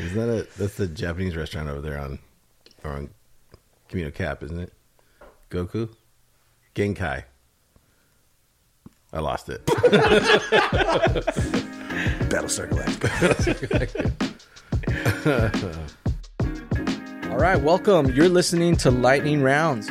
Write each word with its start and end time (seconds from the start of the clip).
Isn't 0.00 0.16
that 0.16 0.28
a 0.28 0.46
that's 0.58 0.76
the 0.76 0.86
Japanese 0.86 1.36
restaurant 1.36 1.68
over 1.68 1.80
there 1.80 1.98
on 1.98 2.18
on 2.84 3.10
Camino 3.88 4.10
Cap, 4.10 4.42
isn't 4.42 4.58
it? 4.58 4.72
Goku? 5.50 5.88
Genkai. 6.74 7.24
I 9.12 9.20
lost 9.20 9.48
it. 9.48 9.66
Battlestar 12.30 12.68
Galactica. 12.70 14.10
All 17.30 17.36
right, 17.38 17.60
welcome. 17.60 18.06
You're 18.12 18.28
listening 18.28 18.76
to 18.76 18.90
Lightning 18.90 19.42
Rounds. 19.42 19.90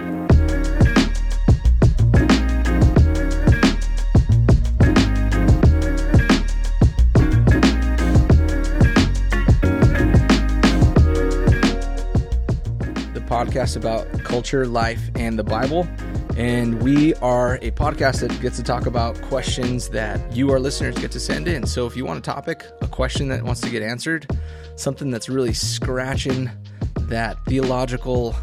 Podcast 13.40 13.78
about 13.78 14.06
culture, 14.26 14.68
life, 14.68 15.10
and 15.16 15.40
the 15.40 15.44
Bible. 15.46 15.88
And 16.36 16.84
we 16.84 17.14
are 17.16 17.56
a 17.62 17.72
podcast 17.72 18.20
that 18.20 18.38
gets 18.42 18.58
to 18.58 18.64
talk 18.64 18.86
about 18.86 19.22
questions 19.22 19.88
that 19.90 20.36
you, 20.36 20.52
our 20.52 20.60
listeners, 20.60 20.98
get 20.98 21.12
to 21.12 21.22
send 21.22 21.48
in. 21.48 21.66
So 21.66 21.88
if 21.88 21.96
you 21.96 22.04
want 22.04 22.20
a 22.20 22.22
topic, 22.22 22.66
a 22.82 22.88
question 22.88 23.30
that 23.30 23.44
wants 23.44 23.62
to 23.62 23.70
get 23.70 23.82
answered, 23.82 24.28
something 24.76 25.10
that's 25.10 25.30
really 25.30 25.54
scratching 25.54 26.52
that 27.00 27.38
theological 27.46 28.36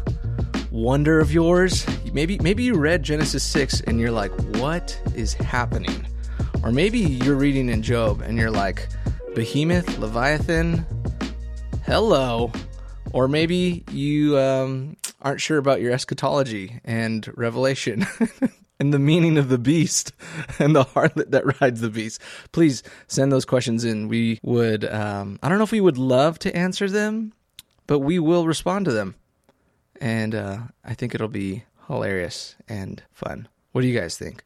wonder 0.71 1.19
of 1.19 1.31
yours, 1.31 1.85
maybe 2.11 2.39
maybe 2.39 2.63
you 2.63 2.73
read 2.73 3.03
Genesis 3.03 3.43
6 3.43 3.81
and 3.81 3.99
you're 3.99 4.09
like, 4.09 4.31
"What 4.55 4.99
is 5.13 5.35
happening?" 5.35 6.07
Or 6.63 6.71
maybe 6.71 6.97
you're 6.97 7.35
reading 7.35 7.69
in 7.69 7.83
Job 7.83 8.21
and 8.21 8.35
you're 8.35 8.49
like, 8.49 8.87
"Behemoth, 9.35 9.99
Leviathan, 9.99 10.87
hello." 11.85 12.51
Or 13.13 13.27
maybe 13.27 13.83
you 13.91 14.37
um, 14.37 14.97
aren't 15.21 15.41
sure 15.41 15.57
about 15.57 15.81
your 15.81 15.91
eschatology 15.91 16.79
and 16.83 17.27
Revelation 17.37 18.05
and 18.79 18.93
the 18.93 18.99
meaning 18.99 19.37
of 19.37 19.49
the 19.49 19.57
beast 19.57 20.11
and 20.59 20.75
the 20.75 20.83
harlot 20.85 21.31
that 21.31 21.61
rides 21.61 21.81
the 21.81 21.89
beast. 21.89 22.21
Please 22.51 22.83
send 23.07 23.31
those 23.31 23.45
questions 23.45 23.83
in. 23.83 24.07
We 24.07 24.39
would, 24.43 24.85
um, 24.85 25.39
I 25.41 25.49
don't 25.49 25.57
know 25.57 25.63
if 25.63 25.71
we 25.71 25.81
would 25.81 25.97
love 25.97 26.37
to 26.39 26.55
answer 26.55 26.89
them, 26.89 27.33
but 27.87 27.99
we 27.99 28.19
will 28.19 28.45
respond 28.45 28.85
to 28.85 28.91
them. 28.91 29.15
And 29.99 30.35
uh, 30.35 30.57
I 30.85 30.93
think 30.93 31.15
it'll 31.15 31.27
be 31.27 31.63
hilarious 31.87 32.55
and 32.69 33.01
fun. 33.13 33.47
What 33.71 33.81
do 33.81 33.87
you 33.87 33.99
guys 33.99 34.17
think? 34.17 34.43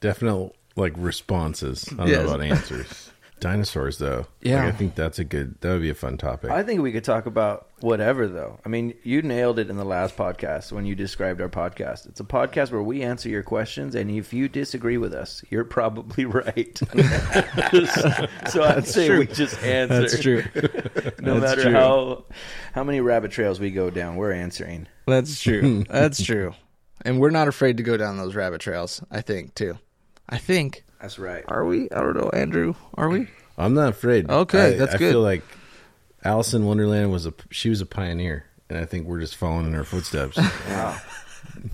Definite 0.00 0.52
like 0.76 0.92
responses. 0.96 1.86
I 1.92 1.96
don't 1.96 2.08
Yes. 2.08 2.26
know 2.26 2.34
about 2.34 2.40
answers. 2.46 3.07
Dinosaurs 3.40 3.98
though. 3.98 4.26
Yeah. 4.40 4.64
Like, 4.64 4.74
I 4.74 4.76
think 4.76 4.94
that's 4.94 5.18
a 5.18 5.24
good 5.24 5.60
that 5.60 5.72
would 5.72 5.82
be 5.82 5.90
a 5.90 5.94
fun 5.94 6.18
topic. 6.18 6.50
I 6.50 6.62
think 6.62 6.80
we 6.82 6.92
could 6.92 7.04
talk 7.04 7.26
about 7.26 7.68
whatever, 7.80 8.26
though. 8.26 8.58
I 8.64 8.68
mean, 8.68 8.94
you 9.02 9.22
nailed 9.22 9.58
it 9.58 9.70
in 9.70 9.76
the 9.76 9.84
last 9.84 10.16
podcast 10.16 10.72
when 10.72 10.84
you 10.86 10.94
described 10.94 11.40
our 11.40 11.48
podcast. 11.48 12.06
It's 12.06 12.20
a 12.20 12.24
podcast 12.24 12.72
where 12.72 12.82
we 12.82 13.02
answer 13.02 13.28
your 13.28 13.42
questions, 13.42 13.94
and 13.94 14.10
if 14.10 14.32
you 14.32 14.48
disagree 14.48 14.98
with 14.98 15.14
us, 15.14 15.44
you're 15.50 15.64
probably 15.64 16.24
right. 16.24 16.78
so 18.50 18.62
I'd 18.62 18.86
say 18.86 19.16
we 19.16 19.26
just 19.26 19.62
answer. 19.62 20.00
That's 20.00 20.20
true. 20.20 20.44
No 21.20 21.40
That's 21.40 21.56
matter 21.56 21.62
true. 21.70 21.72
how 21.72 22.24
how 22.72 22.84
many 22.84 23.00
rabbit 23.00 23.30
trails 23.32 23.58
we 23.60 23.70
go 23.70 23.90
down, 23.90 24.16
we're 24.16 24.32
answering. 24.32 24.86
That's 25.06 25.40
true. 25.40 25.84
That's 25.84 26.22
true. 26.22 26.54
And 27.02 27.20
we're 27.20 27.30
not 27.30 27.48
afraid 27.48 27.76
to 27.78 27.82
go 27.82 27.96
down 27.96 28.16
those 28.16 28.34
rabbit 28.34 28.60
trails, 28.60 29.02
I 29.10 29.20
think, 29.20 29.54
too. 29.54 29.78
I 30.28 30.38
think. 30.38 30.84
That's 31.00 31.18
right. 31.18 31.44
Are 31.48 31.64
we? 31.64 31.90
I 31.90 32.00
don't 32.00 32.16
know, 32.16 32.30
Andrew. 32.30 32.74
Are 32.94 33.08
we? 33.08 33.28
I'm 33.56 33.74
not 33.74 33.90
afraid. 33.90 34.28
Okay, 34.30 34.74
I, 34.74 34.78
that's 34.78 34.94
I 34.94 34.98
good. 34.98 35.08
I 35.08 35.12
feel 35.12 35.22
like 35.22 35.42
Alice 36.24 36.54
in 36.54 36.64
Wonderland 36.64 37.10
was 37.10 37.26
a 37.26 37.34
she 37.50 37.70
was 37.70 37.80
a 37.80 37.86
pioneer, 37.86 38.44
and 38.68 38.78
I 38.78 38.84
think 38.84 39.06
we're 39.06 39.20
just 39.20 39.36
following 39.36 39.66
in 39.66 39.72
her 39.72 39.84
footsteps. 39.84 40.36
wow. 40.36 40.98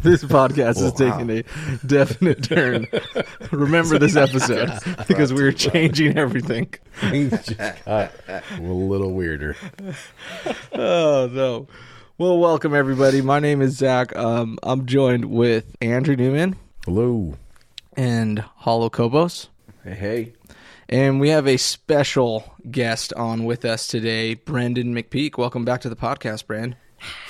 This 0.03 0.25
podcast 0.25 0.81
is 0.83 0.93
taking 0.93 1.31
a 1.31 1.43
definite 1.87 2.43
turn. 2.43 2.87
Remember 3.51 3.99
this 3.99 4.17
episode 4.17 4.71
because 5.09 5.33
we're 5.33 5.53
changing 5.53 6.17
everything. 6.17 6.73
Things 7.01 7.31
just 7.45 7.85
got 7.85 8.13
a 8.27 8.43
little 8.61 9.13
weirder. 9.13 9.57
Oh 10.73 11.29
no. 11.31 11.69
Well, 12.17 12.39
welcome 12.39 12.75
everybody. 12.75 13.21
My 13.21 13.41
name 13.41 13.61
is 13.61 13.77
Zach. 13.77 14.15
Um, 14.17 14.59
I'm 14.63 14.87
joined 14.87 15.27
with 15.27 15.75
Andrew 15.83 16.17
Newman 16.17 16.57
Hello. 16.85 17.37
And 17.97 18.39
Hollow 18.41 18.91
Kobos. 18.91 19.49
Hey, 19.83 19.95
hey. 19.95 20.33
And 20.89 21.19
we 21.21 21.31
have 21.31 21.47
a 21.47 21.57
special 21.57 22.53
guest 22.71 23.13
on 23.15 23.45
with 23.45 23.65
us 23.65 23.87
today, 23.87 24.35
Brendan 24.35 24.95
McPeak. 24.95 25.39
Welcome 25.39 25.65
back 25.65 25.81
to 25.83 25.89
the 25.89 25.97
podcast, 25.97 26.47
Brand. 26.47 26.77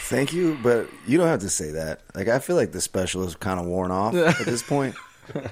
Thank 0.00 0.32
you, 0.32 0.58
but 0.62 0.88
you 1.06 1.18
don't 1.18 1.28
have 1.28 1.40
to 1.40 1.50
say 1.50 1.70
that. 1.72 2.02
Like 2.14 2.28
I 2.28 2.38
feel 2.38 2.56
like 2.56 2.72
the 2.72 2.80
special 2.80 3.24
is 3.24 3.34
kind 3.36 3.58
of 3.58 3.66
worn 3.66 3.90
off 3.90 4.14
at 4.40 4.44
this 4.44 4.62
point. 4.62 4.94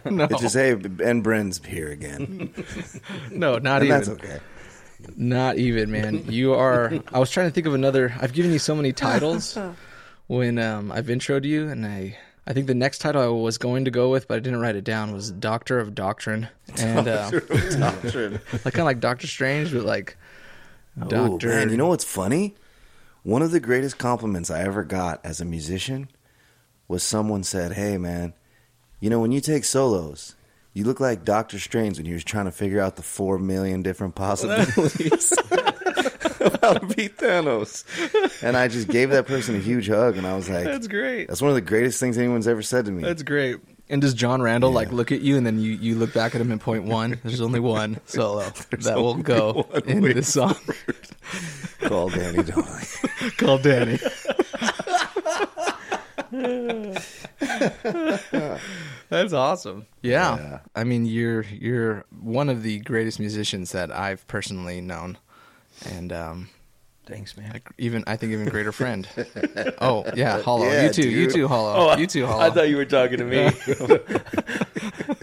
No, 0.04 0.24
It's 0.24 0.42
just 0.42 0.54
hey, 0.54 0.72
and 1.02 1.24
Bren's 1.24 1.64
here 1.64 1.88
again, 1.90 2.52
no, 3.30 3.56
not 3.56 3.80
and 3.80 3.84
even. 3.84 3.88
that's 3.88 4.08
okay. 4.10 4.38
Not 5.16 5.56
even, 5.56 5.90
man. 5.90 6.30
You 6.30 6.52
are. 6.52 6.92
I 7.10 7.18
was 7.18 7.30
trying 7.30 7.48
to 7.48 7.54
think 7.54 7.66
of 7.66 7.72
another. 7.72 8.14
I've 8.20 8.34
given 8.34 8.52
you 8.52 8.58
so 8.58 8.74
many 8.74 8.92
titles 8.92 9.56
when 10.26 10.58
um, 10.58 10.92
I've 10.92 11.06
introed 11.06 11.44
you, 11.46 11.70
and 11.70 11.86
I. 11.86 12.18
I 12.46 12.52
think 12.52 12.66
the 12.66 12.74
next 12.74 12.98
title 12.98 13.22
I 13.22 13.26
was 13.28 13.56
going 13.56 13.84
to 13.84 13.90
go 13.90 14.10
with, 14.10 14.26
but 14.26 14.34
I 14.36 14.40
didn't 14.40 14.60
write 14.60 14.74
it 14.74 14.82
down, 14.84 15.12
was 15.12 15.30
Doctor 15.30 15.78
of 15.78 15.94
Doctrine, 15.94 16.48
and 16.76 17.06
uh, 17.06 17.30
Doctrine. 17.78 18.40
like 18.52 18.74
kind 18.74 18.78
of 18.80 18.84
like 18.84 19.00
Doctor 19.00 19.26
Strange, 19.28 19.72
but 19.72 19.84
like 19.84 20.16
Oh 21.00 21.06
Doctor. 21.08 21.48
man, 21.48 21.70
you 21.70 21.76
know 21.76 21.86
what's 21.88 22.04
funny? 22.04 22.54
One 23.22 23.42
of 23.42 23.52
the 23.52 23.60
greatest 23.60 23.96
compliments 23.98 24.50
I 24.50 24.62
ever 24.62 24.82
got 24.82 25.20
as 25.24 25.40
a 25.40 25.44
musician 25.44 26.08
was 26.88 27.02
someone 27.04 27.44
said, 27.44 27.72
"Hey 27.74 27.96
man, 27.96 28.34
you 28.98 29.08
know 29.08 29.20
when 29.20 29.30
you 29.32 29.40
take 29.40 29.64
solos, 29.64 30.34
you 30.74 30.84
look 30.84 30.98
like 31.00 31.24
Doctor 31.24 31.58
Strange 31.60 31.96
when 31.98 32.06
he 32.06 32.12
was 32.12 32.24
trying 32.24 32.46
to 32.46 32.52
figure 32.52 32.80
out 32.80 32.96
the 32.96 33.02
four 33.02 33.38
million 33.38 33.82
different 33.82 34.14
possibilities 34.16 35.32
of 36.42 36.58
how 36.60 36.74
to 36.74 36.86
beat 36.94 37.16
Thanos." 37.18 37.84
And 38.42 38.56
I 38.56 38.68
just 38.68 38.88
gave 38.88 39.10
that 39.10 39.26
person 39.26 39.54
a 39.56 39.58
huge 39.60 39.88
hug, 39.88 40.16
and 40.16 40.26
I 40.26 40.34
was 40.34 40.48
like, 40.48 40.64
That's 40.64 40.86
great. 40.88 41.28
"That's 41.28 41.40
one 41.40 41.50
of 41.50 41.54
the 41.54 41.60
greatest 41.60 42.00
things 42.00 42.18
anyone's 42.18 42.48
ever 42.48 42.62
said 42.62 42.84
to 42.86 42.92
me." 42.92 43.02
That's 43.02 43.22
great. 43.22 43.58
And 43.88 44.00
does 44.00 44.14
John 44.14 44.40
Randall 44.40 44.70
like 44.70 44.90
look 44.90 45.12
at 45.12 45.20
you 45.20 45.36
and 45.36 45.46
then 45.46 45.58
you, 45.58 45.72
you 45.72 45.96
look 45.96 46.14
back 46.14 46.34
at 46.34 46.40
him 46.40 46.50
and 46.50 46.58
point 46.60 46.84
one? 46.84 47.20
There's 47.24 47.42
only 47.42 47.60
one 47.60 48.00
solo 48.06 48.48
that 48.70 48.96
will 48.96 49.16
go 49.16 49.68
in 49.86 50.00
this 50.00 50.32
song 50.32 50.56
Call 51.82 52.08
Danny 52.08 52.42
Donnelly. 52.42 52.84
called 53.36 53.62
Danny. 53.62 53.98
That's 59.10 59.32
awesome. 59.32 59.86
Yeah. 60.00 60.36
Yeah. 60.36 60.58
I 60.74 60.84
mean, 60.84 61.04
you're 61.04 61.42
you're 61.42 62.04
one 62.22 62.48
of 62.48 62.62
the 62.62 62.78
greatest 62.80 63.20
musicians 63.20 63.72
that 63.72 63.92
I've 63.92 64.26
personally 64.26 64.80
known, 64.80 65.18
and 65.86 66.12
um, 66.12 66.48
Thanks, 67.04 67.36
man. 67.36 67.50
like, 67.52 67.68
even 67.78 68.04
I 68.06 68.16
think 68.16 68.32
even 68.32 68.48
greater 68.48 68.70
friend. 68.72 69.08
oh 69.80 70.04
yeah, 70.14 70.40
Hollow. 70.40 70.66
Yeah, 70.66 70.84
you 70.86 70.90
too. 70.92 71.08
You 71.08 71.30
too, 71.30 71.48
Hollow. 71.48 71.96
you 71.96 72.06
too, 72.06 72.26
Hollow. 72.26 72.42
I 72.42 72.50
thought 72.50 72.68
you 72.68 72.76
were 72.76 72.84
talking 72.84 73.18
to 73.18 73.24
me. 73.24 73.50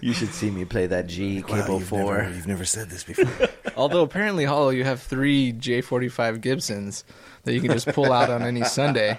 you 0.02 0.12
should 0.12 0.28
see 0.34 0.50
me 0.50 0.66
play 0.66 0.86
that 0.86 1.06
G 1.06 1.40
Wow, 1.42 1.48
cable 1.48 1.78
you've 1.78 1.88
four. 1.88 2.18
Never, 2.18 2.34
you've 2.34 2.46
never 2.46 2.64
said 2.66 2.90
this 2.90 3.02
before. 3.04 3.48
Although 3.76 4.02
apparently, 4.02 4.44
Hollow, 4.44 4.68
you 4.70 4.84
have 4.84 5.00
three 5.00 5.52
J45 5.54 6.40
Gibsons 6.42 7.04
that 7.44 7.54
you 7.54 7.62
can 7.62 7.70
just 7.72 7.86
pull 7.88 8.12
out 8.12 8.28
on 8.28 8.42
any 8.42 8.62
Sunday. 8.64 9.18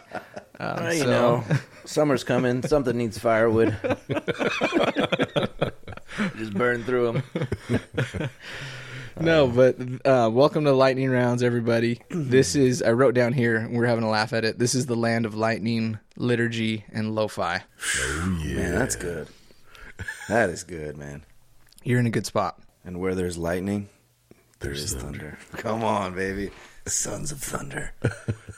Um, 0.59 0.75
Well, 0.83 0.93
you 0.93 0.99
so- 0.99 1.07
know, 1.09 1.43
summer's 1.85 2.23
coming. 2.23 2.61
Something 2.61 2.95
needs 2.95 3.17
firewood. 3.17 3.75
Just 6.37 6.53
burn 6.53 6.83
through 6.83 7.13
them. 7.13 8.29
No, 9.19 9.47
but 9.47 9.77
uh, 10.05 10.29
welcome 10.31 10.63
to 10.65 10.71
Lightning 10.71 11.09
Rounds, 11.09 11.43
everybody. 11.43 11.99
this 12.09 12.55
is, 12.55 12.81
I 12.81 12.91
wrote 12.91 13.13
down 13.13 13.33
here, 13.33 13.67
we're 13.71 13.85
having 13.85 14.03
a 14.03 14.09
laugh 14.09 14.33
at 14.33 14.45
it. 14.45 14.57
This 14.57 14.73
is 14.73 14.85
the 14.85 14.95
land 14.95 15.25
of 15.25 15.35
lightning, 15.35 15.99
liturgy, 16.15 16.85
and 16.91 17.13
lo 17.13 17.27
fi. 17.27 17.61
Man, 18.23 18.73
that's 18.73 18.95
good. 18.95 19.27
That 20.29 20.49
is 20.49 20.63
good, 20.63 20.97
man. 20.97 21.23
You're 21.83 21.99
in 21.99 22.07
a 22.07 22.11
good 22.11 22.25
spot. 22.25 22.59
And 22.85 22.99
where 22.99 23.13
there's 23.13 23.37
lightning, 23.37 23.89
There's 24.59 24.91
there's 24.91 25.03
thunder. 25.03 25.37
thunder. 25.49 25.61
Come 25.61 25.83
on, 25.83 26.15
baby. 26.15 26.49
Sons 26.87 27.31
of 27.31 27.39
thunder. 27.41 27.93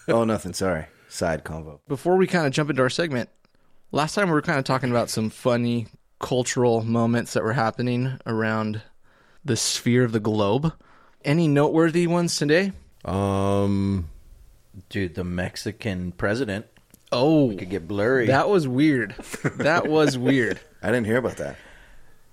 oh, 0.08 0.24
nothing. 0.24 0.54
Sorry. 0.54 0.86
Side 1.10 1.44
convo. 1.44 1.80
Before 1.88 2.16
we 2.16 2.28
kind 2.28 2.46
of 2.48 2.54
jump 2.54 2.70
into 2.70 2.82
our 2.84 2.90
segment, 2.90 3.30
last 3.92 4.14
time 4.16 4.28
we 4.28 4.34
were 4.34 4.42
kind 4.42 4.60
of 4.60 4.66
talking 4.66 4.92
about 4.92 5.10
some 5.10 5.30
funny 5.30 5.88
cultural 6.20 6.84
moments 6.84 7.34
that 7.34 7.44
were 7.44 7.54
happening 7.54 8.18
around 8.26 8.82
the 9.46 9.56
sphere 9.56 10.04
of 10.04 10.12
the 10.12 10.20
globe. 10.20 10.74
Any 11.26 11.48
noteworthy 11.48 12.08
ones 12.08 12.36
today? 12.38 12.72
Um, 13.06 14.10
Dude, 14.90 15.16
the 15.16 15.24
Mexican 15.24 16.12
president 16.14 16.66
Oh, 17.12 17.56
could 17.58 17.70
get 17.70 17.88
blurry. 17.88 18.28
that 18.28 18.50
was 18.50 18.68
weird. 18.68 19.16
That 19.58 19.88
was 19.88 20.18
weird. 20.18 20.60
I 20.82 20.88
didn't 20.88 21.06
hear 21.06 21.18
about 21.18 21.38
that. 21.38 21.58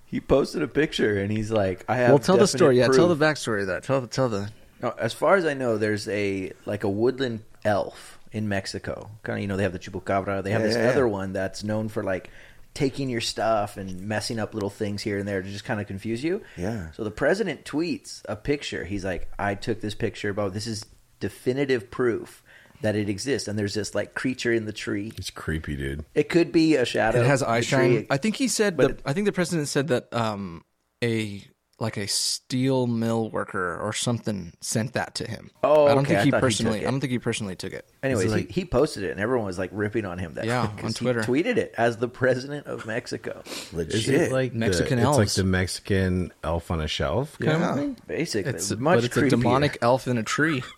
he 0.06 0.20
posted 0.20 0.62
a 0.62 0.68
picture 0.68 1.18
and 1.20 1.30
he's 1.30 1.50
like, 1.50 1.84
"I 1.88 1.96
have." 1.96 2.08
well, 2.10 2.18
tell 2.18 2.36
the 2.36 2.44
definite 2.44 2.58
story. 2.58 2.78
Yeah, 2.78 2.88
tell 2.88 3.06
the 3.08 3.14
proof. 3.14 3.28
backstory 3.36 3.60
of 3.60 3.66
that. 3.66 3.82
Tell 3.84 4.00
the 4.00 4.06
tell 4.06 4.28
the 4.30 4.50
No, 4.82 4.94
as 4.98 5.12
far 5.12 5.36
as 5.36 5.44
I 5.44 5.52
know, 5.54 5.76
there's 5.76 6.08
a 6.08 6.52
like 6.64 6.82
a 6.84 6.88
woodland 6.88 7.40
elf 7.64 8.18
in 8.32 8.48
Mexico. 8.48 9.10
Kind 9.22 9.38
of, 9.38 9.42
you 9.42 9.48
know, 9.48 9.56
they 9.58 9.64
have 9.64 9.72
the 9.74 9.78
chupacabra. 9.78 10.42
They 10.42 10.50
have 10.52 10.62
Yeah, 10.62 10.66
this 10.68 10.76
yeah, 10.76 10.84
yeah. 10.84 10.90
other 10.90 11.06
one 11.06 11.34
that's 11.34 11.62
known 11.62 11.88
for 11.90 12.02
like 12.02 12.30
taking 12.74 13.08
your 13.10 13.20
stuff 13.20 13.76
and 13.76 14.00
messing 14.02 14.38
up 14.38 14.54
little 14.54 14.70
things 14.70 15.02
here 15.02 15.18
and 15.18 15.26
there 15.26 15.42
to 15.42 15.50
just 15.50 15.64
kind 15.64 15.80
of 15.80 15.86
confuse 15.86 16.22
you. 16.22 16.40
Yeah. 16.56 16.92
So 16.92 17.04
the 17.04 17.10
president 17.10 17.64
tweets 17.64 18.22
a 18.28 18.36
picture. 18.36 18.84
He's 18.84 19.04
like, 19.04 19.30
"I 19.38 19.54
took 19.54 19.80
this 19.80 19.94
picture, 19.94 20.32
but 20.32 20.50
this 20.54 20.66
is 20.66 20.84
definitive 21.18 21.90
proof 21.90 22.42
that 22.82 22.96
it 22.96 23.08
exists." 23.08 23.48
And 23.48 23.58
there's 23.58 23.74
this 23.74 23.94
like 23.94 24.14
creature 24.14 24.52
in 24.52 24.66
the 24.66 24.72
tree. 24.72 25.12
It's 25.16 25.30
creepy, 25.30 25.76
dude. 25.76 26.04
It 26.14 26.28
could 26.28 26.52
be 26.52 26.76
a 26.76 26.84
shadow. 26.84 27.20
It 27.20 27.26
has 27.26 27.40
The 27.40 27.50
eye 27.50 27.60
tree- 27.60 27.66
shine. 27.96 28.06
I 28.10 28.16
think 28.16 28.36
he 28.36 28.48
said. 28.48 28.76
but 28.76 28.82
The, 28.88 28.94
it- 28.94 29.02
I 29.04 29.12
think 29.12 29.26
the 29.26 29.32
president 29.32 29.68
said 29.68 29.88
that 29.88 30.12
um, 30.14 30.64
a 31.02 31.42
like 31.80 31.96
a 31.96 32.06
steel 32.06 32.86
mill 32.86 33.30
worker 33.30 33.78
or 33.80 33.92
something 33.92 34.52
sent 34.60 34.92
that 34.92 35.14
to 35.16 35.26
him. 35.28 35.50
Oh, 35.64 35.86
I 35.86 35.94
don't 35.94 35.98
okay. 36.00 36.08
think 36.08 36.18
I 36.20 36.24
he 36.24 36.30
thought 36.30 36.36
he 36.36 36.40
personally. 36.40 36.86
I 36.86 36.90
don't 36.90 37.00
think 37.00 37.10
he 37.10 37.18
personally 37.18 37.56
took 37.56 37.72
it. 37.72 37.88
Anyways, 38.02 38.30
like- 38.30 38.46
he, 38.50 38.60
he 38.60 38.64
posted 38.66 39.02
it, 39.04 39.10
and 39.12 39.20
everyone 39.20 39.46
was 39.46 39.58
like 39.58 39.70
ripping 39.72 40.04
on 40.04 40.18
him. 40.18 40.34
That 40.34 40.44
yeah, 40.44 40.62
on 40.82 40.88
he 40.88 40.92
Twitter. 40.92 41.22
tweeted 41.22 41.56
it 41.56 41.74
as 41.78 41.96
the 41.96 42.08
president 42.08 42.66
of 42.66 42.84
Mexico. 42.86 43.42
Legit. 43.72 43.94
Is 43.94 44.08
it 44.08 44.30
like 44.32 44.52
Mexican 44.54 44.98
the, 45.00 45.08
It's 45.08 45.18
like 45.18 45.30
the 45.32 45.44
Mexican 45.44 46.32
elf 46.44 46.70
on 46.70 46.80
a 46.80 46.88
shelf 46.88 47.38
kind 47.38 47.58
Yeah. 47.60 47.70
of 47.70 47.76
thing. 47.76 47.96
Basically, 48.06 48.52
It's 48.52 48.70
much 48.76 48.96
but 48.98 49.04
it's 49.04 49.16
a 49.16 49.28
demonic 49.30 49.78
elf 49.82 50.06
in 50.06 50.18
a 50.18 50.22
tree. 50.22 50.62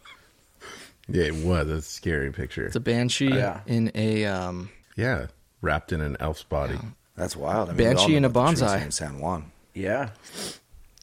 Yeah, 1.08 1.25
it 1.25 1.34
was. 1.34 1.69
A 1.69 1.82
scary 1.82 2.31
picture. 2.32 2.64
It's 2.66 2.76
a 2.76 2.81
banshee 2.81 3.26
Yeah. 3.26 3.60
in 3.66 3.90
a 3.96 4.25
um, 4.26 4.70
yeah, 4.96 5.26
wrapped 5.60 5.93
in 5.93 6.00
an 6.00 6.16
elf's 6.20 6.44
body. 6.44 6.78
That's 7.16 7.37
wild. 7.37 7.69
I 7.69 7.72
mean, 7.72 7.78
Banshee 7.78 7.93
we 7.96 8.02
all 8.05 8.08
know 8.12 8.16
and 8.19 8.25
a 8.25 8.28
about 8.28 8.50
the 8.55 8.56
trees 8.60 8.70
bonsai. 8.70 8.84
in 8.84 8.90
San 8.93 9.19
Juan. 9.19 9.50
Yeah, 9.75 10.10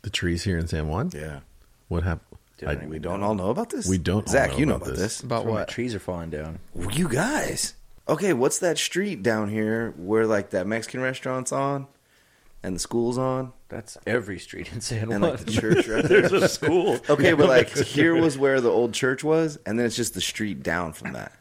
The 0.01 0.09
trees 0.09 0.43
here 0.43 0.57
in 0.57 0.67
San 0.67 0.87
Juan. 0.87 1.11
Yeah. 1.13 1.39
What 1.87 2.03
happened? 2.03 2.37
Dude, 2.57 2.69
I 2.69 2.85
We 2.85 2.99
don't 2.99 3.23
all 3.23 3.35
know 3.35 3.49
about 3.49 3.69
this. 3.69 3.87
We 3.87 3.97
don't 3.97 4.27
all 4.27 4.31
Zach, 4.31 4.51
know 4.51 4.57
you 4.57 4.65
know 4.65 4.75
about 4.75 4.87
about 4.89 4.97
this. 4.97 5.17
this. 5.17 5.23
about 5.23 5.45
Where 5.45 5.53
my 5.55 5.59
what? 5.61 5.69
trees 5.69 5.95
are 5.95 5.99
falling 5.99 6.29
down. 6.29 6.59
You 6.93 7.07
guys. 7.09 7.73
Okay, 8.07 8.33
what's 8.33 8.59
that 8.59 8.77
street 8.77 9.21
down 9.23 9.49
here 9.49 9.93
where 9.97 10.25
like 10.25 10.49
that 10.51 10.65
Mexican 10.67 11.01
restaurant's 11.01 11.51
on, 11.51 11.87
and 12.63 12.75
the 12.75 12.79
school's 12.79 13.17
on, 13.17 13.53
That's 13.69 13.97
every 14.07 14.39
street 14.39 14.71
in 14.73 14.81
San 14.81 15.09
Juan. 15.09 15.11
and 15.11 15.23
like 15.23 15.39
the 15.45 15.51
church 15.51 15.87
right 15.87 16.03
there? 16.03 16.21
There's 16.27 16.31
a 16.43 16.49
school. 16.49 16.99
Okay, 17.09 17.33
but 17.33 17.47
like 17.47 17.69
here 17.77 18.15
was 18.15 18.37
where 18.37 18.59
the 18.61 18.69
old 18.71 18.93
church 18.93 19.23
was, 19.23 19.57
and 19.65 19.77
then 19.79 19.85
it's 19.85 19.95
just 19.95 20.13
the 20.15 20.21
street 20.21 20.63
down 20.63 20.93
from 20.93 21.13
that. 21.13 21.33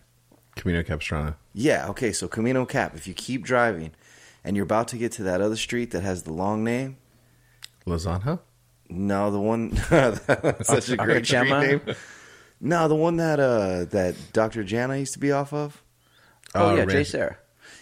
Camino 0.57 0.83
Capistrano. 0.83 1.35
Yeah, 1.55 1.89
okay, 1.89 2.13
so 2.13 2.29
Camino 2.29 2.65
Cap, 2.67 2.95
if 2.97 3.07
you 3.07 3.15
keep 3.15 3.45
driving 3.45 3.93
and 4.45 4.57
you're 4.57 4.65
about 4.65 4.89
to 4.89 4.97
get 4.99 5.13
to 5.13 5.23
that 5.25 5.41
other 5.41 5.57
street 5.57 5.91
that 5.93 6.03
has 6.03 6.25
the 6.25 6.33
long 6.33 6.63
name, 6.65 6.97
Lozanja? 7.87 8.41
No, 8.89 9.31
the 9.31 9.41
one 9.41 9.71
that's 9.91 10.67
such 10.69 10.89
a 10.91 10.97
great 10.97 11.27
street 11.27 11.39
Acachema? 11.41 11.85
name. 11.87 11.97
No, 12.61 12.89
the 12.89 12.95
one 12.97 13.17
that 13.17 13.39
uh 13.41 13.85
that 13.87 14.17
Dr. 14.33 14.65
Jana 14.65 14.97
used 14.97 15.13
to 15.15 15.19
be 15.19 15.33
off 15.33 15.53
of. 15.53 15.83
Oh 16.55 16.71
Uh, 16.71 16.75
yeah, 16.77 16.85
Jay 16.87 16.95
Ranch- 16.97 17.09
Sarah. 17.09 17.39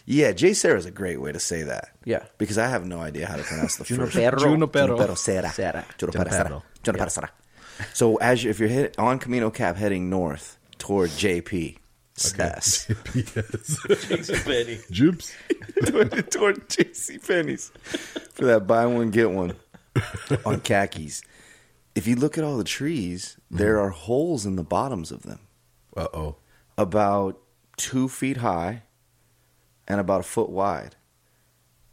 Yeah, 0.09 0.33
Jay 0.33 0.53
Sarah's 0.55 0.87
a 0.87 0.91
great 0.93 1.21
way 1.21 1.33
to 1.33 1.41
say 1.41 1.63
that. 1.65 1.89
Yeah. 2.05 2.25
Because 2.39 2.59
I 2.59 2.69
have 2.69 2.87
no 2.87 3.01
idea 3.01 3.27
how 3.27 3.35
to 3.37 3.43
pronounce 3.43 3.77
the 3.77 3.85
first 3.85 4.13
Junipero. 4.13 4.39
Junipero. 4.39 4.87
Junipero 4.89 5.15
Serra. 5.17 5.49
Serra. 5.51 5.85
Junipero 5.99 6.31
Serra. 6.31 6.45
Junipero. 6.45 6.63
Junipero 6.85 7.09
Serra. 7.09 7.31
So 7.93 8.17
as 8.17 8.45
you, 8.45 8.51
if 8.51 8.61
you're 8.61 8.69
hit 8.69 8.97
on 8.99 9.19
Camino 9.19 9.51
Cap 9.51 9.77
heading 9.77 10.09
north 10.09 10.59
toward 10.79 11.11
JP, 11.11 11.79
yes, 12.39 12.87
Jupes. 14.91 15.33
toward, 15.87 16.31
toward 16.31 16.69
JC 16.69 17.27
Penney's 17.27 17.71
for 18.33 18.45
that 18.47 18.67
buy 18.67 18.87
one 18.87 19.11
get 19.11 19.31
one 19.31 19.55
on 20.45 20.61
khakis. 20.61 21.23
If 21.95 22.07
you 22.07 22.17
look 22.17 22.37
at 22.37 22.45
all 22.45 22.57
the 22.57 22.65
trees, 22.65 23.39
there 23.51 23.81
are 23.81 23.91
holes 23.91 24.45
in 24.47 24.57
the 24.57 24.63
bottoms 24.65 25.11
of 25.11 25.23
them, 25.23 25.41
Uh 25.97 26.09
oh. 26.13 26.37
about 26.77 27.39
two 27.77 28.09
feet 28.09 28.39
high 28.39 28.83
and 29.89 29.99
about 30.01 30.21
a 30.21 30.25
foot 30.25 30.51
wide, 30.51 30.97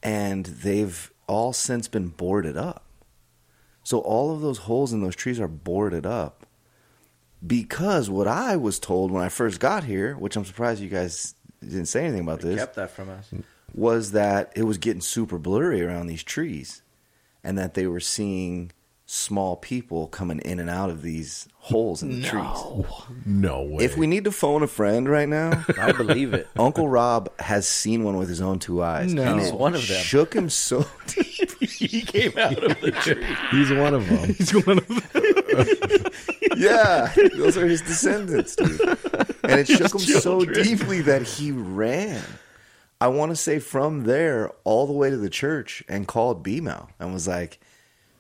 and 0.02 0.46
they've 0.46 1.12
all 1.28 1.54
since 1.54 1.88
been 1.88 2.10
boarded 2.10 2.58
up. 2.58 2.84
So 3.84 4.00
all 4.00 4.34
of 4.34 4.42
those 4.42 4.60
holes 4.60 4.92
in 4.94 5.02
those 5.02 5.16
trees 5.16 5.40
are 5.40 5.48
boarded 5.48 6.06
up 6.06 6.46
because 7.46 8.10
what 8.10 8.28
I 8.28 8.56
was 8.56 8.80
told 8.80 9.12
when 9.12 9.24
I 9.24 9.30
first 9.30 9.60
got 9.60 9.84
here, 9.84 10.16
which 10.16 10.36
I'm 10.38 10.46
surprised 10.46 10.82
you 10.82 10.90
guys 10.90 11.36
didn't 11.62 11.88
say 11.88 12.04
anything 12.04 12.22
about 12.22 12.40
this, 12.42 12.60
Kept 12.60 12.76
that 12.76 12.92
from 12.92 13.10
us. 13.10 13.30
was 13.74 14.12
that 14.12 14.52
it 14.56 14.64
was 14.64 14.78
getting 14.78 15.02
super 15.02 15.38
blurry 15.38 15.82
around 15.84 16.08
these 16.08 16.24
trees 16.24 16.82
and 17.44 17.58
that 17.58 17.74
they 17.74 17.88
were 17.88 18.00
seeing 18.00 18.72
small 19.06 19.58
people 19.58 20.08
coming 20.08 20.40
in 20.40 20.60
and 20.60 20.70
out 20.70 20.90
of 20.90 21.02
these 21.02 21.48
holes 21.56 22.02
in 22.02 22.22
the 22.22 22.28
trees. 22.28 22.58
No 23.26 23.64
way. 23.64 23.84
If 23.84 23.98
we 23.98 24.08
need 24.08 24.24
to 24.24 24.32
phone 24.32 24.64
a 24.64 24.68
friend 24.68 25.08
right 25.08 25.28
now, 25.28 25.66
I 25.78 25.92
believe 25.92 26.34
it. 26.34 26.48
Uncle 26.58 26.90
Rob 26.90 27.30
has 27.40 27.68
seen 27.68 28.04
one 28.04 28.18
with 28.18 28.30
his 28.30 28.42
own 28.42 28.60
two 28.60 28.82
eyes. 28.82 29.14
No. 29.14 29.24
and 29.24 29.42
He's 29.42 29.52
one 29.52 29.76
of 29.76 29.88
them. 29.88 30.02
Shook 30.04 30.34
him 30.34 30.50
so 30.50 30.86
deep. 31.08 31.62
he 31.62 32.02
came 32.02 32.38
out 32.38 32.64
of 32.64 32.82
the 32.82 32.92
tree. 32.92 33.24
He's 33.52 33.72
one 33.72 33.94
of 33.94 34.08
them. 34.08 34.34
He's 34.34 34.54
one 34.54 34.78
of 34.80 34.88
the 34.88 36.12
yeah, 36.58 37.14
those 37.38 37.58
are 37.58 37.68
his 37.68 37.82
descendants, 37.82 38.56
dude. 38.56 38.80
And 39.44 39.60
it 39.60 39.68
shook 39.68 39.94
him 39.94 40.00
so 40.00 40.44
deeply 40.46 41.02
that 41.02 41.24
he 41.24 41.52
ran. 41.52 42.24
I 43.04 43.08
want 43.08 43.32
to 43.32 43.36
say 43.36 43.60
from 43.60 44.04
there 44.06 44.50
all 44.64 44.88
the 44.88 44.94
way 44.94 45.10
to 45.10 45.18
the 45.18 45.30
church 45.30 45.84
and 45.90 46.08
called 46.08 46.44
BMO 46.44 46.88
and 47.00 47.14
was 47.14 47.28
like, 47.28 47.60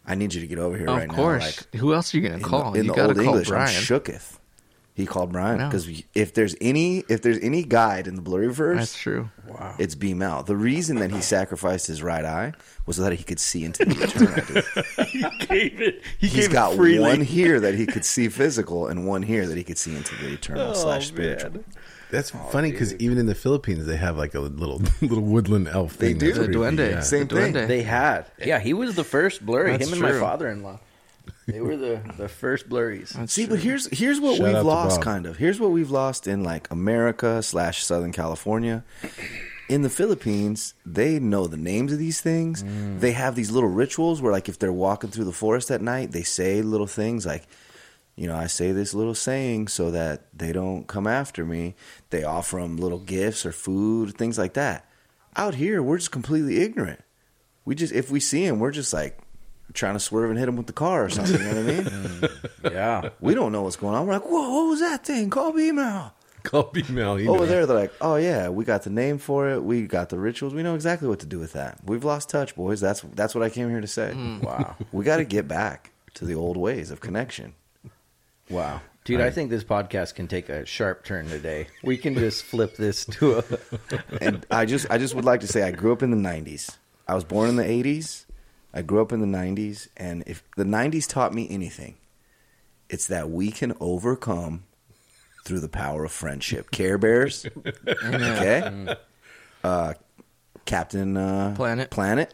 "I 0.06 0.15
need 0.15 0.33
you 0.33 0.41
to 0.41 0.47
get 0.47 0.59
over 0.59 0.77
here 0.77 0.88
Of 0.89 0.97
right 0.97 1.09
course. 1.09 1.41
now." 1.41 1.45
Like 1.47 1.75
Who 1.81 1.94
else 1.94 2.13
are 2.13 2.18
you 2.18 2.27
going 2.27 2.39
to 2.39 2.44
in 2.45 2.50
call? 2.50 2.71
the, 2.71 2.80
in 2.80 2.85
you 2.85 2.91
the 2.91 2.95
got 2.97 3.03
to 3.03 3.09
old 3.09 3.15
call 3.18 3.25
English, 3.27 3.47
Brian. 3.47 3.75
I'm 3.75 3.81
shooketh. 3.81 4.39
He 4.95 5.07
called 5.07 5.31
Brian 5.31 5.57
because 5.57 5.89
if 6.13 6.35
there's 6.35 6.56
any 6.62 7.00
if 7.09 7.24
there's 7.24 7.39
any 7.39 7.63
guide 7.63 8.06
in 8.07 8.15
the 8.15 8.21
blurry 8.21 8.53
verse, 8.53 8.77
That's 8.77 8.97
true. 8.97 9.30
Wow. 9.47 9.74
it's 9.80 9.95
B 9.95 10.13
Mal. 10.13 10.44
The 10.44 10.56
reason 10.56 10.97
that 11.00 11.09
he 11.12 11.19
sacrificed 11.21 11.88
his 11.88 12.03
right 12.03 12.24
eye 12.24 12.53
was 12.85 12.97
so 12.97 13.01
that 13.03 13.13
he 13.13 13.24
could 13.24 13.39
see 13.39 13.63
into 13.65 13.85
the 13.85 14.03
eternal. 14.03 15.06
he 15.07 15.21
gave 15.47 15.81
it. 15.81 16.01
He 16.19 16.27
He's 16.27 16.47
gave 16.47 16.51
got 16.53 16.74
it 16.77 17.00
one 17.01 17.21
here 17.21 17.59
that 17.62 17.74
he 17.74 17.88
could 17.88 18.06
see 18.06 18.30
physical, 18.30 18.85
and 18.88 19.07
one 19.07 19.24
here 19.24 19.47
that 19.47 19.57
he 19.57 19.63
could 19.63 19.80
see 19.80 19.95
into 19.95 20.13
the 20.18 20.33
eternal 20.33 20.69
Oh, 20.69 20.74
slash 20.74 21.07
spiritual. 21.07 21.51
man. 21.53 21.63
That's 22.13 22.30
funny 22.30 22.71
because 22.71 22.94
even 22.95 23.18
in 23.18 23.25
the 23.25 23.36
Philippines, 23.36 23.86
they 23.86 23.98
have 23.98 24.15
like 24.18 24.36
a 24.36 24.39
little 24.39 24.81
little 25.01 25.24
woodland 25.24 25.68
elf. 25.68 25.98
They 25.98 26.10
thing. 26.13 26.19
do. 26.19 26.33
The 26.33 26.48
duende. 26.48 26.92
yeah. 26.92 27.00
Same 27.01 27.27
The 27.27 27.36
thing. 27.36 27.54
duende. 27.54 27.68
They 27.68 27.81
had. 27.81 28.25
Yeah, 28.45 28.60
he 28.60 28.74
was 28.74 28.95
the 28.95 29.04
first 29.04 29.45
blurry. 29.45 29.71
That's 29.71 29.88
Him 29.88 29.94
and 29.94 30.01
my 30.01 30.19
father-in-law. 30.19 30.80
They 31.48 31.60
were 31.60 31.75
the 31.75 32.01
the 32.18 32.30
first 32.30 32.69
blurries. 32.69 33.10
That's 33.10 33.33
See, 33.33 33.45
true. 33.45 33.56
but 33.56 33.63
here's 33.63 33.88
here's 33.98 34.19
what 34.19 34.38
Shout 34.38 34.54
we've 34.54 34.63
lost, 34.63 35.01
kind 35.01 35.25
of. 35.25 35.38
Here's 35.38 35.60
what 35.60 35.71
we've 35.71 35.92
lost 35.92 36.27
in 36.27 36.44
like 36.44 36.69
America 36.71 37.42
slash 37.44 37.83
Southern 37.83 38.11
California. 38.14 38.83
In 39.69 39.81
the 39.81 39.90
Philippines, 39.90 40.73
they 40.85 41.19
know 41.19 41.47
the 41.47 41.57
names 41.57 41.94
of 41.94 41.97
these 41.97 42.19
things. 42.21 42.64
Mm. 42.64 42.99
They 42.99 43.14
have 43.14 43.35
these 43.35 43.49
little 43.49 43.69
rituals 43.69 44.21
where, 44.21 44.31
like, 44.31 44.49
if 44.49 44.59
they're 44.59 44.73
walking 44.73 45.09
through 45.09 45.23
the 45.23 45.31
forest 45.31 45.71
at 45.71 45.81
night, 45.81 46.11
they 46.11 46.21
say 46.23 46.61
little 46.61 46.85
things 46.85 47.26
like, 47.26 47.47
you 48.15 48.27
know, 48.27 48.35
I 48.35 48.47
say 48.47 48.71
this 48.71 48.93
little 48.93 49.15
saying 49.15 49.67
so 49.69 49.91
that 49.91 50.27
they 50.37 50.51
don't 50.53 50.87
come 50.87 51.07
after 51.07 51.45
me. 51.45 51.75
They 52.11 52.23
offer 52.23 52.59
them 52.61 52.77
little 52.77 52.99
gifts 52.99 53.45
or 53.45 53.51
food, 53.51 54.15
things 54.17 54.37
like 54.37 54.53
that. 54.53 54.87
Out 55.35 55.55
here, 55.55 55.81
we're 55.81 55.97
just 55.97 56.11
completely 56.11 56.61
ignorant. 56.61 57.01
We 57.65 57.75
just, 57.75 57.93
if 57.93 58.11
we 58.11 58.19
see 58.19 58.45
them, 58.47 58.59
we're 58.59 58.71
just 58.71 58.93
like 58.93 59.17
trying 59.73 59.93
to 59.95 59.99
swerve 59.99 60.29
and 60.29 60.37
hit 60.37 60.45
them 60.45 60.57
with 60.57 60.67
the 60.67 60.73
car 60.73 61.05
or 61.05 61.09
something. 61.09 61.41
You 61.41 61.53
know 61.53 61.55
what 61.55 61.69
I 61.69 62.29
mean? 62.29 62.29
Yeah. 62.71 63.09
We 63.19 63.33
don't 63.33 63.51
know 63.51 63.61
what's 63.63 63.75
going 63.75 63.93
on. 63.95 64.05
We're 64.07 64.13
like, 64.13 64.23
whoa, 64.29 64.49
what 64.49 64.69
was 64.69 64.79
that 64.79 65.05
thing? 65.05 65.29
Call 65.29 65.51
me 65.53 65.71
now. 65.71 66.13
Call 66.43 66.63
female. 66.63 67.15
He 67.15 67.27
Over 67.27 67.39
knows. 67.39 67.49
there, 67.49 67.65
they're 67.65 67.75
like, 67.77 67.93
oh 68.01 68.15
yeah, 68.17 68.49
we 68.49 68.63
got 68.65 68.83
the 68.83 68.89
name 68.89 69.17
for 69.17 69.49
it. 69.49 69.63
We 69.63 69.87
got 69.87 70.09
the 70.09 70.19
rituals. 70.19 70.53
We 70.53 70.61
know 70.63 70.75
exactly 70.75 71.07
what 71.07 71.19
to 71.21 71.25
do 71.25 71.39
with 71.39 71.53
that. 71.53 71.79
We've 71.85 72.03
lost 72.03 72.29
touch, 72.29 72.55
boys. 72.55 72.79
That's 72.81 73.01
that's 73.15 73.33
what 73.33 73.43
I 73.43 73.49
came 73.49 73.69
here 73.69 73.79
to 73.81 73.87
say. 73.87 74.11
Mm. 74.15 74.43
Wow. 74.43 74.75
We 74.91 75.03
got 75.05 75.17
to 75.17 75.25
get 75.25 75.47
back 75.47 75.91
to 76.15 76.25
the 76.25 76.35
old 76.35 76.57
ways 76.57 76.91
of 76.91 76.99
connection. 76.99 77.53
Wow. 78.54 78.81
Dude, 79.04 79.19
I 79.19 79.31
think 79.31 79.50
this 79.50 79.64
podcast 79.64 80.16
can 80.16 80.28
take 80.28 80.48
a 80.48 80.66
sharp 80.66 81.04
turn 81.04 81.28
today. 81.28 81.68
We 81.83 81.98
can 81.98 82.14
just 82.14 82.44
flip 82.44 82.78
this 82.78 83.04
to 83.06 83.40
a. 83.40 83.44
And 84.22 84.45
I 84.50 84.66
just 84.66 84.90
I 84.90 84.98
just 84.98 85.16
would 85.16 85.26
like 85.26 85.42
to 85.42 85.48
say 85.48 85.64
I 85.64 85.72
grew 85.72 85.92
up 85.92 86.04
in 86.04 86.12
the 86.12 86.30
'90s. 86.30 86.78
I 87.07 87.16
was 87.16 87.26
born 87.26 87.50
in 87.50 87.57
the 87.57 87.64
'80s. 87.64 88.26
I 88.74 88.81
grew 88.81 89.02
up 89.02 89.12
in 89.12 89.19
the 89.19 89.38
'90s, 89.38 89.90
and 89.98 90.24
if 90.26 90.44
the 90.56 90.64
'90s 90.64 91.10
taught 91.10 91.33
me 91.33 91.48
anything, 91.50 91.95
it's 92.90 93.07
that 93.07 93.30
we 93.30 93.52
can 93.52 93.74
overcome 93.81 94.64
through 95.44 95.60
the 95.60 95.68
power 95.68 96.06
of 96.06 96.12
friendship. 96.12 96.72
Care 96.72 96.98
Bears, 96.98 97.45
okay. 98.06 98.95
Uh, 99.64 99.94
Captain 100.66 101.18
uh, 101.18 101.54
Planet. 101.57 101.90
Planet. 101.90 102.33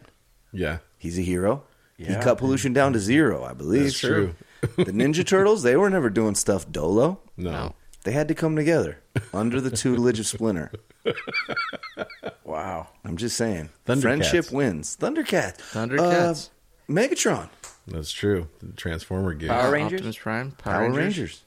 Yeah. 0.52 0.78
He's 0.98 1.18
a 1.18 1.22
hero. 1.22 1.64
Yeah. 1.96 2.16
He 2.16 2.22
cut 2.22 2.38
pollution 2.38 2.72
down 2.72 2.92
to 2.92 3.00
zero, 3.00 3.42
I 3.44 3.54
believe. 3.54 3.84
That's 3.84 3.98
true. 3.98 4.34
The 4.76 4.92
Ninja 4.92 5.26
Turtles, 5.26 5.62
they 5.62 5.76
were 5.76 5.90
never 5.90 6.10
doing 6.10 6.34
stuff 6.34 6.70
dolo. 6.70 7.20
No. 7.36 7.74
They 8.04 8.12
had 8.12 8.28
to 8.28 8.34
come 8.34 8.56
together 8.56 8.98
under 9.34 9.60
the 9.60 9.70
tutelage 9.70 10.18
of 10.20 10.26
Splinter. 10.26 10.72
Wow. 12.44 12.88
I'm 13.04 13.16
just 13.16 13.36
saying. 13.36 13.70
Thundercats. 13.86 14.00
Friendship 14.02 14.52
wins. 14.52 14.96
Thundercats. 15.00 15.58
Thundercats. 15.72 16.48
Uh, 16.48 16.92
Megatron. 16.92 17.48
That's 17.86 18.10
true. 18.12 18.48
The 18.60 18.72
Transformer 18.72 19.34
game. 19.34 19.48
Power 19.48 19.70
Rangers? 19.72 20.00
Optimus 20.00 20.16
Prime, 20.18 20.50
Power, 20.52 20.74
Power 20.74 20.82
Rangers. 20.84 20.96
Rangers. 21.18 21.42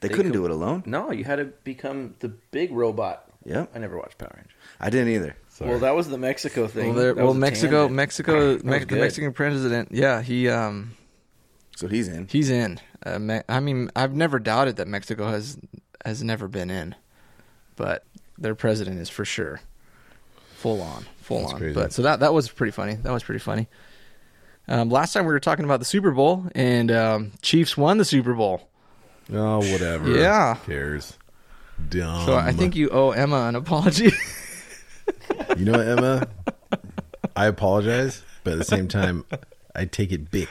They, 0.00 0.08
They 0.08 0.14
couldn't 0.14 0.32
could- 0.32 0.38
do 0.38 0.44
it 0.46 0.50
alone. 0.50 0.82
No, 0.86 1.10
you 1.10 1.24
had 1.24 1.36
to 1.36 1.46
become 1.64 2.14
the 2.20 2.28
big 2.28 2.72
robot. 2.72 3.24
Yep. 3.44 3.70
I 3.74 3.78
never 3.78 3.96
watched 3.98 4.18
Power 4.18 4.32
Rangers. 4.36 4.52
I 4.78 4.90
didn't 4.90 5.08
either. 5.08 5.36
Sorry. 5.48 5.70
Well, 5.70 5.80
that 5.80 5.94
was 5.94 6.08
the 6.08 6.18
Mexico 6.18 6.66
thing. 6.68 6.94
Well, 6.94 6.98
there, 7.02 7.14
well, 7.14 7.28
was 7.28 7.36
a 7.36 7.40
Mexico. 7.40 7.88
Mexico, 7.88 8.58
Me- 8.62 8.78
the. 8.84 8.96
Mexican 8.96 9.32
president. 9.32 9.88
Yeah, 9.92 10.22
he 10.22 10.48
um 10.48 10.92
So 11.80 11.88
he's 11.88 12.08
in. 12.08 12.28
he's 12.28 12.50
in. 12.50 12.78
Uh, 13.06 13.18
Me- 13.18 13.40
I 13.48 13.58
mean, 13.60 13.90
I've 13.96 14.14
never 14.14 14.38
doubted 14.38 14.76
that 14.76 14.86
Mexico 14.86 15.28
has 15.28 15.58
has 16.04 16.22
never 16.22 16.46
been 16.46 16.70
in, 16.70 16.94
but 17.76 18.04
their 18.36 18.54
president 18.54 19.00
is 19.00 19.08
for 19.08 19.24
sure 19.24 19.60
full 20.56 20.82
on, 20.82 21.06
full 21.22 21.40
That's 21.40 21.52
on. 21.54 21.58
crazy. 21.58 21.74
But 21.74 21.92
so 21.94 22.02
that 22.02 22.20
that 22.20 22.34
was 22.34 22.50
pretty 22.50 22.70
funny. 22.72 22.96
That 22.96 23.12
was 23.12 23.22
pretty 23.22 23.38
funny. 23.38 23.66
Um, 24.68 24.90
last 24.90 25.14
time 25.14 25.24
we 25.24 25.32
were 25.32 25.40
talking 25.40 25.64
about 25.64 25.78
the 25.78 25.86
Super 25.86 26.10
Bowl, 26.10 26.44
and 26.54 26.92
um, 26.92 27.32
Chiefs 27.40 27.78
won 27.78 27.96
the 27.96 28.04
Super 28.04 28.34
Bowl. 28.34 28.68
Oh, 29.32 29.58
whatever. 29.72 30.08
Yeah. 30.18 30.56
Who 30.56 30.66
cares? 30.72 31.16
Dumb. 31.88 32.26
So 32.26 32.36
I 32.36 32.52
think 32.52 32.76
you 32.76 32.90
owe 32.90 33.10
Emma 33.12 33.46
an 33.48 33.56
apology. 33.56 34.12
You 35.56 35.64
know 35.64 35.72
what, 35.72 35.86
Emma? 35.88 36.28
I 37.36 37.46
apologize, 37.46 38.22
but 38.44 38.52
at 38.52 38.58
the 38.58 38.64
same 38.64 38.86
time, 38.88 39.24
I 39.80 39.86
take 39.86 40.12
it 40.12 40.30
big 40.30 40.48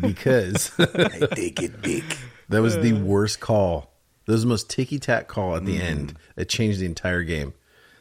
because 0.00 0.70
I 0.78 1.26
take 1.34 1.60
it 1.60 1.82
big. 1.82 2.04
that 2.48 2.62
was 2.62 2.78
the 2.78 2.92
worst 2.92 3.40
call. 3.40 3.92
That 4.26 4.32
was 4.34 4.42
the 4.42 4.48
most 4.48 4.70
ticky 4.70 5.00
tack 5.00 5.26
call 5.26 5.56
at 5.56 5.64
the 5.64 5.80
end. 5.82 6.14
It 6.36 6.48
changed 6.48 6.78
the 6.78 6.86
entire 6.86 7.24
game. 7.24 7.54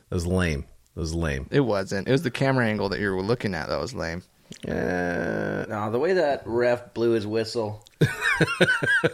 That 0.10 0.15
was 0.15 0.27
lame. 0.27 0.65
That 0.93 1.01
was 1.01 1.15
lame. 1.15 1.48
it 1.50 1.62
wasn't. 1.62 2.07
It 2.07 2.12
was 2.12 2.22
the 2.22 2.29
camera 2.29 2.67
angle 2.67 2.89
that 2.89 3.00
you 3.00 3.12
were 3.12 3.24
looking 3.24 3.55
at 3.55 3.69
that 3.69 3.79
was 3.79 3.96
lame. 3.96 4.22
Uh, 4.67 5.65
No, 5.67 5.89
the 5.91 5.98
way 6.00 6.13
that 6.13 6.43
ref 6.46 6.93
blew 6.93 7.12
his 7.12 7.25
whistle, 7.25 7.84
I 8.01 8.07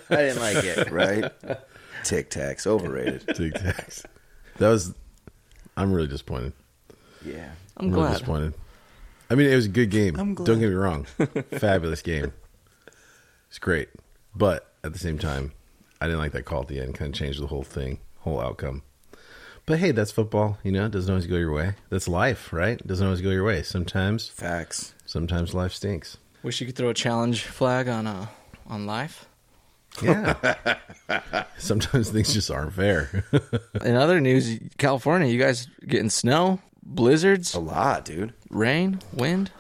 didn't 0.10 0.40
like 0.42 0.64
it. 0.66 0.92
Right? 0.92 1.32
Tic 2.04 2.30
Tacs 2.30 2.68
overrated. 2.68 3.26
tic 3.36 3.54
tacs. 3.54 4.04
That 4.58 4.68
was. 4.68 4.94
I'm 5.78 5.94
really 5.94 6.08
disappointed. 6.10 6.52
Yeah. 7.26 7.50
I'm 7.78 7.88
really 7.90 8.02
glad. 8.02 8.12
disappointed. 8.14 8.54
I 9.34 9.36
mean, 9.36 9.50
it 9.50 9.56
was 9.56 9.66
a 9.66 9.70
good 9.70 9.90
game. 9.90 10.16
I'm 10.20 10.36
glad. 10.36 10.46
Don't 10.46 10.60
get 10.60 10.70
me 10.70 10.76
wrong. 10.76 11.06
Fabulous 11.58 12.04
game. 12.04 12.34
It's 13.50 13.58
great. 13.58 13.90
But 14.36 14.72
at 14.84 14.94
the 14.94 15.00
same 15.00 15.18
time, 15.18 15.54
I 16.00 16.06
didn't 16.06 16.20
like 16.20 16.34
that 16.34 16.44
call 16.46 16.62
at 16.62 16.68
the 16.68 16.80
end. 16.80 16.94
Kind 16.94 17.16
of 17.16 17.20
changed 17.20 17.42
the 17.42 17.48
whole 17.48 17.64
thing, 17.64 17.98
whole 18.20 18.40
outcome. 18.40 18.84
But 19.66 19.80
hey, 19.80 19.90
that's 19.90 20.12
football. 20.12 20.60
You 20.64 20.72
know, 20.72 20.86
it 20.86 20.92
doesn't 20.92 21.10
always 21.10 21.26
go 21.26 21.38
your 21.38 21.52
way. 21.52 21.74
That's 21.90 22.08
life, 22.08 22.54
right? 22.54 22.80
It 22.80 22.86
doesn't 22.86 23.04
always 23.04 23.22
go 23.22 23.32
your 23.32 23.44
way. 23.44 23.64
Sometimes, 23.64 24.28
Facts. 24.28 24.94
sometimes 25.08 25.56
life 25.56 25.74
stinks. 25.74 26.18
Wish 26.44 26.62
you 26.62 26.68
could 26.68 26.76
throw 26.76 26.90
a 26.90 26.94
challenge 26.94 27.42
flag 27.42 27.88
on 27.88 28.06
uh 28.06 28.28
on 28.68 28.86
life. 28.86 29.28
Yeah. 30.00 30.76
sometimes 31.58 32.12
things 32.12 32.36
just 32.36 32.52
aren't 32.52 32.74
fair. 32.74 33.26
In 33.84 33.96
other 33.96 34.22
news, 34.22 34.60
California, 34.78 35.28
you 35.28 35.40
guys 35.40 35.68
getting 35.88 36.12
snow, 36.12 36.60
blizzards, 36.84 37.56
A 37.56 37.60
lot, 37.60 38.06
dude. 38.06 38.34
Rain, 38.54 39.00
wind. 39.12 39.52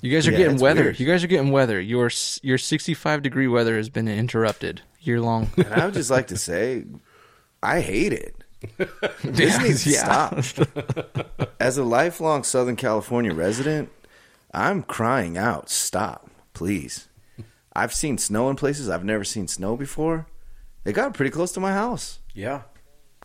You 0.00 0.10
guys 0.10 0.26
are 0.26 0.32
Yeah, 0.32 0.38
getting 0.38 0.58
weather. 0.58 0.82
weird. 0.84 1.00
You 1.00 1.06
guys 1.06 1.22
are 1.22 1.26
getting 1.28 1.50
weather. 1.52 1.80
Your 1.80 2.10
your 2.42 2.58
65 2.58 3.22
degree 3.22 3.46
weather 3.48 3.76
has 3.76 3.88
been 3.90 4.08
interrupted 4.08 4.82
year 5.00 5.20
long. 5.20 5.50
And 5.56 5.66
I 5.74 5.84
would 5.84 5.94
just 5.94 6.10
like 6.10 6.28
to 6.28 6.38
say, 6.38 6.84
I 7.62 7.80
hate 7.80 8.12
it. 8.12 8.36
This 9.22 9.58
needs 9.62 9.84
to 9.84 9.90
Yeah. 9.90 10.40
stop. 10.40 11.50
As 11.60 11.76
a 11.78 11.84
lifelong 11.84 12.42
Southern 12.44 12.76
California 12.76 13.32
resident, 13.34 13.90
I'm 14.52 14.82
crying 14.82 15.36
out, 15.38 15.68
stop, 15.70 16.28
please. 16.54 17.08
I've 17.74 17.94
seen 17.94 18.18
snow 18.18 18.50
in 18.50 18.56
places 18.56 18.88
I've 18.88 19.04
never 19.04 19.24
seen 19.24 19.46
snow 19.48 19.76
before. 19.76 20.26
It 20.84 20.92
got 20.94 21.14
pretty 21.14 21.30
close 21.30 21.52
to 21.52 21.60
my 21.60 21.72
house. 21.72 22.18
Yeah. 22.34 22.62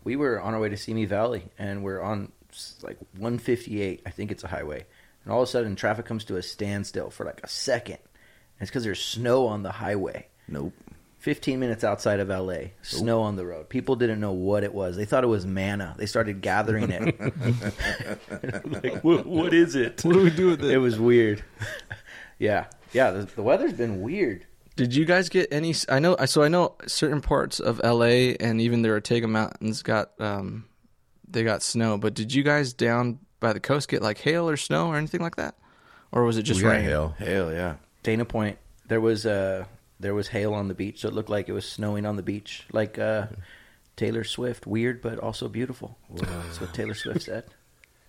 We 0.03 0.15
were 0.17 0.39
on 0.39 0.53
our 0.53 0.60
way 0.60 0.70
to 0.70 0.77
Simi 0.77 1.05
Valley, 1.05 1.46
and 1.58 1.84
we're 1.84 2.00
on 2.01 2.32
s- 2.45 2.45
like 2.82 2.98
158. 3.14 4.02
I 4.06 4.10
think 4.10 4.32
it's 4.32 4.44
a 4.44 4.48
highway. 4.48 4.86
And 5.24 5.34
all 5.34 5.42
of 5.42 5.48
a 5.48 5.52
sudden, 5.52 5.76
traffic 5.76 6.06
comes 6.06 6.26
to 6.26 6.38
a 6.38 6.44
standstill 6.44 7.10
for 7.10 7.26
like 7.26 7.42
a 7.44 7.48
second. 7.48 7.98
And 7.98 8.62
it's 8.62 8.70
because 8.70 8.84
there's 8.84 9.02
snow 9.02 9.48
on 9.48 9.64
the 9.64 9.72
highway. 9.72 10.28
Nope. 10.48 10.74
15 11.26 11.60
minutes 11.60 11.84
outside 11.84 12.20
of 12.20 12.30
LA, 12.30 12.66
snow 12.84 13.22
on 13.24 13.36
the 13.36 13.44
road. 13.44 13.68
People 13.68 13.96
didn't 13.96 14.20
know 14.20 14.34
what 14.34 14.64
it 14.64 14.72
was. 14.72 14.96
They 14.96 15.06
thought 15.06 15.24
it 15.24 15.28
was 15.28 15.44
manna. 15.44 15.96
They 15.98 16.06
started 16.06 16.40
gathering 16.40 16.92
it. 16.92 17.20
like, 18.84 19.04
what, 19.04 19.26
what 19.26 19.52
is 19.52 19.74
it? 19.74 20.06
What 20.06 20.14
do 20.14 20.22
we 20.22 20.30
do 20.30 20.50
with 20.50 20.64
it? 20.64 20.70
It 20.70 20.78
was 20.78 21.00
weird. 21.00 21.44
yeah. 22.38 22.66
Yeah. 22.94 23.10
The, 23.10 23.24
the 23.24 23.42
weather's 23.42 23.74
been 23.74 24.02
weird. 24.02 24.46
Did 24.76 24.94
you 24.94 25.06
guys 25.06 25.30
get 25.30 25.48
any? 25.52 25.74
I 25.90 25.98
know. 25.98 26.16
So 26.26 26.44
I 26.44 26.48
know 26.48 26.76
certain 26.86 27.22
parts 27.22 27.60
of 27.60 27.82
LA 27.84 28.36
and 28.40 28.62
even 28.62 28.84
the 28.84 28.90
Ortega 28.90 29.28
Mountains 29.28 29.82
got 29.82 30.12
um, 30.20 30.66
they 31.36 31.44
got 31.44 31.62
snow. 31.62 32.00
But 32.00 32.15
did 32.15 32.34
you 32.34 32.42
guys 32.42 32.74
down 32.74 33.20
by 33.39 33.54
the 33.54 33.60
coast 33.60 33.88
get 33.89 34.01
like 34.01 34.18
hail 34.18 34.50
or 34.50 34.58
snow 34.58 34.88
or 34.88 34.96
anything 34.96 35.22
like 35.22 35.36
that, 35.36 35.54
or 36.12 36.24
was 36.24 36.38
it 36.38 36.44
just 36.44 36.58
we 36.60 36.63
got 36.63 36.72
rain? 36.72 36.84
hail. 36.84 37.13
Hell 37.20 37.54
yeah. 37.54 37.75
Dana 38.01 38.25
Point, 38.25 38.58
there 38.88 39.01
was 39.01 39.25
uh, 39.27 39.65
there 40.00 40.15
was 40.15 40.30
hail 40.30 40.54
on 40.54 40.68
the 40.68 40.74
beach, 40.74 41.01
so 41.01 41.10
it 41.10 41.13
looked 41.13 41.30
like 41.30 41.48
it 41.50 41.54
was 41.54 41.68
snowing 41.68 42.06
on 42.08 42.15
the 42.15 42.24
beach, 42.24 42.65
like 42.72 42.98
uh, 42.98 43.27
Taylor 43.96 44.24
Swift. 44.24 44.65
Weird, 44.65 45.01
but 45.01 45.20
also 45.20 45.48
beautiful. 45.48 45.98
That's 46.12 46.60
what 46.60 46.74
Taylor 46.74 46.96
Swift 46.96 47.24
said. 47.24 47.44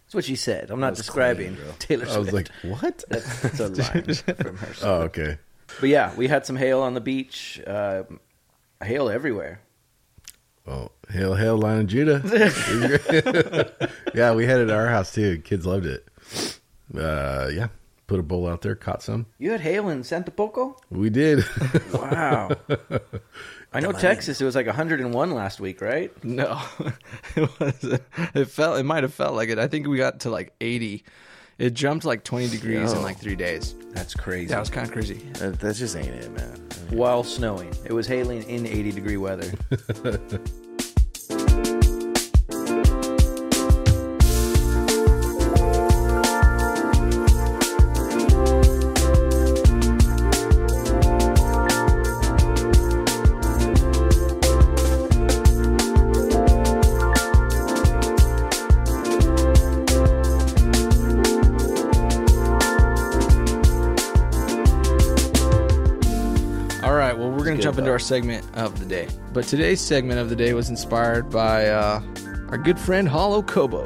That's 0.04 0.14
what 0.14 0.25
she 0.25 0.37
said. 0.37 0.71
I'm 0.71 0.78
not 0.78 0.95
describing 0.95 1.56
clean, 1.56 1.66
bro. 1.66 1.75
Taylor 1.80 2.06
I 2.09 2.18
was 2.18 2.33
like, 2.33 2.49
what? 2.62 3.02
that's, 3.09 3.40
that's 3.42 3.59
a 3.59 3.68
line 3.68 4.04
from 4.37 4.56
her. 4.56 4.75
Oh, 4.83 4.95
okay. 5.02 5.38
But 5.80 5.88
yeah, 5.88 6.14
we 6.14 6.28
had 6.28 6.47
some 6.47 6.54
hail 6.54 6.80
on 6.80 6.95
the 6.95 7.00
beach. 7.00 7.61
Uh, 7.66 8.04
hail 8.80 9.09
everywhere. 9.09 9.61
Oh, 10.68 10.90
hail, 11.11 11.35
hail, 11.35 11.56
Lion 11.56 11.80
of 11.80 11.87
Judah. 11.87 12.23
yeah, 14.14 14.35
we 14.35 14.46
had 14.46 14.61
it 14.61 14.68
at 14.68 14.76
our 14.76 14.88
house 14.88 15.12
too. 15.14 15.38
Kids 15.38 15.64
loved 15.64 15.87
it. 15.87 16.06
Uh, 16.96 17.49
yeah, 17.52 17.68
put 18.06 18.18
a 18.18 18.23
bowl 18.23 18.49
out 18.49 18.62
there, 18.62 18.75
caught 18.75 19.02
some. 19.02 19.26
You 19.38 19.52
had 19.52 19.61
hail 19.61 19.88
in 19.88 20.02
Santa 20.02 20.30
Poco? 20.32 20.76
We 20.90 21.11
did. 21.11 21.44
Wow. 21.92 22.50
I 23.73 23.80
know 23.80 23.92
Texas. 23.92 24.40
It 24.40 24.44
was 24.44 24.54
like 24.54 24.66
101 24.66 25.30
last 25.32 25.61
week, 25.61 25.80
right? 25.80 26.12
No, 26.25 26.61
it 27.37 27.61
was. 27.61 28.00
It 28.35 28.46
felt. 28.46 28.78
It 28.78 28.85
might 28.85 29.02
have 29.02 29.14
felt 29.14 29.35
like 29.35 29.50
it. 29.50 29.58
I 29.58 29.68
think 29.68 29.87
we 29.87 29.99
got 29.99 30.20
to 30.20 30.30
like 30.30 30.54
80. 30.61 31.04
It 31.59 31.73
jumped 31.73 32.05
like 32.05 32.23
20 32.23 32.49
degrees 32.49 32.93
in 32.93 32.99
Yo. 32.99 33.03
like 33.03 33.19
three 33.19 33.35
days. 33.37 33.75
That's 33.93 34.15
crazy. 34.15 34.49
That 34.49 34.61
was 34.61 34.69
kind 34.69 34.87
of 34.87 34.93
crazy. 34.93 35.15
That, 35.35 35.59
that 35.61 35.75
just 35.75 35.97
ain't 35.97 36.09
it, 36.09 36.31
man. 36.33 36.61
While 36.91 37.25
snowing, 37.25 37.75
it 37.87 37.93
was 37.93 38.07
hailing 38.07 38.43
in 38.43 38.67
80 38.67 38.93
degree 38.93 39.17
weather. 39.17 39.51
segment 68.07 68.45
of 68.57 68.79
the 68.79 68.87
day. 68.87 69.09
But 69.33 69.45
today's 69.47 69.81
segment 69.81 70.19
of 70.21 70.29
the 70.31 70.37
day 70.37 70.53
was 70.55 70.71
inspired 70.71 71.29
by 71.31 71.67
uh, 71.69 72.01
our 72.49 72.59
good 72.59 72.79
friend 72.79 73.09
Hollow 73.09 73.43
Kobo. 73.43 73.85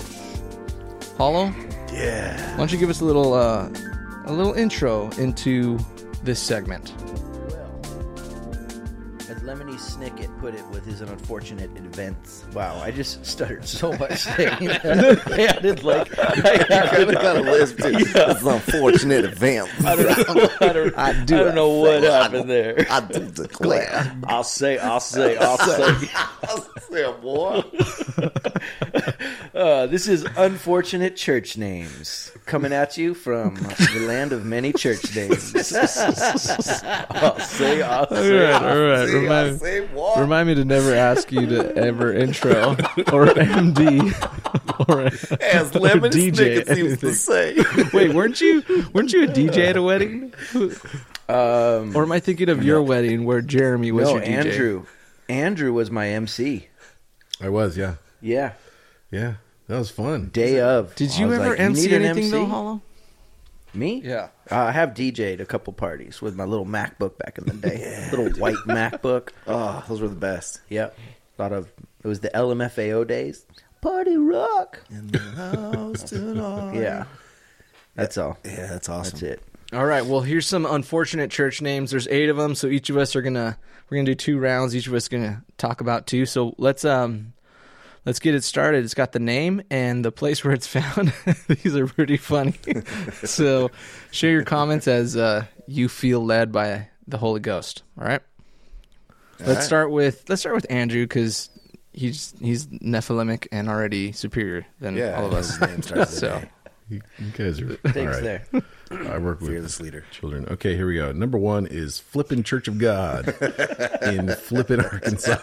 Hollow, 1.17 1.53
Yeah. 1.93 2.50
why 2.53 2.57
don't 2.59 2.73
you 2.73 2.79
give 2.79 2.91
us 2.91 3.00
a 3.00 3.05
little 3.05 3.35
uh, 3.35 3.69
a 4.27 4.33
little 4.33 4.53
intro 4.55 5.11
into 5.19 5.79
this 6.23 6.39
segment? 6.41 6.93
Lemony 9.50 9.75
Snicket 9.75 10.30
put 10.38 10.54
it 10.54 10.64
with 10.69 10.87
his 10.87 11.00
unfortunate 11.00 11.76
events. 11.76 12.45
Wow, 12.54 12.78
I 12.80 12.92
just 12.92 13.26
stuttered 13.26 13.66
so 13.66 13.90
much 13.95 14.19
saying 14.19 14.47
that. 14.61 15.23
I 15.26 15.47
added 15.47 15.83
like 15.83 16.16
I 16.16 16.52
added, 16.71 17.14
got 17.14 17.37
a 17.37 17.40
list 17.40 17.78
too. 17.78 17.88
It's 17.88 18.42
an 18.42 18.47
unfortunate 18.47 19.25
event. 19.25 19.69
I 19.85 19.97
don't 19.97 20.37
know. 20.37 20.49
I 20.61 20.73
don't, 20.73 20.99
I 20.99 21.25
do 21.25 21.37
don't 21.37 21.54
know 21.57 21.69
what 21.69 22.04
happened 22.04 22.49
there. 22.49 22.87
I 22.88 23.00
do 23.00 23.26
declare. 23.26 24.16
I'll 24.23 24.45
say, 24.45 24.78
I'll 24.78 25.00
say, 25.00 25.37
I'll 25.37 25.59
say. 25.59 26.09
Yeah, 26.92 27.11
boy. 27.21 27.64
Uh, 29.61 29.87
this 29.87 30.09
is 30.09 30.25
unfortunate 30.38 31.17
church 31.17 31.59
names 31.59 32.33
coming 32.47 32.73
at 32.73 32.97
you 32.97 33.12
from 33.12 33.57
the 33.57 34.05
land 34.09 34.33
of 34.33 34.47
many 34.47 34.73
church 34.73 35.14
names. 35.14 35.55
I'll 35.75 37.38
say, 37.40 37.83
I'll 37.83 38.07
All 38.07 38.17
say. 38.17 38.38
right, 38.38 38.62
all 38.62 38.79
right. 38.81 39.07
See, 39.09 39.17
I 39.17 39.21
Remind, 39.21 39.61
say 39.61 39.81
what? 39.88 40.19
remind 40.19 40.49
me 40.49 40.55
to 40.55 40.64
never 40.64 40.95
ask 40.95 41.31
you 41.31 41.45
to 41.45 41.76
ever 41.76 42.11
intro 42.11 42.71
or 43.12 43.26
MD 43.26 44.11
or, 44.88 45.00
As 45.43 45.76
or 45.76 45.81
Lemon 45.81 46.11
DJ 46.11 46.62
Snicket 46.64 46.75
seems 46.75 46.99
to 47.00 47.09
anything. 47.09 47.12
say. 47.12 47.57
Wait, 47.93 48.14
weren't 48.14 48.40
you 48.40 48.62
weren't 48.95 49.12
you 49.12 49.25
a 49.25 49.26
DJ 49.26 49.59
at 49.69 49.76
a 49.76 49.83
wedding? 49.83 50.33
Um, 51.29 51.95
Or 51.95 52.02
am 52.05 52.12
I 52.12 52.21
thinking 52.21 52.49
of 52.49 52.64
your 52.64 52.83
wedding 52.83 53.25
where 53.26 53.43
Jeremy 53.43 53.93
was 53.93 54.07
no, 54.09 54.14
your 54.14 54.23
DJ? 54.25 54.29
Andrew. 54.29 54.87
Andrew 55.29 55.73
was 55.75 55.90
my 55.90 56.09
MC. 56.09 56.69
I 57.43 57.50
was, 57.50 57.76
yeah, 57.76 57.97
Yeah, 58.23 58.52
yeah. 59.11 59.35
That 59.71 59.79
was 59.79 59.89
fun. 59.89 60.31
day 60.33 60.61
of. 60.61 60.97
Did 60.97 61.17
you 61.17 61.33
ever 61.33 61.50
like, 61.50 61.61
MC 61.61 61.83
need 61.83 61.93
an 61.93 62.03
anything 62.03 62.31
though, 62.33 62.45
Hollow? 62.45 62.83
Me? 63.73 64.03
Yeah. 64.05 64.31
Uh, 64.50 64.57
I 64.57 64.73
have 64.73 64.95
DJ'd 64.95 65.41
a 65.41 65.47
couple 65.47 65.73
parties 65.73 66.21
with 66.21 66.35
my 66.35 66.43
little 66.43 66.67
MacBook 66.67 67.17
back 67.19 67.39
in 67.39 67.45
the 67.45 67.53
day. 67.53 68.09
Little 68.11 68.31
white 68.41 68.57
MacBook. 68.67 69.29
Oh, 69.47 69.85
those 69.89 70.00
were 70.00 70.09
the 70.09 70.17
best. 70.17 70.61
Yep. 70.71 70.99
A 71.39 71.43
lot 71.43 71.53
of 71.53 71.71
it 72.03 72.09
was 72.09 72.19
the 72.19 72.31
LMFAO 72.31 73.07
days. 73.07 73.47
Party 73.81 74.17
rock. 74.17 74.81
In 74.91 75.07
the 75.07 75.19
house 75.37 76.03
tonight. 76.03 76.75
Yeah. 76.75 77.05
That's 77.95 78.19
all. 78.19 78.39
Yeah, 78.45 78.67
that's 78.67 78.89
awesome. 78.89 79.21
That's 79.21 79.23
it. 79.23 79.43
All 79.73 79.87
right. 79.87 80.05
Well, 80.05 80.23
here's 80.23 80.49
some 80.49 80.67
unfortunate 80.67 81.31
church 81.31 81.62
names. 81.62 81.93
There's 81.93 82.09
eight 82.09 82.29
of 82.29 82.37
them, 82.37 82.57
so 82.57 82.67
each 82.67 82.91
of 82.91 82.97
us 82.97 83.15
are 83.15 83.23
gonna 83.23 83.57
we're 83.89 83.99
gonna 83.99 84.07
do 84.07 84.17
two 84.17 84.41
rounds. 84.41 84.75
Each 84.75 84.89
of 84.89 84.95
us 84.95 85.07
gonna 85.07 85.45
talk 85.59 85.81
about 85.81 86.09
two. 86.09 86.27
So 86.27 86.57
let's 86.59 86.85
um 86.85 87.35
let's 88.07 88.19
get 88.19 88.35
it 88.35 88.45
started. 88.45 88.85
It's 88.85 88.95
got 88.95 89.12
the 89.12 89.19
name 89.19 89.62
and 89.71 90.04
the 90.04 90.12
place 90.12 90.45
where 90.45 90.52
it's 90.54 90.66
found. 90.66 91.12
These 91.49 91.76
are 91.76 91.87
pretty 91.87 92.16
funny. 92.16 92.54
so 93.25 93.71
share 94.11 94.30
your 94.33 94.45
comments 94.45 94.88
as 94.88 95.16
uh, 95.16 95.45
you 95.66 95.88
feel 95.88 96.25
led 96.25 96.52
by 96.52 96.88
the 97.07 97.19
Holy 97.19 97.40
Ghost. 97.40 97.83
All 97.99 98.04
right. 98.07 98.23
Let's 99.40 99.50
right. 99.50 99.62
start 99.62 99.90
with 99.90 100.25
let's 100.28 100.42
start 100.42 100.54
with 100.54 100.66
Andrew 100.69 101.04
because 101.04 101.49
he's 101.92 102.35
he's 102.40 102.66
Nephilimic 102.66 103.47
and 103.50 103.69
already 103.69 104.12
superior 104.12 104.66
than 104.80 104.97
Yeah, 104.97 105.19
all 105.19 105.26
of 105.26 105.33
us. 105.33 105.57
his 105.57 105.61
name 105.69 105.83
starts 105.83 106.11
with 106.11 106.19
So- 106.21 106.37
A. 106.37 106.49
You, 106.90 107.00
you 107.21 107.30
guys 107.30 107.61
are 107.61 107.71
all 107.71 107.92
Thanks 107.92 108.21
right. 108.21 108.42
there. 108.50 108.62
I 109.12 109.19
work 109.19 109.40
with 109.40 109.50
Fearless 109.50 109.80
leader. 109.80 110.04
children. 110.11 110.45
Okay, 110.50 110.75
here 110.75 110.88
we 110.88 110.97
go. 110.97 111.12
Number 111.12 111.38
one 111.38 111.66
is 111.66 112.00
Flippin' 112.00 112.42
Church 112.42 112.66
of 112.66 112.78
God 112.78 113.28
in 114.02 114.35
Flippin, 114.35 114.80
Arkansas. 114.80 115.37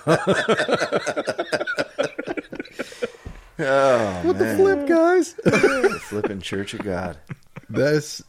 Oh 3.60 4.22
what 4.24 4.38
the 4.38 4.56
flip, 4.56 4.88
guys? 4.88 5.34
the 5.44 6.00
flipping 6.04 6.42
Church 6.42 6.74
of 6.74 6.84
God. 6.84 7.18
That's 7.70 8.24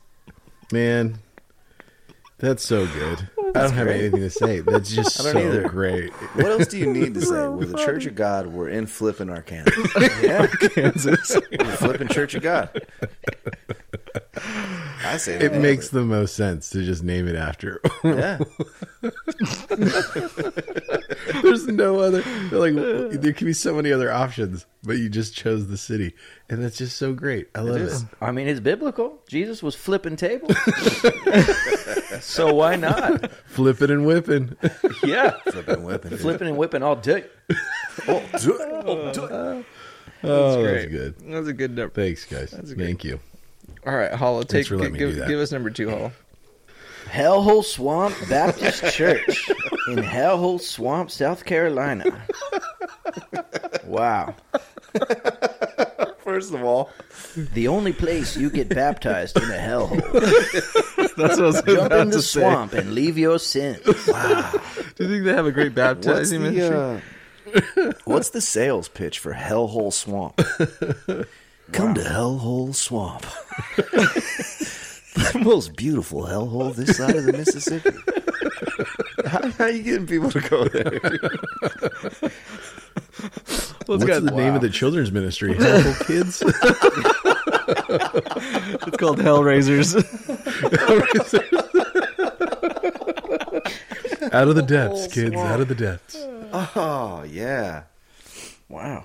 man. 0.72 1.18
That's 2.38 2.64
so 2.64 2.86
good. 2.86 3.28
I 3.54 3.62
don't 3.62 3.72
have 3.72 3.88
anything 3.88 4.20
to 4.20 4.30
say. 4.30 4.60
That's 4.60 4.90
just 4.94 5.16
so 5.16 5.30
either. 5.30 5.68
great. 5.68 6.12
What 6.34 6.46
else 6.46 6.66
do 6.68 6.78
you 6.78 6.86
need 6.92 7.14
to 7.14 7.20
say? 7.26 7.48
We're 7.48 7.64
the 7.66 7.78
Church 7.78 8.06
of 8.06 8.14
God, 8.14 8.46
we're 8.46 8.68
in 8.68 8.86
flipping 8.86 9.28
Arkansas. 9.30 9.72
Yeah. 10.22 10.46
Kansas. 10.46 11.36
We're 11.50 11.76
flipping 11.76 12.08
Church 12.08 12.34
of 12.34 12.42
God. 12.42 12.70
I 15.04 15.16
say 15.16 15.34
It 15.36 15.54
makes 15.54 15.88
the 15.90 16.02
most 16.04 16.34
sense 16.34 16.70
to 16.70 16.84
just 16.84 17.02
name 17.04 17.28
it 17.28 17.36
after. 17.36 17.80
yeah. 18.04 18.38
There's 21.42 21.66
no 21.66 22.00
other. 22.00 22.22
Like 22.50 22.74
there 22.74 23.32
could 23.32 23.44
be 23.46 23.52
so 23.52 23.74
many 23.74 23.92
other 23.92 24.10
options, 24.12 24.66
but 24.82 24.98
you 24.98 25.08
just 25.08 25.34
chose 25.34 25.68
the 25.68 25.76
city, 25.76 26.14
and 26.48 26.62
that's 26.62 26.76
just 26.78 26.96
so 26.96 27.12
great. 27.12 27.48
I 27.54 27.60
love 27.60 27.80
it. 27.80 27.92
I 28.20 28.30
mean, 28.32 28.48
it's 28.48 28.60
biblical. 28.60 29.20
Jesus 29.28 29.62
was 29.62 29.74
flipping 29.74 30.16
tables. 30.16 30.56
so 32.20 32.52
why 32.54 32.76
not? 32.76 33.30
Flipping 33.46 33.90
and 33.90 34.06
whipping. 34.06 34.56
Yeah. 35.04 35.30
Flipping 35.50 35.74
and 35.74 35.84
whipping. 35.84 36.16
Flipping 36.18 36.48
and 36.48 36.56
whipping 36.56 36.82
all 36.82 36.96
day. 36.96 37.24
Oh, 38.06 38.22
it. 38.32 38.46
Oh, 38.86 39.12
do 39.12 39.24
it. 39.24 39.66
Oh, 40.22 40.62
great. 40.62 40.74
that's 40.74 40.86
good. 40.92 41.14
That's 41.18 41.48
a 41.48 41.52
good 41.52 41.72
number. 41.76 41.92
Thanks, 41.92 42.24
guys. 42.24 42.52
Thank 42.76 43.02
you. 43.02 43.18
All 43.88 43.96
right, 43.96 44.12
Hollow, 44.12 44.42
take 44.42 44.66
for 44.66 44.76
give, 44.76 45.16
give 45.16 45.40
us 45.40 45.50
number 45.50 45.70
two, 45.70 45.88
Hollow. 45.88 46.12
Hellhole 47.06 47.64
Swamp 47.64 48.14
Baptist 48.28 48.94
Church 48.94 49.48
in 49.88 49.96
Hellhole 49.96 50.60
Swamp, 50.60 51.10
South 51.10 51.46
Carolina. 51.46 52.04
Wow. 53.86 54.34
First 56.18 56.52
of 56.52 56.62
all, 56.62 56.90
The 57.54 57.68
only 57.68 57.94
place 57.94 58.36
you 58.36 58.50
get 58.50 58.68
baptized 58.68 59.38
in 59.38 59.44
a 59.44 59.56
hellhole. 59.56 60.02
That's 61.16 61.16
what 61.16 61.40
I 61.40 61.42
was 61.46 61.62
Jump 61.62 61.86
about 61.86 62.00
in 62.00 62.10
the 62.10 62.16
to 62.16 62.22
say. 62.22 62.40
swamp 62.40 62.74
and 62.74 62.92
leave 62.92 63.16
your 63.16 63.38
sins. 63.38 63.80
Wow. 64.06 64.52
Do 64.96 65.04
you 65.04 65.10
think 65.10 65.24
they 65.24 65.32
have 65.32 65.46
a 65.46 65.52
great 65.52 65.74
what's 65.74 66.04
baptizing 66.04 66.42
ministry? 66.42 66.76
uh, 66.76 67.92
what's 68.04 68.28
the 68.30 68.42
sales 68.42 68.88
pitch 68.88 69.18
for 69.18 69.32
Hellhole 69.32 69.94
Swamp? 69.94 70.38
Come 71.72 71.94
to 71.94 72.00
Hellhole 72.02 72.74
Swamp. 72.74 73.22
the 73.76 75.40
most 75.44 75.76
beautiful 75.76 76.22
hellhole 76.24 76.74
this 76.74 76.96
side 76.96 77.14
of 77.16 77.24
the 77.24 77.32
Mississippi. 77.32 77.90
How, 79.28 79.50
how 79.52 79.66
you 79.66 79.82
getting 79.82 80.06
people 80.06 80.30
to 80.30 80.40
go 80.40 80.64
there? 80.68 80.98
What's 83.86 84.04
got- 84.04 84.22
the 84.24 84.32
name 84.34 84.54
of 84.54 84.60
the 84.62 84.70
children's 84.70 85.12
ministry? 85.12 85.54
Hellhole 85.54 86.06
Kids. 86.06 86.42
It's 88.86 88.96
called 88.96 89.18
Hellraisers. 89.18 89.94
out 94.32 94.48
of 94.48 94.54
the 94.56 94.62
depths, 94.62 95.06
kids. 95.12 95.34
Out 95.36 95.60
of 95.60 95.68
the 95.68 95.74
depths. 95.74 96.16
Oh 96.52 97.24
yeah. 97.28 97.82
Wow. 98.68 99.04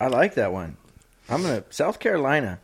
I 0.00 0.08
like 0.08 0.34
that 0.34 0.52
one. 0.52 0.76
I'm 1.28 1.42
to, 1.42 1.64
South 1.70 1.98
Carolina. 1.98 2.60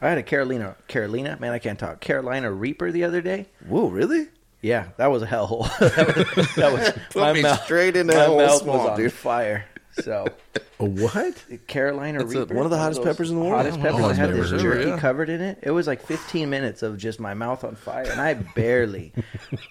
I 0.00 0.08
had 0.10 0.18
a 0.18 0.22
Carolina, 0.22 0.76
Carolina, 0.86 1.36
man, 1.40 1.52
I 1.52 1.58
can't 1.58 1.78
talk. 1.78 2.00
Carolina 2.00 2.52
Reaper 2.52 2.92
the 2.92 3.04
other 3.04 3.20
day. 3.20 3.46
Whoa, 3.66 3.88
really? 3.88 4.28
Yeah, 4.60 4.88
that 4.96 5.08
was 5.08 5.22
a 5.22 5.26
hellhole. 5.26 5.66
that 5.78 6.36
was, 6.36 6.54
that 6.54 6.72
was 6.72 6.92
Put 7.10 7.34
me 7.34 7.44
straight 7.64 7.96
into 7.96 8.14
my 8.14 8.26
mouth 8.28 8.62
Swamp, 8.62 8.82
was 8.82 8.90
on 8.90 8.96
dude. 8.98 9.12
fire. 9.12 9.64
So 10.00 10.26
A 10.80 10.84
what? 10.84 11.44
Carolina 11.66 12.20
That's 12.20 12.32
a- 12.34 12.40
Reaper, 12.40 12.54
one 12.54 12.64
of 12.64 12.70
the 12.70 12.78
hottest 12.78 13.02
those 13.02 13.12
peppers 13.12 13.30
in 13.30 13.36
the 13.36 13.42
world. 13.44 13.56
Hottest 13.56 13.80
peppers. 13.80 14.00
Oh, 14.00 14.08
I 14.08 14.14
had 14.14 14.32
this 14.32 14.50
jerky 14.50 14.90
it. 14.90 15.00
covered 15.00 15.28
in 15.28 15.40
it. 15.40 15.58
It 15.62 15.72
was 15.72 15.88
like 15.88 16.02
15 16.02 16.48
minutes 16.48 16.82
of 16.84 16.98
just 16.98 17.18
my 17.18 17.34
mouth 17.34 17.64
on 17.64 17.74
fire, 17.74 18.04
and 18.08 18.20
I 18.20 18.34
barely, 18.34 19.12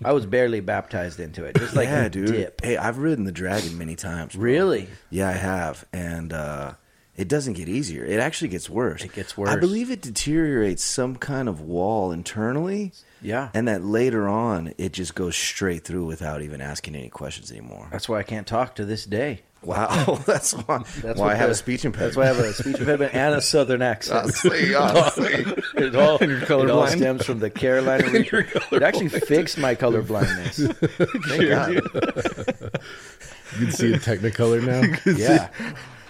I 0.03 0.11
was 0.11 0.25
barely 0.25 0.59
baptized 0.59 1.21
into 1.21 1.45
it. 1.45 1.55
Just 1.55 1.75
like 1.75 1.87
yeah, 1.87 2.05
a 2.05 2.09
dude. 2.09 2.27
dip. 2.27 2.61
Hey, 2.61 2.75
I've 2.75 2.97
ridden 2.97 3.23
the 3.23 3.31
dragon 3.31 3.77
many 3.77 3.95
times. 3.95 4.35
bro. 4.35 4.43
Really? 4.43 4.89
Yeah, 5.09 5.29
I 5.29 5.33
have, 5.33 5.85
and 5.93 6.33
uh, 6.33 6.73
it 7.17 7.27
doesn't 7.27 7.53
get 7.53 7.67
easier. 7.67 8.05
It 8.05 8.19
actually 8.19 8.49
gets 8.49 8.69
worse. 8.69 9.03
It 9.03 9.13
gets 9.13 9.35
worse. 9.35 9.49
I 9.49 9.55
believe 9.57 9.89
it 9.91 10.01
deteriorates 10.01 10.83
some 10.83 11.15
kind 11.15 11.49
of 11.49 11.59
wall 11.61 12.11
internally, 12.11 12.93
Yeah. 13.21 13.49
and 13.53 13.67
that 13.67 13.83
later 13.83 14.27
on 14.29 14.73
it 14.77 14.93
just 14.93 15.15
goes 15.15 15.35
straight 15.35 15.83
through 15.83 16.05
without 16.05 16.41
even 16.43 16.61
asking 16.61 16.95
any 16.95 17.09
questions 17.09 17.51
anymore. 17.51 17.87
That's 17.91 18.07
why 18.07 18.19
I 18.19 18.23
can't 18.23 18.45
talk 18.47 18.75
to 18.75 18.85
this 18.85 19.03
day. 19.05 19.41
Wow, 19.63 20.21
that's 20.27 20.53
why. 20.53 20.83
That's 21.01 21.19
why 21.19 21.25
what 21.25 21.31
I 21.31 21.35
have 21.35 21.49
a 21.49 21.55
speech 21.55 21.83
impediment. 21.83 22.13
That's 22.13 22.15
why 22.15 22.23
I 22.23 22.27
have 22.27 22.37
a 22.37 22.53
speech 22.53 22.75
impediment 22.79 23.15
and 23.15 23.33
a 23.33 23.41
southern 23.41 23.81
accent. 23.81 24.19
Honestly, 24.23 24.75
honestly. 24.75 25.33
It 25.75 25.95
all, 25.95 26.17
it 26.21 26.69
all 26.69 26.85
stems 26.87 27.25
from 27.25 27.39
the 27.39 27.49
Carolina 27.49 28.07
Reaper. 28.11 28.45
It 28.71 28.83
actually 28.83 29.09
fixed 29.09 29.57
my 29.57 29.73
color 29.73 30.03
blindness. 30.03 30.57
Thank 30.67 31.49
God. 31.49 31.73
You 31.73 33.65
can 33.65 33.71
see 33.71 33.93
a 33.93 33.97
Technicolor 33.97 34.63
now. 34.63 35.11
Yeah, 35.11 35.49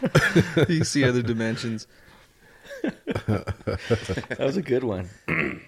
you 0.69 0.83
see 0.83 1.03
other 1.03 1.21
dimensions. 1.21 1.88
that 2.83 4.38
was 4.39 4.57
a 4.57 4.62
good 4.62 4.83
one. 4.83 5.10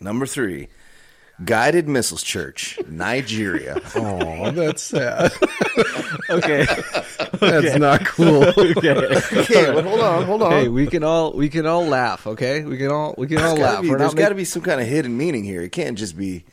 Number 0.00 0.26
three, 0.26 0.68
Guided 1.44 1.88
Missiles 1.88 2.22
Church, 2.22 2.78
Nigeria. 2.88 3.80
Oh, 3.96 4.50
that's 4.50 4.82
sad. 4.82 5.32
Okay. 6.30 6.66
That's 7.40 7.76
not 7.78 8.04
cool. 8.06 8.44
okay, 8.44 8.72
but 9.72 9.84
hold 9.84 10.00
on, 10.00 10.24
hold 10.24 10.42
on. 10.42 10.52
hey, 10.52 10.68
we 10.68 10.86
can 10.86 11.04
all 11.04 11.32
we 11.32 11.48
can 11.48 11.66
all 11.66 11.84
laugh. 11.84 12.26
Okay, 12.26 12.62
we 12.64 12.78
can 12.78 12.90
all 12.90 13.14
we 13.18 13.26
can 13.26 13.38
all 13.38 13.56
There's 13.56 13.58
laugh. 13.58 13.72
gotta 13.74 13.82
be, 13.82 13.90
We're 13.90 13.98
there's 13.98 14.14
not 14.14 14.18
got 14.18 14.28
to 14.30 14.34
be 14.34 14.44
some 14.44 14.62
kind 14.62 14.80
of 14.80 14.86
hidden 14.86 15.16
meaning 15.16 15.44
here. 15.44 15.60
It 15.60 15.72
can't 15.72 15.98
just 15.98 16.16
be 16.16 16.44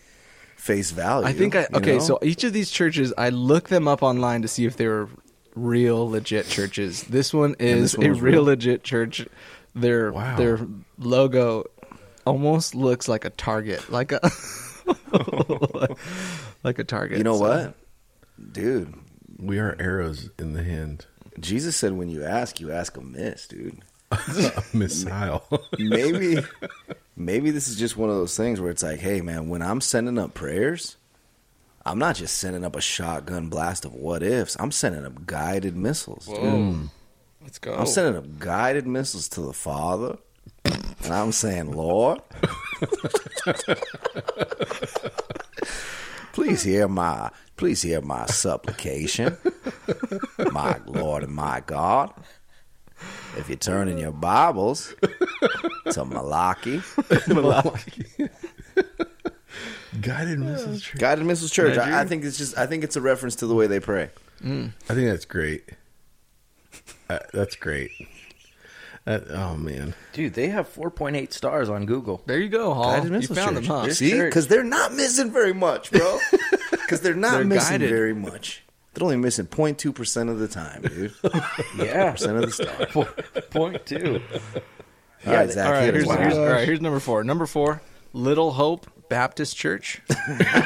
face 0.58 0.92
value. 0.92 1.26
I 1.26 1.34
think 1.34 1.56
I 1.56 1.68
okay. 1.74 1.94
know? 1.94 2.00
So 2.00 2.20
each 2.22 2.44
of 2.44 2.54
these 2.54 2.70
churches, 2.70 3.14
I 3.18 3.30
looked 3.30 3.70
them 3.70 3.88
up 3.88 4.04
online 4.04 4.42
to 4.42 4.48
see 4.48 4.66
if 4.66 4.76
they 4.78 4.88
were 4.88 5.08
real 5.56 6.10
legit 6.10 6.48
churches. 6.48 7.04
This 7.04 7.34
one 7.34 7.56
is 7.60 7.94
this 7.94 7.98
one 7.98 8.08
a 8.08 8.10
real 8.14 8.22
real? 8.22 8.44
legit 8.44 8.84
church. 8.84 9.26
Their 9.76 10.12
Wow. 10.12 10.36
their 10.38 10.60
logo 10.98 11.66
almost 12.26 12.76
looks 12.76 13.08
like 13.08 13.26
a 13.26 13.30
target, 13.30 13.90
like 13.92 14.12
a 14.12 14.20
like 16.64 16.80
a 16.80 16.84
target. 16.84 17.18
you 17.18 17.24
know 17.24 17.38
So- 17.38 17.42
what, 17.48 17.76
dude? 18.54 18.94
We 19.40 19.58
are 19.60 19.76
arrows 19.80 20.30
in 20.38 20.54
the 20.54 20.64
hand. 20.64 21.06
Jesus 21.40 21.76
said, 21.76 21.94
"When 21.94 22.10
you 22.10 22.24
ask, 22.24 22.60
you 22.60 22.72
ask 22.72 22.96
amiss, 22.98 23.48
dude." 23.48 23.80
A 24.12 24.64
missile. 24.74 25.44
Maybe, 25.80 26.38
maybe 27.16 27.50
this 27.50 27.70
is 27.70 27.78
just 27.78 27.96
one 27.96 28.10
of 28.10 28.16
those 28.18 28.36
things 28.36 28.60
where 28.60 28.70
it's 28.70 28.84
like, 28.84 29.00
hey, 29.00 29.22
man, 29.22 29.48
when 29.48 29.62
I'm 29.62 29.80
sending 29.80 30.20
up 30.20 30.34
prayers, 30.34 30.98
I'm 31.86 31.98
not 32.00 32.16
just 32.16 32.38
sending 32.38 32.64
up 32.64 32.76
a 32.76 32.82
shotgun 32.82 33.50
blast 33.50 33.86
of 33.86 33.94
what 33.94 34.22
ifs. 34.24 34.56
I'm 34.60 34.72
sending 34.72 35.06
up 35.06 35.26
guided 35.26 35.76
missiles. 35.76 36.26
dude. 36.28 36.38
Mm. 36.38 36.90
Let's 37.42 37.58
go. 37.58 37.74
I'm 37.74 37.88
sending 37.88 38.16
up 38.18 38.40
guided 38.40 38.86
missiles 38.86 39.28
to 39.30 39.42
the 39.42 39.54
Father, 39.54 40.18
and 40.66 41.12
I'm 41.12 41.32
saying, 41.32 41.72
Lord, 41.72 42.22
Please 46.34 46.64
hear 46.64 46.88
my 46.88 47.30
please 47.58 47.82
hear 47.82 48.02
my 48.02 48.26
supplication. 48.28 49.38
My 50.52 50.80
Lord 50.86 51.24
and 51.24 51.34
my 51.34 51.62
God. 51.66 52.14
If 53.38 53.50
you 53.50 53.56
turn 53.56 53.88
in 53.88 53.98
your 53.98 54.12
Bibles 54.12 54.96
to 55.92 56.06
Malachi, 56.06 56.82
Malachi, 57.28 58.30
Guided 60.00 60.40
Mrs. 60.40 60.82
Church. 60.82 61.00
Guided 61.00 61.26
Missiles 61.26 61.52
Church. 61.52 61.78
I, 61.78 62.02
I 62.02 62.06
think 62.06 62.24
it's 62.24 62.38
just 62.38 62.58
I 62.58 62.66
think 62.66 62.84
it's 62.84 62.96
a 62.96 63.02
reference 63.02 63.36
to 63.38 63.48
the 63.48 63.56
way 63.56 63.68
they 63.68 63.80
pray. 63.82 64.10
I 64.44 64.48
think 64.48 65.10
that's 65.10 65.26
great. 65.26 65.70
Uh, 67.10 67.20
that's 67.34 67.56
great. 67.56 67.92
That, 69.06 69.30
oh 69.32 69.56
man, 69.58 69.96
Dude, 70.14 70.36
they 70.36 70.50
have 70.50 70.72
4.8 70.72 71.34
stars 71.34 71.70
on 71.70 71.86
Google. 71.88 72.22
There 72.28 72.38
you 72.40 72.50
go, 72.50 72.74
Hall. 72.74 72.84
Guided 72.94 73.06
You 73.06 73.12
Missiles 73.18 73.38
found 73.40 73.56
Church. 73.58 73.68
them, 73.68 73.76
huh? 73.76 73.86
This 73.88 73.98
See, 73.98 74.12
church- 74.12 74.30
because 74.30 74.48
they're 74.48 74.64
not 74.64 74.94
missing 74.94 75.32
very 75.32 75.54
much, 75.54 75.92
bro. 75.92 76.20
Because 76.72 77.02
they're 77.02 77.14
not 77.16 77.32
They're 77.36 77.46
missing 77.46 77.72
guided. 77.80 77.90
very 77.90 78.14
much. 78.14 78.64
They're 78.94 79.04
only 79.06 79.16
missing 79.16 79.46
0.2 79.48 79.96
percent 79.96 80.30
of 80.30 80.40
the 80.40 80.48
time, 80.50 80.82
dude. 80.82 81.14
Yeah. 81.78 82.12
percent 82.12 82.36
of 82.38 82.42
the 82.46 82.52
star. 82.52 82.86
Four- 82.92 83.06
Point 83.50 83.86
two. 83.86 84.22
All 85.26 85.34
right, 85.34 85.50
Zach. 85.50 85.66
All 85.68 85.72
right, 85.72 85.84
hit 85.86 85.94
here's, 85.94 86.12
here's, 86.12 86.38
all 86.38 86.46
right, 86.48 86.66
here's 86.66 86.82
number 86.82 87.00
four. 87.00 87.24
Number 87.24 87.46
four, 87.46 87.82
Little 88.14 88.52
Hope 88.52 88.88
Baptist 89.12 89.58
Church 89.58 90.02
I 90.10 90.64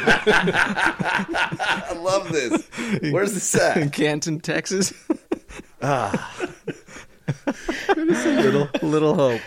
love 1.98 2.32
this. 2.32 2.70
Where's 3.12 3.34
this 3.34 3.56
in? 3.76 3.90
Canton, 3.90 4.40
Texas. 4.40 4.94
Ah. 5.82 6.32
just 7.96 8.26
a 8.28 8.42
little, 8.42 8.70
little 8.84 9.16
Hope. 9.16 9.42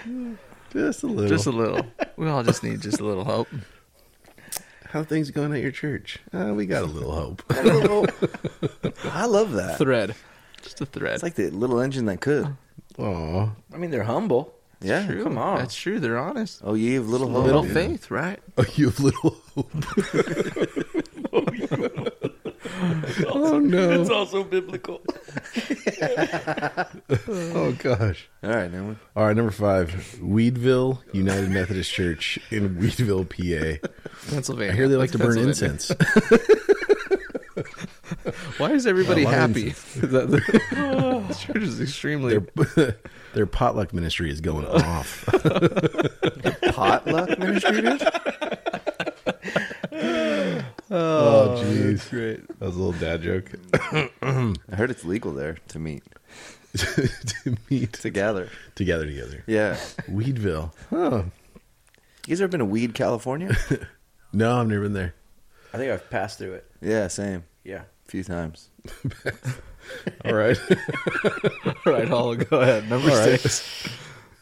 just 0.72 1.04
a 1.04 1.06
little. 1.06 1.28
Just 1.28 1.46
a 1.46 1.52
little. 1.52 1.86
We 2.16 2.28
all 2.28 2.42
just 2.42 2.64
need 2.64 2.80
just 2.80 2.98
a 2.98 3.04
little 3.04 3.22
hope. 3.22 3.46
How 4.86 5.04
things 5.04 5.30
going 5.30 5.52
at 5.54 5.62
your 5.62 5.70
church? 5.70 6.18
Uh, 6.32 6.52
we 6.56 6.66
got 6.66 6.82
a 6.82 6.86
little 6.86 7.12
hope. 7.14 7.44
I 7.50 9.26
love 9.26 9.52
that. 9.52 9.78
Thread. 9.78 10.16
Just 10.60 10.80
a 10.80 10.86
thread. 10.86 11.14
It's 11.14 11.22
like 11.22 11.36
the 11.36 11.50
little 11.50 11.78
engine 11.78 12.06
that 12.06 12.20
could. 12.20 12.56
Aw, 12.98 13.48
I 13.72 13.76
mean, 13.76 13.92
they're 13.92 14.02
humble. 14.02 14.57
Yeah. 14.80 15.06
True. 15.06 15.24
come 15.24 15.38
on. 15.38 15.58
That's 15.58 15.74
true. 15.74 15.98
They're 16.00 16.18
honest. 16.18 16.60
Oh, 16.64 16.74
you 16.74 16.96
have 16.96 17.08
little 17.08 17.28
hope. 17.30 17.44
little 17.44 17.66
yeah. 17.66 17.74
faith, 17.74 18.10
right? 18.10 18.38
Oh, 18.56 18.62
oh, 18.66 18.70
you 18.76 18.86
have 18.86 19.00
little 19.00 19.42
hope. 19.54 19.72
oh 23.26 23.58
no! 23.58 24.00
It's 24.00 24.10
also 24.10 24.44
biblical. 24.44 25.00
Oh 27.28 27.72
gosh! 27.78 28.28
All 28.42 28.50
right, 28.50 28.70
now 28.72 28.94
All 29.16 29.26
right, 29.26 29.36
number 29.36 29.50
five, 29.50 30.18
Weedville 30.20 30.98
United 31.12 31.50
Methodist 31.50 31.90
Church 31.92 32.38
in 32.50 32.76
Weedville, 32.76 33.24
PA. 33.28 33.78
Pennsylvania. 34.30 34.72
I 34.72 34.76
hear 34.76 34.88
they 34.88 34.96
like 34.96 35.10
to 35.12 35.18
burn 35.18 35.38
incense. 35.38 35.90
Why 38.58 38.70
is 38.72 38.86
everybody 38.86 39.22
A 39.22 39.26
lot 39.26 39.34
of 39.34 39.40
happy? 39.40 39.74
The 41.28 41.34
church 41.34 41.62
is 41.62 41.80
extremely. 41.80 42.38
Their 42.38 42.96
their 43.34 43.46
potluck 43.46 43.92
ministry 43.92 44.30
is 44.30 44.40
going 44.40 44.66
off. 44.66 45.24
potluck 46.72 47.38
ministry, 47.38 47.80
dude. 47.82 48.02
oh, 49.92 50.64
oh 50.90 51.62
jeez, 51.64 52.08
great. 52.10 52.46
That 52.58 52.60
was 52.66 52.76
a 52.76 52.78
little 52.78 52.92
dad 53.00 53.22
joke. 53.22 53.50
I 54.22 54.74
heard 54.76 54.90
it's 54.90 55.04
legal 55.04 55.32
there 55.32 55.58
to 55.68 55.78
meet 55.78 56.02
to 56.76 57.56
meet 57.70 57.92
together. 57.94 58.50
together 58.74 59.06
together. 59.06 59.44
Yeah. 59.46 59.76
Weedville. 60.10 60.72
Oh 60.92 61.24
You 62.26 62.28
guys 62.28 62.40
ever 62.40 62.48
been 62.48 62.60
to 62.60 62.64
Weed, 62.66 62.94
California? 62.94 63.56
no, 64.32 64.60
I've 64.60 64.68
never 64.68 64.82
been 64.82 64.92
there. 64.92 65.14
I 65.72 65.76
think 65.78 65.92
I've 65.92 66.08
passed 66.10 66.38
through 66.38 66.54
it. 66.54 66.70
yeah, 66.80 67.08
same. 67.08 67.44
Yeah. 67.64 67.82
A 68.06 68.10
few 68.10 68.24
times. 68.24 68.70
All 70.24 70.34
right. 70.34 70.58
All 71.86 71.92
right, 71.92 72.08
Hall, 72.08 72.34
go 72.34 72.60
ahead. 72.60 72.88
Number 72.88 73.10
All 73.10 73.16
right. 73.16 73.40
six. 73.40 73.88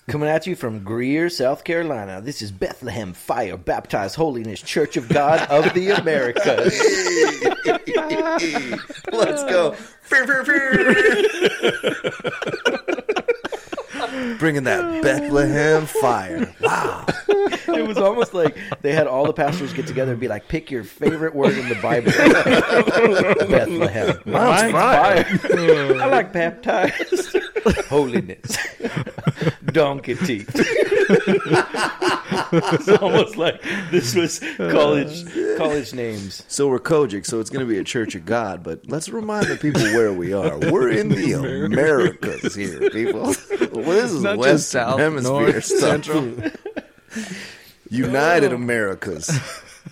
Coming 0.08 0.28
at 0.28 0.46
you 0.46 0.54
from 0.54 0.84
Greer, 0.84 1.28
South 1.28 1.64
Carolina. 1.64 2.20
This 2.20 2.40
is 2.40 2.52
Bethlehem 2.52 3.12
Fire 3.12 3.56
Baptized 3.56 4.14
Holiness 4.14 4.62
Church 4.62 4.96
of 4.96 5.08
God 5.08 5.40
of 5.50 5.74
the 5.74 5.90
Americas. 5.90 6.80
Let's 9.12 9.42
go. 9.44 9.74
Bringing 14.38 14.64
that 14.64 15.02
Bethlehem 15.02 15.86
fire. 15.86 16.54
Wow. 16.60 17.06
It 17.28 17.86
was 17.86 17.98
almost 17.98 18.34
like 18.34 18.56
they 18.82 18.92
had 18.92 19.06
all 19.06 19.26
the 19.26 19.32
pastors 19.32 19.72
get 19.72 19.86
together 19.86 20.12
and 20.12 20.20
be 20.20 20.28
like, 20.28 20.48
pick 20.48 20.70
your 20.70 20.84
favorite 20.84 21.34
word 21.34 21.56
in 21.56 21.68
the 21.68 21.74
Bible. 21.76 22.12
Bethlehem. 23.48 24.20
Mine's 24.24 24.72
fire. 24.72 25.26
I 26.00 26.06
like 26.06 26.32
baptized. 26.32 27.36
Holiness. 27.88 28.56
Donkey 29.66 30.14
teeth. 30.14 30.50
it's 32.52 32.88
almost 32.88 33.36
like 33.36 33.62
this 33.90 34.14
was 34.14 34.40
college 34.56 35.24
college 35.56 35.92
names. 35.92 36.44
So 36.48 36.68
we're 36.68 36.78
COGIC, 36.78 37.26
so 37.26 37.40
it's 37.40 37.50
going 37.50 37.66
to 37.66 37.70
be 37.70 37.78
a 37.78 37.84
church 37.84 38.14
of 38.14 38.24
God, 38.24 38.62
but 38.62 38.88
let's 38.88 39.08
remind 39.08 39.46
the 39.46 39.56
people 39.56 39.82
where 39.82 40.12
we 40.12 40.32
are. 40.32 40.58
We're 40.58 40.90
in 40.90 41.08
the 41.08 41.32
Americas 41.32 42.54
here, 42.54 42.90
people. 42.90 43.34
Well, 43.72 43.84
this 43.84 44.12
is 44.12 44.15
Not 44.22 44.38
Western 44.38 44.56
just 44.56 44.70
South, 44.70 44.98
Hemisphere 44.98 45.32
North, 45.32 45.64
stuff. 45.64 45.80
Central. 45.80 46.34
United 47.90 48.52
Americas. 48.52 49.30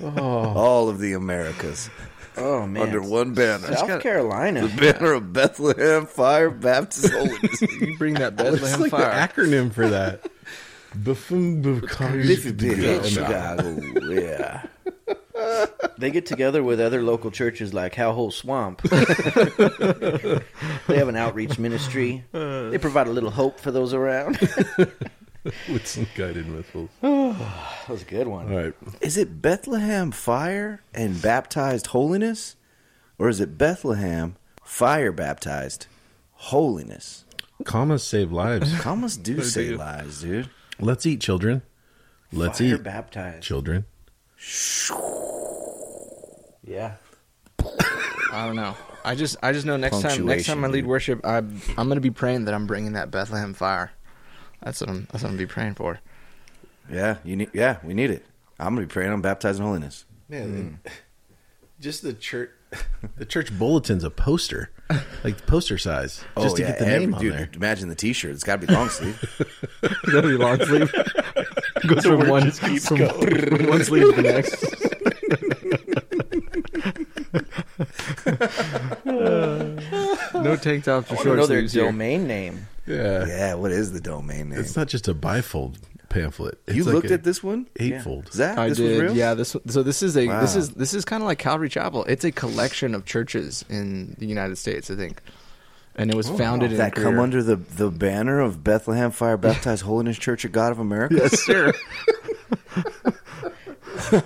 Oh. 0.02 0.08
All 0.18 0.88
of 0.88 0.98
the 0.98 1.12
Americas 1.12 1.88
Oh 2.36 2.66
man. 2.66 2.82
under 2.82 3.00
one 3.00 3.32
banner. 3.34 3.74
South 3.76 4.02
Carolina. 4.02 4.66
The 4.66 4.76
banner 4.92 5.12
of 5.12 5.32
Bethlehem 5.32 6.06
Fire 6.06 6.50
Baptist 6.50 7.12
Holiness. 7.12 7.62
You 7.80 7.96
bring 7.96 8.14
that 8.14 8.34
Bethlehem 8.36 8.58
Fire. 8.58 8.64
It's 8.64 8.72
Bethlehem 8.72 8.80
like 8.80 8.90
fire. 8.90 9.28
the 9.44 9.50
acronym 9.50 9.72
for 9.72 9.88
that. 9.88 10.28
Buffoon 10.96 11.62
Biffy 11.62 12.52
Big 12.52 13.04
Chicago. 13.04 13.80
Yeah. 14.10 14.66
They 15.98 16.10
get 16.10 16.26
together 16.26 16.62
with 16.62 16.80
other 16.80 17.02
local 17.02 17.30
churches 17.30 17.72
like 17.74 17.94
Hellhole 17.94 18.32
Swamp. 18.32 18.82
they 20.86 20.96
have 20.98 21.08
an 21.08 21.16
outreach 21.16 21.58
ministry. 21.58 22.24
They 22.32 22.78
provide 22.78 23.06
a 23.06 23.10
little 23.12 23.30
hope 23.30 23.60
for 23.60 23.70
those 23.70 23.94
around. 23.94 24.38
with 25.68 25.86
some 25.86 26.06
guided 26.14 26.46
missiles. 26.48 26.90
That 27.84 27.90
was 27.90 28.02
a 28.02 28.06
good 28.06 28.28
one. 28.28 28.50
All 28.50 28.58
right. 28.58 28.74
Is 29.02 29.16
it 29.18 29.42
Bethlehem 29.42 30.10
Fire 30.10 30.80
and 30.94 31.20
Baptized 31.20 31.88
Holiness? 31.88 32.56
Or 33.18 33.28
is 33.28 33.40
it 33.40 33.58
Bethlehem 33.58 34.36
Fire 34.64 35.12
Baptized 35.12 35.86
Holiness? 36.32 37.24
Commas 37.64 38.02
save 38.02 38.32
lives. 38.32 38.74
Commas 38.80 39.16
do 39.18 39.42
save 39.42 39.76
lives, 39.78 40.22
dude. 40.22 40.48
Let's 40.80 41.04
eat, 41.06 41.20
children. 41.20 41.60
Let's 42.32 42.58
Fire 42.58 42.76
eat, 42.76 42.82
baptized. 42.82 43.42
children. 43.42 43.84
Yeah. 46.66 46.94
I 48.32 48.46
don't 48.46 48.56
know. 48.56 48.74
I 49.04 49.14
just 49.14 49.36
I 49.42 49.52
just 49.52 49.66
know 49.66 49.76
next 49.76 50.00
time 50.00 50.26
next 50.26 50.46
time 50.46 50.64
I 50.64 50.68
lead 50.68 50.86
worship, 50.86 51.24
I 51.24 51.36
I'm 51.38 51.54
gonna 51.76 52.00
be 52.00 52.10
praying 52.10 52.46
that 52.46 52.54
I'm 52.54 52.66
bringing 52.66 52.94
that 52.94 53.10
Bethlehem 53.10 53.54
fire. 53.54 53.92
That's 54.62 54.80
what 54.80 54.90
I'm 54.90 55.06
that's 55.12 55.22
what 55.22 55.30
I'm 55.30 55.36
gonna 55.36 55.38
be 55.38 55.46
praying 55.46 55.74
for. 55.74 56.00
Yeah, 56.90 57.18
you 57.24 57.36
need. 57.36 57.50
Yeah, 57.52 57.78
we 57.84 57.94
need 57.94 58.10
it. 58.10 58.24
I'm 58.58 58.74
gonna 58.74 58.86
be 58.86 58.92
praying 58.92 59.12
on 59.12 59.20
baptized 59.20 59.60
in 59.60 59.66
holiness. 59.66 60.04
Man, 60.28 60.80
mm. 60.84 60.90
just 61.80 62.02
the 62.02 62.12
church, 62.14 62.50
the 63.16 63.24
church 63.26 63.56
bulletin's 63.56 64.04
a 64.04 64.10
poster, 64.10 64.70
like 65.22 65.46
poster 65.46 65.78
size, 65.78 66.24
just 66.38 66.54
oh, 66.54 66.56
to 66.56 66.62
get 66.62 66.78
the 66.78 66.84
Oh, 66.86 66.88
every- 66.88 67.06
name 67.06 67.14
on 67.14 67.20
dude, 67.20 67.34
there. 67.34 67.50
Imagine 67.54 67.88
the 67.88 67.94
T-shirt. 67.94 68.32
It's 68.32 68.42
got 68.44 68.60
to 68.60 68.66
be 68.66 68.72
long 68.72 68.88
sleeve. 68.88 69.20
Gotta 70.10 70.28
be 70.28 70.36
long 70.36 70.58
sleeve. 70.64 70.92
Goes 71.86 72.04
from 72.04 72.28
one 72.28 72.50
from, 72.50 72.78
from 72.78 73.66
one 73.66 73.84
sleeve 73.84 74.14
to 74.14 74.22
the 74.22 74.22
next. 74.22 74.64
no 80.34 80.56
tank 80.56 80.84
tops 80.84 81.10
or 81.10 81.14
I 81.14 81.16
want 81.16 81.24
to 81.24 81.36
know 81.36 81.46
their 81.46 81.58
sleeves 81.58 81.72
here. 81.72 81.84
domain 81.84 82.26
name. 82.26 82.66
Yeah. 82.86 83.26
yeah, 83.26 83.54
what 83.54 83.70
is 83.70 83.92
the 83.92 84.00
domain 84.00 84.50
name? 84.50 84.58
it's 84.58 84.76
not 84.76 84.88
just 84.88 85.08
a 85.08 85.14
bifold 85.14 85.78
pamphlet. 86.08 86.58
It's 86.66 86.76
you 86.76 86.84
like 86.84 86.94
looked 86.94 87.10
at 87.10 87.24
this 87.24 87.42
one, 87.42 87.66
eightfold. 87.76 88.32
Zach? 88.32 88.56
I 88.56 88.68
this 88.68 88.78
did. 88.78 88.90
was 88.90 89.00
real. 89.02 89.16
Yeah, 89.16 89.34
this 89.34 89.56
so 89.66 89.82
this 89.82 90.02
is 90.02 90.16
a 90.16 90.26
this 90.26 90.56
is 90.56 90.70
this 90.70 90.94
is 90.94 91.04
kind 91.04 91.22
of 91.22 91.26
like 91.26 91.38
Calvary 91.38 91.68
Chapel. 91.68 92.04
It's 92.04 92.24
a 92.24 92.32
collection 92.32 92.94
of 92.94 93.04
churches 93.04 93.64
in 93.68 94.16
the 94.18 94.26
United 94.26 94.56
States, 94.56 94.90
I 94.90 94.96
think, 94.96 95.20
and 95.96 96.10
it 96.10 96.16
was 96.16 96.28
oh, 96.30 96.36
founded 96.36 96.72
in 96.72 96.78
that 96.78 96.94
come 96.94 97.18
under 97.18 97.42
the 97.42 97.56
the 97.56 97.90
banner 97.90 98.40
of 98.40 98.62
Bethlehem 98.64 99.10
Fire 99.10 99.36
Baptized 99.36 99.82
Holiness 99.84 100.18
Church 100.18 100.44
of 100.44 100.52
God 100.52 100.72
of 100.72 100.78
America. 100.78 101.14
Yes, 101.16 101.40
sir. 101.44 101.72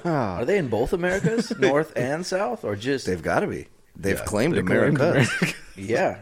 Are 0.05 0.45
they 0.45 0.59
in 0.59 0.69
both 0.69 0.93
Americas, 0.93 1.51
North 1.59 1.93
and 1.97 2.25
South, 2.25 2.65
or 2.65 2.77
just? 2.77 3.07
They've 3.07 3.23
got 3.23 3.41
to 3.41 3.47
be. 3.47 3.69
They've 3.97 4.19
Yeah, 4.19 4.25
claimed 4.25 4.55
they 4.57 4.63
claimed 4.63 4.97
America. 4.97 5.27
yeah, 5.77 6.19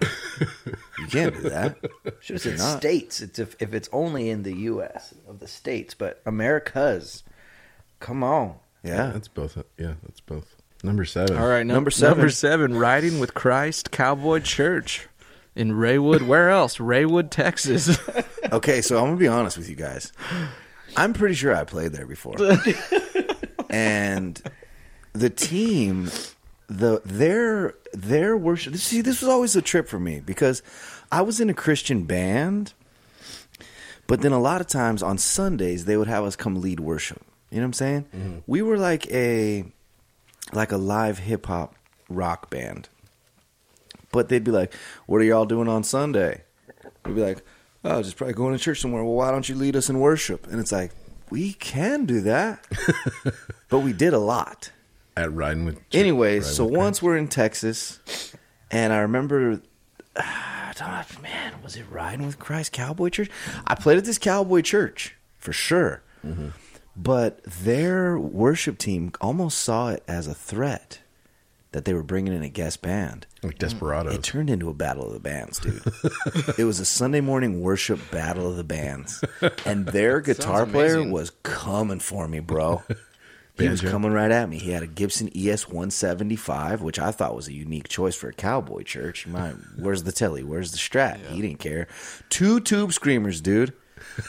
You 0.99 1.07
can't 1.09 1.35
do 1.35 1.49
that. 1.51 1.77
should 2.21 2.35
have 2.35 2.43
said 2.43 2.59
not. 2.59 2.79
states. 2.79 3.21
It's 3.21 3.39
if, 3.39 3.55
if 3.61 3.75
it's 3.75 3.89
only 3.93 4.31
in 4.31 4.43
the 4.45 4.55
U.S. 4.55 5.15
of 5.29 5.41
the 5.41 5.49
states, 5.49 5.95
but 5.95 6.23
Americas. 6.27 7.23
Come 8.01 8.23
on. 8.23 8.57
Yeah. 8.83 9.11
That's 9.13 9.29
both. 9.29 9.57
Yeah, 9.79 9.95
that's 10.03 10.21
both. 10.21 10.57
Number 10.83 11.05
seven. 11.05 11.37
All 11.37 11.49
right, 11.49 11.67
num- 11.67 11.75
Number 11.75 11.91
seven. 11.91 12.19
Number 12.19 12.31
seven, 12.31 12.77
riding 12.79 13.19
with 13.19 13.35
Christ 13.35 13.91
Cowboy 13.91 14.41
Church 14.41 15.09
in 15.57 15.73
Raywood. 15.73 16.23
Where 16.23 16.51
else? 16.51 16.77
Raywood, 16.79 17.31
Texas. 17.31 17.99
Okay, 18.53 18.81
so 18.81 18.99
I'm 18.99 19.07
gonna 19.07 19.17
be 19.17 19.27
honest 19.27 19.59
with 19.59 19.69
you 19.69 19.75
guys. 19.75 20.13
I'm 20.97 21.13
pretty 21.15 21.35
sure 21.35 21.53
I 21.53 21.65
played 21.65 21.91
there 21.91 22.07
before, 22.07 22.37
and 23.69 24.41
the 25.15 25.31
team, 25.31 26.13
the 26.69 27.03
their 27.05 27.75
their 27.93 28.37
worship. 28.37 28.77
See, 28.77 29.01
this 29.01 29.21
was 29.21 29.29
always 29.29 29.57
a 29.57 29.63
trip 29.63 29.89
for 29.89 29.99
me 29.99 30.21
because 30.25 30.63
I 31.11 31.23
was 31.23 31.41
in 31.41 31.51
a 31.51 31.55
Christian 31.55 32.05
band, 32.05 32.73
but 34.07 34.21
then 34.21 34.31
a 34.31 34.41
lot 34.41 34.61
of 34.61 34.69
times 34.69 35.03
on 35.03 35.19
Sundays 35.19 35.87
they 35.87 35.97
would 35.97 36.07
have 36.07 36.25
us 36.25 36.37
come 36.37 36.61
lead 36.61 36.79
worship. 36.79 37.21
You 37.51 37.57
know 37.57 37.63
what 37.63 37.67
I'm 37.67 37.73
saying? 37.73 38.05
Mm-hmm. 38.17 38.39
We 38.47 38.63
were 38.63 38.79
like 38.79 39.11
a 39.11 39.65
like 40.53 40.71
a 40.71 40.77
live 40.77 41.19
hip 41.19 41.47
hop 41.47 41.75
rock 42.09 42.49
band. 42.49 42.89
But 44.17 44.31
they'd 44.31 44.43
be 44.43 44.51
like, 44.51 44.73
"What 45.05 45.21
are 45.21 45.25
y'all 45.25 45.45
doing 45.45 45.69
on 45.69 45.85
Sunday?" 45.85 46.45
We'd 47.05 47.17
be 47.17 47.21
like, 47.23 47.45
"Oh, 47.85 48.03
just 48.03 48.17
probably 48.17 48.33
going 48.33 48.57
to 48.57 48.59
church 48.59 48.81
somewhere." 48.81 49.05
Well, 49.05 49.13
why 49.13 49.31
don't 49.31 49.47
you 49.47 49.55
lead 49.55 49.77
us 49.77 49.91
in 49.91 50.01
worship? 50.01 50.47
And 50.47 50.59
it's 50.59 50.73
like, 50.73 50.93
we 51.29 51.53
can 51.53 52.07
do 52.07 52.23
that, 52.23 52.67
but 53.69 53.81
we 53.81 53.93
did 53.93 54.15
a 54.15 54.19
lot. 54.19 54.73
At 55.19 55.33
riding 55.35 55.67
with. 55.67 55.81
Anyways, 55.93 56.45
Riding 56.45 56.55
so 56.55 56.65
with 56.65 56.77
once 56.77 57.03
we're 57.03 57.19
in 57.19 57.29
Texas, 57.29 58.33
and 58.71 58.91
I 58.91 59.01
remember, 59.01 59.61
I 60.17 60.73
thought, 60.75 61.07
oh, 61.19 61.21
man, 61.21 61.55
was 61.63 61.77
it 61.77 61.85
riding 61.91 62.25
with 62.25 62.39
Christ 62.39 62.73
Cowboy 62.73 63.11
Church? 63.11 63.31
I 63.67 63.75
played 63.75 63.99
at 63.99 64.07
this 64.07 64.19
Cowboy 64.19 64.63
Church 64.63 65.15
for 65.37 65.53
sure, 65.53 66.03
mm-hmm. 66.25 66.49
but 66.97 67.43
their 67.45 68.19
worship 68.19 68.79
team 68.79 69.13
almost 69.21 69.59
saw 69.59 69.91
it 69.91 70.03
as 70.09 70.27
a 70.27 70.35
threat 70.35 71.01
that 71.77 71.85
they 71.85 71.93
were 71.93 72.03
bringing 72.03 72.33
in 72.33 72.43
a 72.43 72.49
guest 72.49 72.81
band. 72.81 73.27
like 73.43 73.59
Desperados. 73.59 74.15
It 74.15 74.23
turned 74.23 74.49
into 74.49 74.71
a 74.71 74.73
battle 74.73 75.09
of 75.09 75.13
the 75.13 75.21
bands, 75.21 75.59
dude. 75.59 75.83
it 76.59 76.65
was 76.65 76.81
a 76.81 76.87
Sunday 76.87 77.21
morning 77.21 77.61
worship 77.61 78.01
battle 78.11 78.49
of 78.49 78.57
the 78.57 78.65
bands, 78.65 79.23
and 79.67 79.85
their 79.85 80.23
guitar 80.23 80.65
player 80.65 81.07
was 81.07 81.33
coming 81.43 81.99
for 81.99 82.29
me, 82.29 82.41
bro. 82.41 82.83
He 83.59 83.69
was 83.69 83.83
Banjo? 83.83 83.91
coming 83.91 84.13
right 84.13 84.31
at 84.31 84.49
me. 84.49 84.57
He 84.59 84.71
had 84.71 84.85
a 84.85 84.87
Gibson 84.87 85.29
ES 85.37 85.69
175, 85.69 86.81
which 86.81 86.99
I 86.99 87.11
thought 87.11 87.37
was 87.37 87.47
a 87.47 87.53
unique 87.53 87.89
choice 87.89 88.15
for 88.15 88.31
a 88.31 88.33
cowboy 88.33 88.83
church. 88.83 89.27
My, 89.27 89.51
where's 89.79 90.05
the 90.05 90.13
telly? 90.13 90.43
Where's 90.43 90.73
the 90.73 90.79
strat? 90.79 91.27
He 91.27 91.43
didn't 91.43 91.59
care. 91.59 91.89
Two 92.31 92.59
tube 92.59 92.95
screamers, 92.95 93.43
dude. 93.43 93.75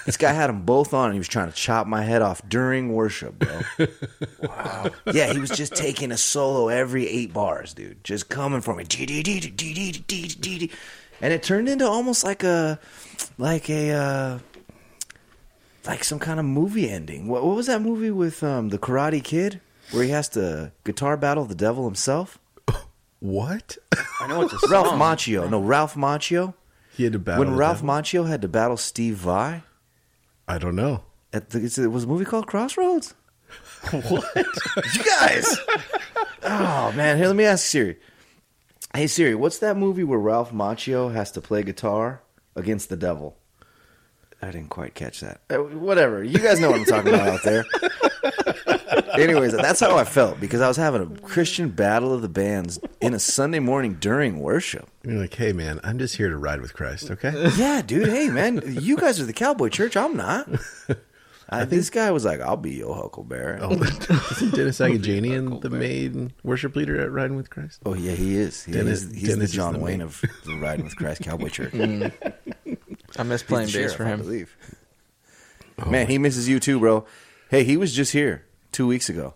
This 0.06 0.18
guy 0.18 0.34
had 0.34 0.48
them 0.48 0.64
both 0.64 0.94
on, 0.94 1.06
and 1.06 1.14
he 1.14 1.20
was 1.20 1.28
trying 1.28 1.50
to 1.50 1.56
chop 1.56 1.88
my 1.88 2.04
head 2.04 2.22
off 2.22 2.42
during 2.48 2.94
worship, 2.94 3.40
bro. 3.40 3.62
wow. 4.42 4.90
Yeah, 5.14 5.32
he 5.32 5.40
was 5.40 5.50
just 5.50 5.76
taking 5.76 6.12
a 6.12 6.18
solo 6.18 6.68
every 6.68 7.08
eight 7.08 7.34
bars, 7.34 7.74
dude. 7.74 8.04
Just 8.04 8.30
coming 8.30 8.62
for 8.62 8.76
me. 8.76 8.84
And 11.20 11.34
it 11.34 11.44
turned 11.44 11.70
into 11.70 11.88
almost 11.88 12.24
like 12.24 12.44
a, 12.44 12.80
like 13.38 13.70
a, 13.70 13.92
uh, 13.92 14.40
like 15.86 16.04
some 16.04 16.20
kind 16.20 16.40
of 16.40 16.46
movie 16.46 16.90
ending. 16.90 17.28
What, 17.28 17.44
what 17.44 17.56
was 17.56 17.68
that 17.68 17.82
movie 17.82 18.12
with 18.12 18.44
um, 18.44 18.70
the 18.70 18.78
Karate 18.78 19.24
Kid 19.24 19.62
where 19.92 20.04
he 20.04 20.10
has 20.10 20.28
to 20.30 20.72
guitar 20.84 21.18
battle 21.18 21.46
the 21.46 21.56
devil 21.56 21.86
himself? 21.86 22.38
what? 23.20 23.78
I 24.20 24.28
know 24.28 24.42
it's 24.42 24.54
a 24.54 24.68
Ralph 24.70 24.88
song. 24.88 25.00
Macchio. 25.00 25.50
No, 25.50 25.60
Ralph 25.60 25.96
Macchio. 25.96 26.54
he 26.96 27.06
had 27.06 27.14
to 27.14 27.20
battle. 27.20 27.46
when 27.46 27.54
the 27.54 27.58
Ralph 27.58 27.82
devil? 27.82 27.96
Macchio 27.96 28.28
had 28.28 28.42
to 28.42 28.48
battle 28.48 28.78
Steve 28.78 29.16
Vai 29.16 29.64
I 30.48 30.58
don't 30.58 30.76
know. 30.76 31.04
at 31.34 31.50
the, 31.50 31.60
it 31.60 31.88
was 31.92 32.06
a 32.06 32.08
movie 32.08 32.26
called 32.26 32.48
Crossroads. 32.48 33.14
what? 33.92 34.26
you 34.94 35.04
guys? 35.04 35.58
oh 36.44 36.92
man, 36.94 37.18
here 37.18 37.28
let 37.28 37.36
me 37.36 37.46
ask 37.46 37.66
Siri. 37.66 37.98
Hey 38.94 39.08
Siri, 39.08 39.36
what's 39.36 39.60
that 39.60 39.78
movie 39.78 40.04
where 40.04 40.20
Ralph 40.20 40.52
Macchio 40.52 41.14
has 41.14 41.32
to 41.32 41.42
play 41.42 41.64
guitar 41.64 42.22
against 42.56 42.90
the 42.90 42.98
devil? 42.98 43.38
I 44.42 44.48
didn't 44.52 44.70
quite 44.70 44.94
catch 44.94 45.22
that. 45.22 45.42
Uh, 45.50 45.58
whatever, 45.58 46.24
you 46.24 46.38
guys 46.40 46.60
know 46.60 46.72
what 46.72 46.80
I'm 46.80 46.86
talking 46.86 47.14
about 47.14 47.28
out 47.28 47.44
there. 47.44 47.66
Anyways, 49.20 49.54
that's 49.54 49.80
how 49.80 49.98
I 49.98 50.04
felt 50.04 50.40
because 50.40 50.62
I 50.62 50.68
was 50.68 50.78
having 50.78 51.02
a 51.02 51.20
Christian 51.22 51.70
battle 51.70 52.14
of 52.14 52.22
the 52.22 52.30
bands 52.30 52.80
in 53.02 53.14
a 53.14 53.20
Sunday 53.20 53.60
morning 53.60 53.96
during 54.00 54.40
worship. 54.40 54.88
You're 55.08 55.22
like, 55.22 55.34
hey 55.34 55.54
man, 55.54 55.80
I'm 55.84 55.98
just 56.00 56.18
here 56.18 56.30
to 56.30 56.38
ride 56.38 56.62
with 56.62 56.74
Christ. 56.74 57.10
Okay. 57.12 57.50
Yeah, 57.58 57.82
dude. 57.82 58.10
Hey, 58.10 58.30
man, 58.30 58.62
you 58.82 58.98
guys 58.98 59.20
are 59.20 59.26
the 59.26 59.34
cowboy 59.34 59.70
church. 59.70 59.96
I'm 59.98 60.16
not. 60.18 60.48
I 61.50 61.60
think 61.60 61.70
this 61.70 61.90
guy 61.90 62.12
was 62.12 62.26
like, 62.26 62.42
"I'll 62.42 62.58
be 62.58 62.72
your 62.74 62.94
Huckleberry." 62.94 63.60
oh, 63.62 63.72
isn't 64.32 64.54
Dennis 64.54 64.80
Agajanian 64.80 65.62
the 65.62 65.70
main 65.70 66.34
worship 66.44 66.76
leader 66.76 67.00
at 67.00 67.10
Riding 67.10 67.38
with 67.38 67.50
Christ? 67.50 67.82
Oh 67.86 67.94
yeah, 67.94 68.12
he 68.12 68.36
is. 68.36 68.66
He 68.66 68.74
Dennis- 68.74 69.04
is 69.04 69.14
he's 69.14 69.30
Dennis 69.30 69.38
the 69.38 69.44
is 69.46 69.52
John 69.54 69.74
the 69.74 69.80
Wayne 69.80 70.00
main- 70.00 70.08
of 70.08 70.22
the 70.46 70.58
Riding 70.58 70.84
with 70.84 70.98
Christ 70.98 71.22
Cowboy 71.22 71.48
Church. 71.48 71.72
Mm. 71.72 72.12
I 73.16 73.24
miss 73.24 73.44
playing 73.44 73.68
bass 73.68 73.74
sheriff, 73.74 73.96
for 73.96 74.04
I 74.06 74.10
him. 74.10 74.20
believe. 74.24 74.58
Oh, 75.80 75.90
man, 75.90 76.08
he 76.08 76.18
misses 76.18 76.50
you 76.50 76.60
too, 76.60 76.80
bro. 76.80 77.06
Hey, 77.50 77.64
he 77.64 77.78
was 77.78 77.94
just 77.94 78.12
here 78.12 78.44
two 78.74 78.86
weeks 78.86 79.08
ago, 79.08 79.36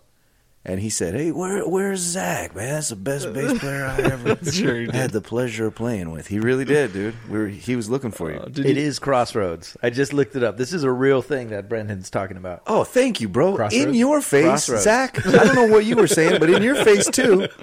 and 0.63 0.79
he 0.79 0.89
said, 0.89 1.13
"Hey, 1.15 1.31
where 1.31 1.67
where's 1.67 1.99
Zach? 1.99 2.55
Man, 2.55 2.73
that's 2.73 2.89
the 2.89 2.95
best 2.95 3.31
bass 3.33 3.57
player 3.59 3.85
I 3.85 3.97
ever 4.01 4.37
Sure 4.51 4.91
had 4.91 5.11
the 5.11 5.21
pleasure 5.21 5.67
of 5.67 5.75
playing 5.75 6.11
with. 6.11 6.27
He 6.27 6.39
really 6.39 6.65
did, 6.65 6.93
dude. 6.93 7.15
We 7.29 7.37
were, 7.39 7.47
he 7.47 7.75
was 7.75 7.89
looking 7.89 8.11
for 8.11 8.31
you. 8.31 8.37
Uh, 8.39 8.45
It 8.49 8.57
you- 8.59 8.75
is 8.75 8.99
Crossroads. 8.99 9.75
I 9.81 9.89
just 9.89 10.13
looked 10.13 10.35
it 10.35 10.43
up. 10.43 10.57
This 10.57 10.71
is 10.73 10.83
a 10.83 10.91
real 10.91 11.21
thing 11.21 11.49
that 11.49 11.67
Brendan's 11.67 12.09
talking 12.09 12.37
about. 12.37 12.61
Oh, 12.67 12.83
thank 12.83 13.19
you, 13.21 13.27
bro. 13.29 13.55
Crossroads? 13.55 13.85
In 13.85 13.93
your 13.95 14.21
face, 14.21 14.45
Crossroads. 14.45 14.83
Zach. 14.83 15.25
I 15.27 15.43
don't 15.45 15.55
know 15.55 15.67
what 15.67 15.85
you 15.85 15.95
were 15.95 16.07
saying, 16.07 16.39
but 16.39 16.49
in 16.49 16.61
your 16.63 16.75
face 16.83 17.07
too. 17.09 17.47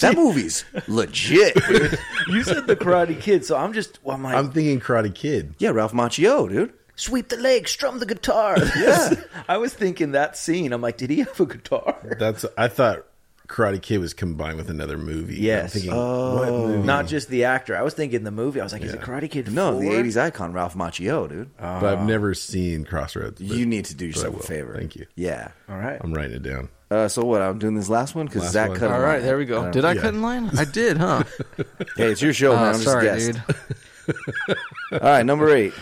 That 0.00 0.14
movie's 0.14 0.64
legit, 0.86 1.54
dude. 1.66 1.98
You 2.28 2.42
said 2.44 2.66
the 2.66 2.76
Karate 2.76 3.20
Kid, 3.20 3.44
so 3.44 3.56
I'm 3.56 3.72
just. 3.72 3.98
Well, 4.04 4.16
I'm 4.16 4.22
like, 4.22 4.34
I'm 4.36 4.50
thinking 4.52 4.80
Karate 4.80 5.12
Kid. 5.14 5.54
Yeah, 5.58 5.70
Ralph 5.70 5.92
Macchio, 5.92 6.48
dude. 6.48 6.72
Sweep 7.00 7.28
the 7.28 7.36
leg, 7.36 7.68
strum 7.68 7.98
the 7.98 8.06
guitar. 8.06 8.56
Yeah. 8.76 9.14
I 9.48 9.56
was 9.58 9.72
thinking 9.74 10.12
that 10.12 10.36
scene. 10.36 10.72
I'm 10.72 10.80
like, 10.82 10.96
did 10.98 11.10
he 11.10 11.18
have 11.20 11.38
a 11.40 11.46
guitar? 11.46 11.96
That's 12.18 12.44
I 12.56 12.68
thought 12.68 13.06
Karate 13.48 13.82
Kid 13.82 13.98
was 13.98 14.14
combined 14.14 14.56
with 14.58 14.70
another 14.70 14.96
movie. 14.96 15.36
Yes. 15.36 15.64
I'm 15.64 15.68
thinking, 15.80 15.92
Oh. 15.92 16.36
what 16.36 16.48
movie? 16.48 16.86
Not 16.86 17.06
just 17.08 17.28
the 17.28 17.44
actor. 17.44 17.76
I 17.76 17.82
was 17.82 17.94
thinking 17.94 18.22
the 18.22 18.30
movie. 18.30 18.60
I 18.60 18.62
was 18.64 18.72
like, 18.72 18.82
is 18.82 18.94
it 18.94 19.00
Karate 19.00 19.28
Kid? 19.30 19.52
No, 19.52 19.80
the 19.80 19.86
'80s 19.88 20.16
icon 20.20 20.52
Ralph 20.52 20.74
Macchio, 20.76 21.28
dude. 21.28 21.50
but 21.58 21.84
I've 21.84 22.06
never 22.06 22.32
seen 22.34 22.84
Crossroads. 22.84 23.40
but 23.40 23.56
you 23.56 23.66
need 23.66 23.86
to 23.86 23.94
do 23.96 24.04
I 24.04 24.08
yourself 24.08 24.34
a 24.34 24.36
will. 24.36 24.44
favor. 24.44 24.74
Thank 24.76 24.94
you. 24.96 25.06
Yeah. 25.16 25.50
All 25.68 25.78
right. 25.78 25.98
I'm 26.00 26.12
writing 26.14 26.36
it 26.36 26.42
down. 26.44 26.68
Uh, 26.92 27.06
so 27.08 27.24
what? 27.24 27.40
I'm 27.42 27.58
doing 27.58 27.74
this 27.76 27.88
last 27.88 28.14
one 28.16 28.26
because 28.26 28.42
Last 28.42 28.52
Zach 28.52 28.68
one. 28.70 28.78
cut. 28.78 28.86
in 28.86 28.92
All 28.92 29.00
right, 29.00 29.14
line. 29.18 29.22
there 29.22 29.38
we 29.38 29.44
go. 29.44 29.62
Uh, 29.62 29.70
Did 29.70 29.84
I 29.84 29.92
yeah. 29.94 30.00
cut 30.00 30.14
in 30.14 30.22
line? 30.22 30.50
I 30.58 30.64
did, 30.64 30.96
huh? 30.96 31.22
Hey, 31.96 32.10
it's 32.10 32.20
your 32.22 32.32
show, 32.32 32.52
man. 32.54 32.62
Oh, 32.62 32.66
I'm 32.66 32.72
just 32.74 32.84
sorry, 32.84 33.06
a 33.08 33.14
guest. 33.16 33.40
dude. 34.06 34.56
All 34.92 34.98
right, 35.00 35.24
number 35.26 35.54
eight. 35.54 35.72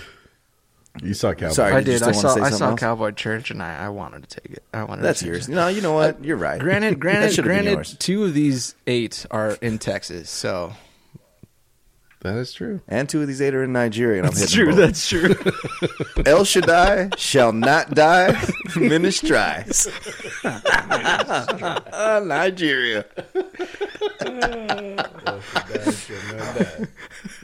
You 1.03 1.15
saw 1.15 1.35
Cowboy. 1.35 1.53
Sorry. 1.53 1.73
I 1.73 1.83
did. 1.83 2.03
I 2.03 2.13
saw. 2.13 2.35
I 2.35 2.51
saw 2.51 2.71
else? 2.71 2.81
Cowboy 2.81 3.13
Church, 3.13 3.51
and 3.51 3.63
I, 3.63 3.87
I 3.87 3.89
wanted 3.89 4.29
to 4.29 4.41
take 4.41 4.53
it. 4.53 4.63
I 4.73 4.85
wanted. 4.85 5.03
That's 5.03 5.21
to 5.21 5.25
change 5.27 5.35
yours. 5.35 5.49
it. 5.49 5.53
No, 5.53 5.69
you 5.69 5.81
know 5.81 5.93
what? 5.93 6.25
You're 6.25 6.37
right. 6.37 6.61
Granted, 6.61 7.01
granted, 7.01 7.43
granted. 7.43 7.85
Two 7.99 8.25
of 8.25 8.35
these 8.35 8.75
eight 8.87 9.27
are 9.31 9.53
in 9.61 9.79
Texas, 9.79 10.31
so 10.31 10.73
That 12.21 12.37
is 12.37 12.53
true. 12.53 12.81
And 12.89 13.09
two 13.09 13.23
of 13.23 13.29
these 13.29 13.41
eight 13.41 13.55
are 13.55 13.63
in 13.63 13.73
Nigeria, 13.73 14.19
and 14.19 14.27
I'm 14.27 14.35
that's 14.35 14.53
true. 14.53 14.67
both. 14.67 14.77
That's 14.77 15.09
true. 15.09 15.37
El 16.27 16.45
Shaddai 16.45 17.11
shall 17.17 17.53
not 17.53 17.95
die. 17.95 18.37
Ministries. 18.77 19.87
Nigeria. 22.03 23.05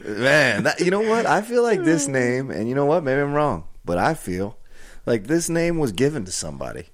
Man, 0.03 0.63
that, 0.63 0.79
you 0.79 0.91
know 0.91 1.01
what? 1.01 1.25
I 1.25 1.41
feel 1.41 1.63
like 1.63 1.83
this 1.83 2.07
name, 2.07 2.51
and 2.51 2.67
you 2.69 2.75
know 2.75 2.85
what? 2.85 3.03
Maybe 3.03 3.21
I'm 3.21 3.33
wrong, 3.33 3.63
but 3.83 3.97
I 3.97 4.13
feel 4.13 4.57
like 5.05 5.27
this 5.27 5.49
name 5.49 5.79
was 5.79 5.91
given 5.91 6.25
to 6.25 6.31
somebody 6.31 6.85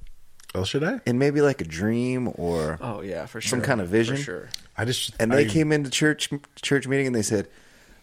El 0.53 0.65
Shaddai? 0.65 0.99
And 1.05 1.17
maybe 1.17 1.41
like 1.41 1.61
a 1.61 1.65
dream 1.65 2.31
or. 2.35 2.77
Oh 2.81 3.01
yeah, 3.01 3.25
for 3.25 3.41
sure. 3.41 3.49
Some 3.49 3.61
kind 3.61 3.81
of 3.81 3.87
vision? 3.87 4.17
For 4.17 4.21
sure. 4.23 4.49
I 4.77 4.85
just 4.85 5.13
And 5.19 5.31
they 5.31 5.45
I- 5.45 5.49
came 5.49 5.71
into 5.71 5.89
church 5.89 6.29
church 6.61 6.87
meeting 6.87 7.07
and 7.07 7.15
they 7.15 7.21
said, 7.21 7.47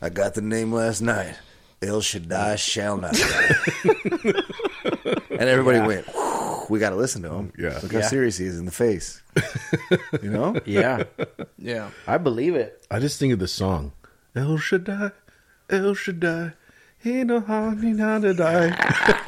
"I 0.01 0.09
got 0.11 0.35
the 0.35 0.43
name 0.43 0.73
last 0.73 1.01
night. 1.01 1.35
El 1.81 2.01
Shaddai 2.01 2.55
mm. 2.55 2.59
shall 2.59 2.97
not 2.97 3.13
die." 3.13 4.33
and 5.31 5.49
everybody 5.49 5.81
went, 5.81 6.07
"We 6.69 6.79
got 6.79 6.91
to 6.91 6.97
listen 6.97 7.23
to 7.23 7.33
him." 7.33 7.53
Yeah. 7.59 7.79
look 7.83 7.93
how 7.93 7.99
Yeah. 8.01 8.07
serious 8.09 8.37
he 8.39 8.47
is 8.47 8.59
in 8.59 8.65
the 8.65 8.73
face. 8.73 9.23
you 10.23 10.31
know? 10.31 10.57
Yeah, 10.65 11.05
Yeah. 11.59 11.91
I 12.07 12.19
believe 12.19 12.55
it. 12.55 12.85
I 12.91 12.99
just 12.99 13.19
think 13.19 13.33
of 13.33 13.39
the 13.39 13.49
song. 13.49 13.93
El 14.35 14.57
Shaddai, 14.59 15.11
El 15.71 15.95
Shaddai, 15.95 16.53
he 17.01 17.23
know 17.23 17.41
how 17.41 17.71
he 17.71 17.93
not 17.93 18.23
to 18.23 18.35
die. 18.35 18.71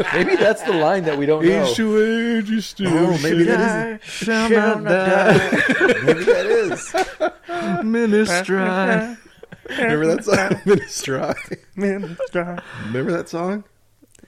Maybe 0.14 0.34
that's 0.36 0.62
the 0.62 0.72
line 0.72 1.04
that 1.04 1.16
we 1.16 1.24
don't 1.26 1.44
know. 1.44 1.64
He's 1.66 1.76
to 1.76 2.02
age, 2.02 2.48
he's 2.48 2.66
still 2.66 2.88
Oh, 2.92 3.18
maybe 3.22 3.44
that 3.44 4.02
Shaddai, 4.02 4.48
Shall 4.48 4.78
not 4.80 4.90
die. 4.90 5.38
Maybe 6.04 6.24
that 6.24 6.46
is. 6.46 7.84
Ministry. 7.84 8.56
Remember 9.78 10.06
that 10.06 10.24
song? 10.24 10.60
Ministry. 10.66 12.16
Remember 12.86 13.12
that 13.12 13.28
song? 13.28 13.64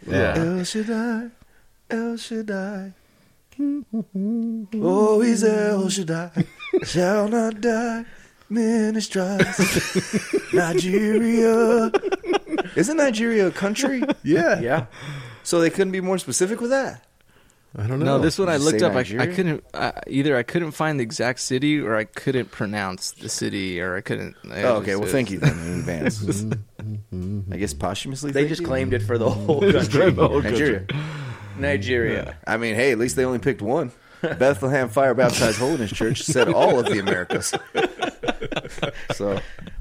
Yeah. 0.07 0.35
Oh. 0.37 0.59
El 0.59 0.65
Shaddai, 0.65 1.29
El 1.91 2.17
Shaddai. 2.17 2.93
Oh, 4.75 5.21
he's 5.21 5.45
El 5.45 5.89
Shaddai. 5.89 6.31
Shall 6.85 7.29
not 7.29 7.61
die, 7.61 8.05
ministries, 8.49 10.03
Nigeria. 10.55 11.93
Isn't 12.75 12.97
Nigeria 12.97 13.49
a 13.49 13.51
country? 13.51 14.03
Yeah. 14.25 14.59
Yeah. 14.61 14.87
So 15.43 15.61
they 15.61 15.71
couldn't 15.71 15.93
be 15.93 16.01
more 16.01 16.19
specific 16.19 16.61
with 16.61 16.71
that. 16.71 17.05
I 17.77 17.87
don't 17.87 18.01
know. 18.01 18.05
No, 18.05 18.19
this 18.19 18.39
one 18.39 18.49
I 18.51 18.57
looked 18.59 18.83
up. 18.83 18.93
I, 18.93 19.01
I 19.01 19.27
couldn't 19.27 19.65
uh, 19.73 19.93
either. 20.07 20.37
I 20.37 20.43
couldn't 20.43 20.73
find 20.73 20.99
the 21.01 21.03
exact 21.05 21.41
city, 21.41 21.81
or 21.81 21.97
I 21.97 22.05
couldn't 22.05 22.51
pronounce 22.51 23.13
the 23.13 23.31
city, 23.31 23.81
or 23.81 23.97
I 23.97 24.03
couldn't. 24.03 24.37
it 24.45 24.65
Oh, 24.65 24.77
okay, 24.77 24.97
well, 24.97 25.09
thank 25.09 25.31
you 25.31 25.39
then 25.39 25.59
in 25.59 25.79
advance. 25.81 26.45
I 27.51 27.57
guess 27.57 27.73
posthumously. 27.73 28.33
They 28.33 28.47
just 28.47 28.61
you? 28.61 28.67
claimed 28.67 28.93
it 28.93 29.03
for 29.03 29.17
the 29.17 29.31
whole 29.31 29.61
country. 29.61 29.81
Nigeria. 30.51 30.87
Nigeria. 31.59 32.37
I 32.47 32.57
mean, 32.59 32.75
hey, 32.75 32.93
at 32.93 32.99
least 32.99 33.17
they 33.17 33.25
only 33.25 33.39
picked 33.39 33.63
one. 33.63 33.93
Bethlehem 34.21 34.89
Fire 34.89 35.15
Baptized 35.15 35.59
Holiness 35.59 35.91
Church 35.91 36.23
said 36.23 36.49
all 36.49 36.79
of 36.79 36.87
the 36.87 36.99
Americas. 37.01 37.53
so 39.15 39.33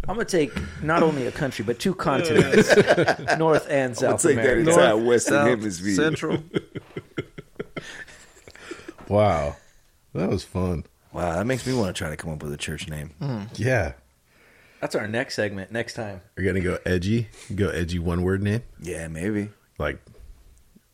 I'm 0.07 0.15
gonna 0.15 0.25
take 0.25 0.51
not 0.81 1.03
only 1.03 1.27
a 1.27 1.31
country 1.31 1.63
but 1.63 1.77
two 1.79 1.93
continents, 1.93 2.73
North 3.37 3.67
and 3.69 3.95
South 3.95 4.11
I'll 4.11 4.17
take 4.17 4.37
that 4.37 4.45
America. 4.45 4.69
entire 4.71 4.97
Western 4.97 5.45
Hemisphere. 5.45 5.95
Central. 5.95 6.43
Wow. 9.11 9.57
That 10.13 10.29
was 10.29 10.45
fun. 10.45 10.85
Wow, 11.11 11.35
that 11.35 11.45
makes 11.45 11.67
me 11.67 11.73
want 11.73 11.93
to 11.93 11.97
try 11.97 12.09
to 12.09 12.15
come 12.15 12.31
up 12.31 12.41
with 12.41 12.53
a 12.53 12.57
church 12.57 12.87
name. 12.87 13.09
Hmm. 13.19 13.43
Yeah. 13.55 13.93
That's 14.79 14.95
our 14.95 15.05
next 15.05 15.35
segment. 15.35 15.69
Next 15.69 15.95
time. 15.95 16.21
Are 16.37 16.43
going 16.43 16.55
to 16.55 16.61
go 16.61 16.77
edgy? 16.85 17.27
Go 17.53 17.67
edgy 17.69 17.99
one 17.99 18.23
word 18.23 18.41
name? 18.41 18.63
Yeah, 18.79 19.09
maybe. 19.09 19.49
Like, 19.77 20.01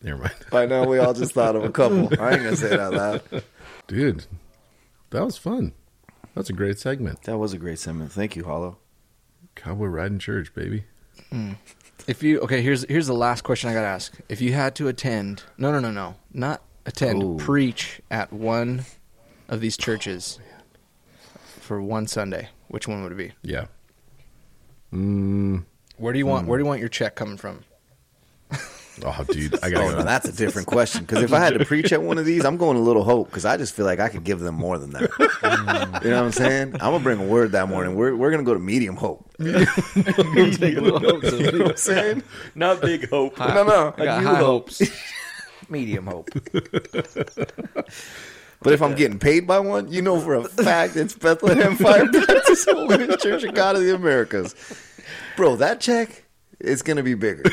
never 0.01 0.23
mind. 0.23 0.35
By 0.49 0.65
now, 0.65 0.85
we 0.85 0.97
all 0.97 1.13
just 1.13 1.33
thought 1.33 1.55
of 1.55 1.63
a 1.63 1.69
couple. 1.69 2.07
I 2.19 2.31
ain't 2.33 2.43
gonna 2.43 2.55
say 2.55 2.73
it 2.73 2.79
out 2.79 2.93
loud. 2.93 3.43
Dude, 3.87 4.25
that 5.11 5.23
was 5.23 5.37
fun. 5.37 5.73
That's 6.33 6.49
a 6.49 6.53
great 6.53 6.79
segment. 6.79 7.23
That 7.23 7.37
was 7.37 7.53
a 7.53 7.57
great 7.57 7.79
segment. 7.79 8.11
Thank 8.11 8.35
you, 8.35 8.45
Hollow. 8.45 8.77
Cowboy 9.55 9.87
riding 9.87 10.19
church, 10.19 10.53
baby. 10.55 10.85
Hmm. 11.29 11.53
If 12.07 12.23
you 12.23 12.39
okay, 12.41 12.61
here's 12.61 12.85
here's 12.87 13.07
the 13.07 13.13
last 13.13 13.43
question 13.43 13.69
I 13.69 13.73
got 13.73 13.81
to 13.81 13.87
ask. 13.87 14.17
If 14.29 14.41
you 14.41 14.53
had 14.53 14.73
to 14.75 14.87
attend, 14.87 15.43
no, 15.57 15.71
no, 15.71 15.79
no, 15.79 15.91
no, 15.91 16.15
not 16.31 16.61
attend, 16.87 17.21
Ooh. 17.23 17.37
preach 17.37 18.01
at 18.09 18.33
one 18.33 18.85
of 19.49 19.61
these 19.61 19.77
churches 19.77 20.39
for 21.59 21.81
one 21.81 22.07
Sunday, 22.07 22.49
which 22.69 22.87
one 22.87 23.03
would 23.03 23.11
it 23.11 23.15
be? 23.17 23.33
Yeah. 23.43 23.65
Mm, 24.93 25.65
Where 25.97 26.13
do 26.13 26.19
you 26.19 26.25
want 26.25 26.47
Where 26.47 26.57
do 26.57 26.63
you 26.63 26.67
want 26.67 26.79
your 26.79 26.89
check 26.89 27.15
coming 27.15 27.35
from? 27.37 27.63
oh, 29.05 29.25
dude, 29.29 29.53
I 29.61 29.67
Oh, 29.67 29.71
gotta 29.71 29.85
no, 29.91 29.97
go. 29.97 30.03
that's 30.03 30.27
a 30.29 30.31
different 30.31 30.67
question. 30.67 31.01
Because 31.03 31.23
if 31.23 31.33
I 31.33 31.39
had 31.39 31.53
to 31.59 31.65
preach 31.65 31.91
at 31.91 32.01
one 32.01 32.17
of 32.17 32.25
these, 32.25 32.45
I'm 32.45 32.55
going 32.55 32.77
a 32.77 32.81
little 32.81 33.03
hope 33.03 33.27
because 33.27 33.43
I 33.43 33.57
just 33.57 33.75
feel 33.75 33.85
like 33.85 33.99
I 33.99 34.07
could 34.07 34.23
give 34.23 34.39
them 34.39 34.55
more 34.55 34.77
than 34.77 34.91
that. 34.91 35.01
you 36.03 36.09
know 36.09 36.15
what 36.15 36.25
I'm 36.25 36.31
saying? 36.31 36.73
I'm 36.75 36.79
gonna 36.93 37.03
bring 37.03 37.19
a 37.19 37.25
word 37.27 37.51
that 37.51 37.67
morning. 37.67 37.95
We're 37.95 38.15
we're 38.15 38.31
gonna 38.31 38.43
go 38.43 38.53
to 38.53 38.59
medium 38.61 38.95
hope. 38.95 39.29
medium. 39.39 39.65
you 40.65 40.81
know 40.81 40.93
what 40.93 41.69
I'm 41.71 41.75
saying? 41.77 42.23
Not 42.55 42.79
big 42.81 43.09
hope. 43.09 43.37
No, 43.39 43.63
no. 43.65 43.93
I 43.97 44.05
got 44.05 44.21
new 44.21 44.27
high 44.27 44.35
hope. 44.35 44.69
hopes. 44.69 44.81
Medium 45.69 46.07
hope. 46.07 46.29
But 48.61 48.73
if 48.73 48.81
I'm 48.81 48.95
getting 48.95 49.19
paid 49.19 49.45
by 49.45 49.59
one, 49.59 49.91
you 49.91 50.01
know 50.01 50.19
for 50.19 50.33
a 50.35 50.43
fact 50.43 50.95
it's 50.95 51.13
Bethlehem 51.13 51.75
Fire 51.77 52.05
Baptized 52.11 52.69
Holiness 52.69 53.21
Church 53.21 53.43
of 53.43 53.53
God 53.53 53.75
of 53.75 53.83
the 53.83 53.93
Americas. 53.93 54.55
Bro, 55.35 55.57
that 55.57 55.79
check 55.79 56.23
is 56.59 56.81
gonna 56.81 57.03
be 57.03 57.13
bigger. 57.13 57.43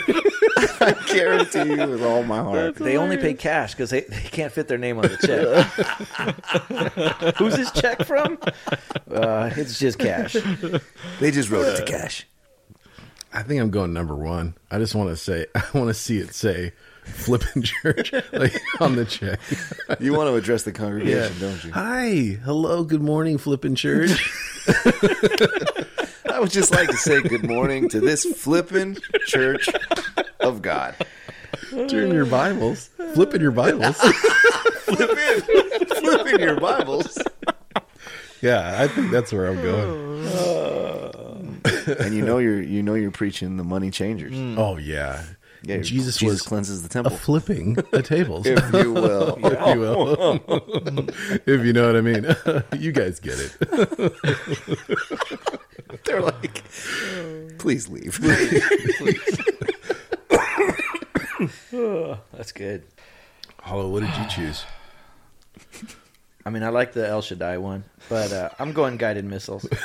I 0.56 0.94
guarantee 1.06 1.74
you 1.74 1.86
with 1.88 2.02
all 2.02 2.22
my 2.22 2.38
heart. 2.38 2.76
They 2.76 2.96
only 2.96 3.18
pay 3.18 3.34
cash 3.34 3.72
because 3.72 3.90
they, 3.90 4.00
they 4.00 4.22
can't 4.22 4.50
fit 4.52 4.66
their 4.66 4.78
name 4.78 4.96
on 4.98 5.02
the 5.02 5.18
check. 7.20 7.36
Who's 7.36 7.56
this 7.56 7.70
check 7.72 8.04
from? 8.04 8.38
Uh, 9.10 9.50
it's 9.56 9.78
just 9.78 9.98
cash. 9.98 10.36
They 11.20 11.30
just 11.30 11.50
wrote 11.50 11.66
it 11.66 11.76
to 11.76 11.84
cash. 11.84 12.26
I 13.32 13.42
think 13.42 13.60
I'm 13.60 13.70
going 13.70 13.92
number 13.92 14.14
one. 14.14 14.54
I 14.70 14.78
just 14.78 14.94
want 14.94 15.10
to 15.10 15.16
say, 15.16 15.46
I 15.54 15.64
want 15.74 15.88
to 15.88 15.94
see 15.94 16.18
it 16.18 16.34
say 16.34 16.72
flipping 17.04 17.62
church 17.82 18.12
like 18.32 18.60
on 18.80 18.96
the 18.96 19.04
check. 19.04 19.40
You 20.00 20.12
want 20.14 20.28
to 20.28 20.34
address 20.34 20.62
the 20.62 20.72
congregation, 20.72 21.38
don't 21.40 21.64
you? 21.64 21.72
Hi, 21.72 22.38
hello, 22.44 22.84
good 22.84 23.02
morning, 23.02 23.38
flipping 23.38 23.74
church. 23.74 24.10
I 26.30 26.40
would 26.40 26.50
just 26.50 26.72
like 26.72 26.88
to 26.88 26.96
say 26.96 27.22
good 27.22 27.44
morning 27.44 27.88
to 27.90 28.00
this 28.00 28.24
flippin' 28.24 28.98
church 29.26 29.68
of 30.40 30.62
God. 30.62 30.96
Turn 31.70 32.12
your 32.12 32.26
Bibles, 32.26 32.88
flipping 33.14 33.40
your 33.40 33.50
Bibles. 33.52 33.96
flipping, 33.96 35.40
flippin' 36.00 36.40
your 36.40 36.58
Bibles. 36.58 37.18
Yeah, 38.40 38.76
I 38.82 38.88
think 38.88 39.10
that's 39.10 39.32
where 39.32 39.46
I'm 39.46 39.62
going. 39.62 40.14
And 41.86 42.14
you 42.14 42.24
know 42.24 42.38
you're 42.38 42.60
you 42.62 42.82
know 42.82 42.94
you're 42.94 43.10
preaching 43.10 43.56
the 43.56 43.64
money 43.64 43.90
changers. 43.90 44.32
Oh 44.58 44.76
yeah, 44.78 45.22
Yeah, 45.66 45.78
Jesus, 45.78 46.18
Jesus 46.18 46.22
was 46.22 46.42
cleanses 46.42 46.82
the 46.82 46.86
a 46.86 46.90
temple, 46.90 47.16
flipping 47.16 47.74
the 47.74 48.02
tables, 48.02 48.46
if 48.48 48.72
you 48.72 48.92
will. 48.92 49.38
if 49.44 49.74
you 49.74 49.80
will, 49.80 50.40
if 51.46 51.64
you 51.64 51.72
know 51.72 51.86
what 51.86 51.96
I 51.96 52.00
mean. 52.02 52.36
you 52.78 52.92
guys 52.92 53.18
get 53.18 53.38
it. 53.38 53.56
They're 56.04 56.20
like, 56.20 56.62
please 57.58 57.88
leave. 57.88 58.20
please. 58.20 59.40
That's 62.32 62.52
good. 62.52 62.84
Hollow, 63.60 63.88
what 63.88 64.00
did 64.00 64.14
you 64.16 64.28
choose? 64.28 64.64
I 66.46 66.50
mean, 66.50 66.62
I 66.62 66.68
like 66.68 66.92
the 66.92 67.08
El 67.08 67.22
Shaddai 67.22 67.56
one, 67.56 67.84
but 68.10 68.30
uh, 68.32 68.50
I'm 68.58 68.72
going 68.72 68.98
guided 68.98 69.24
missiles. 69.24 69.66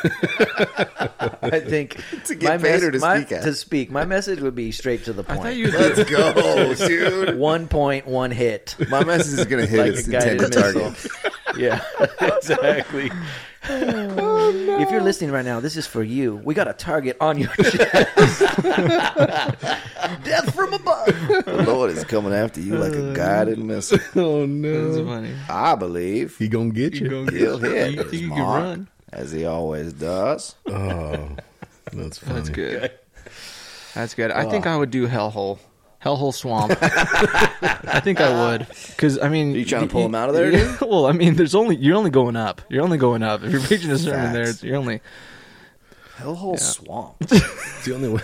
I 1.41 1.61
think 1.65 2.03
To 2.25 2.35
get 2.35 2.61
paid 2.61 2.83
or 2.83 2.91
to 2.91 2.99
my- 2.99 3.21
speak 3.21 3.31
at? 3.31 3.43
To 3.43 3.53
speak, 3.55 3.91
my 3.91 4.03
message 4.05 4.41
would 4.41 4.55
be 4.55 4.71
straight 4.71 5.05
to 5.05 5.13
the 5.13 5.23
point. 5.23 5.41
thought 5.41 5.55
you. 5.55 5.71
Let's 5.71 6.03
go, 6.09 6.73
dude. 6.87 7.37
one 7.39 7.67
point, 7.69 8.07
one 8.07 8.31
hit, 8.31 8.75
My 8.89 9.03
message 9.05 9.39
is 9.39 9.45
gonna 9.45 9.65
hit 9.65 9.79
like 9.79 9.91
its 9.93 10.07
a 10.07 10.11
guided 10.11 10.41
intended 10.41 10.51
target. 10.93 11.07
Yeah, 11.57 11.81
exactly. 12.21 13.11
Oh, 13.67 14.51
if 14.79 14.89
you're 14.89 15.01
listening 15.01 15.31
right 15.31 15.43
now, 15.45 15.59
this 15.59 15.75
is 15.75 15.85
for 15.85 16.01
you. 16.01 16.35
We 16.37 16.53
got 16.53 16.67
a 16.67 16.73
target 16.73 17.17
on 17.19 17.37
your 17.37 17.49
chest. 17.55 17.91
Death 20.23 20.53
from 20.55 20.73
above. 20.73 21.05
The 21.45 21.63
Lord 21.67 21.91
is 21.91 22.03
coming 22.03 22.33
after 22.33 22.61
you 22.61 22.77
like 22.77 22.93
a 22.93 23.11
oh, 23.11 23.15
guided 23.15 23.59
missile. 23.59 23.99
Oh 24.15 24.39
That's 24.45 24.97
no, 24.97 25.05
funny. 25.05 25.33
I 25.49 25.75
believe 25.75 26.37
he 26.37 26.47
gonna 26.47 26.71
get 26.71 26.95
you. 26.95 27.25
he'll 27.25 27.57
hit 27.59 27.91
You 27.91 27.97
think 27.97 28.11
his 28.11 28.21
you 28.21 28.29
can 28.29 28.37
mark, 28.39 28.63
run? 28.63 28.87
as 29.11 29.31
he 29.31 29.45
always 29.45 29.93
does. 29.93 30.55
Oh, 30.67 31.29
that's 31.91 32.17
funny. 32.19 32.35
That's 32.35 32.49
good. 32.49 32.91
That's 33.95 34.13
good. 34.13 34.31
I 34.31 34.49
think 34.49 34.67
I 34.67 34.77
would 34.77 34.91
do 34.91 35.07
Hellhole. 35.07 35.59
Hellhole 36.03 36.33
Swamp. 36.33 36.71
I 36.81 37.99
think 38.01 38.21
I 38.21 38.29
would, 38.51 38.67
because 38.87 39.19
I 39.19 39.27
mean, 39.27 39.51
you 39.51 39.65
trying 39.65 39.87
to 39.87 39.91
pull 39.91 40.01
y- 40.01 40.05
him 40.07 40.15
out 40.15 40.29
of 40.29 40.35
there, 40.35 40.51
yeah, 40.51 40.77
well, 40.81 41.07
I 41.07 41.11
mean, 41.11 41.35
there's 41.35 41.55
only 41.55 41.75
you're 41.75 41.97
only 41.97 42.09
going 42.09 42.35
up. 42.37 42.61
You're 42.69 42.83
only 42.83 42.97
going 42.97 43.21
up. 43.23 43.43
If 43.43 43.51
you're 43.51 43.61
preaching 43.61 43.91
a 43.91 43.97
sermon 43.97 44.31
there, 44.33 44.45
Facts. 44.45 44.63
you're 44.63 44.77
only 44.77 45.01
Hellhole 46.17 46.59
swamp. 46.59 47.15
It's 47.21 47.85
the 47.85 47.95
only 47.95 48.09
way. 48.09 48.21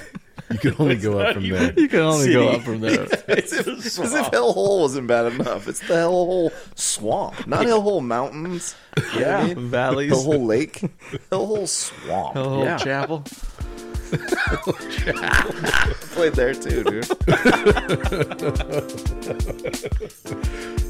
You 0.52 0.60
can 0.60 0.76
only 0.80 0.96
go 0.98 1.18
up 1.20 1.34
from 1.34 1.50
there. 1.50 1.74
you 1.80 1.88
can 1.88 2.00
only 2.02 2.32
go 2.32 2.50
up 2.50 2.62
from 2.62 2.80
there. 2.82 3.04
As 3.28 3.52
if, 3.52 3.68
as 3.68 3.98
if 4.14 4.26
hellhole 4.32 4.82
wasn't 4.82 5.08
bad 5.08 5.34
enough. 5.34 5.68
It's 5.68 5.80
the 5.80 5.96
hellhole 5.96 6.52
swamp, 6.78 7.48
not 7.48 7.66
hellhole 7.66 8.04
mountains. 8.04 8.76
Yeah. 9.18 9.54
Valleys. 9.58 10.12
Hellhole 10.12 10.46
lake, 10.46 10.82
hellhole 11.32 11.68
swamp. 11.68 12.36
Hellhole 12.36 12.64
Yeah. 12.64 12.78
Chapel. 12.78 13.24
Played 16.14 16.34
there 16.34 16.54
too, 16.54 16.84
dude. 16.84 17.06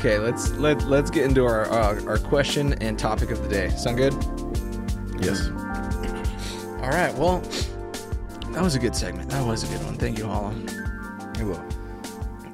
Okay. 0.00 0.18
Let's 0.18 0.52
let 0.52 0.82
let's 0.84 1.10
get 1.10 1.26
into 1.26 1.44
our 1.44 1.70
uh, 1.70 2.02
our 2.06 2.16
question 2.16 2.72
and 2.80 2.98
topic 2.98 3.30
of 3.30 3.42
the 3.42 3.48
day. 3.50 3.68
Sound 3.68 3.98
good? 3.98 4.14
Yes. 5.22 5.48
All 6.80 6.88
right. 6.88 7.14
Well, 7.16 7.40
that 8.52 8.62
was 8.62 8.74
a 8.74 8.78
good 8.78 8.96
segment. 8.96 9.28
That 9.28 9.46
was 9.46 9.62
a 9.62 9.66
good 9.66 9.84
one. 9.84 9.96
Thank 9.96 10.16
you, 10.16 10.24
Hollow. 10.24 10.54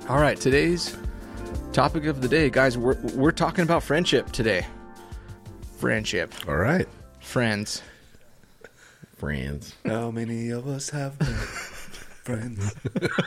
All 0.09 0.19
right. 0.19 0.37
Today's 0.41 0.97
topic 1.73 2.07
of 2.07 2.21
the 2.21 2.27
day, 2.27 2.51
guys. 2.51 2.77
We're 2.77 3.01
we're 3.15 3.31
talking 3.31 3.63
about 3.63 3.85
friendship 3.85 4.33
today. 4.33 4.67
Friendship, 5.79 6.35
All 6.49 6.57
right. 6.57 6.89
friends. 7.21 7.81
Friends. 9.19 9.73
How 9.85 10.11
many 10.11 10.51
of 10.51 10.67
us 10.67 10.91
have 10.91 11.15
friends? 12.25 12.75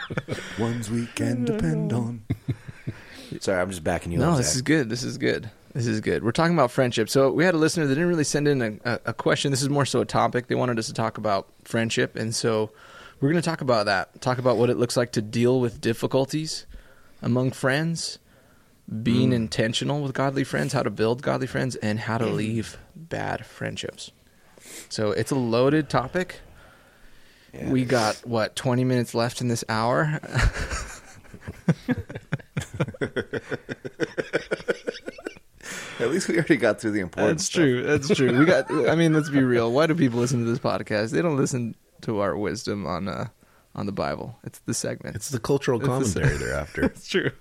Ones 0.60 0.92
we 0.92 1.06
can 1.16 1.46
depend 1.46 1.94
on. 1.94 2.22
Sorry, 3.40 3.62
I'm 3.62 3.70
just 3.70 3.84
backing 3.84 4.12
you 4.12 4.20
No, 4.20 4.32
up. 4.32 4.38
this 4.38 4.56
is 4.56 4.62
good. 4.62 4.90
This 4.90 5.04
is 5.04 5.18
good. 5.18 5.50
This 5.74 5.86
is 5.86 6.02
good. 6.02 6.24
We're 6.24 6.32
talking 6.32 6.56
about 6.56 6.72
friendship. 6.72 7.10
So 7.10 7.32
we 7.32 7.46
had 7.46 7.54
a 7.54 7.58
listener 7.58 7.86
that 7.86 7.94
didn't 7.94 8.10
really 8.10 8.24
send 8.24 8.48
in 8.48 8.80
a, 8.84 9.00
a, 9.06 9.14
question. 9.14 9.52
This 9.52 9.62
is 9.62 9.70
more 9.70 9.86
so 9.86 10.02
a 10.02 10.06
topic. 10.06 10.48
They 10.48 10.56
wanted 10.56 10.80
us 10.80 10.88
to 10.88 10.94
talk 10.94 11.18
about 11.18 11.48
friendship, 11.64 12.16
and 12.16 12.34
so 12.34 12.72
we're 13.20 13.30
going 13.30 13.42
to 13.42 13.48
talk 13.48 13.62
about 13.62 13.86
that. 13.86 14.20
Talk 14.20 14.40
about 14.40 14.58
what 14.58 14.70
it 14.70 14.78
looks 14.78 14.98
like 14.98 15.12
to 15.14 15.22
deal 15.22 15.60
with 15.60 15.80
difficulties 15.80 16.66
among 17.22 17.52
friends, 17.52 18.18
being 19.04 19.30
mm. 19.30 19.36
intentional 19.36 20.02
with 20.02 20.14
godly 20.14 20.44
friends, 20.44 20.74
how 20.74 20.82
to 20.82 20.90
build 20.90 21.22
godly 21.22 21.48
friends, 21.48 21.76
and 21.76 22.00
how 22.00 22.18
to 22.18 22.26
leave 22.26 22.78
bad 22.96 23.46
friendships. 23.46 24.12
So 24.90 25.12
it's 25.12 25.32
a 25.32 25.36
loaded 25.36 25.88
topic. 25.88 26.40
Yeah. 27.54 27.70
We 27.70 27.86
got 27.86 28.16
what 28.26 28.56
twenty 28.56 28.84
minutes 28.84 29.14
left 29.14 29.40
in 29.40 29.50
this 29.50 29.64
hour. 29.70 30.20
At 36.00 36.10
least 36.12 36.30
we 36.30 36.36
already 36.36 36.58
got 36.58 36.80
through 36.80 36.92
the 36.92 37.02
important 37.02 37.40
That's 37.40 37.46
stuff. 37.46 37.56
true. 37.62 37.84
That's 37.84 38.08
true. 38.16 38.40
We 38.40 38.46
got. 38.46 38.72
I 38.90 38.96
mean, 38.96 39.14
let's 39.14 39.30
be 39.30 39.44
real. 39.44 39.72
Why 39.72 39.86
do 39.86 39.96
people 39.96 40.20
listen 40.20 40.44
to 40.44 40.50
this 40.50 40.60
podcast? 40.60 41.12
They 41.12 41.22
don't 41.22 41.36
listen 41.38 41.76
to 42.02 42.20
our 42.20 42.38
wisdom 42.38 42.88
on 42.88 43.08
uh, 43.10 43.28
on 43.76 43.86
the 43.86 43.92
Bible. 43.92 44.40
It's 44.44 44.60
the 44.60 44.74
segment. 44.74 45.16
It's 45.18 45.30
the 45.30 45.40
cultural 45.40 45.78
It's 45.80 45.86
the 45.86 45.92
commentary 46.22 46.38
they're 46.38 46.56
after. 46.56 46.84
It's 46.86 47.08
true. 47.08 47.32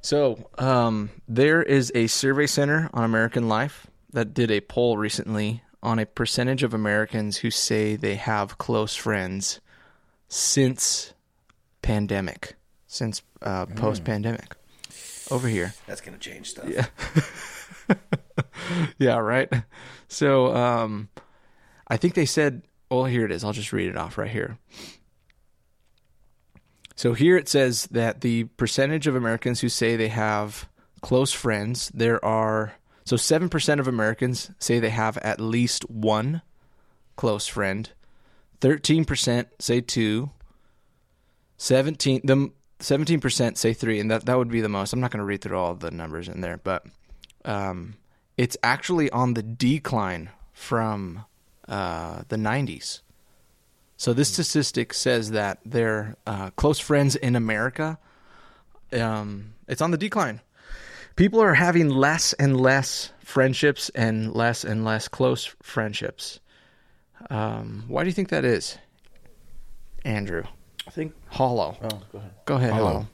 so, 0.00 0.50
um, 0.58 1.10
there 1.28 1.62
is 1.62 1.92
a 1.94 2.08
survey 2.08 2.46
center 2.46 2.90
on 2.92 3.04
American 3.04 3.48
Life 3.48 3.86
that 4.12 4.34
did 4.34 4.50
a 4.50 4.60
poll 4.60 4.96
recently 4.96 5.62
on 5.82 5.98
a 5.98 6.06
percentage 6.06 6.62
of 6.62 6.74
Americans 6.74 7.38
who 7.38 7.50
say 7.50 7.96
they 7.96 8.16
have 8.16 8.58
close 8.58 8.96
friends 8.96 9.60
since 10.28 11.14
pandemic, 11.82 12.56
since 12.86 13.22
uh, 13.42 13.66
post 13.66 14.04
pandemic. 14.04 14.56
Over 15.30 15.48
here. 15.48 15.74
That's 15.86 16.00
gonna 16.00 16.18
change 16.18 16.50
stuff. 16.50 16.68
Yeah. 16.68 16.86
yeah, 18.98 19.18
right. 19.18 19.52
So, 20.08 20.54
um, 20.54 21.08
I 21.88 21.96
think 21.96 22.14
they 22.14 22.26
said, 22.26 22.62
well, 22.90 23.04
here 23.04 23.24
it 23.24 23.32
is. 23.32 23.44
I'll 23.44 23.52
just 23.52 23.72
read 23.72 23.88
it 23.88 23.96
off 23.96 24.18
right 24.18 24.30
here. 24.30 24.58
So 26.96 27.14
here 27.14 27.36
it 27.36 27.48
says 27.48 27.88
that 27.92 28.20
the 28.20 28.44
percentage 28.44 29.06
of 29.06 29.16
Americans 29.16 29.60
who 29.60 29.68
say 29.68 29.96
they 29.96 30.08
have 30.08 30.68
close 31.00 31.32
friends, 31.32 31.90
there 31.94 32.22
are 32.22 32.74
so 33.04 33.16
7% 33.16 33.80
of 33.80 33.88
Americans 33.88 34.50
say 34.58 34.78
they 34.78 34.90
have 34.90 35.16
at 35.18 35.40
least 35.40 35.88
one 35.90 36.42
close 37.16 37.46
friend. 37.46 37.90
13% 38.60 39.46
say 39.58 39.80
two. 39.80 40.30
17 41.56 42.20
the 42.24 42.50
17% 42.80 43.56
say 43.56 43.72
3 43.72 44.00
and 44.00 44.10
that 44.10 44.26
that 44.26 44.36
would 44.36 44.50
be 44.50 44.60
the 44.60 44.68
most. 44.68 44.92
I'm 44.92 45.00
not 45.00 45.10
going 45.10 45.18
to 45.18 45.24
read 45.24 45.40
through 45.40 45.58
all 45.58 45.74
the 45.74 45.90
numbers 45.90 46.28
in 46.28 46.40
there, 46.40 46.56
but 46.56 46.84
um, 47.44 47.96
it's 48.36 48.56
actually 48.62 49.10
on 49.10 49.34
the 49.34 49.42
decline 49.42 50.30
from 50.52 51.24
uh, 51.68 52.22
the 52.28 52.36
90s. 52.36 53.00
So 53.96 54.12
this 54.14 54.32
statistic 54.32 54.94
says 54.94 55.32
that 55.32 55.58
their 55.64 56.16
uh, 56.26 56.50
close 56.50 56.78
friends 56.78 57.16
in 57.16 57.36
America, 57.36 57.98
um, 58.92 59.52
it's 59.68 59.82
on 59.82 59.90
the 59.90 59.98
decline. 59.98 60.40
People 61.16 61.40
are 61.40 61.54
having 61.54 61.90
less 61.90 62.32
and 62.34 62.58
less 62.58 63.12
friendships 63.22 63.90
and 63.90 64.32
less 64.34 64.64
and 64.64 64.86
less 64.86 65.06
close 65.06 65.54
friendships. 65.62 66.40
Um, 67.28 67.84
why 67.88 68.02
do 68.02 68.08
you 68.08 68.14
think 68.14 68.30
that 68.30 68.44
is, 68.44 68.78
Andrew? 70.02 70.44
I 70.86 70.90
think. 70.90 71.14
Hollow. 71.28 71.76
Oh, 71.82 71.88
go 72.12 72.18
ahead. 72.18 72.30
Go 72.46 72.54
ahead, 72.56 72.72
Hollow. 72.72 72.86
Hollow. 72.86 73.06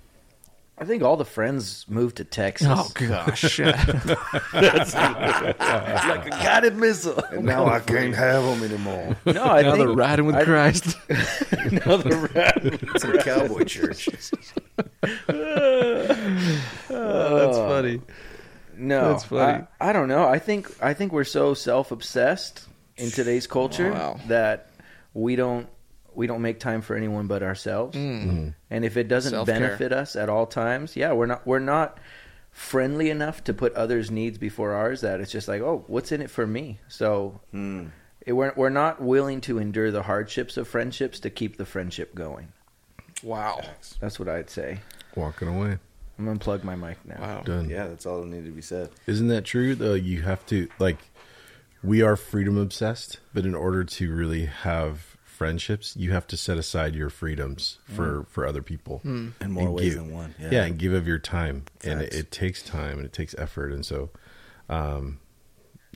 I 0.78 0.84
think 0.84 1.02
all 1.02 1.16
the 1.16 1.24
friends 1.24 1.86
moved 1.88 2.18
to 2.18 2.24
Texas. 2.24 2.68
Oh 2.70 2.90
gosh. 2.92 3.56
That's, 4.52 4.94
like 4.94 6.26
a 6.26 6.30
guided 6.30 6.76
missile. 6.76 7.18
And 7.30 7.46
now 7.46 7.64
I 7.66 7.80
can't 7.80 8.14
have 8.14 8.42
them 8.44 8.62
anymore. 8.62 9.16
No, 9.26 9.42
I 9.44 9.62
now 9.62 9.72
think 9.72 9.86
they're 9.86 9.96
riding 9.96 10.26
with 10.26 10.36
I- 10.36 10.44
Christ. 10.44 10.94
now 11.72 11.96
they're 11.96 12.18
riding. 12.34 12.78
It's 12.94 13.04
a 13.04 13.18
cowboy 13.22 13.64
church. 13.64 14.06
oh, 16.90 17.36
that's 17.38 17.56
funny. 17.58 18.00
No, 18.76 19.12
That's 19.12 19.24
funny. 19.24 19.66
I, 19.80 19.88
I 19.88 19.92
don't 19.94 20.08
know. 20.08 20.28
I 20.28 20.38
think 20.38 20.70
I 20.82 20.92
think 20.92 21.12
we're 21.12 21.24
so 21.24 21.54
self 21.54 21.90
obsessed 21.92 22.66
in 22.98 23.10
today's 23.10 23.46
culture 23.46 23.88
oh, 23.90 23.94
Wow. 23.94 24.20
that 24.28 24.68
we 25.14 25.36
don't 25.36 25.66
we 26.16 26.26
don't 26.26 26.42
make 26.42 26.58
time 26.60 26.80
for 26.82 26.96
anyone 26.96 27.26
but 27.26 27.42
ourselves. 27.42 27.96
Mm. 27.96 28.54
And 28.70 28.84
if 28.84 28.96
it 28.96 29.08
doesn't 29.08 29.32
Self-care. 29.32 29.60
benefit 29.60 29.92
us 29.92 30.16
at 30.16 30.28
all 30.28 30.46
times, 30.46 30.96
yeah, 30.96 31.12
we're 31.12 31.26
not 31.26 31.46
we're 31.46 31.58
not 31.58 31.98
friendly 32.50 33.10
enough 33.10 33.44
to 33.44 33.52
put 33.54 33.74
others' 33.74 34.10
needs 34.10 34.38
before 34.38 34.72
ours. 34.72 35.02
That 35.02 35.20
it's 35.20 35.30
just 35.32 35.48
like, 35.48 35.60
oh, 35.62 35.84
what's 35.88 36.12
in 36.12 36.22
it 36.22 36.30
for 36.30 36.46
me? 36.46 36.80
So 36.88 37.40
Hmm. 37.50 37.86
it, 38.24 38.32
we're 38.32 38.52
we're 38.56 38.70
not 38.70 39.00
willing 39.00 39.40
to 39.42 39.58
endure 39.58 39.90
the 39.90 40.02
hardships 40.02 40.56
of 40.56 40.66
friendships 40.66 41.20
to 41.20 41.30
keep 41.30 41.56
the 41.58 41.66
friendship 41.66 42.14
going. 42.14 42.52
Wow. 43.22 43.60
That's 44.00 44.18
what 44.18 44.28
I'd 44.28 44.50
say. 44.50 44.80
Walking 45.14 45.48
away. 45.48 45.78
I'm 46.18 46.24
gonna 46.24 46.38
plug 46.38 46.64
my 46.64 46.76
mic 46.76 46.96
now. 47.06 47.20
Wow. 47.20 47.42
Done. 47.42 47.68
Yeah, 47.68 47.86
that's 47.88 48.06
all 48.06 48.20
that 48.20 48.26
needed 48.28 48.46
to 48.46 48.52
be 48.52 48.62
said. 48.62 48.90
Isn't 49.06 49.28
that 49.28 49.44
true 49.44 49.74
though? 49.74 49.94
You 49.94 50.22
have 50.22 50.44
to 50.46 50.68
like 50.78 50.98
we 51.82 52.00
are 52.02 52.16
freedom 52.16 52.56
obsessed, 52.56 53.20
but 53.34 53.44
in 53.44 53.54
order 53.54 53.84
to 53.84 54.14
really 54.14 54.46
have 54.46 55.15
friendships, 55.36 55.94
you 55.96 56.12
have 56.12 56.26
to 56.28 56.36
set 56.36 56.56
aside 56.58 56.94
your 56.94 57.10
freedoms 57.10 57.78
for 57.94 58.24
for 58.28 58.46
other 58.46 58.62
people. 58.62 58.98
Hmm. 59.00 59.28
In 59.40 59.52
more 59.52 59.64
And 59.66 59.74
ways 59.74 59.94
give- 59.94 60.02
than 60.04 60.12
one. 60.12 60.34
Yeah. 60.40 60.48
Yeah. 60.50 60.64
and 60.64 60.78
give 60.78 60.92
of 60.92 61.06
your 61.06 61.18
time. 61.18 61.64
And 61.84 62.00
it, 62.02 62.14
it 62.14 62.30
takes 62.30 62.62
time 62.62 62.96
and 62.98 63.04
it 63.06 63.12
takes 63.12 63.34
effort 63.38 63.72
and 63.72 63.84
so 63.84 64.10
um 64.68 65.20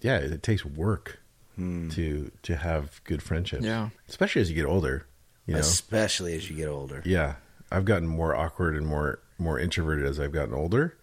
yeah, 0.02 0.16
it, 0.18 0.32
it 0.32 0.42
takes 0.42 0.64
work 0.64 1.18
to 1.58 2.30
to 2.42 2.56
have 2.56 3.02
good 3.04 3.22
friendships. 3.22 3.64
Yeah. 3.64 3.90
Especially 4.08 4.40
as 4.40 4.48
you 4.48 4.54
get 4.56 4.64
older, 4.64 5.06
you 5.46 5.52
know. 5.54 5.60
Especially 5.60 6.34
as 6.34 6.48
you 6.48 6.56
get 6.56 6.68
older. 6.68 7.02
Yeah, 7.04 7.34
I've 7.70 7.84
gotten 7.84 8.08
more 8.08 8.34
awkward 8.34 8.76
and 8.76 8.86
more 8.86 9.18
more 9.38 9.58
introverted 9.58 10.06
as 10.06 10.18
I've 10.18 10.32
gotten 10.32 10.54
older, 10.54 10.96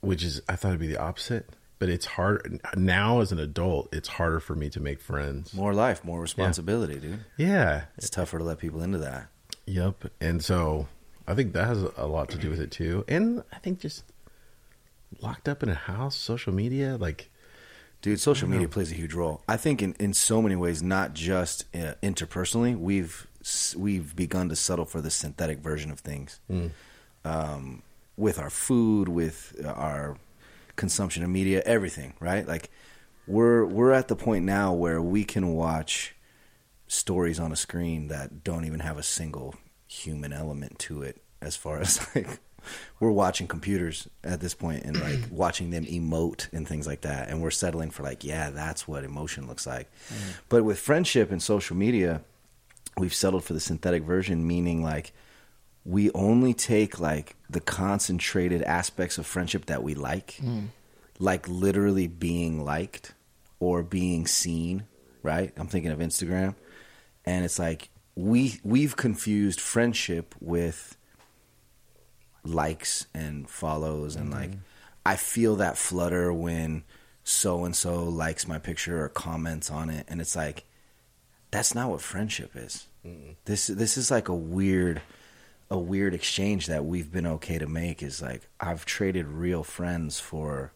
which 0.00 0.22
is 0.24 0.40
I 0.48 0.56
thought 0.56 0.68
it'd 0.68 0.80
be 0.80 0.86
the 0.86 0.96
opposite. 1.00 1.50
But 1.82 1.88
it's 1.88 2.06
hard 2.06 2.60
now 2.76 3.22
as 3.22 3.32
an 3.32 3.40
adult. 3.40 3.92
It's 3.92 4.06
harder 4.06 4.38
for 4.38 4.54
me 4.54 4.70
to 4.70 4.78
make 4.78 5.00
friends. 5.00 5.52
More 5.52 5.74
life, 5.74 6.04
more 6.04 6.20
responsibility, 6.20 7.00
dude. 7.00 7.24
Yeah. 7.36 7.86
It's 7.98 8.08
tougher 8.08 8.38
to 8.38 8.44
let 8.44 8.58
people 8.58 8.84
into 8.84 8.98
that. 8.98 9.26
Yep. 9.66 10.04
And 10.20 10.44
so 10.44 10.86
I 11.26 11.34
think 11.34 11.54
that 11.54 11.66
has 11.66 11.82
a 11.96 12.06
lot 12.06 12.28
to 12.28 12.38
do 12.38 12.50
with 12.50 12.60
it 12.60 12.70
too. 12.70 13.04
And 13.08 13.42
I 13.52 13.58
think 13.58 13.80
just 13.80 14.04
locked 15.20 15.48
up 15.48 15.64
in 15.64 15.70
a 15.70 15.74
house, 15.74 16.14
social 16.14 16.54
media, 16.54 16.96
like 16.96 17.30
Dude, 18.00 18.20
social 18.20 18.48
media 18.48 18.68
plays 18.68 18.92
a 18.92 18.94
huge 18.94 19.14
role. 19.14 19.42
I 19.48 19.56
think 19.56 19.82
in, 19.82 19.96
in 19.98 20.14
so 20.14 20.40
many 20.40 20.54
ways, 20.54 20.84
not 20.84 21.14
just 21.14 21.64
uh, 21.74 21.94
interpersonally, 22.00 22.78
we've 22.78 23.26
we've 23.76 24.14
begun 24.14 24.48
to 24.50 24.54
settle 24.54 24.84
for 24.84 25.00
the 25.00 25.10
synthetic 25.10 25.58
version 25.58 25.90
of 25.90 25.98
things, 25.98 26.38
um, 27.24 27.82
with 28.16 28.38
our 28.38 28.50
food, 28.50 29.08
with 29.08 29.60
uh, 29.64 29.68
our 29.68 30.16
consumption 30.76 31.22
of 31.22 31.30
media, 31.30 31.62
everything. 31.64 32.14
Right? 32.20 32.46
Like 32.46 32.70
we're 33.26 33.64
we're 33.64 33.92
at 33.92 34.08
the 34.08 34.16
point 34.16 34.44
now 34.44 34.72
where 34.72 35.00
we 35.00 35.24
can 35.24 35.54
watch 35.54 36.14
stories 36.86 37.40
on 37.40 37.52
a 37.52 37.56
screen 37.56 38.08
that 38.08 38.44
don't 38.44 38.64
even 38.64 38.80
have 38.80 38.98
a 38.98 39.02
single 39.02 39.54
human 39.86 40.32
element 40.32 40.78
to 40.78 41.02
it, 41.02 41.22
as 41.40 41.56
far 41.56 41.78
as 41.80 42.06
like 42.14 42.40
we're 43.00 43.10
watching 43.10 43.46
computers 43.46 44.08
at 44.22 44.40
this 44.40 44.54
point 44.54 44.84
and 44.84 45.00
like 45.00 45.18
watching 45.30 45.70
them 45.70 45.84
emote 45.84 46.48
and 46.52 46.66
things 46.66 46.86
like 46.86 47.02
that 47.02 47.28
and 47.28 47.42
we're 47.42 47.50
settling 47.50 47.90
for 47.90 48.02
like 48.02 48.22
yeah 48.24 48.50
that's 48.50 48.86
what 48.86 49.04
emotion 49.04 49.48
looks 49.48 49.66
like 49.66 49.90
mm-hmm. 50.08 50.30
but 50.48 50.64
with 50.64 50.78
friendship 50.78 51.30
and 51.30 51.42
social 51.42 51.76
media 51.76 52.22
we've 52.96 53.14
settled 53.14 53.42
for 53.42 53.52
the 53.52 53.60
synthetic 53.60 54.02
version 54.02 54.46
meaning 54.46 54.82
like 54.82 55.12
we 55.84 56.10
only 56.12 56.54
take 56.54 57.00
like 57.00 57.36
the 57.50 57.60
concentrated 57.60 58.62
aspects 58.62 59.18
of 59.18 59.26
friendship 59.26 59.66
that 59.66 59.82
we 59.82 59.94
like 59.94 60.36
mm. 60.40 60.66
like 61.18 61.48
literally 61.48 62.06
being 62.06 62.64
liked 62.64 63.12
or 63.60 63.82
being 63.82 64.26
seen 64.26 64.84
right? 65.22 65.52
I'm 65.56 65.68
thinking 65.68 65.90
of 65.90 65.98
instagram. 65.98 66.54
And 67.24 67.44
it's 67.44 67.58
like 67.58 67.88
we 68.14 68.60
we've 68.62 68.96
confused 68.96 69.60
friendship 69.60 70.34
with 70.40 70.96
likes 72.44 73.06
and 73.14 73.48
follows 73.48 74.16
and 74.16 74.30
like 74.30 74.50
mm-hmm. 74.50 74.60
I 75.06 75.16
feel 75.16 75.56
that 75.56 75.78
flutter 75.78 76.32
when 76.32 76.84
so 77.24 77.64
and 77.64 77.74
so 77.74 78.04
likes 78.04 78.48
my 78.48 78.58
picture 78.58 79.04
or 79.04 79.08
comments 79.08 79.70
on 79.70 79.90
it. 79.90 80.06
And 80.08 80.20
it's 80.20 80.36
like 80.36 80.64
that's 81.50 81.74
not 81.74 81.90
what 81.90 82.00
friendship 82.00 82.52
is. 82.54 82.86
This 83.44 83.68
this 83.68 83.96
is 83.96 84.10
like 84.10 84.28
a 84.28 84.34
weird 84.34 85.02
a 85.72 85.78
weird 85.78 86.12
exchange 86.12 86.66
that 86.66 86.84
we've 86.84 87.10
been 87.10 87.26
okay 87.26 87.56
to 87.56 87.66
make 87.66 88.02
is 88.02 88.20
like 88.20 88.42
I've 88.60 88.84
traded 88.84 89.26
real 89.26 89.64
friends 89.64 90.20
for 90.20 90.70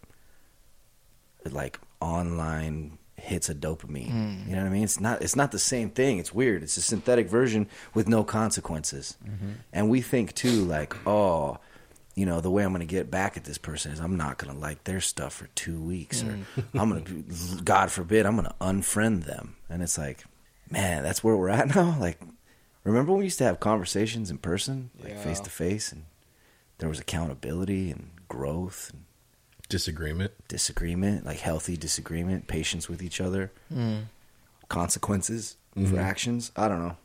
like 1.45 1.79
online 2.01 2.97
hits 3.17 3.51
of 3.51 3.59
dopamine. 3.59 4.11
Hmm. 4.11 4.49
You 4.49 4.57
know 4.57 4.63
what 4.63 4.69
I 4.69 4.73
mean? 4.73 4.85
It's 4.85 4.99
not 4.99 5.21
it's 5.21 5.37
not 5.37 5.53
the 5.53 5.59
same 5.59 5.91
thing. 5.91 6.17
It's 6.17 6.33
weird. 6.33 6.63
It's 6.63 6.79
a 6.79 6.83
synthetic 6.83 7.29
version 7.29 7.69
with 7.93 8.09
no 8.09 8.25
consequences. 8.25 9.19
Mm-hmm. 9.23 9.51
And 9.71 9.91
we 9.91 10.01
think 10.01 10.35
too 10.35 10.65
like, 10.65 10.97
oh, 11.07 11.59
you 12.15 12.25
know, 12.25 12.41
the 12.41 12.51
way 12.51 12.65
I'm 12.65 12.71
going 12.71 12.81
to 12.81 12.87
get 12.87 13.11
back 13.11 13.37
at 13.37 13.45
this 13.45 13.59
person 13.59 13.93
is 13.93 14.01
I'm 14.01 14.17
not 14.17 14.39
going 14.39 14.55
to 14.55 14.59
like 14.59 14.85
their 14.85 15.03
stuff 15.03 15.35
for 15.35 15.49
2 15.49 15.79
weeks 15.79 16.23
or 16.23 16.33
hmm. 16.33 16.61
I'm 16.79 16.89
going 16.89 17.05
to 17.05 17.63
god 17.63 17.93
forbid 17.93 18.25
I'm 18.25 18.37
going 18.37 18.49
to 18.49 18.55
unfriend 18.63 19.25
them. 19.25 19.57
And 19.69 19.83
it's 19.83 19.99
like, 19.99 20.25
man, 20.71 21.03
that's 21.03 21.23
where 21.23 21.37
we're 21.37 21.51
at 21.51 21.69
now. 21.75 21.99
Like 22.01 22.19
remember 22.91 23.13
when 23.13 23.21
we 23.21 23.25
used 23.27 23.39
to 23.39 23.45
have 23.45 23.61
conversations 23.61 24.31
in 24.31 24.39
person, 24.39 24.91
like 25.03 25.19
face 25.19 25.41
to 25.41 25.51
face 25.51 25.93
and 25.93 26.05
there 26.79 26.89
was 26.89 27.01
accountability 27.01 27.91
and 27.91 28.11
growth 28.29 28.91
and 28.93 29.03
Disagreement. 29.69 30.31
disagreement, 30.47 31.27
like 31.27 31.39
healthy 31.39 31.77
disagreement, 31.77 32.47
patience 32.47 32.89
with 32.89 33.03
each 33.03 33.21
other, 33.21 33.51
hmm. 33.73 34.03
consequences 34.69 35.57
mm-hmm. 35.77 35.93
for 35.93 36.01
actions. 36.01 36.53
I 36.55 36.69
don't 36.69 36.79
know. 36.79 36.97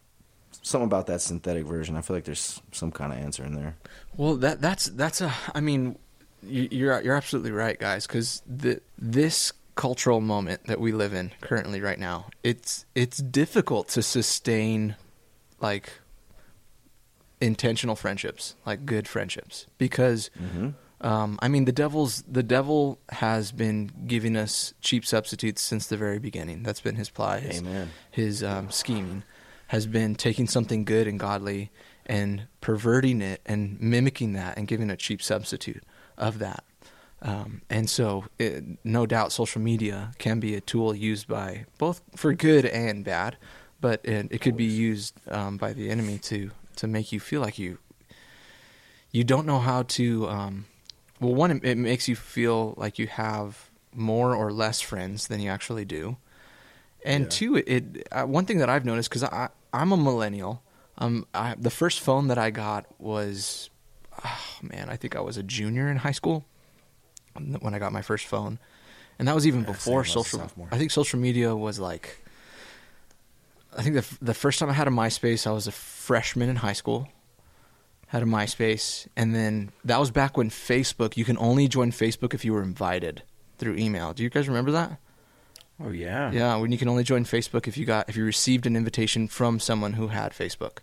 Something 0.62 0.86
about 0.86 1.08
that 1.08 1.22
synthetic 1.22 1.66
version. 1.66 1.96
I 1.96 2.02
feel 2.02 2.16
like 2.16 2.26
there's 2.26 2.62
some 2.72 2.92
kind 2.92 3.12
of 3.14 3.18
answer 3.18 3.44
in 3.44 3.56
there. 3.56 3.78
Well, 4.16 4.36
that 4.36 4.62
that's 4.62 4.86
that's 4.86 5.22
a. 5.22 5.34
I 5.56 5.60
mean, 5.60 5.98
you- 6.44 6.68
you're 6.72 7.02
you're 7.02 7.16
absolutely 7.16 7.52
right, 7.52 7.80
guys. 7.80 8.06
Because 8.06 8.44
the 8.46 8.80
this 8.96 9.54
cultural 9.74 10.22
moment 10.22 10.66
that 10.66 10.80
we 10.80 10.92
live 10.92 11.14
in 11.16 11.32
currently, 11.42 11.82
right 11.82 11.98
now, 11.98 12.28
it's 12.44 12.86
it's 12.94 13.18
difficult 13.18 13.88
to 13.90 14.04
sustain 14.04 14.96
like 15.62 15.94
intentional 17.40 17.96
friendships, 17.96 18.56
like 18.66 18.86
good 18.86 19.08
friendships, 19.08 19.68
because. 19.78 20.30
Um, 21.04 21.40
I 21.42 21.48
mean, 21.48 21.66
the 21.66 21.72
devil's 21.72 22.22
the 22.28 22.44
devil 22.44 23.00
has 23.10 23.52
been 23.52 23.90
giving 24.06 24.36
us 24.36 24.76
cheap 24.82 25.04
substitutes 25.04 25.60
since 25.60 25.88
the 25.88 25.98
very 25.98 26.20
beginning. 26.20 26.62
That's 26.62 26.80
been 26.80 26.94
his 26.94 27.10
ply. 27.10 27.40
His, 27.40 27.58
Amen. 27.58 27.90
His 28.12 28.44
um, 28.44 28.70
scheming 28.70 29.24
has 29.70 29.88
been 29.88 30.14
taking 30.14 30.48
something 30.48 30.86
good 30.86 31.08
and 31.08 31.20
godly 31.20 31.72
and 32.06 32.44
perverting 32.60 33.22
it 33.22 33.42
and 33.48 33.82
mimicking 33.82 34.34
that 34.34 34.58
and 34.60 34.68
giving 34.68 34.92
a 34.92 34.96
cheap 34.96 35.24
substitute 35.24 35.82
of 36.20 36.38
that. 36.38 36.64
Um, 37.22 37.62
and 37.70 37.90
so, 37.90 38.26
it, 38.38 38.64
no 38.84 39.06
doubt, 39.06 39.32
social 39.32 39.62
media 39.62 40.12
can 40.18 40.40
be 40.40 40.56
a 40.56 40.62
tool 40.62 40.94
used 40.94 41.28
by 41.28 41.66
both 41.78 42.02
for 42.16 42.34
good 42.34 42.66
and 42.66 43.06
bad, 43.06 43.38
but 43.82 44.00
it, 44.06 44.28
it 44.32 44.42
could 44.42 44.56
be 44.56 44.66
used 44.66 45.14
um, 45.30 45.58
by 45.58 45.74
the 45.74 45.90
enemy 45.90 46.18
to 46.20 46.52
to 46.78 46.88
make 46.88 47.12
you 47.12 47.20
feel 47.20 47.42
like 47.42 47.60
you 47.60 47.78
you 49.12 49.24
don't 49.24 49.46
know 49.46 49.60
how 49.60 49.84
to 49.84 50.28
um, 50.30 50.66
well 51.20 51.34
one 51.34 51.52
it, 51.52 51.66
it 51.66 51.78
makes 51.78 52.08
you 52.08 52.16
feel 52.16 52.74
like 52.78 52.98
you 53.00 53.08
have 53.08 53.70
more 53.94 54.34
or 54.36 54.52
less 54.54 54.80
friends 54.80 55.28
than 55.28 55.42
you 55.42 55.50
actually 55.50 55.84
do. 55.86 56.16
And 57.04 57.26
Yeah. 57.26 57.30
two 57.30 57.56
it, 57.58 57.68
it 57.68 58.08
uh, 58.12 58.24
one 58.24 58.46
thing 58.46 58.60
that 58.60 58.70
i've 58.70 58.86
noticed 58.86 59.10
because 59.10 59.24
i 59.24 59.50
i'm 59.74 59.92
a 59.92 59.98
millennial 59.98 60.62
um 61.00 61.26
I, 61.34 61.56
the 61.58 61.72
first 61.72 62.00
phone 62.00 62.28
that 62.28 62.38
i 62.38 62.52
got 62.52 62.86
was 63.00 63.72
oh 64.24 64.40
man 64.62 64.88
i 64.88 64.96
think 64.98 65.16
i 65.16 65.20
was 65.20 65.36
a 65.36 65.42
junior 65.44 65.90
in 65.90 65.98
high 65.98 66.12
school 66.12 66.46
when 67.60 67.74
i 67.74 67.80
got 67.80 67.92
my 67.92 68.02
first 68.04 68.28
phone. 68.28 68.60
And 69.18 69.28
that 69.28 69.36
was 69.36 69.46
even 69.48 69.62
Yeah, 69.62 69.66
before 69.66 70.04
same, 70.04 70.12
I 70.12 70.16
was 70.16 70.28
a 70.28 70.30
social 70.30 70.52
i 70.72 70.78
think 70.78 70.92
social 70.92 71.20
media 71.20 71.56
was 71.56 71.80
like 71.80 72.24
i 73.78 73.82
think 73.82 73.96
the, 73.96 74.18
the 74.22 74.34
first 74.34 74.60
time 74.60 74.70
i 74.70 74.74
had 74.74 74.88
a 74.88 74.92
myspace 74.92 75.48
i 75.48 75.52
was 75.52 75.68
a 75.68 75.72
freshman 75.72 76.50
in 76.50 76.58
high 76.58 76.74
school 76.74 77.08
had 78.12 78.24
a 78.24 78.26
MySpace, 78.26 79.08
and 79.16 79.34
then 79.34 79.72
that 79.86 79.98
was 79.98 80.12
back 80.12 80.36
when 80.36 80.50
Facebook. 80.50 81.16
You 81.16 81.24
can 81.24 81.38
only 81.38 81.70
join 81.70 81.92
Facebook 81.92 82.34
if 82.34 82.44
you 82.44 82.52
were 82.52 82.62
invited 82.62 83.24
through 83.58 83.78
email. 83.78 84.12
Do 84.12 84.22
you 84.22 84.30
guys 84.30 84.50
remember 84.50 84.72
that? 84.72 85.00
Oh 85.82 85.92
yeah. 85.92 86.30
Yeah, 86.30 86.58
when 86.58 86.74
you 86.74 86.78
can 86.78 86.90
only 86.90 87.06
join 87.06 87.24
Facebook 87.24 87.70
if 87.70 87.78
you 87.78 87.86
got 87.86 88.10
if 88.10 88.18
you 88.18 88.26
received 88.26 88.66
an 88.66 88.76
invitation 88.76 89.30
from 89.30 89.62
someone 89.62 89.94
who 89.94 90.10
had 90.10 90.34
Facebook. 90.34 90.80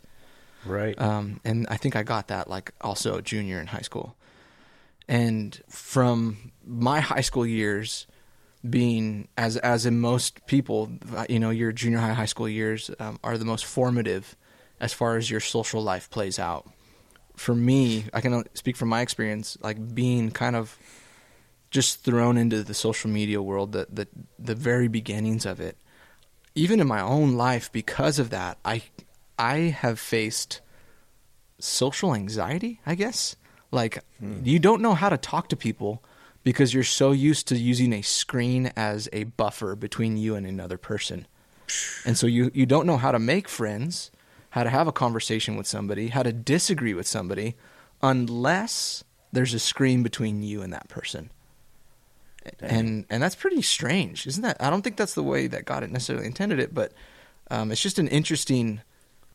Right. 0.65 0.99
Um, 0.99 1.43
and 1.45 1.67
I 1.69 1.77
think 1.77 1.97
I 1.97 2.03
got 2.03 2.29
that 2.29 2.49
like 2.49 2.73
also 2.81 3.21
junior 3.21 3.61
in 3.61 3.67
high 3.67 3.83
school. 3.83 4.17
And 5.07 5.61
from 5.69 6.53
my 6.65 7.01
high 7.01 7.21
school 7.21 7.45
years, 7.45 8.07
being 8.69 9.29
as 9.37 9.57
as 9.57 9.87
in 9.87 10.01
most 10.01 10.47
people, 10.47 10.91
you 11.29 11.39
know, 11.39 11.51
your 11.51 11.73
junior 11.73 11.99
high 11.99 12.13
high 12.13 12.27
school 12.27 12.49
years 12.49 12.91
um, 12.99 13.19
are 13.23 13.39
the 13.39 13.45
most 13.45 13.65
formative 13.65 14.37
as 14.81 14.93
far 14.93 15.17
as 15.17 15.31
your 15.31 15.41
social 15.41 15.83
life 15.83 16.11
plays 16.11 16.39
out. 16.39 16.69
For 17.37 17.55
me, 17.55 18.07
I 18.13 18.21
can 18.21 18.45
speak 18.55 18.77
from 18.77 18.89
my 18.89 19.01
experience, 19.01 19.57
like 19.61 19.95
being 19.95 20.31
kind 20.31 20.57
of 20.57 20.77
just 21.71 22.03
thrown 22.03 22.37
into 22.37 22.63
the 22.63 22.75
social 22.75 23.11
media 23.11 23.41
world, 23.41 23.73
the 23.73 23.87
the 23.91 24.09
the 24.39 24.55
very 24.55 24.89
beginnings 24.89 25.47
of 25.47 25.61
it. 25.61 25.77
Even 26.55 26.81
in 26.81 26.89
my 26.89 27.01
own 27.01 27.35
life, 27.35 27.71
because 27.71 28.19
of 28.19 28.31
that, 28.31 28.59
I 28.65 28.83
I 29.39 29.57
have 29.57 30.01
faced 30.01 30.61
social 31.61 32.15
anxiety, 32.15 32.81
I 32.85 32.97
guess. 32.97 33.37
Like 33.71 34.03
you 34.43 34.59
don't 34.59 34.83
know 34.83 34.95
how 34.95 35.11
to 35.11 35.19
talk 35.19 35.49
to 35.51 35.57
people 35.57 36.03
because 36.49 36.73
you're 36.73 36.83
so 36.83 37.13
used 37.13 37.47
to 37.47 37.59
using 37.59 37.93
a 37.93 38.01
screen 38.01 38.73
as 38.75 39.07
a 39.13 39.25
buffer 39.25 39.77
between 39.77 40.17
you 40.17 40.35
and 40.35 40.47
another 40.47 40.79
person. 40.79 41.27
And 42.07 42.17
so 42.17 42.27
you 42.27 42.51
you 42.55 42.65
don't 42.65 42.87
know 42.87 42.97
how 42.97 43.13
to 43.13 43.19
make 43.19 43.51
friends, 43.51 44.11
how 44.49 44.63
to 44.63 44.71
have 44.71 44.89
a 44.89 44.93
conversation 44.93 45.57
with 45.57 45.67
somebody, 45.67 46.09
how 46.09 46.23
to 46.23 46.33
disagree 46.33 46.95
with 46.95 47.07
somebody 47.07 47.55
unless 48.01 49.05
there's 49.31 49.53
a 49.53 49.59
screen 49.59 50.03
between 50.03 50.43
you 50.43 50.63
and 50.63 50.73
that 50.73 50.89
person. 50.89 51.31
And 52.61 53.05
and 53.11 53.23
that's 53.23 53.35
pretty 53.35 53.61
strange, 53.61 54.27
isn't 54.27 54.43
that? 54.43 54.57
I 54.59 54.71
don't 54.71 54.81
think 54.81 54.97
that's 54.97 55.13
the 55.13 55.23
way 55.23 55.49
that 55.49 55.67
God 55.67 55.87
necessarily 55.91 56.25
intended 56.25 56.61
it, 56.61 56.73
but 56.73 56.95
um, 57.51 57.71
it's 57.71 57.83
just 57.83 57.99
an 57.99 58.09
interesting 58.09 58.81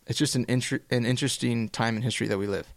it's 0.08 0.18
just 0.18 0.36
an 0.36 0.46
inter- 0.48 0.82
an 0.90 1.06
interesting 1.06 1.70
time 1.70 1.96
in 1.96 2.02
history 2.02 2.26
that 2.26 2.40
we 2.40 2.48
live. 2.48 2.74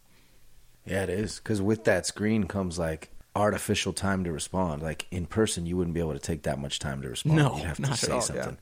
Yeah, 0.84 1.04
it 1.04 1.08
is. 1.08 1.38
Because 1.38 1.62
with 1.62 1.84
that 1.84 2.04
screen 2.04 2.44
comes 2.44 2.78
like 2.78 3.08
artificial 3.36 3.92
time 3.92 4.24
to 4.24 4.32
respond. 4.32 4.82
Like 4.82 5.06
in 5.10 5.26
person, 5.26 5.66
you 5.66 5.76
wouldn't 5.76 5.94
be 5.94 6.00
able 6.00 6.14
to 6.14 6.18
take 6.18 6.42
that 6.44 6.58
much 6.58 6.78
time 6.78 7.02
to 7.02 7.08
respond. 7.10 7.36
No, 7.36 7.56
You'd 7.56 7.66
have 7.66 7.78
not 7.78 7.88
to 7.88 7.92
at 7.92 7.98
say 7.98 8.12
all, 8.12 8.20
something. 8.20 8.58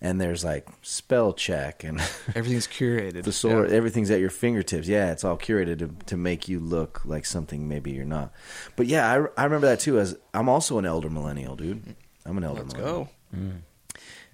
And 0.00 0.20
there's 0.20 0.44
like 0.44 0.68
spell 0.82 1.32
check 1.32 1.82
and 1.84 2.00
Everything's 2.34 2.66
curated. 2.66 3.22
the 3.24 3.32
sword. 3.32 3.70
Yeah. 3.70 3.76
Everything's 3.76 4.10
at 4.10 4.20
your 4.20 4.30
fingertips. 4.30 4.88
Yeah, 4.88 5.12
it's 5.12 5.24
all 5.24 5.38
curated 5.38 5.78
to, 5.78 5.90
to 6.06 6.16
make 6.16 6.48
you 6.48 6.60
look 6.60 7.02
like 7.04 7.24
something 7.24 7.68
maybe 7.68 7.92
you're 7.92 8.04
not. 8.04 8.32
But 8.76 8.86
yeah, 8.88 9.06
I, 9.10 9.40
I 9.40 9.44
remember 9.44 9.68
that 9.68 9.80
too. 9.80 9.98
As 9.98 10.16
I'm 10.34 10.48
also 10.48 10.78
an 10.78 10.84
elder 10.86 11.08
millennial, 11.10 11.56
dude. 11.56 11.94
I'm 12.26 12.36
an 12.36 12.44
elder. 12.44 12.62
Let's 12.62 12.74
millennial. 12.74 13.04
go. 13.32 13.36
Mm. 13.38 13.52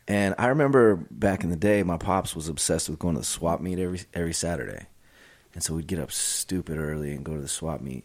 And 0.08 0.34
I 0.36 0.46
remember 0.48 0.96
back 1.10 1.44
in 1.44 1.50
the 1.50 1.56
day, 1.56 1.82
my 1.84 1.96
pops 1.96 2.34
was 2.34 2.48
obsessed 2.48 2.88
with 2.88 2.98
going 2.98 3.14
to 3.14 3.20
the 3.20 3.24
swap 3.24 3.60
meet 3.60 3.78
every 3.78 4.00
every 4.14 4.32
Saturday, 4.34 4.86
and 5.54 5.62
so 5.62 5.74
we'd 5.74 5.86
get 5.86 6.00
up 6.00 6.10
stupid 6.10 6.76
early 6.76 7.12
and 7.12 7.24
go 7.24 7.34
to 7.36 7.40
the 7.40 7.46
swap 7.48 7.80
meet. 7.80 8.04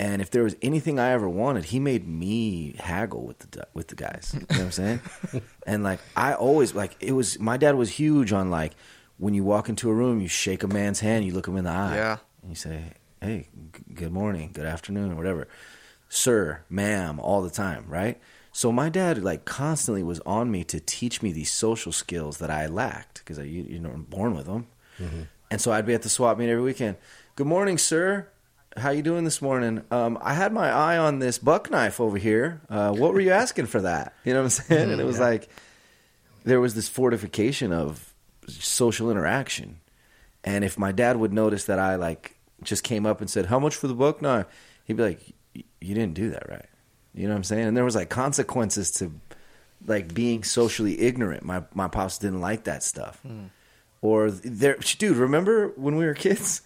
And 0.00 0.22
if 0.22 0.30
there 0.30 0.42
was 0.42 0.56
anything 0.62 0.98
I 0.98 1.10
ever 1.10 1.28
wanted, 1.28 1.66
he 1.66 1.78
made 1.78 2.08
me 2.08 2.74
haggle 2.78 3.22
with 3.26 3.38
the 3.50 3.66
with 3.74 3.88
the 3.88 3.94
guys. 3.96 4.30
You 4.32 4.40
know 4.40 4.46
what 4.48 4.60
I'm 4.60 4.72
saying? 4.72 5.00
and 5.66 5.84
like 5.84 6.00
I 6.16 6.32
always 6.32 6.74
like 6.74 6.96
it 7.00 7.12
was 7.12 7.38
my 7.38 7.58
dad 7.58 7.74
was 7.74 7.90
huge 7.90 8.32
on 8.32 8.48
like 8.50 8.72
when 9.18 9.34
you 9.34 9.44
walk 9.44 9.68
into 9.68 9.90
a 9.90 9.94
room, 9.94 10.20
you 10.22 10.28
shake 10.28 10.62
a 10.62 10.68
man's 10.68 11.00
hand, 11.00 11.26
you 11.26 11.32
look 11.34 11.46
him 11.46 11.56
in 11.58 11.64
the 11.64 11.70
eye, 11.70 11.94
Yeah. 11.96 12.16
and 12.40 12.50
you 12.50 12.56
say, 12.56 12.94
"Hey, 13.20 13.48
g- 13.74 13.82
good 13.94 14.12
morning, 14.12 14.50
good 14.54 14.64
afternoon, 14.66 15.12
or 15.12 15.16
whatever." 15.16 15.46
sir, 16.12 16.62
ma'am, 16.68 17.20
all 17.20 17.40
the 17.40 17.50
time, 17.50 17.84
right? 17.86 18.18
So 18.52 18.72
my 18.72 18.88
dad 18.88 19.22
like 19.22 19.44
constantly 19.44 20.02
was 20.02 20.18
on 20.26 20.50
me 20.50 20.64
to 20.64 20.80
teach 20.80 21.22
me 21.22 21.30
these 21.30 21.52
social 21.52 21.92
skills 21.92 22.38
that 22.38 22.50
I 22.50 22.66
lacked 22.66 23.18
because 23.20 23.38
I 23.38 23.42
you, 23.42 23.62
you 23.68 23.78
know 23.78 23.90
I'm 23.90 24.02
born 24.04 24.34
with 24.34 24.46
them. 24.46 24.66
Mm-hmm. 24.98 25.22
And 25.52 25.60
so 25.60 25.70
I'd 25.72 25.86
be 25.86 25.94
at 25.94 26.02
the 26.02 26.08
swap 26.08 26.36
meet 26.38 26.48
every 26.50 26.62
weekend. 26.64 26.96
Good 27.36 27.46
morning, 27.46 27.78
sir. 27.78 28.28
How 28.76 28.90
you 28.90 29.02
doing 29.02 29.24
this 29.24 29.42
morning? 29.42 29.82
Um, 29.90 30.16
I 30.22 30.32
had 30.34 30.52
my 30.52 30.70
eye 30.70 30.96
on 30.96 31.18
this 31.18 31.38
buck 31.38 31.70
knife 31.70 32.00
over 32.00 32.16
here. 32.18 32.60
Uh, 32.70 32.92
what 32.92 33.12
were 33.12 33.20
you 33.20 33.30
asking 33.32 33.66
for 33.66 33.80
that? 33.80 34.14
You 34.24 34.32
know 34.32 34.40
what 34.40 34.44
I'm 34.44 34.50
saying? 34.50 34.90
And 34.92 35.00
it 35.00 35.04
was 35.04 35.18
like 35.18 35.48
there 36.44 36.60
was 36.60 36.74
this 36.74 36.88
fortification 36.88 37.72
of 37.72 38.14
social 38.48 39.10
interaction. 39.10 39.80
And 40.44 40.64
if 40.64 40.78
my 40.78 40.92
dad 40.92 41.16
would 41.16 41.32
notice 41.32 41.64
that 41.64 41.78
I 41.78 41.96
like 41.96 42.36
just 42.62 42.84
came 42.84 43.06
up 43.06 43.20
and 43.20 43.28
said, 43.28 43.46
"How 43.46 43.58
much 43.58 43.74
for 43.74 43.88
the 43.88 43.94
buck 43.94 44.22
knife?" 44.22 44.46
He'd 44.84 44.96
be 44.96 45.02
like, 45.02 45.20
"Y- 45.54 45.64
"You 45.80 45.94
didn't 45.94 46.14
do 46.14 46.30
that 46.30 46.48
right." 46.48 46.66
You 47.12 47.24
know 47.24 47.30
what 47.34 47.38
I'm 47.38 47.44
saying? 47.44 47.66
And 47.66 47.76
there 47.76 47.84
was 47.84 47.96
like 47.96 48.08
consequences 48.08 48.92
to 48.92 49.12
like 49.84 50.14
being 50.14 50.44
socially 50.44 51.00
ignorant. 51.00 51.42
My 51.44 51.64
my 51.74 51.88
pops 51.88 52.18
didn't 52.18 52.40
like 52.40 52.64
that 52.64 52.82
stuff. 52.84 53.20
Or 54.00 54.30
there, 54.30 54.76
dude. 54.76 55.16
Remember 55.16 55.68
when 55.76 55.96
we 55.96 56.06
were 56.06 56.14
kids? 56.14 56.62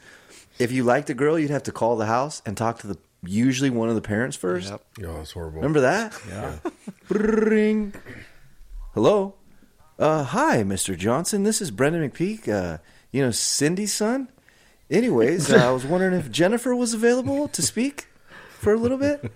If 0.58 0.70
you 0.72 0.84
liked 0.84 1.10
a 1.10 1.14
girl, 1.14 1.38
you'd 1.38 1.50
have 1.50 1.64
to 1.64 1.72
call 1.72 1.96
the 1.96 2.06
house 2.06 2.42
and 2.46 2.56
talk 2.56 2.78
to 2.80 2.86
the 2.86 2.98
usually 3.24 3.70
one 3.70 3.88
of 3.88 3.94
the 3.94 4.00
parents 4.00 4.36
first. 4.36 4.70
Yep. 4.70 4.82
Oh, 5.06 5.20
it's 5.20 5.32
horrible. 5.32 5.56
Remember 5.58 5.80
that? 5.80 6.14
Yeah. 6.28 6.56
Ring. 7.08 7.92
Hello. 8.94 9.34
Uh, 9.98 10.24
hi, 10.24 10.62
Mr. 10.62 10.96
Johnson. 10.96 11.42
This 11.42 11.60
is 11.60 11.70
Brendan 11.70 12.08
McPeak. 12.08 12.48
Uh, 12.48 12.78
you 13.12 13.22
know 13.22 13.30
Cindy's 13.30 13.92
son. 13.94 14.28
Anyways, 14.90 15.50
uh, 15.52 15.56
I 15.68 15.70
was 15.72 15.84
wondering 15.84 16.14
if 16.14 16.30
Jennifer 16.30 16.74
was 16.74 16.94
available 16.94 17.48
to 17.48 17.62
speak 17.62 18.06
for 18.58 18.72
a 18.74 18.76
little 18.78 18.98
bit. 18.98 19.32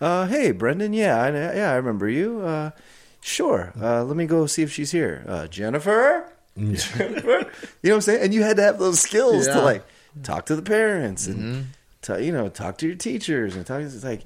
Uh, 0.00 0.26
hey, 0.26 0.50
Brendan. 0.50 0.92
Yeah, 0.92 1.20
I, 1.22 1.30
yeah, 1.30 1.70
I 1.70 1.74
remember 1.76 2.08
you. 2.08 2.40
Uh, 2.40 2.70
Sure. 3.26 3.72
Uh, 3.80 4.04
let 4.04 4.16
me 4.18 4.26
go 4.26 4.44
see 4.44 4.60
if 4.62 4.70
she's 4.70 4.90
here. 4.90 5.24
Uh, 5.26 5.46
Jennifer? 5.46 6.28
Jennifer? 6.58 7.50
You 7.82 7.88
know 7.90 7.94
what 7.94 7.94
I'm 7.94 8.00
saying? 8.02 8.22
And 8.22 8.34
you 8.34 8.42
had 8.42 8.56
to 8.56 8.62
have 8.62 8.78
those 8.78 9.00
skills 9.00 9.46
Yeah. 9.46 9.54
to 9.54 9.62
like 9.62 9.82
talk 10.22 10.46
to 10.46 10.56
the 10.56 10.62
parents 10.62 11.26
and 11.26 11.38
Mm-hmm. 11.38 11.60
to, 12.02 12.24
you 12.24 12.32
know 12.32 12.48
talk 12.48 12.78
to 12.78 12.86
your 12.86 12.96
teachers 12.96 13.56
and 13.56 13.66
talk. 13.66 13.80
It's 13.80 14.04
like 14.04 14.22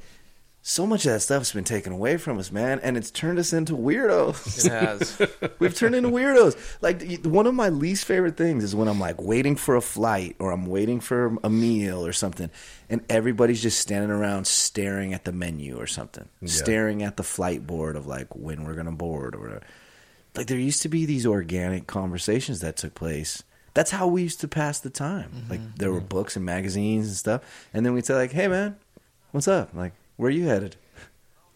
so 0.61 0.87
much 0.87 1.07
of 1.07 1.13
that 1.13 1.21
stuff's 1.21 1.53
been 1.53 1.65
taken 1.65 1.93
away 1.95 2.19
from 2.19 2.39
us, 2.39 2.53
man, 2.53 2.79
and 2.81 2.97
it's 2.99 3.11
turned 3.11 3.39
us 3.39 3.55
into 3.55 3.75
weirdos. 3.75 4.67
It 4.67 4.73
has. 4.73 5.23
We've 5.59 5.75
turned 5.75 5.95
into 5.95 6.11
weirdos. 6.11 6.59
Like 6.83 7.25
one 7.25 7.47
of 7.47 7.55
my 7.55 7.71
least 7.71 8.05
favorite 8.05 8.37
things 8.37 8.65
is 8.65 8.75
when 8.75 8.87
I'm 8.89 9.01
like 9.01 9.19
waiting 9.23 9.57
for 9.57 9.77
a 9.77 9.81
flight 9.81 10.37
or 10.39 10.51
I'm 10.51 10.67
waiting 10.67 11.01
for 11.01 11.37
a 11.43 11.49
meal 11.49 12.05
or 12.05 12.13
something, 12.13 12.51
and 12.91 13.01
everybody's 13.09 13.63
just 13.63 13.81
standing 13.81 14.11
around 14.11 14.47
staring 14.47 15.15
at 15.15 15.25
the 15.25 15.33
menu 15.33 15.77
or 15.79 15.87
something, 15.87 16.29
staring 16.45 17.03
at 17.03 17.17
the 17.17 17.23
flight 17.23 17.67
board 17.67 17.97
of 17.97 18.07
like 18.07 18.35
when 18.37 18.65
we're 18.65 18.75
gonna 18.75 18.93
board 18.93 19.35
or 19.37 19.41
whatever. 19.41 19.63
Like 20.37 20.49
there 20.49 20.59
used 20.59 20.83
to 20.83 20.89
be 20.91 21.07
these 21.07 21.25
organic 21.25 21.87
conversations 21.87 22.61
that 22.61 22.77
took 22.77 22.95
place. 22.95 23.43
That's 23.79 23.93
how 23.93 24.09
we 24.09 24.23
used 24.25 24.41
to 24.41 24.49
pass 24.49 24.81
the 24.81 24.91
time. 24.91 25.47
Like 25.49 25.61
there 25.77 25.93
were 25.93 26.01
books 26.01 26.35
and 26.35 26.45
magazines 26.45 27.07
and 27.07 27.17
stuff, 27.17 27.43
and 27.73 27.87
then 27.87 27.95
we'd 27.95 28.05
say 28.05 28.15
like, 28.17 28.33
"Hey 28.33 28.49
man, 28.49 28.75
what's 29.31 29.47
up? 29.47 29.73
Like 29.73 29.93
where 30.17 30.27
are 30.27 30.33
you 30.33 30.47
headed?" 30.49 30.75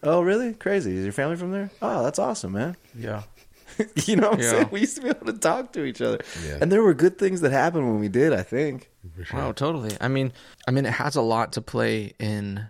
Oh 0.01 0.21
really? 0.21 0.53
Crazy. 0.53 0.95
Is 0.95 1.03
your 1.03 1.11
family 1.11 1.35
from 1.35 1.51
there? 1.51 1.69
Oh, 1.81 2.01
that's 2.01 2.19
awesome, 2.19 2.53
man. 2.53 2.77
yeah. 2.97 3.23
you 4.05 4.15
know 4.15 4.29
what 4.29 4.37
I'm 4.37 4.43
Yeah. 4.43 4.49
saying? 4.51 4.69
We 4.71 4.79
used 4.81 4.95
to 4.95 5.01
be 5.01 5.09
able 5.09 5.25
to 5.25 5.33
talk 5.33 5.73
to 5.73 5.83
each 5.83 6.01
other. 6.01 6.19
Yeah. 6.45 6.59
And 6.61 6.71
there 6.71 6.81
were 6.83 6.93
good 6.93 7.17
things 7.17 7.41
that 7.41 7.51
happened 7.51 7.85
when 7.89 7.99
we 7.99 8.07
did, 8.07 8.31
I 8.31 8.43
think. 8.43 8.89
Wow, 9.33 9.51
totally. 9.51 9.97
I 9.99 10.07
mean, 10.07 10.31
I 10.67 10.71
mean, 10.71 10.85
it 10.85 10.93
has 10.93 11.15
a 11.17 11.21
lot 11.21 11.51
to 11.53 11.61
play 11.61 12.13
in 12.19 12.69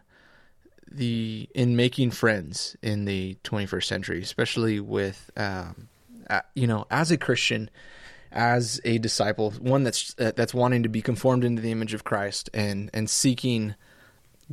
the 0.92 1.48
in 1.54 1.76
making 1.76 2.10
friends 2.12 2.76
in 2.82 3.06
the 3.06 3.38
21st 3.44 3.84
century, 3.84 4.22
especially 4.22 4.80
with, 4.80 5.30
um, 5.38 5.90
uh, 6.30 6.42
you 6.56 6.66
know, 6.68 6.86
as 6.90 7.12
a 7.12 7.18
Christian, 7.18 7.70
as 8.34 8.82
a 8.84 8.98
disciple, 8.98 9.52
one 9.52 9.84
that's 9.84 10.16
uh, 10.20 10.32
that's 10.36 10.54
wanting 10.54 10.84
to 10.84 10.90
be 10.90 11.02
conformed 11.02 11.44
into 11.44 11.62
the 11.62 11.72
image 11.72 11.94
of 11.94 12.04
Christ 12.04 12.50
and 12.54 12.90
and 12.94 13.10
seeking 13.10 13.76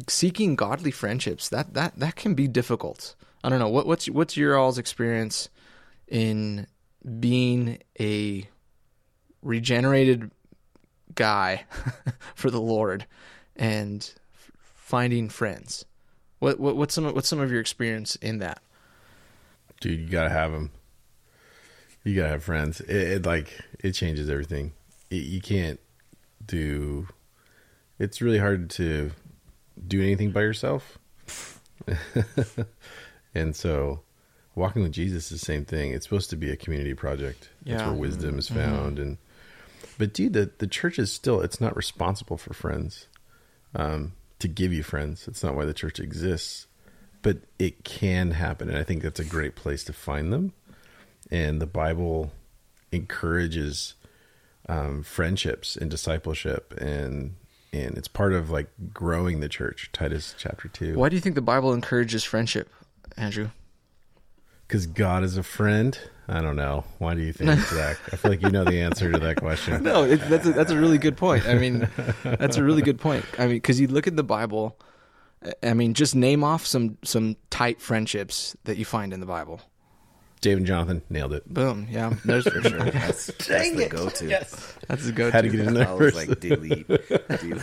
seeking 0.08 0.56
godly 0.56 0.90
friendships. 0.90 1.48
That 1.48 1.74
that 1.74 1.98
that 1.98 2.16
can 2.16 2.34
be 2.34 2.48
difficult. 2.48 3.14
I 3.42 3.48
don't 3.48 3.58
know 3.58 3.68
what 3.68 3.86
what's 3.86 4.08
what's 4.08 4.36
your 4.36 4.56
all's 4.58 4.78
experience 4.78 5.48
in 6.06 6.66
being 7.18 7.78
a 7.98 8.48
regenerated 9.42 10.30
guy 11.14 11.64
for 12.34 12.50
the 12.50 12.60
Lord 12.60 13.06
and 13.56 14.12
finding 14.58 15.28
friends. 15.28 15.84
What, 16.38 16.58
what 16.60 16.76
what's 16.76 16.94
some 16.94 17.12
what's 17.14 17.28
some 17.28 17.40
of 17.40 17.50
your 17.50 17.60
experience 17.60 18.16
in 18.16 18.38
that? 18.38 18.62
dude 19.80 20.00
you 20.00 20.06
gotta 20.06 20.28
have 20.28 20.52
them 20.52 20.70
you 22.04 22.14
gotta 22.14 22.28
have 22.28 22.44
friends 22.44 22.80
it, 22.82 22.96
it 22.96 23.26
like 23.26 23.58
it 23.82 23.92
changes 23.92 24.28
everything. 24.30 24.72
It, 25.10 25.24
you 25.24 25.40
can't 25.40 25.80
do 26.44 27.08
it's 27.98 28.20
really 28.22 28.38
hard 28.38 28.70
to 28.70 29.10
do 29.86 30.00
anything 30.02 30.30
by 30.30 30.40
yourself. 30.42 30.98
And 33.34 33.54
so 33.54 34.00
walking 34.56 34.82
with 34.82 34.92
jesus 34.92 35.30
is 35.30 35.40
the 35.40 35.44
same 35.46 35.64
thing. 35.64 35.92
It's 35.92 36.04
supposed 36.06 36.30
to 36.30 36.36
be 36.36 36.50
a 36.50 36.56
community 36.56 36.94
project. 36.94 37.48
That's 37.64 37.82
Yeah. 37.82 37.90
where 37.90 37.96
wisdom 37.98 38.38
is 38.38 38.48
found 38.48 38.98
and 38.98 39.18
but 39.98 40.12
dude 40.12 40.32
the, 40.32 40.50
the 40.58 40.66
church 40.66 40.98
is 40.98 41.12
still 41.12 41.40
it's 41.40 41.60
not 41.60 41.76
responsible 41.76 42.36
for 42.36 42.52
friends 42.54 43.06
um, 43.74 44.12
to 44.40 44.48
give 44.48 44.72
you 44.72 44.82
friends. 44.82 45.28
It's 45.28 45.42
not 45.44 45.54
why 45.54 45.64
the 45.64 45.74
church 45.74 46.00
exists 46.00 46.66
but 47.22 47.38
it 47.58 47.84
can 47.84 48.32
happen. 48.32 48.68
And 48.68 48.78
i 48.78 48.82
think 48.82 49.02
that's 49.02 49.20
a 49.20 49.24
great 49.24 49.54
place 49.54 49.84
to 49.84 49.92
find 49.92 50.32
them. 50.32 50.52
And 51.30 51.60
the 51.62 51.66
bible 51.66 52.32
encourages 52.92 53.94
um, 54.68 55.02
friendships 55.02 55.76
and 55.76 55.90
discipleship 55.90 56.74
and 56.78 57.34
and 57.72 57.96
it's 57.96 58.08
part 58.08 58.32
of 58.32 58.50
like 58.50 58.68
growing 58.92 59.40
the 59.40 59.48
church 59.48 59.90
titus 59.92 60.34
chapter 60.38 60.68
2 60.68 60.96
Why 60.96 61.08
do 61.08 61.16
you 61.16 61.20
think 61.20 61.34
the 61.34 61.40
Bible 61.40 61.72
encourages 61.72 62.24
friendship, 62.24 62.68
Andrew? 63.16 63.50
because 64.66 64.86
god 64.86 65.24
is 65.24 65.36
a 65.36 65.42
friend 65.42 65.98
i 66.28 66.40
don't 66.40 66.54
know 66.54 66.84
why 66.98 67.12
do 67.12 67.20
you 67.20 67.32
think 67.32 67.58
zach 67.66 67.98
i 68.12 68.16
feel 68.16 68.30
like 68.30 68.40
you 68.40 68.50
know 68.50 68.62
the 68.62 68.80
answer 68.80 69.10
to 69.10 69.18
that 69.18 69.34
question 69.34 69.82
No, 69.82 70.04
it, 70.04 70.18
that's 70.28 70.46
a, 70.46 70.52
that's 70.52 70.70
a 70.70 70.78
really 70.78 70.96
good 70.98 71.16
point. 71.16 71.44
I 71.48 71.54
mean, 71.54 71.88
that's 72.22 72.56
a 72.56 72.62
really 72.62 72.82
good 72.82 73.00
point. 73.00 73.24
I 73.36 73.46
mean, 73.46 73.56
because 73.56 73.80
you 73.80 73.88
look 73.88 74.06
at 74.06 74.14
the 74.14 74.22
Bible, 74.22 74.78
I 75.62 75.74
mean, 75.74 75.94
just 75.94 76.14
name 76.14 76.44
off 76.44 76.66
some 76.66 76.98
some 77.02 77.34
tight 77.50 77.80
friendships 77.80 78.56
that 78.64 78.76
you 78.76 78.84
find 78.84 79.12
in 79.12 79.18
the 79.18 79.26
Bible. 79.26 79.60
Dave 80.40 80.56
and 80.58 80.66
Jonathan 80.66 81.02
nailed 81.10 81.32
it. 81.34 81.52
Boom, 81.52 81.86
yeah, 81.90 82.14
there's 82.24 82.44
for 82.48 82.62
sure. 82.62 82.78
That's, 82.90 83.26
that's 83.26 83.70
the 83.72 83.88
go-to. 83.90 84.26
Yes. 84.26 84.74
That's 84.88 85.04
the 85.04 85.12
go-to. 85.12 85.32
Had 85.32 85.42
to 85.44 85.50
get 85.50 85.60
in 85.60 85.74
there 85.74 85.88
I 85.88 85.92
was 85.92 86.14
first. 86.14 86.28
like, 86.28 86.40
delete. 86.40 86.86
delete. 86.88 87.62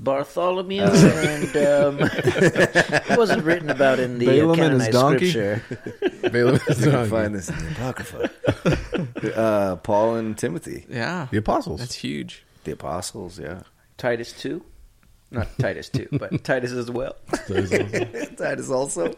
Bartholomew 0.00 0.82
and 0.82 1.56
um, 1.56 1.98
it 2.00 3.18
wasn't 3.18 3.42
written 3.42 3.68
about 3.68 3.98
in 3.98 4.18
the 4.18 4.26
Balaam 4.26 4.60
uh, 4.60 4.62
and 4.62 4.74
his 4.80 4.88
canonized 4.88 4.92
donkey? 4.92 5.30
scripture. 5.30 6.30
Balaam 6.30 6.60
is 6.68 6.84
You 6.86 6.92
on. 6.92 6.96
can 6.98 7.10
find 7.10 7.34
this 7.34 7.48
in 7.48 7.56
the 7.58 7.70
Apocrypha. 7.72 9.34
uh, 9.36 9.76
Paul 9.76 10.14
and 10.16 10.38
Timothy, 10.38 10.86
Yeah, 10.88 11.26
the 11.32 11.38
apostles. 11.38 11.80
that's 11.80 11.96
huge. 11.96 12.44
the 12.62 12.70
apostles, 12.72 13.40
yeah. 13.40 13.62
Titus 13.96 14.32
two, 14.32 14.64
not 15.30 15.48
Titus 15.58 15.88
too, 15.88 16.08
but 16.12 16.42
Titus 16.44 16.72
as 16.72 16.90
well. 16.90 17.16
Titus 18.36 18.70
also. 18.70 19.14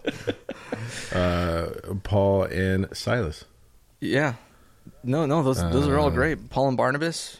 uh, 1.13 1.67
Paul 2.03 2.45
and 2.45 2.89
Silas. 2.97 3.45
Yeah, 4.01 4.35
no, 5.05 5.27
no, 5.27 5.43
those 5.43 5.59
those 5.71 5.87
are 5.89 5.99
all 5.99 6.07
Uh, 6.09 6.11
great. 6.11 6.51
Paul 6.51 6.69
and 6.69 6.77
Barnabas, 6.77 7.39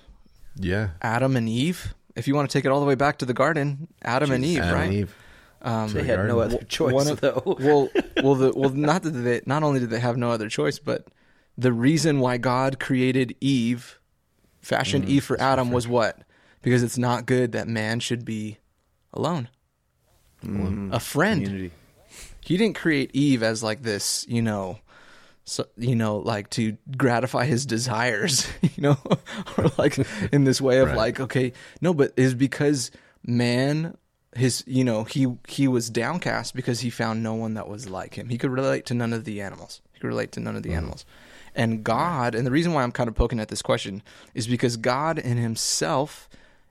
Yeah, 0.57 0.91
Adam 1.03 1.37
and 1.37 1.49
Eve. 1.49 1.95
If 2.17 2.29
you 2.29 2.35
want 2.35 2.51
to 2.51 2.53
take 2.59 2.65
it 2.65 2.69
all 2.71 2.81
the 2.81 2.87
way 2.87 2.97
back 2.97 3.19
to 3.19 3.25
the 3.25 3.33
garden, 3.35 3.89
Adam 4.03 4.31
and 4.31 4.45
Eve, 4.45 4.61
Adam 4.61 4.75
right? 4.75 4.85
and 4.85 4.93
Eve. 4.95 5.15
Um, 5.63 5.93
They 5.93 6.03
had 6.05 6.27
no 6.27 6.41
other 6.41 6.59
choice 6.65 6.93
one 6.95 7.09
of- 7.09 7.21
though. 7.21 7.43
well, 7.61 7.89
well, 8.23 8.35
the, 8.35 8.53
well, 8.55 8.71
not 8.71 9.03
that 9.03 9.11
they, 9.11 9.41
not 9.47 9.63
only 9.63 9.79
did 9.81 9.91
they 9.91 10.01
have 10.01 10.17
no 10.17 10.31
other 10.31 10.49
choice, 10.49 10.79
but 10.79 11.07
the 11.57 11.73
reason 11.73 12.19
why 12.21 12.37
God 12.39 12.79
created 12.81 13.35
Eve, 13.41 13.99
fashioned 14.61 15.07
Eve 15.09 15.25
for 15.25 15.41
Adam, 15.41 15.71
was 15.71 15.87
what? 15.87 16.19
Because 16.63 16.83
it's 16.83 16.99
not 16.99 17.27
good 17.27 17.53
that 17.53 17.69
man 17.69 18.01
should 18.01 18.25
be 18.25 18.59
alone. 19.13 19.49
Mm-hmm. 20.45 20.93
A 20.93 21.01
friend. 21.01 21.45
Community. 21.45 21.75
He 22.41 22.57
didn't 22.57 22.77
create 22.77 23.11
Eve 23.13 23.43
as 23.43 23.63
like 23.63 23.83
this, 23.83 24.25
you 24.29 24.43
know, 24.43 24.79
so, 25.45 25.67
you 25.77 25.97
know, 25.97 26.19
like 26.19 26.49
to 26.51 26.77
gratify 26.97 27.45
his 27.45 27.67
desires, 27.67 28.47
you 28.63 28.83
know, 28.83 28.97
or 29.59 29.67
like 29.79 29.99
in 30.33 30.45
this 30.45 30.61
way 30.61 30.79
of 30.79 30.89
Right. 30.89 30.97
like, 30.97 31.21
okay, 31.21 31.53
no, 31.81 31.93
but 31.93 32.13
is 32.17 32.35
because 32.35 32.91
man, 33.27 33.97
his, 34.37 34.63
you 34.67 34.85
know, 34.85 35.05
he 35.05 35.27
he 35.49 35.67
was 35.67 35.91
downcast 35.91 36.55
because 36.55 36.81
he 36.81 36.91
found 36.91 37.23
no 37.23 37.35
one 37.35 37.55
that 37.55 37.69
was 37.69 37.89
like 37.91 38.15
him. 38.15 38.29
He 38.29 38.39
could 38.39 38.51
relate 38.51 38.87
to 38.87 38.95
none 38.95 39.13
of 39.13 39.25
the 39.25 39.41
animals. 39.41 39.81
He 39.93 39.99
could 39.99 40.09
relate 40.09 40.33
to 40.33 40.41
none 40.41 40.55
of 40.57 40.63
the 40.63 40.69
mm-hmm. 40.69 40.79
animals. 40.79 41.05
And 41.55 41.83
God, 41.83 42.37
and 42.37 42.47
the 42.47 42.53
reason 42.53 42.73
why 42.73 42.85
I'm 42.85 42.93
kind 42.93 43.09
of 43.09 43.17
poking 43.17 43.41
at 43.41 43.49
this 43.49 43.61
question 43.61 44.03
is 44.35 44.47
because 44.47 44.77
God 44.77 45.19
in 45.19 45.37
Himself 45.37 46.29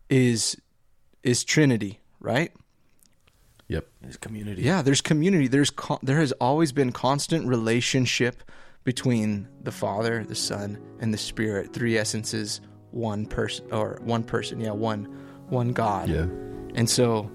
is 0.09 0.55
is 1.21 1.43
Trinity, 1.43 1.99
right? 2.19 2.51
Yep. 3.67 3.87
There's 4.01 4.17
community. 4.17 4.63
Yeah, 4.63 4.81
there's 4.81 5.01
community. 5.01 5.47
There's 5.47 5.69
con- 5.69 5.99
there 6.01 6.17
has 6.17 6.31
always 6.33 6.71
been 6.71 6.91
constant 6.91 7.47
relationship 7.47 8.43
between 8.83 9.47
the 9.61 9.71
Father, 9.71 10.23
the 10.23 10.35
Son, 10.35 10.79
and 10.99 11.13
the 11.13 11.17
Spirit. 11.17 11.71
Three 11.73 11.97
essences, 11.97 12.61
one 12.91 13.25
person, 13.27 13.71
or 13.71 13.99
one 14.01 14.23
person. 14.23 14.59
Yeah, 14.59 14.71
one 14.71 15.05
one 15.49 15.73
God. 15.73 16.09
Yeah. 16.09 16.25
And 16.75 16.89
so, 16.89 17.29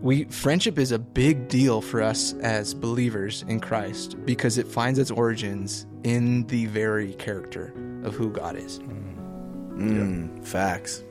we 0.00 0.24
friendship 0.24 0.78
is 0.78 0.90
a 0.92 0.98
big 0.98 1.48
deal 1.48 1.82
for 1.82 2.00
us 2.00 2.32
as 2.34 2.72
believers 2.72 3.44
in 3.48 3.60
Christ 3.60 4.16
because 4.24 4.56
it 4.56 4.66
finds 4.66 4.98
its 4.98 5.10
origins 5.10 5.86
in 6.02 6.46
the 6.46 6.64
very 6.66 7.12
character 7.14 7.74
of 8.04 8.14
who 8.14 8.30
God 8.30 8.56
is. 8.56 8.78
Mm, 8.78 10.46
Facts. 10.46 11.04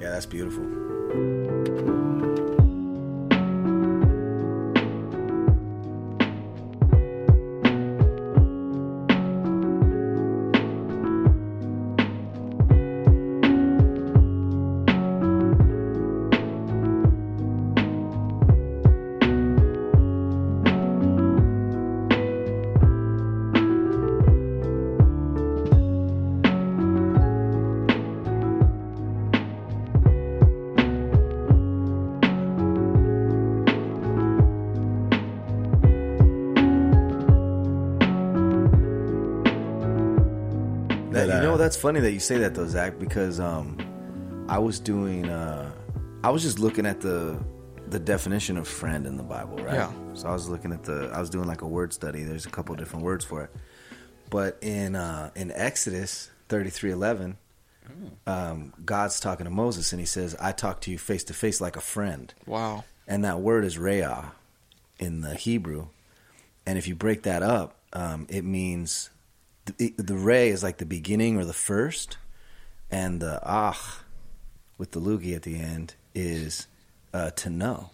Yeah, 0.00 0.10
that's 0.10 0.26
beautiful. 0.26 0.64
Funny 41.78 42.00
that 42.00 42.12
you 42.12 42.20
say 42.20 42.38
that 42.38 42.54
though, 42.54 42.66
Zach, 42.66 42.98
because 42.98 43.40
um, 43.40 43.76
I 44.48 44.58
was 44.58 44.78
doing, 44.80 45.28
uh, 45.28 45.70
I 46.24 46.30
was 46.30 46.42
just 46.42 46.58
looking 46.58 46.86
at 46.86 47.00
the 47.00 47.42
the 47.88 47.98
definition 47.98 48.58
of 48.58 48.68
friend 48.68 49.06
in 49.06 49.16
the 49.16 49.22
Bible, 49.22 49.56
right? 49.56 49.74
Yeah. 49.74 49.90
So 50.12 50.28
I 50.28 50.32
was 50.32 50.46
looking 50.48 50.72
at 50.72 50.84
the, 50.84 51.10
I 51.10 51.20
was 51.20 51.30
doing 51.30 51.46
like 51.46 51.62
a 51.62 51.66
word 51.66 51.94
study. 51.94 52.22
There's 52.22 52.44
a 52.44 52.50
couple 52.50 52.74
different 52.74 53.02
words 53.04 53.24
for 53.24 53.44
it, 53.44 53.50
but 54.28 54.58
in 54.60 54.94
uh, 54.94 55.30
in 55.34 55.50
Exodus 55.52 56.30
thirty 56.48 56.70
three 56.70 56.90
eleven, 56.90 57.38
um, 58.26 58.74
God's 58.84 59.20
talking 59.20 59.44
to 59.44 59.50
Moses 59.50 59.92
and 59.92 60.00
he 60.00 60.06
says, 60.06 60.36
"I 60.40 60.52
talk 60.52 60.80
to 60.82 60.90
you 60.90 60.98
face 60.98 61.24
to 61.24 61.34
face 61.34 61.60
like 61.60 61.76
a 61.76 61.80
friend." 61.80 62.32
Wow. 62.46 62.84
and 63.06 63.24
that 63.24 63.40
word 63.40 63.64
is 63.64 63.78
reah 63.78 64.32
in 64.98 65.22
the 65.22 65.34
Hebrew. 65.34 65.88
And 66.66 66.76
if 66.76 66.86
you 66.86 66.94
break 66.94 67.22
that 67.22 67.42
up, 67.42 67.76
um, 67.94 68.26
it 68.28 68.44
means 68.44 69.08
the, 69.76 69.94
the 69.98 70.14
re 70.14 70.48
is 70.48 70.62
like 70.62 70.78
the 70.78 70.86
beginning 70.86 71.36
or 71.36 71.44
the 71.44 71.52
first, 71.52 72.16
and 72.90 73.20
the 73.20 73.40
ach 73.44 73.76
with 74.78 74.92
the 74.92 75.00
lugi 75.00 75.34
at 75.36 75.42
the 75.42 75.58
end 75.58 75.94
is 76.14 76.66
uh, 77.12 77.30
to 77.32 77.50
know. 77.50 77.90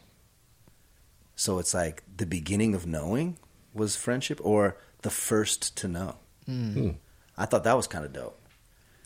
So 1.37 1.59
it's 1.59 1.75
like 1.75 2.03
the 2.17 2.27
beginning 2.27 2.75
of 2.75 2.87
knowing 2.87 3.37
was 3.73 3.97
friendship, 3.97 4.41
or 4.43 4.77
the 5.03 5.11
first 5.11 5.77
to 5.79 5.89
know. 5.89 6.17
Hmm. 6.47 6.91
I 7.37 7.47
thought 7.47 7.65
that 7.65 7.77
was 7.77 7.87
kind 7.89 8.05
of 8.05 8.13
dope 8.13 8.39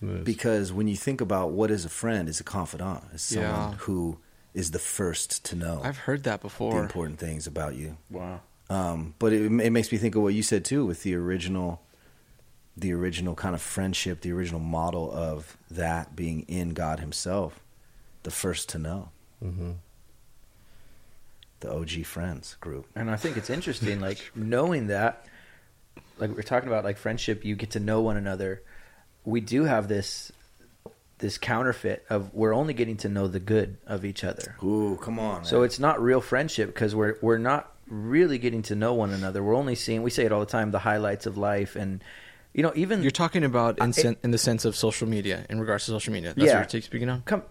Nice. 0.03 0.25
because 0.25 0.73
when 0.73 0.87
you 0.89 0.97
think 0.97 1.21
about 1.23 1.53
what 1.53 1.71
is 1.71 1.85
a 1.87 1.89
friend, 1.89 2.29
is 2.29 2.41
a 2.41 2.45
confidant. 2.45 3.05
is 3.15 3.23
someone 3.23 3.51
Yeah. 3.71 3.75
who 3.79 4.19
is 4.55 4.73
the 4.73 4.79
first 4.79 5.45
to 5.47 5.57
know 5.57 5.81
I've 5.85 5.97
heard 5.99 6.25
that 6.25 6.41
before. 6.43 6.71
the 6.75 6.87
before. 6.87 7.05
important 7.07 7.19
things 7.21 7.47
about 7.47 7.77
you. 7.77 7.97
Wow. 8.11 8.41
Um, 8.69 9.15
but 9.19 9.33
it, 9.33 9.45
it 9.47 9.71
makes 9.71 9.91
me 9.91 9.97
think 9.99 10.15
of 10.15 10.23
what 10.23 10.35
you 10.35 10.43
said 10.43 10.65
too 10.65 10.85
with 10.85 11.03
the 11.05 11.15
original, 11.15 11.81
the 12.81 12.93
original 12.93 13.35
kind 13.35 13.55
of 13.55 13.63
friendship, 13.63 14.21
the 14.21 14.33
original 14.33 14.61
model 14.61 15.11
of 15.13 15.57
that 15.71 16.15
being 16.15 16.43
in 16.49 16.71
God 16.71 17.01
Himself, 17.01 17.61
the 18.23 18.31
first 18.31 18.69
to 18.71 18.79
know, 18.79 19.11
hmm 19.43 19.73
the 21.61 21.73
OG 21.73 22.05
friends 22.05 22.57
group. 22.61 22.87
And 22.95 23.11
I 23.11 23.17
think 23.17 23.37
it's 23.37 23.51
interesting, 23.51 24.01
like 24.01 24.31
knowing 24.35 24.89
that, 24.89 25.27
like 26.19 26.31
we're 26.31 26.43
talking 26.43 26.69
about, 26.69 26.85
like 26.85 26.97
friendship. 26.99 27.45
You 27.45 27.57
get 27.57 27.71
to 27.73 27.81
know 27.81 28.01
one 28.01 28.17
another. 28.17 28.63
We 29.25 29.41
do 29.41 29.65
have 29.65 29.89
this 29.89 30.33
this 31.19 31.37
counterfeit 31.37 32.07
of 32.09 32.33
we're 32.33 32.55
only 32.55 32.75
getting 32.75 32.97
to 32.99 33.09
know 33.09 33.27
the 33.27 33.41
good 33.41 33.77
of 33.87 34.05
each 34.05 34.23
other. 34.23 34.57
Ooh, 34.63 34.99
come 35.03 35.19
on! 35.19 35.45
So 35.45 35.63
it's 35.63 35.79
not 35.79 36.01
real 36.01 36.21
friendship 36.21 36.69
because 36.69 36.95
we're 36.95 37.17
we're 37.21 37.39
not 37.39 37.73
really 37.89 38.39
getting 38.39 38.63
to 38.63 38.77
know 38.77 38.95
one 38.95 39.11
another. 39.11 39.43
We're 39.43 39.57
only 39.57 39.75
seeing. 39.75 40.03
We 40.03 40.11
say 40.11 40.25
it 40.25 40.33
all 40.33 40.41
the 40.41 40.47
time: 40.47 40.71
the 40.71 40.79
highlights 40.79 41.27
of 41.27 41.37
life, 41.37 41.77
and 41.77 42.03
you 42.59 42.65
know, 42.65 42.73
even 42.75 43.03
You're 43.03 43.13
talking 43.13 43.45
about 43.45 43.79
in, 43.79 43.91
I- 43.91 43.91
sen- 43.93 44.17
in 44.25 44.33
the 44.33 44.39
sense 44.39 44.65
of 44.65 44.75
social 44.75 45.07
media, 45.09 45.47
in 45.49 45.61
regards 45.61 45.85
to 45.87 45.93
social 45.93 46.13
media. 46.13 46.35
That's 46.35 46.49
Yeah. 46.49 46.59
what 46.61 46.73
you're 46.73 46.83
speaking 46.83 47.09
on? 47.09 47.23
come 47.23 47.43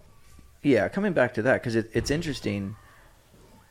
yeah 0.62 0.88
coming 0.88 1.12
back 1.14 1.34
to 1.34 1.42
that 1.42 1.54
because 1.62 1.76
it, 1.76 1.88
it's 1.94 2.10
interesting 2.10 2.76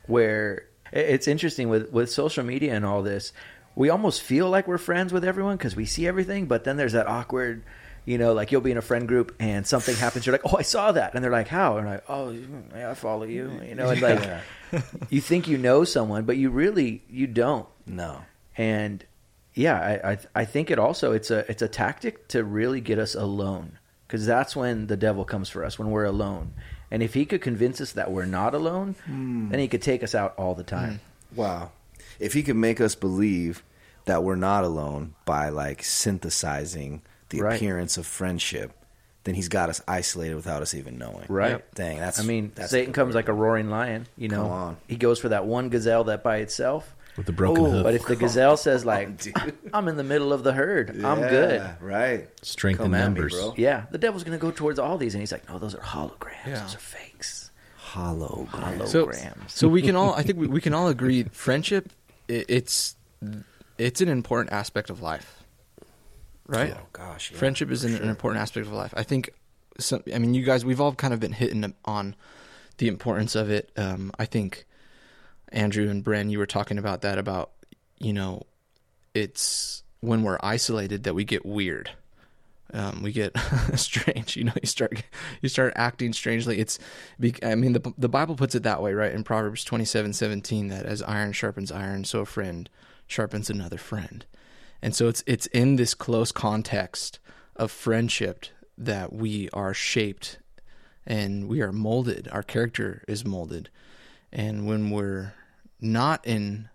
where 0.07 0.65
it's 0.91 1.27
interesting 1.27 1.69
with 1.69 1.91
with 1.91 2.09
social 2.09 2.43
media 2.43 2.73
and 2.73 2.85
all 2.85 3.03
this 3.03 3.33
we 3.75 3.89
almost 3.89 4.21
feel 4.21 4.49
like 4.49 4.67
we're 4.67 4.77
friends 4.77 5.11
with 5.13 5.23
everyone 5.25 5.57
because 5.57 5.75
we 5.75 5.85
see 5.85 6.07
everything 6.07 6.45
but 6.47 6.63
then 6.63 6.77
there's 6.77 6.93
that 6.93 7.05
awkward 7.07 7.61
you 8.05 8.17
know 8.17 8.31
like 8.33 8.51
you'll 8.53 8.61
be 8.61 8.71
in 8.71 8.77
a 8.77 8.81
friend 8.81 9.05
group 9.07 9.35
and 9.39 9.67
something 9.67 9.95
happens 9.97 10.25
you're 10.25 10.31
like 10.33 10.45
oh 10.45 10.57
i 10.57 10.61
saw 10.61 10.91
that 10.93 11.13
and 11.13 11.21
they're 11.23 11.31
like 11.31 11.49
how 11.49 11.77
and 11.77 11.87
I'm 11.87 11.93
like 11.95 12.03
oh 12.09 12.35
yeah, 12.73 12.89
i 12.91 12.93
follow 12.93 13.25
you 13.25 13.51
you 13.67 13.75
know 13.75 13.89
and 13.89 14.01
like 14.71 14.81
you 15.09 15.19
think 15.19 15.47
you 15.49 15.57
know 15.57 15.83
someone 15.83 16.23
but 16.23 16.37
you 16.37 16.49
really 16.49 17.03
you 17.09 17.27
don't 17.27 17.67
no. 17.85 18.21
and 18.55 19.03
yeah, 19.57 19.99
I, 20.03 20.11
I 20.11 20.17
I 20.35 20.45
think 20.45 20.71
it 20.71 20.79
also 20.79 21.11
it's 21.11 21.31
a 21.31 21.49
it's 21.51 21.61
a 21.61 21.67
tactic 21.67 22.27
to 22.29 22.43
really 22.43 22.81
get 22.81 22.99
us 22.99 23.15
alone 23.15 23.77
because 24.07 24.25
that's 24.25 24.55
when 24.55 24.87
the 24.87 24.97
devil 24.97 25.25
comes 25.25 25.49
for 25.49 25.65
us 25.65 25.77
when 25.77 25.91
we're 25.91 26.05
alone. 26.05 26.53
And 26.89 27.03
if 27.03 27.13
he 27.13 27.25
could 27.25 27.41
convince 27.41 27.81
us 27.81 27.91
that 27.93 28.11
we're 28.11 28.25
not 28.25 28.53
alone, 28.53 28.95
hmm. 29.05 29.49
then 29.49 29.59
he 29.59 29.67
could 29.67 29.81
take 29.81 30.03
us 30.03 30.15
out 30.15 30.33
all 30.37 30.55
the 30.55 30.63
time. 30.63 31.01
Hmm. 31.33 31.35
Wow. 31.35 31.71
If 32.19 32.33
He 32.33 32.43
could 32.43 32.55
make 32.55 32.81
us 32.81 32.95
believe 32.95 33.63
that 34.05 34.23
we're 34.23 34.35
not 34.35 34.63
alone 34.63 35.13
by 35.25 35.49
like 35.49 35.83
synthesizing 35.83 37.01
the 37.29 37.41
Right. 37.41 37.55
appearance 37.55 37.97
of 37.97 38.05
friendship, 38.05 38.71
then 39.23 39.35
He's 39.35 39.49
got 39.49 39.69
us 39.69 39.81
isolated 39.87 40.35
without 40.35 40.61
us 40.61 40.73
even 40.73 40.97
knowing. 40.97 41.25
Right. 41.27 41.63
Dang, 41.75 41.99
that's. 41.99 42.19
I 42.19 42.23
mean, 42.23 42.51
that's 42.55 42.71
Satan 42.71 42.93
comes 42.93 43.09
word. 43.13 43.19
like 43.19 43.27
a 43.27 43.33
roaring 43.33 43.69
lion. 43.69 44.07
You 44.17 44.29
know, 44.29 44.43
Come 44.43 44.51
on. 44.51 44.77
he 44.87 44.95
goes 44.95 45.19
for 45.19 45.29
that 45.29 45.45
one 45.45 45.69
gazelle 45.69 46.05
that 46.05 46.23
by 46.23 46.37
itself. 46.37 46.95
With 47.17 47.25
the 47.25 47.31
broken 47.31 47.65
Oh, 47.65 47.71
hoof. 47.71 47.83
But 47.83 47.95
if 47.95 48.05
the 48.05 48.15
gazelle 48.15 48.55
says 48.57 48.85
like, 48.93 49.09
"I'm 49.73 49.87
in 49.87 49.97
the 49.97 50.03
middle 50.03 50.31
of 50.31 50.43
the 50.43 50.53
herd, 50.53 51.03
I'm 51.03 51.19
good," 51.19 51.67
Right. 51.81 52.29
Strength 52.45 52.77
Come 52.77 52.93
in 52.93 53.01
at 53.01 53.11
me, 53.11 53.21
numbers. 53.21 53.35
yeah, 53.57 53.85
the 53.91 53.97
devil's 53.97 54.23
gonna 54.23 54.37
go 54.37 54.51
towards 54.51 54.77
all 54.79 54.97
these, 54.97 55.15
and 55.15 55.21
he's 55.21 55.31
like, 55.31 55.49
"No, 55.49 55.57
those 55.57 55.73
are 55.73 55.79
holograms. 55.79 56.45
Yeah. 56.45 56.61
Those 56.61 56.75
are 56.75 56.79
fakes. 56.79 57.51
Hologram. 57.93 58.87
So, 58.87 59.07
Holograms." 59.07 59.49
so 59.49 59.67
we 59.67 59.81
can 59.81 59.95
all, 59.95 60.13
I 60.13 60.21
think 60.21 60.37
we, 60.37 60.47
we 60.47 60.61
can 60.61 60.73
all 60.73 60.87
agree, 60.89 61.23
friendship, 61.31 61.91
i 62.29 62.45
it's 62.47 62.95
it's 63.77 64.01
an 64.01 64.09
important 64.09 64.53
aspect 64.53 64.89
of 64.89 65.01
life, 65.01 65.43
right? 66.45 66.73
Oh 66.77 66.85
gosh. 66.93 67.31
yeah, 67.31 67.37
Friendship 67.39 67.71
is 67.71 67.83
an, 67.83 67.93
sure. 67.95 68.03
an 68.03 68.09
important 68.09 68.41
aspect 68.41 68.67
of 68.67 68.73
life. 68.73 68.93
I 68.95 69.03
think. 69.03 69.31
Some, 69.79 70.01
I 70.13 70.17
mean, 70.17 70.33
you 70.33 70.43
guys, 70.43 70.65
we've 70.65 70.81
all 70.81 70.93
kind 70.95 71.13
of 71.13 71.19
been 71.19 71.33
hitting 71.33 71.71
on 71.85 72.15
the 72.79 72.87
importance 72.87 73.35
of 73.35 73.51
it. 73.51 73.71
Um, 73.77 74.11
I 74.17 74.25
think 74.25 74.65
Andrew 75.49 75.89
and 75.89 76.03
Bren, 76.03 76.29
you 76.29 76.39
were 76.39 76.45
talking 76.45 76.77
about 76.77 77.01
that 77.01 77.17
about 77.17 77.51
you 77.99 78.13
know, 78.13 78.43
it's 79.13 79.83
when 80.01 80.23
we're 80.23 80.37
isolated 80.41 81.03
that 81.03 81.15
we 81.15 81.23
get 81.23 81.45
weird. 81.45 81.89
Um, 82.73 83.01
we 83.01 83.11
get 83.11 83.35
strange. 83.75 84.35
You 84.35 84.45
know, 84.45 84.53
you 84.61 84.67
start 84.67 85.03
you 85.41 85.49
start 85.49 85.73
acting 85.75 86.13
strangely. 86.13 86.59
It's, 86.59 86.79
I 87.41 87.55
mean, 87.55 87.73
the 87.73 87.93
the 87.97 88.09
Bible 88.09 88.35
puts 88.35 88.55
it 88.55 88.63
that 88.63 88.81
way, 88.81 88.93
right? 88.93 89.13
In 89.13 89.23
Proverbs 89.23 89.63
twenty 89.63 89.85
seven 89.85 90.13
seventeen, 90.13 90.67
that 90.67 90.85
as 90.85 91.01
iron 91.03 91.31
sharpens 91.31 91.71
iron, 91.71 92.03
so 92.03 92.19
a 92.19 92.25
friend 92.25 92.69
sharpens 93.07 93.49
another 93.49 93.77
friend. 93.77 94.25
And 94.81 94.95
so 94.95 95.07
it's 95.07 95.23
it's 95.25 95.47
in 95.47 95.77
this 95.77 95.93
close 95.93 96.31
context 96.31 97.19
of 97.55 97.71
friendship 97.71 98.45
that 98.77 99.11
we 99.11 99.49
are 99.53 99.73
shaped 99.73 100.37
and 101.05 101.47
we 101.47 101.61
are 101.61 101.71
molded. 101.71 102.27
Our 102.31 102.43
character 102.43 103.03
is 103.07 103.25
molded. 103.25 103.69
And 104.31 104.67
when 104.67 104.89
we're 104.89 105.33
not 105.79 106.25
in 106.25 106.69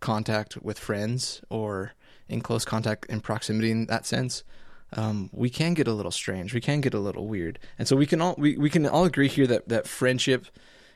contact 0.00 0.56
with 0.58 0.78
friends 0.78 1.40
or 1.48 1.92
in 2.28 2.40
close 2.40 2.64
contact 2.64 3.06
and 3.08 3.22
proximity 3.22 3.70
in 3.70 3.86
that 3.86 4.06
sense, 4.06 4.44
um, 4.92 5.30
we 5.32 5.50
can 5.50 5.74
get 5.74 5.88
a 5.88 5.92
little 5.92 6.12
strange. 6.12 6.54
We 6.54 6.60
can 6.60 6.80
get 6.80 6.94
a 6.94 7.00
little 7.00 7.26
weird. 7.26 7.58
And 7.78 7.88
so 7.88 7.96
we 7.96 8.06
can 8.06 8.20
all 8.20 8.34
we, 8.38 8.56
we 8.56 8.70
can 8.70 8.86
all 8.86 9.04
agree 9.04 9.28
here 9.28 9.46
that, 9.46 9.68
that 9.68 9.86
friendship 9.86 10.46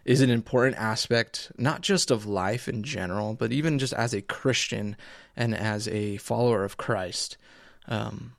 is 0.04 0.20
an 0.20 0.30
important 0.30 0.76
aspect, 0.78 1.52
not 1.58 1.82
just 1.82 2.10
of 2.10 2.24
life 2.26 2.68
in 2.68 2.82
general, 2.82 3.34
but 3.34 3.52
even 3.52 3.78
just 3.78 3.92
as 3.92 4.14
a 4.14 4.22
Christian 4.22 4.96
and 5.36 5.54
as 5.54 5.88
a 5.88 6.16
follower 6.18 6.64
of 6.64 6.76
Christ. 6.76 7.36
Um, 7.88 8.32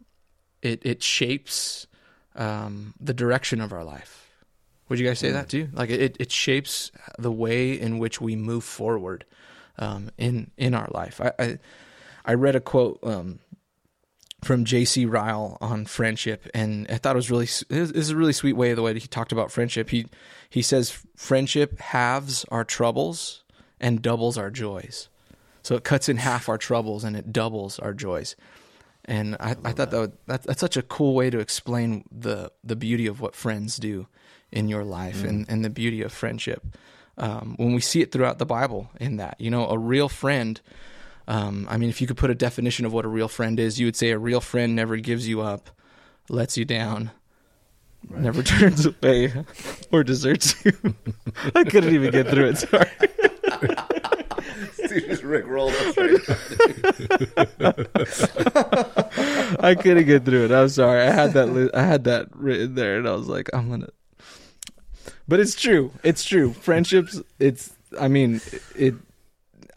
it 0.62 0.82
it 0.86 1.04
shapes 1.04 1.88
um, 2.36 2.94
the 3.00 3.14
direction 3.14 3.62
of 3.62 3.74
our 3.74 3.84
life. 3.84 4.31
Would 4.92 5.00
you 5.00 5.08
guys 5.08 5.20
say 5.20 5.32
that 5.32 5.48
too? 5.48 5.70
Like 5.72 5.90
it, 5.90 6.18
it 6.20 6.34
shapes 6.34 6.92
the 7.18 7.32
way 7.32 7.80
in 7.80 7.98
which 7.98 8.20
we 8.20 8.36
move 8.36 8.66
forward 8.66 9.24
um, 9.80 10.12
in 10.18 10.52
in 10.58 10.74
our 10.74 10.90
life. 10.92 11.22
I 11.22 11.32
I, 11.40 11.60
I 12.26 12.34
read 12.34 12.58
a 12.58 12.60
quote 12.60 13.00
um, 13.02 13.40
from 14.44 14.66
J.C. 14.66 15.06
Ryle 15.06 15.58
on 15.62 15.86
friendship, 15.86 16.46
and 16.54 16.88
I 16.90 16.98
thought 16.98 17.16
it 17.16 17.24
was 17.24 17.32
really 17.32 17.46
this 17.46 17.92
is 17.92 18.10
a 18.10 18.18
really 18.18 18.34
sweet 18.34 18.58
way 18.58 18.72
of 18.72 18.76
the 18.76 18.82
way 18.82 18.92
that 18.92 19.02
he 19.02 19.08
talked 19.08 19.32
about 19.32 19.50
friendship. 19.50 19.92
He 19.92 20.08
he 20.50 20.62
says 20.62 21.02
friendship 21.16 21.80
halves 21.80 22.44
our 22.52 22.66
troubles 22.66 23.46
and 23.80 24.02
doubles 24.02 24.38
our 24.38 24.52
joys. 24.52 25.08
So 25.64 25.76
it 25.76 25.86
cuts 25.86 26.10
in 26.10 26.18
half 26.18 26.50
our 26.50 26.58
troubles 26.58 27.06
and 27.06 27.16
it 27.16 27.32
doubles 27.32 27.80
our 27.80 27.94
joys. 27.94 28.36
And 29.06 29.38
I, 29.40 29.56
I, 29.64 29.72
thought 29.72 29.92
that, 29.92 30.00
would, 30.00 30.18
that 30.28 30.44
that's 30.44 30.60
such 30.60 30.76
a 30.76 30.82
cool 30.82 31.16
way 31.16 31.30
to 31.30 31.40
explain 31.40 32.04
the 32.12 32.52
the 32.62 32.76
beauty 32.76 33.08
of 33.08 33.22
what 33.22 33.38
friends 33.38 33.78
do 33.78 34.08
in 34.52 34.68
your 34.68 34.84
life 34.84 35.24
and, 35.24 35.46
and 35.50 35.64
the 35.64 35.70
beauty 35.70 36.02
of 36.02 36.12
friendship. 36.12 36.66
Um, 37.18 37.56
when 37.58 37.74
we 37.74 37.82
see 37.82 38.02
it 38.02 38.12
throughout 38.12 38.40
the 38.40 38.46
Bible, 38.46 38.90
in 39.00 39.18
that 39.18 39.36
you 39.40 39.52
know, 39.52 39.68
a 39.68 39.78
real 39.78 40.10
friend. 40.10 40.60
Um, 41.28 41.68
I 41.70 41.78
mean, 41.78 41.90
if 41.90 42.02
you 42.02 42.08
could 42.08 42.18
put 42.18 42.30
a 42.32 42.36
definition 42.36 42.86
of 42.86 42.94
what 42.94 43.06
a 43.06 43.08
real 43.08 43.28
friend 43.28 43.60
is, 43.60 43.80
you 43.80 43.86
would 43.88 43.96
say 43.96 44.10
a 44.12 44.18
real 44.18 44.42
friend 44.42 44.76
never 44.76 44.98
gives 44.98 45.28
you 45.28 45.42
up, 45.42 45.70
lets 46.30 46.58
you 46.58 46.66
down, 46.66 47.12
never 48.10 48.42
turns 48.44 48.86
away, 48.86 49.34
or 49.92 50.04
deserts 50.04 50.56
you. 50.66 50.74
I 51.56 51.64
couldn't 51.64 51.94
even 51.94 52.12
get 52.12 52.28
through 52.28 52.50
it. 52.50 52.58
Sorry. 52.58 52.90
Rick 55.24 55.48
rolled 55.48 55.72
us 55.74 55.98
I 59.60 59.76
couldn't 59.76 60.06
get 60.06 60.26
through 60.26 60.46
it. 60.46 60.52
I'm 60.52 60.70
sorry. 60.70 61.02
I 61.02 61.12
had 61.12 61.34
that. 61.34 61.48
Li- 61.48 61.70
I 61.74 61.84
had 61.84 62.04
that 62.06 62.28
written 62.36 62.76
there, 62.76 62.98
and 62.98 63.08
I 63.08 63.14
was 63.14 63.28
like, 63.28 63.50
I'm 63.54 63.70
gonna. 63.70 63.90
But 65.32 65.40
it's 65.40 65.56
true. 65.56 65.92
It's 66.04 66.24
true. 66.26 66.52
Friendships. 66.54 67.22
It's. 67.40 67.72
I 68.00 68.08
mean, 68.10 68.42
it. 68.76 68.96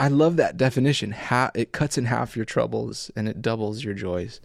I 0.00 0.09
love 0.09 0.36
that 0.36 0.57
definition. 0.57 1.12
Ha- 1.12 1.52
it 1.55 1.70
cuts 1.70 1.96
in 1.96 2.07
half 2.07 2.34
your 2.34 2.44
troubles 2.44 3.11
and 3.14 3.28
it 3.28 3.40
doubles 3.40 3.84
your 3.84 3.94
joys. 3.94 4.40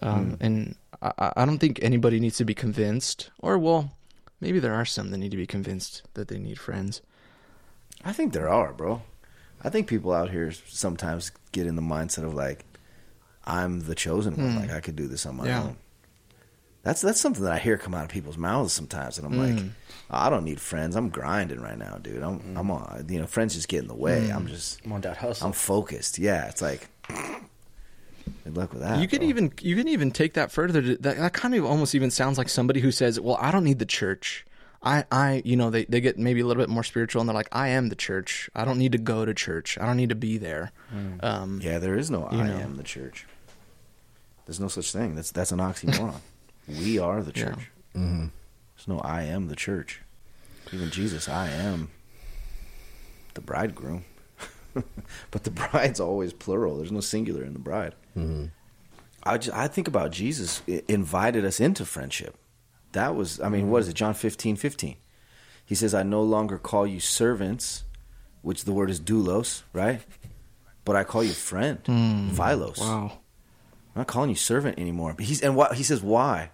Um, 0.00 0.36
And 0.40 0.76
I, 1.02 1.32
I- 1.36 1.44
don't 1.44 1.58
think 1.58 1.80
anybody 1.82 2.20
needs 2.20 2.36
to 2.36 2.44
be 2.44 2.54
convinced, 2.54 3.30
or 3.40 3.58
well, 3.58 3.90
maybe 4.40 4.60
there 4.60 4.74
are 4.74 4.84
some 4.84 5.10
that 5.10 5.18
need 5.18 5.32
to 5.32 5.36
be 5.36 5.46
convinced 5.46 6.02
that 6.14 6.28
they 6.28 6.38
need 6.38 6.58
friends. 6.60 7.02
I 8.04 8.12
think 8.12 8.32
there 8.32 8.48
are, 8.48 8.72
bro. 8.72 9.02
I 9.64 9.70
think 9.70 9.88
people 9.88 10.12
out 10.12 10.30
here 10.30 10.52
sometimes 10.68 11.32
get 11.50 11.66
in 11.66 11.74
the 11.74 11.82
mindset 11.82 12.22
of 12.24 12.32
like, 12.34 12.64
I'm 13.44 13.80
the 13.90 13.96
chosen 13.96 14.36
one. 14.36 14.54
Like 14.54 14.70
I 14.70 14.80
could 14.80 14.94
do 14.94 15.08
this 15.08 15.26
on 15.26 15.34
my 15.36 15.46
Yeah. 15.46 15.62
own. 15.64 15.76
That's 16.82 17.00
that's 17.00 17.20
something 17.20 17.44
that 17.44 17.52
I 17.52 17.58
hear 17.58 17.76
come 17.76 17.94
out 17.94 18.04
of 18.04 18.10
people's 18.10 18.38
mouths 18.38 18.72
sometimes, 18.72 19.18
and 19.18 19.26
I'm 19.26 19.38
like, 19.38 19.64
mm. 19.64 19.70
I 20.10 20.30
don't 20.30 20.44
need 20.44 20.60
friends. 20.60 20.96
I'm 20.96 21.08
grinding 21.08 21.60
right 21.60 21.76
now, 21.76 21.98
dude. 22.00 22.22
I'm 22.22 22.40
mm. 22.40 22.58
I'm 22.58 22.70
on. 22.70 23.06
You 23.08 23.20
know, 23.20 23.26
friends 23.26 23.54
just 23.54 23.68
get 23.68 23.82
in 23.82 23.88
the 23.88 23.94
way. 23.94 24.30
I'm 24.30 24.46
mm. 24.46 24.50
just 24.50 24.80
I'm 24.84 24.92
on 24.92 25.00
that 25.02 25.16
hustle. 25.16 25.46
I'm 25.46 25.52
focused. 25.52 26.18
Yeah, 26.18 26.48
it's 26.48 26.62
like, 26.62 26.88
good 27.08 28.56
luck 28.56 28.72
with 28.72 28.82
that. 28.82 29.00
you 29.00 29.08
bro. 29.08 29.28
even 29.28 29.52
you 29.60 29.76
can 29.76 29.88
even 29.88 30.10
take 30.10 30.34
that 30.34 30.52
further. 30.52 30.80
To, 30.80 30.96
that, 30.98 31.16
that 31.16 31.32
kind 31.32 31.54
of 31.54 31.64
almost 31.64 31.94
even 31.94 32.10
sounds 32.10 32.38
like 32.38 32.48
somebody 32.48 32.80
who 32.80 32.92
says, 32.92 33.18
"Well, 33.18 33.36
I 33.40 33.50
don't 33.50 33.64
need 33.64 33.80
the 33.80 33.86
church. 33.86 34.46
I, 34.80 35.04
I, 35.10 35.42
you 35.44 35.56
know, 35.56 35.70
they, 35.70 35.86
they 35.86 36.00
get 36.00 36.18
maybe 36.18 36.40
a 36.40 36.46
little 36.46 36.62
bit 36.62 36.70
more 36.70 36.84
spiritual, 36.84 37.20
and 37.20 37.28
they're 37.28 37.34
like, 37.34 37.48
I 37.50 37.68
am 37.68 37.88
the 37.88 37.96
church. 37.96 38.48
I 38.54 38.64
don't 38.64 38.78
need 38.78 38.92
to 38.92 38.98
go 38.98 39.24
to 39.24 39.34
church. 39.34 39.76
I 39.76 39.86
don't 39.86 39.96
need 39.96 40.10
to 40.10 40.14
be 40.14 40.38
there. 40.38 40.70
Um, 41.20 41.60
Yeah, 41.60 41.80
there 41.80 41.98
is 41.98 42.10
no 42.12 42.28
I 42.28 42.36
know. 42.36 42.58
am 42.58 42.76
the 42.76 42.84
church. 42.84 43.26
There's 44.46 44.60
no 44.60 44.68
such 44.68 44.92
thing. 44.92 45.14
That's 45.14 45.30
that's 45.30 45.52
an 45.52 45.58
oxymoron. 45.58 46.14
we 46.68 46.98
are 46.98 47.22
the 47.22 47.32
Yeah. 47.38 47.46
church. 47.46 47.70
Mm-hmm. 47.94 48.26
There's 48.76 48.88
no 48.88 48.98
I 49.00 49.22
am 49.22 49.48
the 49.48 49.56
church. 49.56 50.02
Even 50.72 50.90
Jesus, 50.90 51.28
I 51.28 51.48
am 51.50 51.90
the 53.34 53.40
bridegroom. 53.40 54.04
but 55.30 55.44
the 55.44 55.50
bride's 55.50 55.98
always 56.00 56.32
plural. 56.32 56.76
There's 56.76 56.92
no 56.92 57.00
singular 57.00 57.42
in 57.42 57.52
the 57.54 57.58
bride. 57.58 57.94
Mm-hmm. 58.16 58.46
I 59.24 59.38
just, 59.38 59.56
I 59.56 59.66
think 59.68 59.88
about 59.88 60.12
Jesus 60.12 60.62
invited 60.86 61.44
us 61.44 61.58
into 61.60 61.84
friendship. 61.84 62.36
That 62.92 63.14
was 63.14 63.40
I 63.40 63.48
mean, 63.48 63.70
what 63.70 63.82
is 63.82 63.88
it? 63.88 63.94
John 63.94 64.14
15, 64.14 64.56
15. 64.56 64.96
He 65.64 65.74
says, 65.74 65.92
I 65.94 66.02
no 66.02 66.22
longer 66.22 66.56
call 66.56 66.86
you 66.86 67.00
servants, 67.00 67.84
which 68.42 68.64
the 68.64 68.72
word 68.72 68.88
is 68.90 69.00
doulos, 69.00 69.62
right? 69.72 70.00
But 70.84 70.96
I 70.96 71.04
call 71.04 71.22
you 71.22 71.32
friend, 71.32 71.80
hmm. 71.84 72.30
philos. 72.30 72.78
wow. 72.78 73.18
I'm 73.94 74.00
not 74.00 74.06
calling 74.06 74.30
you 74.30 74.36
servant 74.36 74.78
anymore. 74.78 75.12
But 75.14 75.26
he's 75.26 75.42
and 75.42 75.56
what 75.56 75.74
he 75.74 75.82
says 75.82 76.02
why? 76.02 76.50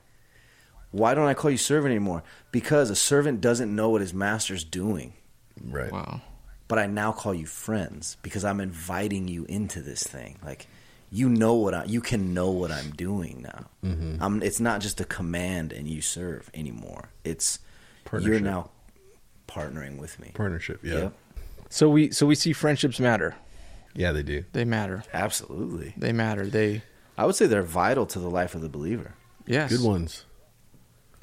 Why 0.94 1.14
don't 1.14 1.26
I 1.26 1.34
call 1.34 1.50
you 1.50 1.56
servant 1.56 1.90
anymore? 1.90 2.22
Because 2.52 2.88
a 2.88 2.94
servant 2.94 3.40
doesn't 3.40 3.74
know 3.74 3.90
what 3.90 4.00
his 4.00 4.14
master's 4.14 4.62
doing. 4.62 5.12
Right. 5.60 5.90
Wow. 5.90 6.20
But 6.68 6.78
I 6.78 6.86
now 6.86 7.10
call 7.10 7.34
you 7.34 7.46
friends 7.46 8.16
because 8.22 8.44
I'm 8.44 8.60
inviting 8.60 9.26
you 9.26 9.44
into 9.46 9.82
this 9.82 10.04
thing. 10.04 10.38
Like 10.44 10.68
you 11.10 11.28
know 11.28 11.54
what 11.54 11.74
I 11.74 11.84
you 11.86 12.00
can 12.00 12.32
know 12.32 12.52
what 12.52 12.70
I'm 12.70 12.92
doing 12.92 13.42
now. 13.42 13.66
Mm-hmm. 13.84 14.22
I'm, 14.22 14.40
it's 14.40 14.60
not 14.60 14.80
just 14.80 15.00
a 15.00 15.04
command 15.04 15.72
and 15.72 15.88
you 15.88 16.00
serve 16.00 16.48
anymore. 16.54 17.10
It's 17.24 17.58
you're 18.12 18.38
now 18.38 18.70
partnering 19.48 19.98
with 19.98 20.20
me. 20.20 20.30
Partnership. 20.32 20.78
Yeah. 20.84 20.94
Yep. 20.94 21.12
So 21.70 21.88
we 21.88 22.12
so 22.12 22.24
we 22.24 22.36
see 22.36 22.52
friendships 22.52 23.00
matter. 23.00 23.34
Yeah, 23.94 24.12
they 24.12 24.22
do. 24.22 24.44
They 24.52 24.64
matter. 24.64 25.02
Absolutely. 25.12 25.92
They 25.96 26.12
matter. 26.12 26.46
They 26.46 26.82
I 27.18 27.26
would 27.26 27.34
say 27.34 27.46
they're 27.46 27.64
vital 27.64 28.06
to 28.06 28.20
the 28.20 28.30
life 28.30 28.54
of 28.54 28.60
the 28.60 28.68
believer. 28.68 29.14
yes. 29.44 29.72
Good 29.72 29.84
ones. 29.84 30.24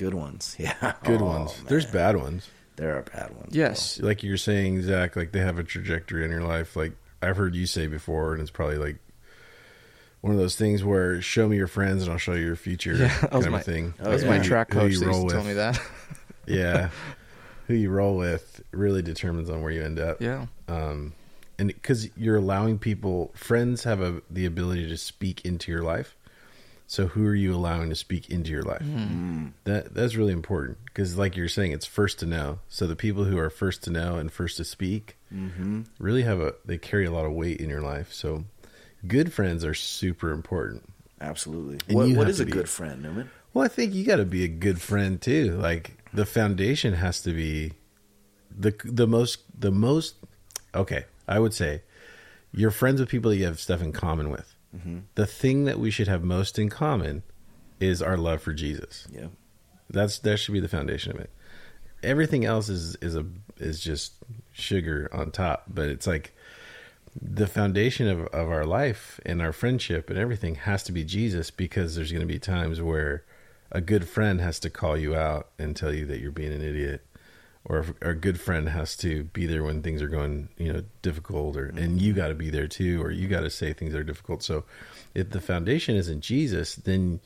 Good 0.02 0.14
ones. 0.16 0.56
Yeah. 0.60 0.94
Good 1.04 1.22
Oh, 1.22 1.26
ones. 1.26 1.58
man. 1.58 1.66
There's 1.68 1.86
bad 1.86 2.18
ones. 2.18 2.50
There 2.78 2.98
are 2.98 3.04
bad 3.04 3.36
ones. 3.36 3.56
Yes. 3.56 4.00
Like 4.00 4.24
you're 4.24 4.38
saying, 4.38 4.82
Zach, 4.82 5.16
like 5.16 5.32
they 5.32 5.40
have 5.42 5.60
a 5.60 5.64
trajectory 5.64 6.26
in 6.26 6.32
your 6.32 6.42
life. 6.44 6.76
Like 6.76 6.94
I've 7.22 7.38
heard 7.38 7.54
you 7.56 7.68
say 7.68 7.86
before, 7.88 8.34
and 8.34 8.42
it's 8.42 8.50
probably 8.50 8.78
like 8.78 8.98
one 10.22 10.34
of 10.34 10.40
those 10.40 10.56
things 10.56 10.84
where 10.84 11.22
show 11.22 11.48
me 11.48 11.58
your 11.58 11.68
friends 11.68 12.04
and 12.04 12.12
I'll 12.12 12.18
show 12.18 12.34
you 12.34 12.46
your 12.46 12.56
future 12.56 12.94
Yeah, 12.94 13.08
that 13.22 13.32
was 13.34 13.44
kind 13.46 13.52
my- 13.52 13.62
thing. 13.62 13.94
That 14.00 14.10
was 14.10 14.24
Oh, 14.24 14.28
my 14.28 14.38
yeah. 14.38 14.44
track 14.44 14.74
Who 14.74 14.80
coach 14.80 14.92
you 14.94 15.00
that 15.02 15.06
roll 15.08 15.28
to 15.28 15.36
tell 15.36 15.44
me 15.44 15.54
that. 15.54 15.80
yeah. 16.48 16.90
Who 17.68 17.74
you 17.76 17.90
roll 17.92 18.18
with 18.18 18.62
really 18.72 19.02
determines 19.02 19.50
on 19.50 19.62
where 19.62 19.72
you 19.72 19.84
end 19.84 20.00
up. 20.00 20.22
yeah. 20.22 20.48
um, 20.68 21.14
and 21.60 21.68
because 21.68 22.10
you're 22.18 22.38
allowing 22.38 22.80
people, 22.80 23.32
friends 23.36 23.84
have 23.84 24.02
a, 24.02 24.22
the 24.32 24.48
ability 24.48 24.88
to 24.90 24.98
speak 24.98 25.46
into 25.46 25.72
your 25.72 25.84
life. 25.84 26.16
So 26.92 27.08
who 27.08 27.26
are 27.26 27.34
you 27.34 27.56
allowing 27.56 27.90
to 27.92 27.96
speak 27.96 28.30
into 28.30 28.52
your 28.52 28.64
life? 28.64 28.82
Hmm. 28.82 29.52
That 29.64 29.94
that's 29.94 30.16
really 30.16 30.34
important 30.34 30.78
because, 30.84 31.18
like 31.18 31.38
you're 31.38 31.48
saying, 31.48 31.72
it's 31.72 31.86
first 31.86 32.20
to 32.20 32.26
know. 32.26 32.60
So 32.68 32.86
the 32.86 32.98
people 32.98 33.24
who 33.24 33.38
are 33.38 33.50
first 33.50 33.84
to 33.84 33.92
know 33.92 34.18
and 34.18 34.30
first 34.30 34.58
to 34.58 34.66
speak 34.66 35.16
mm-hmm. 35.34 35.84
really 36.00 36.24
have 36.24 36.42
a 36.42 36.56
they 36.66 36.78
carry 36.78 37.06
a 37.06 37.12
lot 37.12 37.26
of 37.26 37.32
weight 37.32 37.62
in 37.62 37.70
your 37.70 37.80
life. 37.80 38.12
So 38.12 38.44
good 39.08 39.32
friends 39.32 39.64
are 39.64 39.74
super 39.74 40.32
important. 40.32 40.84
Absolutely. 41.22 41.80
And 41.88 41.96
What, 41.96 42.10
what 42.18 42.28
is 42.28 42.42
a 42.42 42.46
good 42.46 42.68
friend, 42.68 43.02
Newman? 43.02 43.32
Well, 43.54 43.64
I 43.64 43.70
think 43.70 43.94
you 43.94 44.04
got 44.04 44.18
to 44.18 44.26
be 44.26 44.44
a 44.44 44.50
good 44.50 44.82
friend 44.82 45.22
too. 45.22 45.52
Like 45.52 45.92
the 46.14 46.26
foundation 46.26 46.94
has 46.96 47.22
to 47.22 47.32
be 47.32 47.72
the 48.54 48.76
the 48.84 49.08
most 49.08 49.40
the 49.58 49.72
most 49.72 50.16
okay. 50.76 51.06
I 51.26 51.40
would 51.40 51.54
say 51.54 51.84
you're 52.52 52.70
friends 52.70 53.00
with 53.00 53.08
people 53.08 53.32
that 53.32 53.38
you 53.38 53.46
have 53.46 53.62
stuff 53.62 53.82
in 53.82 53.94
common 53.94 54.30
with. 54.30 54.51
Mm-hmm. 54.76 55.00
The 55.16 55.26
thing 55.26 55.66
that 55.66 55.80
we 55.80 55.92
should 55.92 56.08
have 56.08 56.24
most 56.24 56.58
in 56.58 56.70
common 56.70 57.24
is 57.80 58.02
our 58.02 58.18
love 58.18 58.42
for 58.42 58.54
Jesus. 58.54 59.08
Yeah. 59.12 59.28
That's 59.90 60.20
that 60.20 60.38
should 60.38 60.54
be 60.54 60.60
the 60.60 60.68
foundation 60.68 61.12
of 61.12 61.20
it. 61.20 61.30
Everything 62.04 62.46
else 62.46 62.70
is 62.70 62.96
is 63.02 63.16
a 63.16 63.26
is 63.58 63.80
just 63.80 64.14
sugar 64.52 65.10
on 65.14 65.32
top, 65.32 65.66
but 65.68 65.90
it's 65.90 66.08
like 66.08 66.34
the 67.22 67.48
foundation 67.48 68.08
of, 68.08 68.28
of 68.28 68.50
our 68.50 68.66
life 68.66 69.20
and 69.26 69.42
our 69.42 69.52
friendship 69.52 70.10
and 70.10 70.18
everything 70.18 70.56
has 70.56 70.82
to 70.84 70.92
be 70.92 71.04
Jesus 71.04 71.52
because 71.52 71.96
there's 71.96 72.12
going 72.12 72.26
to 72.26 72.34
be 72.34 72.40
times 72.40 72.82
where 72.82 73.26
a 73.72 73.82
good 73.82 74.08
friend 74.08 74.40
has 74.40 74.60
to 74.60 74.70
call 74.70 74.98
you 74.98 75.16
out 75.16 75.50
and 75.60 75.76
tell 75.76 75.94
you 75.94 76.06
that 76.06 76.20
you're 76.20 76.32
being 76.32 76.54
an 76.54 76.62
idiot 76.62 77.06
or 77.66 77.80
if 77.80 77.94
a 78.02 78.14
good 78.14 78.40
friend 78.40 78.70
has 78.70 78.96
to 78.98 79.24
be 79.26 79.46
there 79.46 79.64
when 79.64 79.82
things 79.82 80.02
are 80.02 80.08
going 80.08 80.50
you 80.58 80.72
know 80.72 80.84
difficult 81.02 81.56
or 81.56 81.68
and 81.68 82.02
you 82.02 82.14
got 82.14 82.30
to 82.30 82.34
be 82.34 82.50
there 82.50 82.68
too 82.68 83.02
or 83.02 83.12
you 83.12 83.28
got 83.28 83.42
to 83.42 83.50
say 83.50 83.74
things 83.74 83.94
are 83.94 84.04
difficult 84.04 84.44
so 84.44 84.64
if 85.14 85.30
the 85.30 85.42
foundation 85.42 85.96
isn't 85.96 86.22
jesus 86.22 86.76
then 86.76 87.20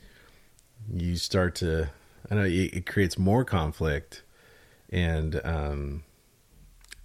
you 0.91 1.15
start 1.15 1.55
to 1.55 1.89
i 2.29 2.36
know 2.36 2.43
it, 2.43 2.73
it 2.73 2.86
creates 2.86 3.17
more 3.17 3.45
conflict 3.45 4.23
and 4.89 5.39
um 5.43 6.03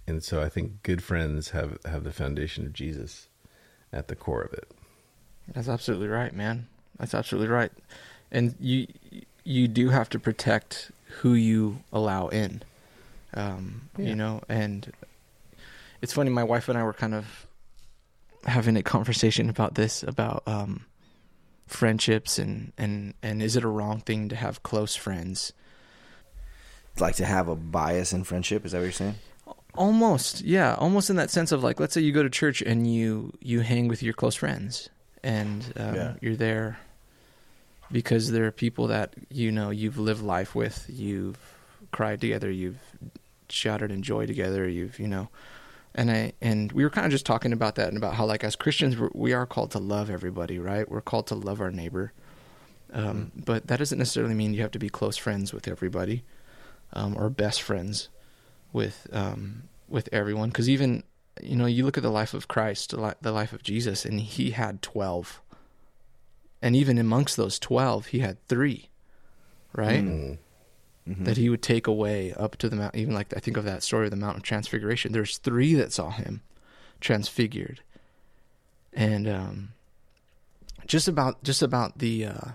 and 0.07 0.23
so 0.23 0.41
i 0.41 0.49
think 0.49 0.83
good 0.83 1.01
friends 1.03 1.49
have 1.51 1.77
have 1.85 2.03
the 2.03 2.11
foundation 2.11 2.65
of 2.65 2.73
jesus 2.73 3.27
at 3.93 4.07
the 4.07 4.15
core 4.15 4.41
of 4.41 4.53
it 4.53 4.67
That's 5.53 5.67
absolutely 5.67 6.07
right, 6.07 6.33
man. 6.33 6.67
That's 6.97 7.13
absolutely 7.13 7.49
right. 7.49 7.71
And 8.31 8.55
you 8.59 8.87
you 9.43 9.67
do 9.67 9.89
have 9.89 10.07
to 10.09 10.19
protect 10.19 10.91
who 11.19 11.33
you 11.33 11.83
allow 11.91 12.27
in. 12.29 12.61
Um, 13.33 13.89
Yeah. 13.97 14.09
you 14.09 14.15
know, 14.15 14.41
and 14.49 14.91
it's 16.01 16.13
funny 16.13 16.29
my 16.29 16.43
wife 16.43 16.67
and 16.69 16.77
I 16.77 16.83
were 16.83 16.93
kind 16.93 17.13
of 17.13 17.47
having 18.45 18.75
a 18.75 18.83
conversation 18.83 19.49
about 19.49 19.75
this 19.75 20.01
about 20.03 20.41
um 20.47 20.85
friendships 21.67 22.37
and 22.39 22.73
and 22.77 23.13
and 23.21 23.41
is 23.41 23.55
it 23.55 23.63
a 23.63 23.67
wrong 23.67 24.01
thing 24.01 24.27
to 24.29 24.35
have 24.35 24.63
close 24.63 24.95
friends? 24.95 25.53
Like 26.99 27.15
to 27.15 27.25
have 27.25 27.47
a 27.47 27.55
bias 27.55 28.11
in 28.13 28.23
friendship, 28.25 28.65
is 28.65 28.73
that 28.73 28.79
what 28.79 28.83
you're 28.83 28.91
saying? 28.91 29.15
Almost, 29.75 30.41
yeah, 30.41 30.75
almost 30.75 31.09
in 31.09 31.15
that 31.15 31.29
sense 31.29 31.53
of 31.53 31.63
like, 31.63 31.79
let's 31.79 31.93
say 31.93 32.01
you 32.01 32.11
go 32.11 32.23
to 32.23 32.29
church 32.29 32.61
and 32.61 32.85
you 32.93 33.31
you 33.39 33.61
hang 33.61 33.87
with 33.87 34.03
your 34.03 34.13
close 34.13 34.35
friends, 34.35 34.89
and 35.23 35.71
um, 35.77 35.95
Yeah. 35.95 36.13
you're 36.21 36.35
there 36.35 36.77
because 37.89 38.31
there 38.31 38.45
are 38.45 38.51
people 38.51 38.87
that 38.87 39.13
you 39.29 39.51
know 39.51 39.69
you've 39.69 39.97
lived 39.97 40.21
life 40.21 40.53
with, 40.55 40.85
you've 40.89 41.37
cried 41.91 42.19
together, 42.19 42.51
you've 42.51 42.79
shouted 43.51 43.91
in 43.91 44.01
joy 44.01 44.25
together, 44.25 44.67
you've 44.67 44.99
you 44.99 45.07
know, 45.07 45.29
and 45.93 46.11
I 46.11 46.33
and 46.41 46.71
we 46.71 46.83
were 46.83 46.89
kind 46.89 47.05
of 47.05 47.11
just 47.11 47.25
talking 47.25 47.53
about 47.53 47.75
that 47.75 47.89
and 47.89 47.97
about 47.97 48.15
how 48.15 48.25
like 48.25 48.43
as 48.43 48.55
Christians 48.55 48.97
we're, 48.97 49.09
we 49.13 49.33
are 49.33 49.45
called 49.45 49.71
to 49.71 49.79
love 49.79 50.09
everybody, 50.09 50.59
right? 50.59 50.89
We're 50.89 51.01
called 51.01 51.27
to 51.27 51.35
love 51.35 51.61
our 51.61 51.71
neighbor, 51.71 52.13
um, 52.93 53.31
but 53.35 53.67
that 53.67 53.77
doesn't 53.77 53.97
necessarily 53.97 54.33
mean 54.33 54.53
you 54.53 54.61
have 54.61 54.71
to 54.71 54.79
be 54.79 54.89
close 54.89 55.17
friends 55.17 55.53
with 55.53 55.67
everybody, 55.67 56.23
um, 56.93 57.15
or 57.17 57.29
best 57.29 57.61
friends 57.61 58.09
with 58.73 59.07
um, 59.11 59.63
with 59.87 60.09
everyone. 60.11 60.49
Because 60.49 60.69
even 60.69 61.03
you 61.41 61.55
know 61.55 61.65
you 61.65 61.85
look 61.85 61.97
at 61.97 62.03
the 62.03 62.11
life 62.11 62.33
of 62.33 62.47
Christ, 62.47 62.91
the 62.91 63.15
the 63.21 63.31
life 63.31 63.53
of 63.53 63.63
Jesus, 63.63 64.05
and 64.05 64.19
he 64.19 64.51
had 64.51 64.81
twelve, 64.81 65.41
and 66.61 66.75
even 66.75 66.97
amongst 66.97 67.37
those 67.37 67.59
twelve, 67.59 68.07
he 68.07 68.19
had 68.19 68.45
three, 68.47 68.89
right? 69.73 70.03
Mm-hmm. 71.07 71.23
That 71.23 71.37
he 71.37 71.49
would 71.49 71.63
take 71.63 71.87
away 71.87 72.31
up 72.33 72.57
to 72.57 72.69
the 72.69 72.75
mount. 72.75 72.95
Even 72.95 73.15
like 73.15 73.35
I 73.35 73.39
think 73.39 73.57
of 73.57 73.65
that 73.65 73.81
story 73.81 74.05
of 74.05 74.11
the 74.11 74.17
Mount 74.17 74.37
of 74.37 74.43
Transfiguration. 74.43 75.11
There's 75.11 75.39
three 75.39 75.73
that 75.73 75.91
saw 75.91 76.11
him 76.11 76.41
transfigured, 76.99 77.81
and 78.93 79.27
um, 79.27 79.69
just 80.85 81.07
about 81.07 81.43
just 81.43 81.61
about 81.61 81.97
the. 81.97 82.25
Uh, 82.25 82.51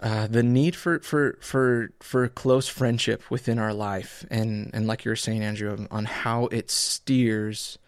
uh, 0.00 0.26
the 0.26 0.42
need 0.42 0.74
for, 0.74 1.00
for 1.00 1.38
for 1.40 1.92
for 2.00 2.26
close 2.26 2.66
friendship 2.66 3.30
within 3.30 3.58
our 3.58 3.74
life, 3.74 4.24
and 4.30 4.70
and 4.72 4.86
like 4.86 5.04
you 5.04 5.10
were 5.10 5.16
saying, 5.16 5.42
Andrew, 5.42 5.86
on 5.90 6.06
how 6.06 6.46
it 6.46 6.70
steers, 6.70 7.78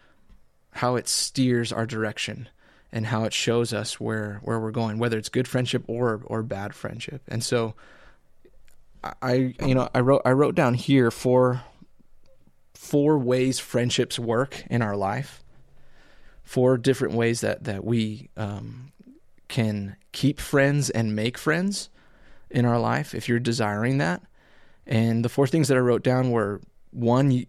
how 0.71 0.95
it 0.95 1.07
steers 1.07 1.73
our 1.73 1.85
direction, 1.85 2.47
and 2.91 3.07
how 3.07 3.23
it 3.23 3.33
shows 3.33 3.73
us 3.73 3.99
where 3.99 4.39
where 4.43 4.59
we're 4.59 4.71
going, 4.71 4.99
whether 4.99 5.17
it's 5.17 5.29
good 5.29 5.47
friendship 5.47 5.83
or 5.87 6.21
or 6.25 6.43
bad 6.43 6.75
friendship. 6.75 7.21
And 7.27 7.43
so, 7.43 7.73
I 9.21 9.55
you 9.63 9.75
know 9.75 9.89
I 9.93 9.99
wrote 9.99 10.21
I 10.25 10.31
wrote 10.31 10.55
down 10.55 10.73
here 10.73 11.11
four 11.11 11.63
four 12.73 13.17
ways 13.17 13.59
friendships 13.59 14.19
work 14.19 14.63
in 14.69 14.81
our 14.81 14.95
life, 14.95 15.43
four 16.43 16.77
different 16.77 17.13
ways 17.13 17.41
that 17.41 17.63
that 17.63 17.83
we 17.83 18.29
um, 18.37 18.91
can 19.47 19.95
keep 20.11 20.39
friends 20.39 20.89
and 20.89 21.15
make 21.15 21.37
friends 21.37 21.89
in 22.49 22.65
our 22.65 22.79
life 22.79 23.13
if 23.13 23.27
you're 23.27 23.39
desiring 23.39 23.97
that. 23.97 24.21
And 24.87 25.25
the 25.25 25.29
four 25.29 25.47
things 25.47 25.67
that 25.67 25.77
I 25.77 25.81
wrote 25.81 26.03
down 26.03 26.31
were 26.31 26.61
one, 26.91 27.45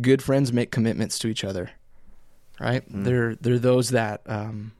good 0.00 0.22
friends 0.22 0.52
make 0.52 0.70
commitments 0.70 1.18
to 1.20 1.28
each 1.28 1.44
other. 1.44 1.70
Right? 2.60 2.88
Mm. 2.90 3.04
They're 3.04 3.34
they're 3.36 3.58
those 3.58 3.90
that 3.90 4.22
um, 4.26 4.72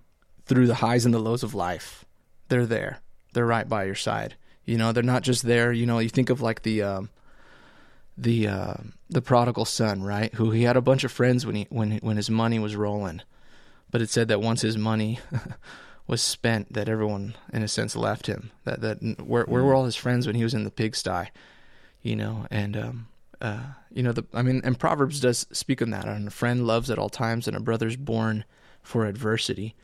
through 0.46 0.66
the 0.66 0.76
highs 0.76 1.04
and 1.04 1.14
the 1.14 1.18
lows 1.18 1.42
of 1.42 1.54
life, 1.54 2.04
they're 2.48 2.66
there. 2.66 3.00
They're 3.32 3.46
right 3.46 3.68
by 3.68 3.84
your 3.84 3.94
side. 3.94 4.36
You 4.70 4.78
know, 4.78 4.92
they're 4.92 5.02
not 5.02 5.24
just 5.24 5.42
there. 5.42 5.72
You 5.72 5.84
know, 5.84 5.98
you 5.98 6.08
think 6.08 6.30
of 6.30 6.40
like 6.40 6.62
the 6.62 6.80
um, 6.82 7.10
the 8.16 8.46
uh, 8.46 8.74
the 9.08 9.20
prodigal 9.20 9.64
son, 9.64 10.04
right? 10.04 10.32
Who 10.34 10.52
he 10.52 10.62
had 10.62 10.76
a 10.76 10.80
bunch 10.80 11.02
of 11.02 11.10
friends 11.10 11.44
when 11.44 11.56
he 11.56 11.66
when 11.70 11.98
when 11.98 12.16
his 12.16 12.30
money 12.30 12.60
was 12.60 12.76
rolling, 12.76 13.22
but 13.90 14.00
it 14.00 14.10
said 14.10 14.28
that 14.28 14.40
once 14.40 14.60
his 14.60 14.78
money 14.78 15.18
was 16.06 16.22
spent, 16.22 16.72
that 16.72 16.88
everyone 16.88 17.34
in 17.52 17.64
a 17.64 17.68
sense 17.68 17.96
left 17.96 18.28
him. 18.28 18.52
That 18.62 18.80
that 18.80 19.20
where 19.20 19.42
where 19.42 19.64
were 19.64 19.74
all 19.74 19.86
his 19.86 19.96
friends 19.96 20.28
when 20.28 20.36
he 20.36 20.44
was 20.44 20.54
in 20.54 20.62
the 20.62 20.70
pigsty? 20.70 21.32
You 22.02 22.14
know, 22.14 22.46
and 22.48 22.76
um, 22.76 23.08
uh, 23.40 23.72
you 23.90 24.04
know 24.04 24.12
the 24.12 24.24
I 24.32 24.42
mean, 24.42 24.60
and 24.62 24.78
Proverbs 24.78 25.18
does 25.18 25.48
speak 25.50 25.82
on 25.82 25.90
that. 25.90 26.04
And 26.04 26.28
a 26.28 26.30
friend 26.30 26.64
loves 26.64 26.90
at 26.90 26.98
all 26.98 27.08
times, 27.08 27.48
and 27.48 27.56
a 27.56 27.60
brother's 27.60 27.96
born 27.96 28.44
for 28.84 29.06
adversity. 29.06 29.74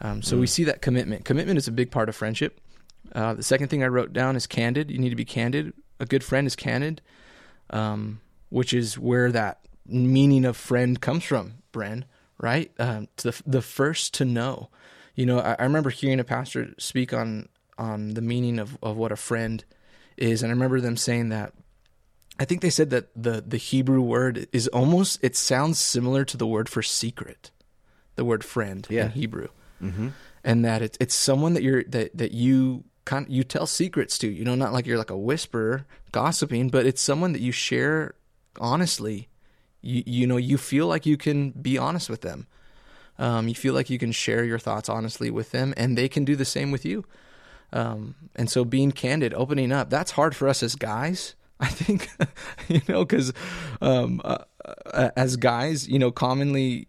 Um, 0.00 0.22
so 0.22 0.38
we 0.38 0.46
see 0.46 0.64
that 0.64 0.80
commitment. 0.80 1.26
Commitment 1.26 1.58
is 1.58 1.68
a 1.68 1.72
big 1.72 1.90
part 1.90 2.08
of 2.08 2.16
friendship. 2.16 2.58
Uh, 3.12 3.34
the 3.34 3.42
second 3.42 3.68
thing 3.68 3.82
I 3.82 3.88
wrote 3.88 4.12
down 4.12 4.36
is 4.36 4.46
candid. 4.46 4.90
You 4.90 4.98
need 4.98 5.10
to 5.10 5.16
be 5.16 5.24
candid. 5.24 5.72
A 6.00 6.06
good 6.06 6.24
friend 6.24 6.46
is 6.46 6.56
candid, 6.56 7.00
um, 7.70 8.20
which 8.50 8.72
is 8.72 8.98
where 8.98 9.30
that 9.32 9.60
meaning 9.86 10.44
of 10.44 10.56
friend 10.56 11.00
comes 11.00 11.24
from, 11.24 11.54
Bren, 11.72 12.04
right? 12.38 12.72
Um, 12.78 13.08
to 13.18 13.30
the, 13.30 13.42
the 13.46 13.62
first 13.62 14.14
to 14.14 14.24
know. 14.24 14.68
You 15.14 15.26
know, 15.26 15.38
I, 15.38 15.54
I 15.58 15.62
remember 15.64 15.90
hearing 15.90 16.20
a 16.20 16.24
pastor 16.24 16.74
speak 16.78 17.12
on 17.12 17.48
on 17.78 18.14
the 18.14 18.22
meaning 18.22 18.58
of, 18.58 18.78
of 18.82 18.96
what 18.96 19.12
a 19.12 19.16
friend 19.16 19.64
is, 20.16 20.42
and 20.42 20.50
I 20.50 20.54
remember 20.54 20.80
them 20.80 20.96
saying 20.96 21.28
that 21.30 21.52
I 22.38 22.44
think 22.44 22.60
they 22.62 22.70
said 22.70 22.90
that 22.90 23.08
the 23.14 23.40
the 23.46 23.56
Hebrew 23.56 24.00
word 24.00 24.48
is 24.52 24.66
almost 24.68 25.18
it 25.22 25.36
sounds 25.36 25.78
similar 25.78 26.24
to 26.24 26.36
the 26.36 26.46
word 26.46 26.68
for 26.68 26.82
secret, 26.82 27.50
the 28.16 28.24
word 28.24 28.42
friend 28.44 28.86
Yeah. 28.90 29.04
in 29.06 29.10
Hebrew, 29.12 29.48
Mm-hmm. 29.82 30.08
and 30.42 30.64
that 30.64 30.82
it's 30.82 30.96
it's 31.00 31.14
someone 31.14 31.54
that 31.54 31.62
you're 31.62 31.84
that 31.84 32.16
that 32.16 32.32
you 32.32 32.84
kind 33.04 33.26
you 33.28 33.44
tell 33.44 33.66
secrets 33.66 34.18
to. 34.18 34.28
You 34.28 34.44
know, 34.44 34.54
not 34.54 34.72
like 34.72 34.86
you're 34.86 34.98
like 34.98 35.10
a 35.10 35.18
whisperer 35.18 35.86
gossiping, 36.12 36.68
but 36.68 36.86
it's 36.86 37.02
someone 37.02 37.32
that 37.32 37.42
you 37.42 37.52
share 37.52 38.14
honestly. 38.60 39.28
You 39.80 40.02
you 40.06 40.26
know 40.26 40.36
you 40.36 40.58
feel 40.58 40.86
like 40.86 41.06
you 41.06 41.16
can 41.16 41.50
be 41.50 41.78
honest 41.78 42.08
with 42.08 42.22
them. 42.22 42.46
Um, 43.18 43.46
you 43.48 43.54
feel 43.54 43.74
like 43.74 43.90
you 43.90 43.98
can 43.98 44.12
share 44.12 44.44
your 44.44 44.58
thoughts 44.58 44.88
honestly 44.88 45.30
with 45.30 45.52
them, 45.52 45.74
and 45.76 45.96
they 45.96 46.08
can 46.08 46.24
do 46.24 46.36
the 46.36 46.44
same 46.44 46.70
with 46.70 46.84
you. 46.84 47.04
Um, 47.72 48.14
and 48.36 48.50
so 48.50 48.64
being 48.64 48.92
candid, 48.92 49.34
opening 49.34 49.72
up, 49.72 49.90
that's 49.90 50.12
hard 50.12 50.34
for 50.34 50.48
us 50.48 50.62
as 50.62 50.76
guys. 50.76 51.34
I 51.60 51.68
think, 51.68 52.08
you 52.68 52.82
know, 52.88 53.04
because 53.04 53.32
um, 53.80 54.20
uh, 54.24 54.38
uh, 54.86 55.10
as 55.16 55.36
guys, 55.36 55.88
you 55.88 55.98
know, 55.98 56.10
commonly 56.10 56.88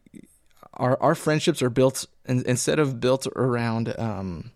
our 0.73 1.01
our 1.01 1.15
friendships 1.15 1.61
are 1.61 1.69
built 1.69 2.07
in, 2.25 2.43
instead 2.45 2.79
of 2.79 2.99
built 2.99 3.27
around, 3.35 3.93
um, 3.97 4.51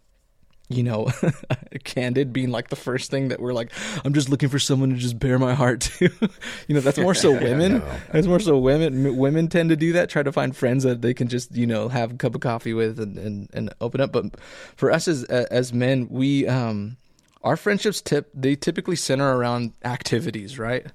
you 0.69 0.83
know, 0.83 1.09
candid 1.83 2.31
being 2.31 2.51
like 2.51 2.69
the 2.69 2.75
first 2.75 3.09
thing 3.09 3.29
that 3.29 3.39
we're 3.39 3.53
like, 3.53 3.71
I'm 4.05 4.13
just 4.13 4.29
looking 4.29 4.49
for 4.49 4.59
someone 4.59 4.91
to 4.91 4.95
just 4.95 5.17
bare 5.17 5.39
my 5.39 5.53
heart 5.55 5.81
to. 5.81 6.09
you 6.67 6.75
know, 6.75 6.79
that's 6.81 6.99
more 6.99 7.15
so 7.15 7.31
women. 7.41 7.81
That's 8.11 8.27
more 8.27 8.39
so 8.39 8.57
women. 8.57 9.07
M- 9.07 9.17
Women 9.17 9.47
tend 9.47 9.69
to 9.69 9.75
do 9.75 9.93
that. 9.93 10.09
Try 10.09 10.23
to 10.23 10.31
find 10.31 10.55
friends 10.55 10.83
that 10.83 11.01
they 11.01 11.13
can 11.13 11.27
just 11.27 11.55
you 11.55 11.65
know 11.65 11.89
have 11.89 12.13
a 12.13 12.15
cup 12.15 12.35
of 12.35 12.41
coffee 12.41 12.73
with 12.73 12.99
and 12.99 13.17
and, 13.17 13.49
and 13.53 13.73
open 13.81 13.99
up. 13.99 14.11
But 14.11 14.39
for 14.75 14.91
us 14.91 15.07
as 15.07 15.23
as 15.25 15.73
men, 15.73 16.07
we 16.09 16.47
um 16.47 16.97
our 17.43 17.57
friendships 17.57 18.01
tip 18.01 18.29
they 18.33 18.55
typically 18.55 18.95
center 18.95 19.35
around 19.35 19.73
activities, 19.83 20.59
right? 20.59 20.85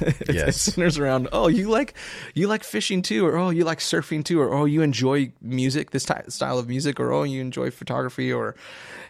It, 0.00 0.28
it 0.28 0.54
centers 0.54 0.98
around 0.98 1.28
oh 1.32 1.48
you 1.48 1.68
like 1.68 1.94
you 2.34 2.46
like 2.48 2.64
fishing 2.64 3.02
too 3.02 3.26
or 3.26 3.36
oh 3.36 3.50
you 3.50 3.64
like 3.64 3.78
surfing 3.78 4.24
too 4.24 4.40
or 4.40 4.52
oh 4.52 4.64
you 4.64 4.82
enjoy 4.82 5.32
music 5.40 5.90
this 5.90 6.04
ty- 6.04 6.24
style 6.28 6.58
of 6.58 6.68
music 6.68 7.00
or 7.00 7.12
oh 7.12 7.22
you 7.22 7.40
enjoy 7.40 7.70
photography 7.70 8.32
or 8.32 8.54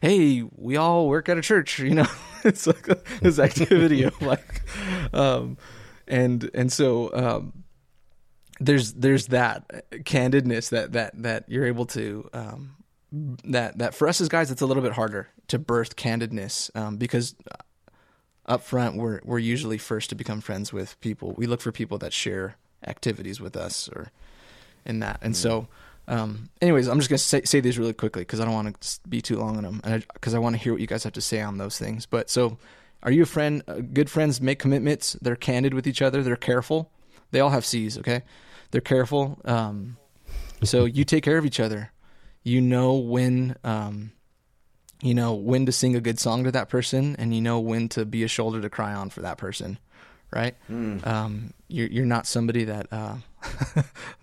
hey 0.01 0.43
we 0.57 0.77
all 0.77 1.09
work 1.09 1.29
at 1.29 1.39
a 1.39 1.43
church 1.43 1.79
you 1.79 1.95
know? 1.95 2.07
It's 2.45 2.67
like 2.67 2.89
this 3.21 3.39
activity 3.39 4.03
of 4.03 4.21
like 4.23 4.63
um 5.15 5.59
and 6.09 6.51
and 6.55 6.73
so 6.73 7.15
um 7.15 7.65
there's 8.59 8.93
there's 8.95 9.29
that 9.29 9.91
candidness 10.05 10.71
that 10.71 10.93
that 10.93 11.23
that 11.23 11.45
you're 11.49 11.67
able 11.67 11.87
to 11.87 12.29
um 12.33 12.75
that 13.13 13.79
that 13.79 13.95
for 13.95 14.09
us 14.09 14.21
as 14.21 14.29
guys 14.29 14.51
it's 14.51 14.63
a 14.63 14.67
little 14.67 14.83
bit 14.83 14.93
harder 14.93 15.29
to 15.49 15.59
birth 15.59 15.95
candidness 15.95 16.75
um 16.77 16.97
because 16.97 17.37
up 18.47 18.63
front 18.63 18.97
we're 18.97 19.21
we're 19.25 19.39
usually 19.39 19.79
first 19.79 20.11
to 20.11 20.15
become 20.15 20.41
friends 20.41 20.73
with 20.73 21.01
people. 21.01 21.33
We 21.37 21.47
look 21.47 21.61
for 21.61 21.73
people 21.73 21.99
that 21.99 22.13
share 22.13 22.57
activities 22.87 23.41
with 23.41 23.57
us 23.57 23.89
or 23.95 24.11
in 24.85 25.01
that. 25.01 25.19
And 25.23 25.37
so 25.37 25.69
um 26.09 26.49
anyways 26.61 26.89
i'm 26.89 26.99
just 26.99 27.09
going 27.09 27.17
to 27.17 27.23
say, 27.23 27.43
say 27.43 27.61
these 27.61 27.79
really 27.79 27.93
quickly 27.93 28.23
because 28.23 28.41
i 28.41 28.45
don't 28.45 28.55
want 28.55 28.81
to 28.81 29.01
be 29.09 29.23
too 29.23 29.37
long 29.37 29.57
on 29.57 29.63
them 29.63 29.81
and 29.85 30.05
because 30.15 30.35
I, 30.35 30.41
want 30.41 30.57
to 30.57 30.61
hear 30.61 30.73
what 30.73 30.81
you 30.81 30.89
guys 30.89 31.05
have 31.05 31.13
to 31.13 31.21
say 31.21 31.41
on 31.41 31.59
those 31.59 31.79
things. 31.79 32.07
But 32.07 32.29
so 32.29 32.59
are 33.05 33.13
you 33.13 33.23
a 33.23 33.27
friend 33.27 33.63
uh, 33.69 33.75
good 33.75 34.11
friends 34.11 34.41
make 34.41 34.59
commitments? 34.59 35.17
They're 35.23 35.37
candid 35.37 35.75
with 35.75 35.87
each 35.87 36.03
other. 36.03 36.23
They're 36.23 36.37
careful. 36.37 36.91
They 37.31 37.41
all 37.41 37.51
have 37.51 37.65
c's 37.65 37.99
okay? 37.99 38.23
They're 38.73 38.81
careful. 38.81 39.39
Um 39.45 39.97
so 40.65 40.85
you 40.85 41.05
take 41.05 41.23
care 41.23 41.39
of 41.39 41.47
each 41.47 41.61
other. 41.61 41.93
You 42.43 42.61
know 42.61 42.95
when 42.95 43.57
um 43.63 44.11
you 45.03 45.13
know 45.15 45.35
when 45.35 45.67
to 45.67 45.73
sing 45.73 45.95
a 45.97 46.01
good 46.01 46.19
song 46.19 46.45
to 46.45 46.53
that 46.53 46.69
person 46.71 47.15
and 47.19 47.35
you 47.35 47.41
know 47.43 47.61
when 47.61 47.89
to 47.91 48.05
be 48.07 48.23
a 48.25 48.29
shoulder 48.29 48.61
to 48.63 48.71
cry 48.71 48.95
on 48.95 49.11
for 49.11 49.21
that 49.21 49.37
person 49.37 49.79
right 50.33 50.55
um 51.05 51.53
you're 51.69 51.89
you're 51.89 52.07
not 52.07 52.27
somebody 52.27 52.65
that 52.65 52.87
uh 52.93 53.17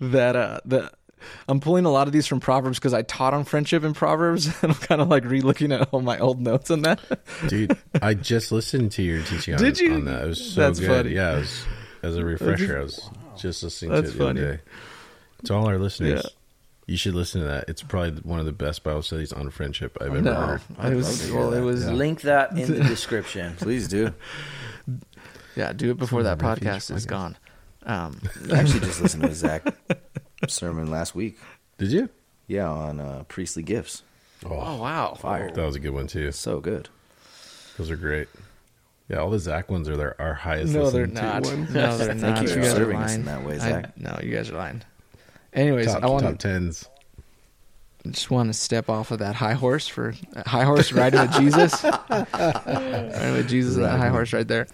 that 0.00 0.36
uh 0.36 0.60
that 0.66 0.94
I'm 1.48 1.60
pulling 1.60 1.84
a 1.84 1.90
lot 1.90 2.08
of 2.08 2.12
these 2.12 2.26
from 2.26 2.40
Proverbs 2.40 2.78
because 2.80 2.92
I 2.94 3.02
taught 3.02 3.32
on 3.32 3.44
friendship 3.44 3.84
in 3.84 3.94
Proverbs, 3.94 4.46
and 4.62 4.72
I'm 4.72 4.78
kind 4.78 5.00
of 5.00 5.08
like 5.08 5.24
re-looking 5.24 5.70
at 5.70 5.88
all 5.92 6.00
my 6.00 6.18
old 6.18 6.40
notes 6.40 6.68
on 6.70 6.82
that. 6.82 7.00
Dude, 7.48 7.76
I 8.02 8.14
just 8.14 8.50
listened 8.50 8.90
to 8.92 9.02
your 9.02 9.22
teaching 9.22 9.54
on, 9.54 9.60
you? 9.76 9.94
on 9.94 10.04
that. 10.06 10.24
It 10.24 10.26
was 10.26 10.52
so 10.54 10.60
That's 10.62 10.80
good. 10.80 11.04
funny. 11.04 11.14
Yeah, 11.14 11.36
it 11.36 11.38
was, 11.38 11.64
as 12.02 12.16
a 12.16 12.24
refresher, 12.24 12.80
I 12.80 12.82
was 12.82 13.08
just 13.36 13.62
listening 13.62 13.92
That's 13.92 14.10
to 14.10 14.16
it 14.16 14.18
the 14.18 14.24
funny. 14.24 14.40
other 14.40 14.56
day. 14.56 14.62
To 15.44 15.54
all 15.54 15.68
our 15.68 15.78
listeners, 15.78 16.22
Yeah. 16.24 16.30
You 16.86 16.96
should 16.96 17.14
listen 17.14 17.40
to 17.42 17.46
that. 17.46 17.64
It's 17.68 17.82
probably 17.82 18.20
one 18.22 18.40
of 18.40 18.46
the 18.46 18.52
best 18.52 18.82
Bible 18.82 19.02
studies 19.02 19.32
on 19.32 19.48
friendship 19.50 19.96
I've 20.00 20.08
ever 20.08 20.20
no, 20.22 20.34
heard. 20.34 20.60
it 20.84 20.94
was 20.96 21.20
love 21.22 21.30
to 21.30 21.36
well, 21.38 21.52
it 21.54 21.60
was 21.60 21.84
Yeah. 21.84 21.92
Link 21.92 22.20
that 22.22 22.56
in 22.58 22.72
the 22.72 22.82
description. 22.88 23.54
Please 23.56 23.88
do. 23.88 24.12
yeah. 25.56 25.72
Do 25.72 25.90
it 25.90 25.98
before 25.98 26.22
that 26.24 26.38
podcast 26.38 26.90
is 26.94 27.06
podcast. 27.06 27.08
gone. 27.08 27.36
Um, 27.84 28.20
I 28.52 28.58
actually 28.60 28.80
just 28.80 29.00
listened 29.02 29.22
to 29.24 29.30
a 29.30 29.34
Zach 29.34 29.66
sermon 30.48 30.90
last 30.90 31.14
week. 31.14 31.38
Did 31.78 31.90
you? 31.92 32.08
Yeah, 32.46 32.68
on 32.70 33.00
uh, 33.00 33.24
priestly 33.28 33.62
gifts. 33.62 34.02
oh 34.44 34.76
wow, 34.76 35.14
Fire. 35.14 35.50
That 35.50 35.64
was 35.64 35.74
a 35.76 35.80
good 35.80 35.90
one 35.94 36.06
too. 36.06 36.30
So 36.32 36.60
good. 36.60 36.88
Those 37.78 37.90
are 37.90 37.96
great. 37.96 38.28
Yeah, 39.08 39.18
all 39.18 39.30
the 39.30 39.38
Zach 39.38 39.70
ones 39.70 39.88
are 39.88 39.96
their 39.96 40.20
our 40.20 40.34
highest. 40.34 40.72
No, 40.74 40.90
they're 40.90 41.06
not. 41.06 41.44
ones. 41.44 41.70
No, 41.74 41.96
they're 41.96 42.08
Thank 42.14 42.20
not. 42.22 42.42
you 42.42 42.48
for 42.48 42.54
guys 42.60 42.72
are 42.72 42.76
serving 42.76 42.96
us 42.98 43.14
in 43.14 43.24
that 43.24 43.44
way, 43.44 43.54
I- 43.54 43.58
Zach. 43.58 43.98
no, 43.98 44.18
you 44.22 44.32
guys 44.34 44.50
are 44.50 44.56
lying. 44.56 44.82
Anyways, 45.52 45.86
Top, 45.86 46.02
I 46.02 46.06
want 46.06 46.22
top 46.24 46.32
to 46.32 46.38
tens. 46.38 46.88
just 48.10 48.30
want 48.30 48.48
to 48.48 48.54
step 48.54 48.88
off 48.88 49.10
of 49.10 49.18
that 49.18 49.34
high 49.34 49.52
horse 49.52 49.86
for 49.88 50.14
high 50.46 50.64
horse 50.64 50.92
riding 50.92 51.20
with 51.20 51.32
Jesus, 51.34 51.84
riding 52.32 53.32
with 53.32 53.48
Jesus 53.48 53.76
and 53.76 53.84
that 53.84 53.98
high 53.98 54.08
horse 54.08 54.32
right 54.32 54.46
there. 54.48 54.66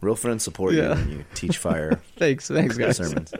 Real 0.00 0.14
friends 0.14 0.44
support 0.44 0.74
Yeah. 0.74 0.90
you 0.90 1.00
when 1.00 1.10
you 1.10 1.24
teach 1.34 1.58
fire 1.58 2.00
Thanks, 2.16 2.48
thanks, 2.48 2.76
guys. 2.76 2.98
sermons. 2.98 3.32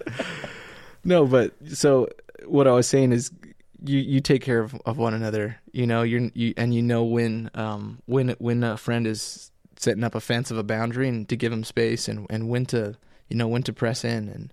No, 1.05 1.27
but 1.27 1.53
so 1.75 2.09
what 2.47 2.67
I 2.67 2.73
was 2.73 2.87
saying 2.87 3.13
is 3.13 3.31
you 3.85 3.99
you 3.99 4.21
take 4.21 4.43
care 4.43 4.61
of, 4.61 4.75
of 4.87 4.99
one 4.99 5.15
another. 5.15 5.57
You 5.73 5.87
know, 5.87 6.03
you're 6.03 6.31
you 6.35 6.55
and 6.57 6.75
you 6.75 6.83
know 6.83 7.05
when 7.05 7.51
um 7.55 8.03
when 8.07 8.31
when 8.39 8.65
a 8.65 8.77
friend 8.77 9.07
is 9.07 9.51
setting 9.77 10.03
up 10.03 10.15
a 10.17 10.21
fence 10.21 10.51
of 10.51 10.59
a 10.59 10.65
boundary 10.65 11.09
and 11.09 11.29
to 11.29 11.37
give 11.37 11.51
them 11.53 11.63
space 11.65 12.09
and 12.09 12.27
and 12.31 12.49
when 12.49 12.67
to 12.67 12.97
you 13.29 13.37
know 13.37 13.47
when 13.47 13.63
to 13.63 13.73
press 13.73 14.05
in 14.05 14.29
and 14.29 14.53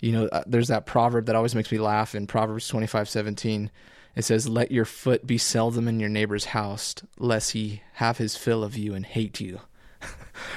you 0.00 0.12
know 0.12 0.26
uh, 0.26 0.42
there's 0.46 0.68
that 0.68 0.86
proverb 0.86 1.26
that 1.26 1.36
always 1.36 1.54
makes 1.54 1.70
me 1.70 1.78
laugh 1.78 2.14
in 2.14 2.26
Proverbs 2.26 2.70
25:17 2.70 3.70
it 4.16 4.22
says 4.22 4.48
let 4.48 4.72
your 4.72 4.84
foot 4.84 5.26
be 5.26 5.38
seldom 5.38 5.86
in 5.88 6.00
your 6.00 6.08
neighbor's 6.08 6.46
house 6.46 6.94
lest 7.18 7.52
he 7.52 7.82
have 7.94 8.18
his 8.18 8.36
fill 8.36 8.64
of 8.64 8.76
you 8.76 8.94
and 8.94 9.06
hate 9.06 9.40
you. 9.40 9.60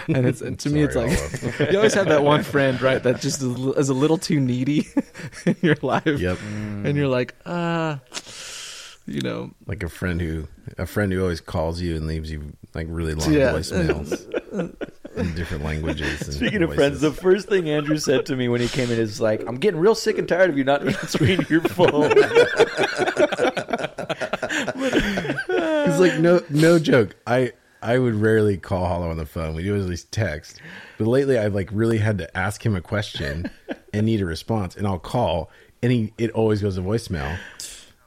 And 0.08 0.26
it's 0.26 0.40
and 0.42 0.58
to 0.60 0.70
me 0.70 0.84
it's 0.84 0.96
like 0.96 1.10
you 1.70 1.78
always 1.78 1.94
have 1.94 2.08
that 2.08 2.24
one 2.24 2.44
friend 2.44 2.82
right 2.82 3.04
that 3.04 3.20
just 3.20 3.42
is 3.42 3.60
a 3.66 3.72
is 3.74 3.90
a 3.90 3.94
little 3.94 4.18
too 4.18 4.40
needy 4.40 4.88
in 5.46 5.58
your 5.62 5.76
life. 5.82 6.06
Yep. 6.06 6.38
and 6.42 6.96
you're 6.96 7.10
like 7.10 7.36
uh 7.46 7.98
you 9.06 9.22
know 9.22 9.52
Like 9.68 9.84
a 9.84 9.90
friend 9.90 10.22
who 10.22 10.48
a 10.78 10.86
friend 10.86 11.12
who 11.12 11.22
always 11.22 11.42
calls 11.42 11.82
you 11.82 11.96
and 11.96 12.08
leaves 12.08 12.32
you 12.32 12.54
like 12.74 12.88
really 12.90 13.14
long 13.16 13.34
Yeah. 13.34 13.52
voicemails 13.54 14.12
in 15.16 15.36
different 15.36 15.64
languages. 15.64 16.22
And 16.22 16.34
Speaking 16.34 16.64
of 16.64 16.74
friends, 16.74 17.02
the 17.02 17.12
first 17.12 17.48
thing 17.50 17.70
Andrew 17.70 17.98
said 17.98 18.26
to 18.28 18.36
me 18.36 18.48
when 18.50 18.62
he 18.62 18.68
came 18.68 18.90
in 18.90 18.98
is 19.00 19.20
like, 19.22 19.44
"I'm 19.48 19.56
getting 19.58 19.80
real 19.80 19.94
sick 19.94 20.18
and 20.18 20.28
tired 20.28 20.50
of 20.50 20.58
you 20.58 20.64
not 20.64 20.88
answering 20.88 21.46
your 21.50 21.62
phone." 21.62 22.12
It's 24.66 26.00
like 26.00 26.20
no 26.20 26.42
no 26.50 26.80
joke. 26.80 27.16
I 27.28 27.52
I 27.82 27.98
would 27.98 28.16
rarely 28.16 28.58
call 28.58 28.86
Hollow 28.88 29.10
on 29.10 29.18
the 29.18 29.26
phone. 29.26 29.56
We 29.56 29.64
do 29.64 29.76
at 29.76 29.82
least 29.82 30.12
text. 30.12 30.60
But 30.98 31.08
lately 31.08 31.38
I've 31.38 31.54
like 31.54 31.70
really 31.72 31.98
had 31.98 32.18
to 32.20 32.38
ask 32.38 32.66
him 32.66 32.76
a 32.76 32.82
question 32.82 33.50
and 33.94 34.06
need 34.06 34.22
a 34.22 34.26
response 34.26 34.76
and 34.76 34.88
I'll 34.88 35.00
call 35.00 35.50
and 35.82 35.92
he 35.92 36.14
it 36.18 36.32
always 36.32 36.62
goes 36.62 36.76
to 36.76 36.82
voicemail. 36.82 37.38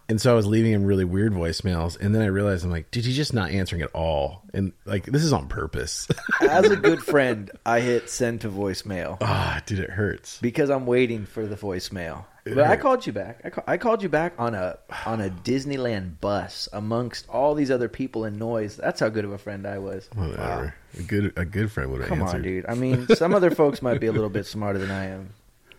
And 0.09 0.21
so 0.21 0.31
I 0.31 0.35
was 0.35 0.47
leaving 0.47 0.73
him 0.73 0.85
really 0.85 1.05
weird 1.05 1.33
voicemails 1.33 1.99
and 2.01 2.15
then 2.15 2.23
I 2.23 2.27
realized 2.27 2.65
I'm 2.65 2.71
like, 2.71 2.91
dude, 2.93 3.05
he's 3.05 3.17
just 3.17 3.35
not 3.35 3.51
answering 3.51 3.83
at 3.83 3.91
all. 3.93 4.43
And 4.55 4.73
like 4.85 5.05
this 5.07 5.25
is 5.25 5.33
on 5.33 5.49
purpose. 5.49 6.07
As 6.41 6.65
a 6.71 6.77
good 6.77 7.03
friend, 7.03 7.51
I 7.67 7.81
hit 7.81 8.09
send 8.09 8.43
to 8.43 8.49
voicemail 8.49 9.19
Ah, 9.21 9.61
dude, 9.67 9.81
it 9.81 9.91
hurts. 9.91 10.39
because 10.41 10.71
I'm 10.71 10.87
waiting 10.87 11.27
for 11.27 11.47
the 11.47 11.57
voicemail. 11.57 12.25
But 12.45 12.59
I 12.61 12.77
called 12.77 13.05
you 13.05 13.13
back. 13.13 13.61
I, 13.67 13.73
I 13.73 13.77
called 13.77 14.05
you 14.05 14.09
back 14.09 14.35
on 14.39 14.55
a 14.55 14.79
on 15.05 15.21
a 15.21 15.29
Disneyland 15.31 16.21
bus 16.21 16.69
amongst 16.73 17.29
all 17.29 17.57
these 17.57 17.73
other 17.73 17.89
people 17.89 18.23
and 18.25 18.39
noise. 18.39 18.77
That's 18.77 19.01
how 19.01 19.09
good 19.09 19.25
of 19.25 19.33
a 19.33 19.39
friend 19.39 19.67
I 19.67 19.79
was. 19.79 20.09
Whatever. 20.15 20.73
A 20.97 21.03
good 21.03 21.33
a 21.37 21.45
good 21.45 21.73
friend 21.73 21.91
would 21.91 22.03
have 22.03 22.09
Come 22.11 22.23
answered. 22.23 22.37
on, 22.37 22.43
dude. 22.43 22.67
I 22.69 22.75
mean, 22.75 23.09
some 23.17 23.35
other 23.35 23.51
folks 23.51 23.83
might 23.83 23.99
be 24.01 24.07
a 24.07 24.13
little 24.13 24.29
bit 24.31 24.47
smarter 24.47 24.79
than 24.79 24.93
I 24.93 25.07
am, 25.07 25.31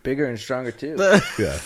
bigger 0.03 0.25
and 0.25 0.37
stronger 0.37 0.71
too. 0.73 0.97
Yeah. 1.39 1.57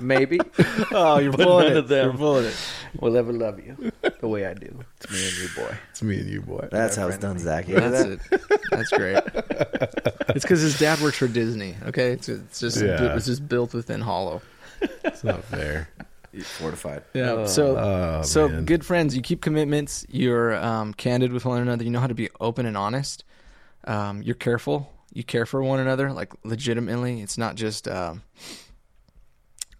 Maybe. 0.00 0.38
oh 0.92 1.18
you're 1.18 1.32
But 1.32 1.44
pulling 1.44 1.68
none 1.68 1.76
it 1.78 1.88
them. 1.88 2.04
you're 2.08 2.16
pulling 2.18 2.44
it 2.46 2.56
We'll 3.00 3.16
ever 3.16 3.32
love 3.32 3.58
you 3.64 3.90
the 4.20 4.28
way 4.28 4.44
I 4.46 4.52
do. 4.54 4.84
It's 5.00 5.10
me 5.10 5.26
and 5.28 5.36
you, 5.38 5.48
boy. 5.56 5.76
It's 5.90 6.02
me 6.02 6.20
and 6.20 6.28
you, 6.28 6.42
boy. 6.42 6.68
That's 6.70 6.94
how 6.96 7.08
it's 7.08 7.16
done, 7.18 7.38
Zach. 7.38 7.66
You 7.68 7.78
hear 7.80 7.90
that's 7.90 8.04
that? 8.28 8.40
it 8.42 8.50
that's 8.70 8.90
great 8.90 9.16
it's 10.36 10.44
because 10.44 10.60
his 10.60 10.78
dad 10.78 11.00
works 11.00 11.18
for 11.18 11.28
Disney 11.28 11.74
okay 11.86 12.12
it's, 12.12 12.28
it's 12.28 12.60
just 12.60 12.80
Yeah. 12.82 13.14
it's 13.16 13.26
just 13.26 13.46
built 13.48 13.74
within 13.74 14.00
Hollow 14.00 14.42
It's 15.04 15.24
not 15.24 15.44
fair. 15.44 15.88
Fortified. 16.58 17.02
yeah 17.12 17.44
so 17.46 17.76
Oh, 17.76 18.22
so 18.22 18.48
man. 18.48 18.64
good 18.64 18.84
friends 18.86 19.14
you 19.14 19.20
keep 19.20 19.42
commitments 19.42 20.06
you're 20.08 20.54
um, 20.56 20.94
candid 20.94 21.30
with 21.32 21.44
one 21.44 21.60
another 21.60 21.84
you 21.84 21.90
know 21.90 22.00
how 22.00 22.06
to 22.06 22.14
be 22.14 22.30
open 22.40 22.64
and 22.64 22.76
honest 22.76 23.24
um, 23.84 24.22
you're 24.22 24.34
careful 24.34 24.90
you 25.12 25.22
care 25.24 25.44
for 25.44 25.62
one 25.62 25.78
another 25.78 26.10
like 26.12 26.32
legitimately 26.44 27.20
it's 27.20 27.36
not 27.36 27.54
just 27.56 27.86
um, 27.86 28.22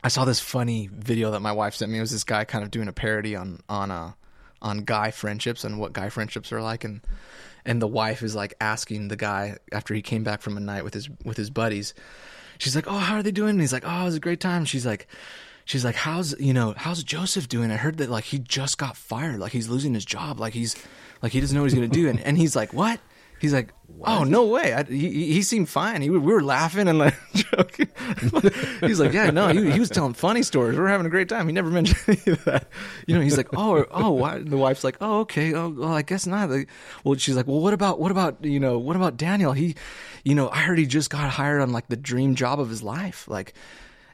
i 0.05 0.09
saw 0.09 0.24
this 0.24 0.40
funny 0.40 0.88
video 0.92 1.30
that 1.30 1.40
my 1.40 1.53
wife 1.53 1.74
sent 1.74 1.90
me. 1.90 1.98
It 1.98 2.00
was 2.00 2.11
this 2.11 2.24
guy 2.24 2.44
kind 2.44 2.64
of 2.64 2.70
doing 2.70 2.88
a 2.88 2.92
parody 2.92 3.36
on 3.36 3.61
on 3.68 3.90
uh, 3.90 4.12
on 4.61 4.84
guy 4.84 5.11
friendships 5.11 5.64
and 5.64 5.78
what 5.78 5.92
guy 5.92 6.09
friendships 6.09 6.53
are 6.53 6.62
like. 6.62 6.84
And 6.84 7.00
and 7.64 7.80
the 7.80 7.86
wife 7.86 8.22
is 8.22 8.34
like 8.34 8.55
asking 8.61 9.09
the 9.09 9.16
guy 9.16 9.59
after 9.70 9.94
he 9.94 10.03
came 10.03 10.24
back 10.24 10.40
from 10.42 10.57
a 10.57 10.61
night 10.61 10.84
with 10.84 10.94
his 10.94 11.09
with 11.24 11.36
his 11.36 11.50
buddies. 11.50 11.94
She's 12.59 12.76
like 12.76 12.86
oh 12.88 12.98
how 12.98 13.16
are 13.16 13.22
they 13.22 13.30
doing? 13.30 13.50
And 13.50 13.61
he's 13.61 13.72
like 13.72 13.84
oh 13.86 14.03
it 14.03 14.05
was 14.05 14.16
a 14.16 14.20
great 14.20 14.40
time. 14.40 14.64
She's 14.64 14.86
like 14.86 15.07
she's 15.64 15.84
like 15.84 15.94
how's 15.94 16.38
you 16.40 16.53
know 16.53 16.74
how's 16.76 17.05
joseph 17.05 17.48
doing? 17.48 17.70
I 17.70 17.76
heard 17.76 17.98
that 17.98 18.11
like 18.11 18.24
he 18.24 18.38
just 18.38 18.78
got 18.78 18.96
fired. 18.96 19.38
Like 19.38 19.53
he's 19.53 19.68
losing 19.68 19.94
his 19.94 20.05
job. 20.05 20.40
Like 20.40 20.55
he's 20.55 20.74
like 21.22 21.32
he 21.32 21.40
doesn't 21.40 21.55
know 21.55 21.62
what 21.62 21.70
he's 21.70 21.78
gonna 21.78 21.88
do. 21.88 22.09
And, 22.09 22.20
and 22.20 22.36
he's 22.36 22.57
like 22.57 22.72
what 22.72 23.00
he's 23.43 23.53
like 23.53 23.74
oh 24.05 24.24
no 24.24 24.47
way. 24.47 24.72
I, 24.72 24.84
he, 24.84 25.32
he 25.34 25.43
seemed 25.43 25.68
fine. 25.68 26.01
He, 26.03 26.11
we 26.11 26.18
were 26.18 26.43
laughing 26.43 26.88
and 26.88 26.99
like 26.99 27.14
joking. 27.34 27.88
He's 28.80 28.99
like 28.99 29.12
yeah 29.12 29.30
no 29.30 29.49
he, 29.49 29.70
he 29.70 29.78
was 29.78 29.90
telling 29.90 30.14
funny 30.14 30.43
stories. 30.43 30.76
We 30.76 30.82
were 30.82 30.88
having 30.88 31.07
a 31.07 31.11
great 31.11 31.28
time. 31.28 31.47
He 31.47 31.53
never 31.53 31.68
mentioned 31.68 32.01
any 32.26 32.32
of 32.32 32.45
that. 32.45 32.68
You 33.07 33.14
know 33.14 33.20
he's 33.20 33.36
like 33.36 33.49
oh 33.55 33.84
oh 33.90 34.12
why? 34.12 34.38
the 34.38 34.57
wife's 34.57 34.84
like 34.84 34.97
oh 35.01 35.20
okay. 35.20 35.53
Oh 35.53 35.68
well 35.68 35.93
i 35.93 36.03
guess 36.03 36.26
not. 36.26 36.49
Like, 36.49 36.68
well 37.05 37.16
she's 37.16 37.36
like 37.36 37.47
well 37.47 37.61
what 37.61 37.74
about 37.74 38.01
what 38.01 38.11
about 38.11 38.43
you 38.45 38.61
know 38.61 38.78
what 38.78 38.97
about 38.97 39.18
daniel? 39.18 39.53
He 39.53 39.76
you 40.24 40.34
know 40.34 40.49
i 40.49 40.59
heard 40.61 40.78
he 40.78 40.86
just 40.86 41.11
got 41.11 41.28
hired 41.28 41.61
on 41.61 41.72
like 41.72 41.88
the 41.88 41.97
dream 41.97 42.34
job 42.34 42.59
of 42.59 42.70
his 42.70 42.82
life. 42.82 43.28
Like 43.28 43.53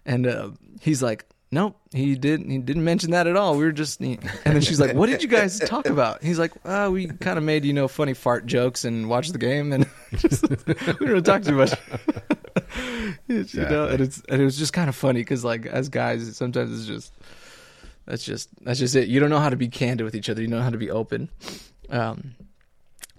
and 0.08 0.26
uh, 0.26 0.50
he's 0.80 1.02
like, 1.02 1.26
"Nope, 1.50 1.76
he 1.92 2.14
didn't. 2.14 2.50
He 2.50 2.58
didn't 2.58 2.84
mention 2.84 3.12
that 3.12 3.26
at 3.26 3.36
all. 3.36 3.56
We 3.56 3.64
were 3.64 3.72
just." 3.72 4.00
he-" 4.00 4.18
And 4.44 4.54
then 4.54 4.60
she's 4.60 4.80
like, 4.80 4.94
"What 4.94 5.06
did 5.08 5.22
you 5.22 5.28
guys 5.28 5.58
talk 5.58 5.86
about?" 5.86 6.22
He's 6.22 6.38
like, 6.38 6.52
uh, 6.64 6.90
"We 6.92 7.06
kind 7.06 7.38
of 7.38 7.44
made 7.44 7.64
you 7.64 7.72
know 7.72 7.88
funny 7.88 8.14
fart 8.14 8.46
jokes 8.46 8.84
and 8.84 9.08
watched 9.08 9.32
the 9.32 9.38
game, 9.38 9.72
and 9.72 9.86
just, 10.16 10.48
we 10.48 10.56
didn't 10.56 11.00
really 11.00 11.22
talk 11.22 11.42
too 11.42 11.54
much." 11.54 11.72
You 13.28 13.44
know, 13.54 13.86
and 13.86 14.00
it's 14.00 14.22
and 14.28 14.40
it 14.40 14.44
was 14.44 14.58
just 14.58 14.72
kind 14.72 14.88
of 14.88 14.94
funny 14.94 15.20
because 15.20 15.44
like 15.44 15.66
as 15.66 15.88
guys, 15.88 16.36
sometimes 16.36 16.76
it's 16.76 16.86
just 16.86 17.12
that's 18.04 18.24
just 18.24 18.48
that's 18.62 18.78
just 18.78 18.96
it. 18.96 19.08
You 19.08 19.20
don't 19.20 19.30
know 19.30 19.38
how 19.38 19.50
to 19.50 19.56
be 19.56 19.68
candid 19.68 20.04
with 20.04 20.14
each 20.14 20.28
other. 20.28 20.42
You 20.42 20.48
know 20.48 20.60
how 20.60 20.70
to 20.70 20.78
be 20.78 20.90
open. 20.90 21.30
Um, 21.88 22.34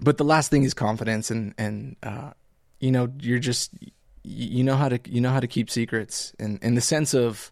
but 0.02 0.18
the 0.18 0.24
last 0.24 0.52
thing 0.52 0.64
is 0.64 0.74
confidence 0.74 1.32
and 1.32 1.54
and 1.58 1.96
uh, 2.04 2.32
you 2.80 2.92
know 2.92 3.12
you're 3.20 3.40
just 3.40 3.72
you 4.24 4.64
know 4.64 4.76
how 4.76 4.90
to 4.90 5.00
you 5.06 5.22
know 5.22 5.32
how 5.32 5.40
to 5.40 5.48
keep 5.48 5.70
secrets 5.70 6.34
in 6.40 6.60
in 6.62 6.76
the 6.76 6.82
sense 6.82 7.14
of 7.14 7.52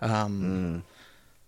um 0.00 0.82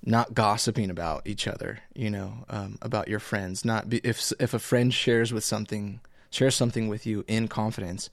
not 0.05 0.32
gossiping 0.32 0.90
about 0.90 1.26
each 1.26 1.46
other 1.46 1.80
you 1.94 2.11
know 2.11 2.44
um, 2.48 2.78
about 2.82 3.09
your 3.09 3.20
friends. 3.20 3.64
Not 3.64 3.88
be, 3.88 3.98
if 3.98 4.32
if 4.40 4.55
a 4.55 4.59
friend 4.59 4.92
shares 4.92 5.32
with 5.32 5.44
something 5.44 6.01
shares 6.30 6.55
something 6.55 6.88
with 6.88 7.07
you 7.07 7.24
in 7.26 7.48
confidence 7.48 8.09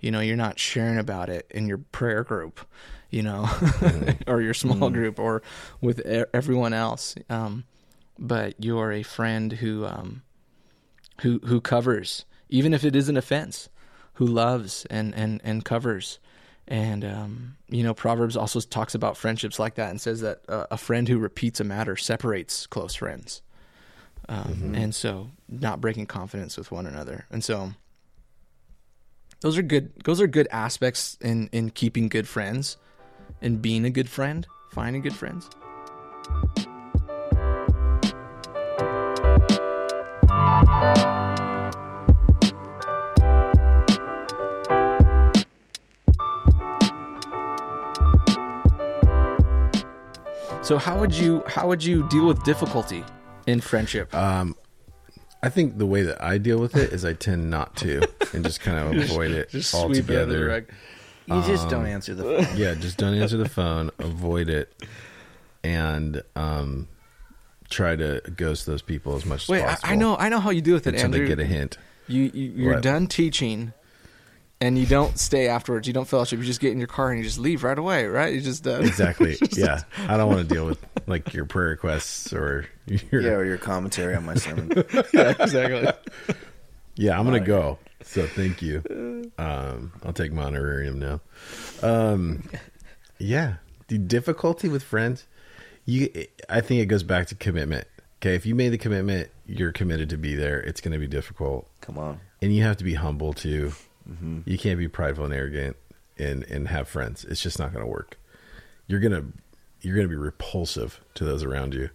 you 0.00 0.10
know 0.10 0.20
you're 0.20 0.36
not 0.36 0.58
sharing 0.58 0.98
about 0.98 1.28
it 1.28 1.46
in 1.50 1.66
your 1.68 1.78
prayer 1.78 2.24
group 2.24 2.60
you 3.10 3.22
know 3.22 3.48
or 4.26 4.40
your 4.40 4.54
small 4.54 4.90
group 4.90 5.18
or 5.18 5.42
with 5.80 6.00
everyone 6.32 6.72
else. 6.72 7.14
Um 7.30 7.64
but 8.18 8.54
you're 8.58 8.92
a 8.92 9.02
friend 9.02 9.52
who 9.52 9.86
um 9.86 10.22
who 11.20 11.40
who 11.44 11.60
covers 11.60 12.24
even 12.48 12.74
if 12.74 12.84
it 12.84 12.96
is 12.96 13.08
an 13.08 13.16
offense 13.16 13.68
who 14.14 14.26
loves 14.26 14.86
and 14.90 15.14
and 15.14 15.40
and 15.44 15.64
covers 15.64 16.18
and 16.68 17.04
um, 17.04 17.56
you 17.68 17.82
know 17.82 17.94
proverbs 17.94 18.36
also 18.36 18.60
talks 18.60 18.94
about 18.94 19.16
friendships 19.16 19.58
like 19.58 19.74
that 19.74 19.90
and 19.90 20.00
says 20.00 20.20
that 20.20 20.42
uh, 20.48 20.66
a 20.70 20.78
friend 20.78 21.08
who 21.08 21.18
repeats 21.18 21.60
a 21.60 21.64
matter 21.64 21.96
separates 21.96 22.66
close 22.66 22.94
friends. 22.94 23.42
Um, 24.30 24.74
and 24.74 24.94
so 24.94 25.30
not 25.48 25.80
breaking 25.80 26.04
confidence 26.04 26.58
with 26.58 26.70
one 26.70 26.86
another. 26.86 27.24
And 27.30 27.42
so 27.42 27.72
those 29.40 29.56
are 29.56 29.62
good 29.62 29.92
those 30.04 30.20
are 30.20 30.26
good 30.26 30.48
aspects 30.50 31.16
in 31.20 31.48
in 31.52 31.70
keeping 31.70 32.08
good 32.08 32.28
friends 32.28 32.76
and 33.40 33.62
being 33.62 33.84
a 33.84 33.90
good 33.90 34.08
friend 34.08 34.46
finding 34.70 35.02
good 35.02 35.14
friends 35.14 35.48
so 50.68 50.76
how 50.86 50.94
would 51.00 51.14
you 51.14 51.42
how 51.54 51.64
would 51.70 51.82
you 51.82 51.96
deal 52.08 52.26
with 52.30 52.42
difficulty 52.44 53.02
in 53.46 53.60
friendship 53.60 54.14
Um, 54.14 54.54
I 55.42 55.48
think 55.48 55.78
the 55.78 55.86
way 55.94 56.02
that 56.02 56.18
I 56.22 56.36
deal 56.38 56.58
with 56.58 56.74
it 56.76 56.92
is 56.92 57.04
I 57.04 57.14
tend 57.14 57.48
not 57.48 57.76
to 57.76 57.92
and 58.34 58.44
just 58.44 58.60
kind 58.60 58.78
of 58.78 58.86
avoid 59.10 59.30
it 59.30 59.50
just 59.50 59.70
sweep 59.70 59.82
it 59.82 59.98
under 59.98 60.04
the 60.04 60.18
altogether. 60.18 60.46
rug. 60.48 60.64
You 61.30 61.40
just 61.52 61.68
don't 61.68 61.86
answer 61.86 62.14
the 62.14 62.24
phone. 62.44 62.56
Yeah, 62.56 62.74
just 62.74 62.96
don't 62.98 63.14
answer 63.14 63.36
the 63.36 63.48
phone, 63.48 63.90
avoid 63.98 64.48
it, 64.48 64.68
and 65.62 66.22
um, 66.34 66.88
try 67.70 67.96
to 67.96 68.20
ghost 68.36 68.64
those 68.66 68.82
people 68.82 69.14
as 69.14 69.24
much 69.26 69.48
Wait, 69.48 69.60
as 69.62 69.64
I, 69.64 69.68
possible. 69.74 69.92
I 69.92 69.96
know, 69.96 70.16
I 70.16 70.28
know 70.30 70.40
how 70.40 70.50
you 70.50 70.62
do 70.62 70.72
with 70.72 70.86
it, 70.86 70.94
until 70.94 71.04
Andrew. 71.06 71.20
they 71.22 71.28
get 71.28 71.38
a 71.38 71.44
hint. 71.44 71.76
You, 72.08 72.30
you 72.32 72.50
you're 72.56 72.74
What? 72.74 72.82
done 72.82 73.06
teaching, 73.06 73.74
and 74.60 74.78
you 74.78 74.86
don't 74.86 75.18
stay 75.18 75.48
afterwards. 75.48 75.86
You 75.86 75.92
don't 75.92 76.08
fellowship. 76.08 76.38
You 76.38 76.44
just 76.44 76.60
get 76.60 76.72
in 76.72 76.78
your 76.78 76.88
car 76.88 77.10
and 77.10 77.18
you 77.18 77.24
just 77.24 77.38
leave 77.38 77.62
right 77.64 77.78
away. 77.78 78.06
Right? 78.06 78.34
You 78.34 78.40
just 78.40 78.66
uh, 78.66 78.70
Exactly. 78.80 79.36
yeah, 79.52 79.82
I 80.06 80.16
don't 80.16 80.28
want 80.28 80.48
to 80.48 80.54
deal 80.54 80.66
with 80.66 80.78
like 81.06 81.32
your 81.34 81.44
prayer 81.44 81.68
requests 81.68 82.32
or 82.32 82.66
your 82.86 83.20
Yeah, 83.22 83.30
or 83.30 83.44
your 83.44 83.58
commentary 83.58 84.14
on 84.16 84.24
my 84.24 84.34
sermon. 84.36 84.70
yeah, 85.12 85.34
exactly. 85.38 85.92
Yeah, 86.96 87.18
I'm 87.18 87.24
gonna 87.24 87.40
go. 87.40 87.78
So 88.02 88.26
thank 88.26 88.62
you. 88.62 88.82
Um, 89.38 89.92
I'll 90.04 90.12
take 90.12 90.32
my 90.32 90.44
honorarium 90.44 90.98
now. 90.98 91.20
Um, 91.82 92.48
yeah, 93.18 93.54
the 93.88 93.98
difficulty 93.98 94.68
with 94.68 94.82
friends, 94.82 95.26
you. 95.84 96.08
I 96.48 96.60
think 96.60 96.80
it 96.80 96.86
goes 96.86 97.02
back 97.02 97.26
to 97.28 97.34
commitment. 97.34 97.86
Okay, 98.20 98.34
if 98.34 98.46
you 98.46 98.54
made 98.56 98.70
the 98.70 98.78
commitment, 98.78 99.28
you're 99.46 99.70
committed 99.72 100.10
to 100.10 100.16
be 100.16 100.34
there. 100.34 100.58
It's 100.60 100.80
going 100.80 100.92
to 100.92 100.98
be 100.98 101.06
difficult, 101.06 101.68
Come 101.80 101.98
on. 101.98 102.18
and 102.42 102.52
you 102.52 102.64
have 102.64 102.76
to 102.78 102.84
be 102.84 102.94
humble 102.94 103.32
too. 103.32 103.72
You 104.46 104.58
can't 104.58 104.78
be 104.78 104.88
prideful 104.88 105.24
and 105.26 105.34
arrogant 105.34 105.76
and 106.18 106.44
and 106.44 106.68
have 106.68 106.88
friends. 106.88 107.24
It's 107.24 107.42
just 107.42 107.58
not 107.58 107.72
going 107.72 107.84
to 107.84 107.90
work. 107.90 108.18
You're 108.86 109.00
gonna 109.00 109.24
you're 109.82 109.94
gonna 109.96 110.08
be 110.08 110.16
repulsive 110.16 111.00
to 111.14 111.24
those 111.24 111.44
around 111.44 111.74
you. 111.74 111.90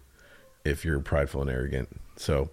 if 0.64 0.84
you're 0.84 0.98
prideful 1.00 1.42
and 1.42 1.50
arrogant. 1.50 2.00
So 2.16 2.48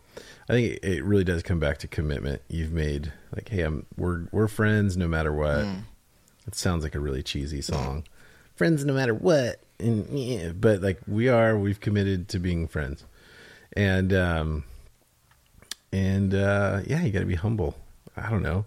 I 0.50 0.54
think 0.54 0.80
it, 0.84 1.04
really 1.04 1.24
does 1.24 1.44
come 1.44 1.60
back 1.60 1.78
to 1.80 1.88
commitment. 1.88 2.42
You've 2.50 2.72
made 2.74 3.14
like, 3.34 3.50
hey, 3.50 3.62
I'm 3.62 3.86
we're 3.96 4.26
we're 4.32 4.48
friends 4.48 4.98
no 4.98 5.08
matter 5.08 5.32
what. 5.32 5.60
It 6.48 6.56
sounds 6.56 6.84
like 6.84 6.96
a 6.96 7.00
really 7.00 7.24
cheesy 7.24 7.62
song. 7.62 8.04
Friends 8.56 8.84
no 8.84 8.94
matter 8.94 9.14
what. 9.14 9.60
And 9.80 10.08
yeah, 10.10 10.52
but 10.52 10.82
like 10.82 11.00
we 11.08 11.30
are, 11.30 11.58
we've 11.58 11.80
committed 11.80 12.28
to 12.30 12.40
being 12.40 12.68
friends. 12.68 13.06
And 13.74 14.12
um 14.14 14.64
and 15.94 16.34
uh 16.34 16.82
yeah, 16.88 17.04
you 17.04 17.12
got 17.12 17.20
to 17.20 17.26
be 17.26 17.36
humble. 17.36 17.78
I 18.18 18.30
don't 18.30 18.44
know. 18.44 18.66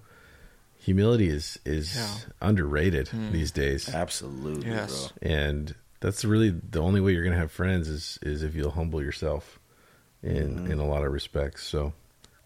Humility 0.85 1.29
is 1.29 1.59
is 1.65 1.97
Yeah. 1.97 2.15
underrated 2.43 3.09
hmm. 3.09 3.33
these 3.33 3.51
days. 3.51 3.89
Absolutely, 3.89 4.69
Yes. 4.69 5.13
bro. 5.13 5.31
and 5.31 5.75
that's 6.01 6.25
really 6.25 6.51
the 6.51 6.81
only 6.81 7.01
way 7.01 7.13
you're 7.13 7.25
gonna 7.25 7.37
have 7.37 7.51
friends 7.51 7.89
is 7.89 8.19
is 8.23 8.43
if 8.43 8.55
you'll 8.55 8.73
humble 8.73 9.03
yourself 9.03 9.59
in 10.23 10.57
mm-hmm. 10.57 10.71
in 10.73 10.79
a 10.79 10.87
lot 10.87 11.05
of 11.05 11.13
respects. 11.13 11.65
So 11.65 11.95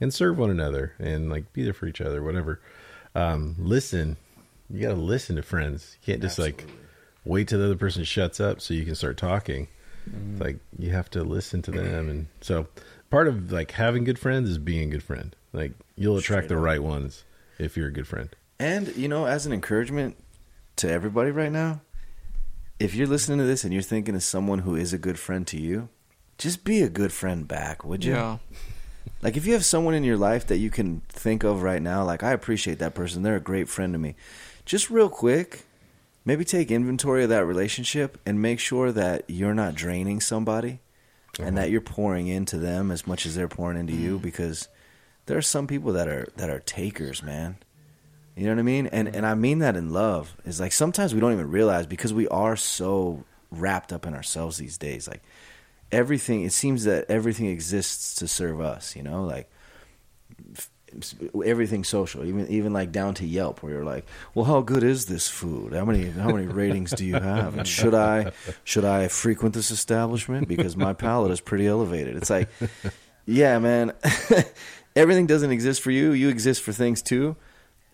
and 0.01 0.15
serve 0.15 0.39
one 0.39 0.51
another 0.51 0.93
and 1.01 1.29
like 1.31 1.53
be 1.53 1.65
there 1.65 1.73
for 1.73 1.87
each 1.87 2.01
other 2.01 2.23
whatever. 2.23 2.61
Um 3.15 3.57
listen 3.59 4.17
you 4.71 4.81
gotta 4.83 4.95
listen 4.95 5.35
to 5.37 5.43
friends. 5.43 5.97
You 6.03 6.13
can't 6.13 6.23
just 6.23 6.39
like 6.39 6.65
wait 7.25 7.49
till 7.49 7.59
the 7.59 7.65
other 7.65 7.77
person 7.77 8.05
shuts 8.05 8.39
up 8.39 8.61
so 8.61 8.73
you 8.75 8.85
can 8.85 8.95
start 8.95 9.17
talking. 9.17 9.67
It's 10.07 10.41
like 10.41 10.59
you 10.79 10.91
have 10.91 11.11
to 11.11 11.25
listen 11.25 11.61
to 11.63 11.71
them. 11.73 12.09
And 12.09 12.27
so 12.41 12.69
part 13.11 13.27
of 13.29 13.51
like 13.51 13.73
having 13.73 14.05
good 14.05 14.19
friends 14.19 14.49
is 14.49 14.59
being 14.59 14.89
a 14.89 14.93
good 14.93 15.03
friend. 15.03 15.35
Like 15.53 15.73
you'll 15.97 16.19
attract 16.19 16.45
Straight 16.45 16.49
the 16.55 16.61
up. 16.61 16.65
right 16.65 16.83
ones 16.83 17.25
if 17.59 17.77
you're 17.77 17.89
a 17.89 17.93
good 17.93 18.07
friend 18.07 18.35
And 18.59 18.97
you 18.97 19.09
know, 19.09 19.27
as 19.27 19.47
an 19.47 19.53
encouragement 19.53 20.17
to 20.77 20.91
everybody 20.91 21.31
right 21.31 21.53
now, 21.53 21.81
if 22.79 22.95
you're 22.95 23.07
listening 23.07 23.39
to 23.39 23.45
this 23.45 23.65
and 23.65 23.73
you're 23.73 23.83
thinking 23.83 24.15
of 24.15 24.23
someone 24.23 24.61
who 24.61 24.77
is 24.77 24.93
a 24.93 24.99
good 24.99 25.19
friend 25.19 25.47
to 25.49 25.61
you, 25.61 25.89
just 26.39 26.65
be 26.65 26.83
a 26.83 26.89
good 26.89 27.13
friend 27.13 27.47
back, 27.47 27.85
would 27.85 28.05
you? 28.05 28.15
Yeah. 28.15 28.39
Like 29.23 29.37
if 29.37 29.47
you 29.47 29.55
have 29.55 29.65
someone 29.65 29.95
in 29.95 30.05
your 30.05 30.17
life 30.17 30.47
that 30.47 30.59
you 30.59 30.71
can 30.71 31.03
think 31.09 31.43
of 31.43 31.63
right 31.63 31.83
now, 31.83 32.05
like 32.05 32.23
I 32.23 32.33
appreciate 32.33 32.79
that 32.79 32.95
person, 32.95 33.23
they're 33.23 33.37
a 33.37 33.41
great 33.41 33.69
friend 33.69 33.93
to 33.93 33.99
me. 33.99 34.15
Just 34.65 34.91
real 34.91 35.09
quick, 35.09 35.65
maybe 36.25 36.45
take 36.45 36.71
inventory 36.71 37.25
of 37.25 37.31
that 37.31 37.45
relationship 37.45 38.19
and 38.25 38.41
make 38.41 38.61
sure 38.61 38.93
that 38.93 39.25
you're 39.27 39.55
not 39.55 39.75
draining 39.75 40.21
somebody 40.21 40.79
and 41.39 41.57
uh-huh. 41.57 41.65
that 41.65 41.71
you're 41.71 41.81
pouring 41.81 42.29
into 42.29 42.59
them 42.59 42.91
as 42.91 43.07
much 43.07 43.27
as 43.27 43.35
they're 43.35 43.49
pouring 43.49 43.79
into 43.79 43.95
you 43.95 44.19
mm. 44.19 44.23
because 44.23 44.69
there 45.29 45.37
are 45.37 45.43
some 45.43 45.67
people 45.67 45.93
that 45.93 46.09
are 46.09 46.27
that 46.37 46.49
are 46.49 46.59
takers, 46.59 47.23
man. 47.23 47.59
You 48.35 48.45
know 48.45 48.53
what 48.53 48.61
I 48.61 48.63
mean? 48.63 48.87
And 48.87 49.15
and 49.15 49.27
I 49.27 49.35
mean 49.35 49.59
that 49.61 49.77
in 49.77 49.93
love. 49.93 50.35
Is 50.45 50.59
like 50.59 50.73
sometimes 50.73 51.15
we 51.15 51.21
don't 51.21 51.33
even 51.33 51.51
realize 51.51 51.87
because 51.87 52.15
we 52.15 52.27
are 52.29 52.57
so 52.57 53.25
wrapped 53.51 53.93
up 53.93 54.07
in 54.07 54.15
ourselves 54.15 54.57
these 54.57 54.79
days. 54.79 55.07
Like 55.07 55.23
everything 55.93 56.43
it 56.43 56.53
seems 56.53 56.85
that 56.85 57.11
everything 57.11 57.47
exists 57.47 58.15
to 58.17 58.27
serve 58.27 58.61
us, 58.61 58.97
you 58.97 59.03
know? 59.03 59.23
Like 59.23 59.51
everything 61.45 61.85
social, 61.85 62.25
even 62.25 62.49
even 62.49 62.73
like 62.73 62.91
down 62.91 63.13
to 63.15 63.27
Yelp 63.27 63.63
where 63.63 63.75
you're 63.75 63.85
like, 63.85 64.07
"Well, 64.35 64.47
how 64.47 64.63
good 64.63 64.83
is 64.83 65.07
this 65.07 65.29
food? 65.29 65.75
How 65.75 65.85
many 65.85 66.09
how 66.09 66.31
many 66.31 66.47
ratings 66.47 66.93
do 66.93 67.05
you 67.05 67.17
have? 67.17 67.59
And 67.59 67.69
should 67.69 67.95
I 67.95 68.33
should 68.65 68.87
I 68.87 69.09
frequent 69.09 69.55
this 69.55 69.71
establishment 69.71 70.49
because 70.49 70.75
my 70.75 70.95
palate 70.95 71.33
is 71.33 71.43
pretty 71.43 71.67
elevated?" 71.67 72.17
It's 72.17 72.31
like, 72.31 72.49
yeah, 73.29 73.59
man. 73.59 73.93
everything 74.99 75.27
doesn't 75.27 75.51
exist 75.53 75.81
for 75.81 75.91
you. 75.91 76.13
You 76.13 76.29
exist 76.29 76.63
for 76.63 76.73
things 76.73 77.03
too. 77.03 77.37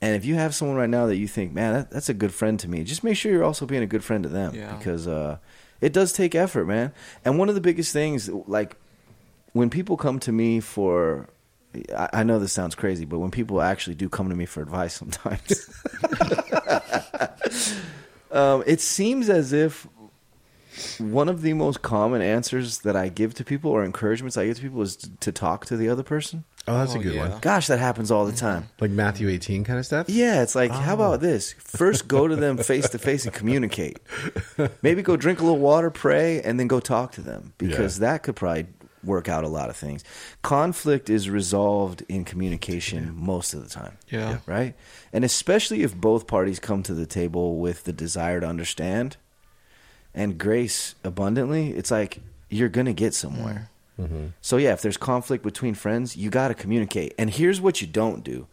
And 0.01 0.17
if 0.17 0.25
you 0.25 0.35
have 0.35 0.55
someone 0.55 0.77
right 0.77 0.91
now 0.91 1.07
that 1.07 1.17
you 1.17 1.29
think, 1.29 1.53
man, 1.53 1.73
that, 1.75 1.91
that's 1.91 2.09
a 2.09 2.15
good 2.15 2.33
friend 2.35 2.59
to 2.61 2.69
me, 2.69 2.85
just 2.85 3.05
make 3.05 3.17
sure 3.17 3.33
you're 3.33 3.45
also 3.45 3.67
being 3.67 3.83
a 3.83 3.87
good 3.87 4.05
friend 4.05 4.23
to 4.25 4.29
them 4.29 4.55
Yeah. 4.55 4.75
because 4.77 5.07
uh, 5.07 5.39
it 5.81 5.93
does 5.93 6.13
take 6.13 6.35
effort, 6.35 6.67
man. 6.67 6.93
And 7.25 7.39
one 7.39 7.49
of 7.49 7.55
the 7.55 7.61
biggest 7.61 7.93
things, 7.93 8.29
like 8.29 8.77
when 9.53 9.71
people 9.71 9.97
come 9.97 10.19
to 10.21 10.33
me 10.33 10.61
for, 10.61 11.29
I, 11.97 12.09
I 12.13 12.23
know 12.23 12.39
this 12.39 12.53
sounds 12.53 12.75
crazy, 12.75 13.05
but 13.05 13.19
when 13.19 13.31
people 13.31 13.63
actually 13.63 13.95
do 13.97 14.09
come 14.09 14.29
to 14.29 14.37
me 14.37 14.47
for 14.47 14.63
advice 14.63 14.95
sometimes, 14.99 15.71
um, 18.31 18.63
it 18.67 18.81
seems 18.81 19.31
as 19.31 19.53
if 19.53 19.87
one 20.99 21.29
of 21.29 21.43
the 21.43 21.53
most 21.55 21.83
common 21.83 22.21
answers 22.21 22.81
that 22.81 22.97
I 22.97 23.09
give 23.09 23.35
to 23.35 23.45
people 23.45 23.71
or 23.71 23.85
encouragements 23.85 24.37
I 24.37 24.47
give 24.47 24.57
to 24.57 24.63
people 24.63 24.83
is 24.83 24.97
to, 24.97 25.11
to 25.21 25.33
talk 25.33 25.67
to 25.67 25.77
the 25.77 25.89
other 25.89 26.03
person. 26.03 26.45
Oh 26.67 26.79
that's 26.79 26.95
Oh, 26.95 27.01
a 27.01 27.03
good 27.03 27.15
yeah. 27.15 27.29
one 27.31 27.41
Gosh, 27.41 27.67
that 27.69 27.79
happens 27.79 28.11
all 28.11 28.25
the 28.27 28.33
time. 28.33 28.69
like 28.81 28.91
matthew 28.91 29.29
18 29.29 29.65
kind 29.65 29.79
of 29.79 29.87
stuff 29.87 30.09
Yeah, 30.09 30.43
it's 30.43 30.55
like, 30.55 30.71
how 30.71 30.95
about 30.95 31.15
oh. 31.15 31.17
this? 31.19 31.53
First, 31.59 32.09
go 32.09 32.27
to 32.29 32.37
them 32.37 32.57
face 32.59 32.89
to 32.91 32.99
face 32.99 33.25
and 33.25 33.35
communicate. 33.35 33.99
Maybe 34.83 35.03
go 35.03 35.17
drink 35.17 35.41
a 35.41 35.45
little 35.45 35.59
water, 35.59 35.91
pray, 35.91 36.41
and 36.43 36.59
then 36.59 36.67
go 36.69 36.81
talk 36.81 37.13
to 37.13 37.21
them 37.21 37.53
because 37.59 37.99
that 37.99 38.23
could 38.23 38.37
probably 38.37 38.67
work 39.03 39.29
out 39.29 39.45
a 39.45 39.49
lot 39.49 39.69
of 39.69 39.77
things. 39.77 40.03
Conflict 40.41 41.11
is 41.11 41.29
resolved 41.29 42.03
in 42.09 42.25
communication 42.25 43.13
most 43.15 43.53
of 43.53 43.63
the 43.63 43.69
time. 43.69 43.99
Yeah. 44.09 44.39
Right? 44.47 44.75
And 45.13 45.25
especially 45.25 45.83
if 45.83 45.95
both 45.95 46.27
parties 46.27 46.59
come 46.59 46.83
to 46.85 46.95
the 46.95 47.05
table 47.05 47.59
with 47.59 47.85
the 47.85 47.93
desire 47.93 48.41
to 48.41 48.47
understand 48.47 49.19
and 50.15 50.39
grace 50.39 50.95
abundantly, 51.05 51.71
it's 51.73 51.91
like 51.91 52.21
you're 52.49 52.69
going 52.71 52.87
to 52.87 52.95
get 52.95 53.13
somewhere. 53.13 53.69
Mm. 53.69 53.74
Mm-hmm. 53.99 54.27
So 54.41 54.57
yeah, 54.57 54.73
if 54.73 54.83
there's 54.83 54.97
conflict 54.97 55.45
between 55.45 55.75
friends, 55.75 56.17
you 56.17 56.31
got 56.31 56.49
to 56.49 56.55
communicate. 56.55 57.15
And 57.19 57.31
here's 57.31 57.61
what 57.61 57.81
you 57.81 57.87
don't 57.87 58.25
do. 58.25 58.47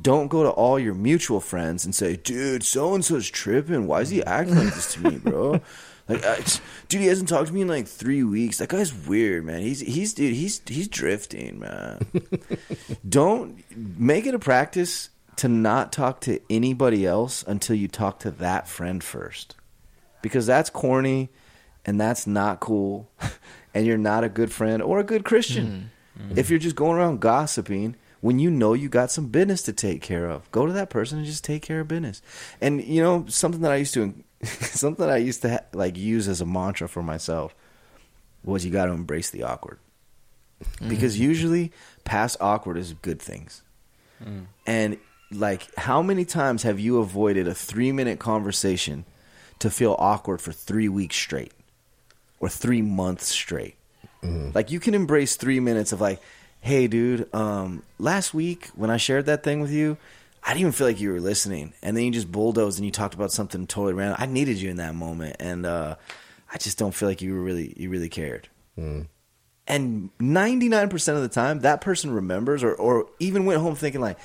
Don't 0.00 0.28
go 0.28 0.42
to 0.42 0.50
all 0.50 0.78
your 0.78 0.94
mutual 0.94 1.40
friends 1.40 1.84
and 1.84 1.94
say, 1.94 2.16
"Dude, 2.16 2.64
so 2.64 2.94
and 2.94 3.04
so's 3.04 3.28
tripping. 3.28 3.86
Why 3.86 4.00
is 4.00 4.10
he 4.10 4.20
mm-hmm. 4.20 4.28
acting 4.28 4.56
like 4.56 4.74
this 4.74 4.94
to 4.94 5.00
me, 5.00 5.18
bro?" 5.18 5.60
Like, 6.08 6.24
I, 6.24 6.42
dude, 6.88 7.02
he 7.02 7.06
hasn't 7.06 7.28
talked 7.28 7.46
to 7.48 7.54
me 7.54 7.60
in 7.60 7.68
like 7.68 7.86
three 7.86 8.24
weeks. 8.24 8.58
That 8.58 8.68
guy's 8.68 8.92
weird, 8.92 9.44
man. 9.44 9.60
He's 9.60 9.78
he's 9.78 10.12
dude, 10.12 10.34
he's 10.34 10.60
he's 10.66 10.88
drifting, 10.88 11.60
man. 11.60 12.04
don't 13.08 13.62
make 13.76 14.26
it 14.26 14.34
a 14.34 14.40
practice 14.40 15.10
to 15.36 15.48
not 15.48 15.92
talk 15.92 16.20
to 16.22 16.40
anybody 16.50 17.06
else 17.06 17.44
until 17.46 17.76
you 17.76 17.86
talk 17.86 18.18
to 18.18 18.30
that 18.32 18.66
friend 18.66 19.04
first 19.04 19.54
because 20.20 20.46
that's 20.46 20.68
corny 20.68 21.30
and 21.86 22.00
that's 22.00 22.26
not 22.26 22.60
cool 22.60 23.10
and 23.74 23.86
you're 23.86 23.98
not 23.98 24.24
a 24.24 24.28
good 24.28 24.52
friend 24.52 24.82
or 24.82 24.98
a 24.98 25.04
good 25.04 25.24
christian. 25.24 25.66
Mm-hmm. 25.66 26.22
Mm-hmm. 26.22 26.38
If 26.38 26.50
you're 26.50 26.58
just 26.58 26.76
going 26.76 26.96
around 26.96 27.20
gossiping 27.20 27.96
when 28.20 28.38
you 28.38 28.50
know 28.50 28.74
you 28.74 28.88
got 28.88 29.10
some 29.10 29.28
business 29.28 29.62
to 29.62 29.72
take 29.72 30.02
care 30.02 30.26
of 30.26 30.50
go 30.50 30.66
to 30.66 30.72
that 30.72 30.90
person 30.90 31.18
and 31.18 31.26
just 31.26 31.44
take 31.44 31.62
care 31.62 31.80
of 31.80 31.88
business. 31.88 32.22
And 32.60 32.82
you 32.84 33.02
know 33.02 33.24
something 33.28 33.62
that 33.62 33.72
i 33.72 33.76
used 33.76 33.94
to 33.94 34.14
something 34.44 35.08
i 35.08 35.16
used 35.16 35.42
to 35.42 35.50
ha- 35.50 35.64
like 35.72 35.96
use 35.96 36.28
as 36.28 36.40
a 36.40 36.46
mantra 36.46 36.88
for 36.88 37.02
myself 37.02 37.54
was 38.44 38.64
you 38.64 38.70
got 38.70 38.86
to 38.86 38.92
embrace 38.92 39.30
the 39.30 39.42
awkward. 39.42 39.78
Mm-hmm. 40.62 40.88
Because 40.88 41.18
usually 41.18 41.72
past 42.04 42.36
awkward 42.40 42.76
is 42.76 42.92
good 42.94 43.20
things. 43.20 43.62
Mm. 44.22 44.46
And 44.66 44.98
like 45.32 45.74
how 45.76 46.02
many 46.02 46.24
times 46.24 46.62
have 46.64 46.80
you 46.80 46.98
avoided 46.98 47.46
a 47.46 47.54
three 47.54 47.92
minute 47.92 48.18
conversation 48.18 49.04
to 49.60 49.70
feel 49.70 49.96
awkward 49.98 50.40
for 50.40 50.52
three 50.52 50.88
weeks 50.88 51.16
straight 51.16 51.52
or 52.40 52.48
three 52.48 52.82
months 52.82 53.26
straight. 53.28 53.76
Like 54.54 54.70
you 54.70 54.80
can 54.80 54.94
embrace 54.94 55.36
three 55.36 55.60
minutes 55.60 55.92
of 55.92 56.00
like 56.00 56.20
hey 56.62 56.86
dude 56.88 57.26
um 57.34 57.82
last 57.98 58.34
week 58.34 58.68
when 58.74 58.90
i 58.90 58.98
shared 58.98 59.24
that 59.24 59.42
thing 59.42 59.62
with 59.62 59.70
you 59.70 59.96
i 60.44 60.48
didn't 60.48 60.60
even 60.60 60.72
feel 60.72 60.86
like 60.86 61.00
you 61.00 61.10
were 61.10 61.20
listening. 61.20 61.72
And 61.82 61.96
then 61.96 62.04
you 62.04 62.10
just 62.10 62.30
bulldozed 62.30 62.78
and 62.78 62.84
you 62.84 62.92
talked 62.92 63.14
about 63.14 63.32
something 63.32 63.66
totally 63.66 63.94
random. 63.94 64.16
I 64.20 64.26
needed 64.26 64.58
you 64.58 64.68
in 64.68 64.76
that 64.76 64.94
moment. 64.94 65.36
And 65.40 65.64
uh 65.64 65.96
i 66.52 66.58
just 66.58 66.76
don't 66.76 66.94
feel 66.94 67.08
like 67.08 67.22
you 67.22 67.32
were 67.34 67.40
really 67.40 67.72
you 67.78 67.88
really 67.88 68.10
cared. 68.10 68.48
And 69.66 70.10
99% 70.18 71.14
of 71.14 71.22
the 71.22 71.28
time 71.28 71.60
that 71.60 71.80
person 71.80 72.10
remembers 72.10 72.62
or, 72.62 72.74
or 72.74 73.06
even 73.20 73.44
went 73.46 73.60
home 73.62 73.74
thinking 73.74 74.00
like 74.02 74.18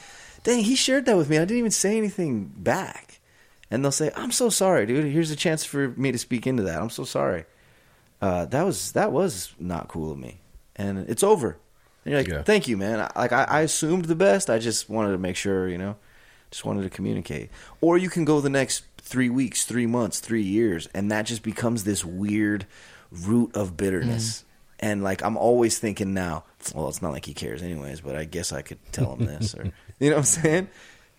dang 0.44 0.62
he 0.64 0.76
shared 0.76 1.06
that 1.06 1.16
with 1.16 1.30
me. 1.30 1.38
I 1.38 1.42
didn't 1.42 1.60
even 1.60 1.72
say 1.72 1.98
anything 1.98 2.52
back. 2.56 3.22
And 3.72 3.84
they'll 3.84 3.92
say 3.94 4.12
i'm 4.16 4.32
so 4.32 4.50
sorry 4.50 4.86
dude. 4.86 5.06
Here's 5.12 5.32
a 5.32 5.38
chance 5.38 5.64
for 5.64 5.90
me 5.90 6.12
to 6.12 6.18
speak 6.18 6.48
into 6.48 6.64
that. 6.64 6.82
I'm 6.82 6.90
so 6.90 7.06
sorry 7.06 7.46
uh, 8.26 8.46
that 8.46 8.64
was 8.66 8.92
that 8.94 9.12
was 9.12 9.54
not 9.60 9.88
cool 9.88 10.12
of 10.12 10.18
me. 10.18 10.42
And 10.76 11.08
it's 11.10 11.24
over. 11.24 11.58
And 12.04 12.12
you're 12.12 12.20
like 12.22 12.28
Yeah. 12.28 12.44
thank 12.44 12.68
you 12.68 12.76
man. 12.78 13.00
I, 13.00 13.12
like 13.16 13.32
I, 13.32 13.44
I 13.44 13.62
assumed 13.62 14.06
the 14.06 14.16
best. 14.16 14.50
I 14.50 14.58
just 14.60 14.90
wanted 14.90 15.12
to 15.12 15.18
make 15.18 15.36
sure 15.36 15.68
you 15.70 15.78
know 15.78 15.96
just 16.52 16.66
wanted 16.66 16.84
to 16.84 16.90
communicate. 16.90 17.50
Or 17.82 17.98
you 17.98 18.10
can 18.10 18.26
go 18.26 18.42
the 18.42 18.50
next 18.50 18.84
three 18.98 19.30
weeks 19.30 19.66
three 19.66 19.86
months 19.86 20.20
three 20.20 20.42
years 20.42 20.88
and 20.96 21.12
that 21.12 21.26
just 21.28 21.44
becomes 21.44 21.84
this 21.84 22.04
weird 22.04 22.66
root 23.12 23.56
of 23.56 23.78
bitterness. 23.78 24.44
And 24.80 25.04
like 25.04 25.24
i'm 25.24 25.38
always 25.38 25.80
thinking 25.80 26.14
now 26.14 26.44
well 26.74 26.90
it's 26.90 27.02
not 27.02 27.12
like 27.14 27.26
he 27.26 27.34
cares 27.34 27.62
anyways 27.62 28.02
but 28.02 28.16
i 28.16 28.26
guess 28.26 28.52
i 28.52 28.62
could 28.62 28.80
tell 28.92 29.16
him 29.16 29.26
this 29.28 29.56
or 29.56 29.64
you 30.00 30.10
know 30.10 30.16
what 30.18 30.20
i'm 30.20 30.24
saying? 30.44 30.68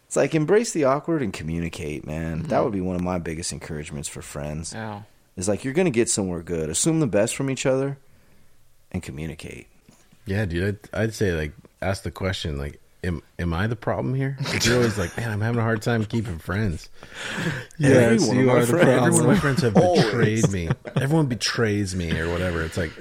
It's 0.07 0.17
like 0.17 0.35
embrace 0.35 0.73
the 0.73 0.85
awkward 0.85 1.23
and 1.23 1.33
communicate 1.33 2.07
man. 2.07 2.43
That 2.51 2.63
would 2.63 2.73
be 2.73 2.81
one 2.81 2.97
of 2.97 3.03
my 3.03 3.19
biggest 3.19 3.51
encouragements 3.53 4.09
for 4.09 4.23
friends. 4.23 4.73
Yeah. 4.73 5.03
Is 5.37 5.49
like 5.49 5.65
you're 5.65 5.75
gonna 5.75 5.91
get 5.91 6.09
somewhere 6.09 6.43
good 6.43 6.69
assume 6.71 7.01
the 7.01 7.07
best 7.07 7.37
from 7.37 7.51
each 7.51 7.67
other 7.67 7.99
and 8.93 9.03
communicate 9.03 9.67
Yeah, 10.27 10.45
dude, 10.47 10.79
I'd, 10.95 11.01
I'd 11.03 11.15
say 11.15 11.33
like 11.33 11.53
ask 11.83 12.03
the 12.03 12.11
question 12.11 12.59
like, 12.59 12.81
am 13.05 13.23
am 13.39 13.53
I 13.55 13.67
the 13.67 13.77
problem 13.77 14.15
here? 14.15 14.37
you're 14.63 14.77
always 14.77 14.99
like, 14.99 15.17
man, 15.17 15.31
I'm 15.31 15.41
having 15.41 15.59
a 15.61 15.63
hard 15.63 15.83
time 15.83 16.05
keeping 16.05 16.39
friends. 16.39 16.89
Every 17.83 18.17
Yes, 18.17 18.27
one 18.27 18.39
you 18.39 18.51
are 18.51 18.61
the 18.65 18.67
friends- 18.67 18.89
Every 18.89 19.11
one 19.13 19.21
of 19.21 19.27
my 19.27 19.37
friends 19.39 19.63
have 19.63 19.75
betrayed 19.75 20.51
me. 20.51 20.69
Everyone 20.97 21.27
betrays 21.27 21.95
me 21.95 22.19
or 22.19 22.31
whatever. 22.31 22.63
It's 22.65 22.77
like, 22.77 22.93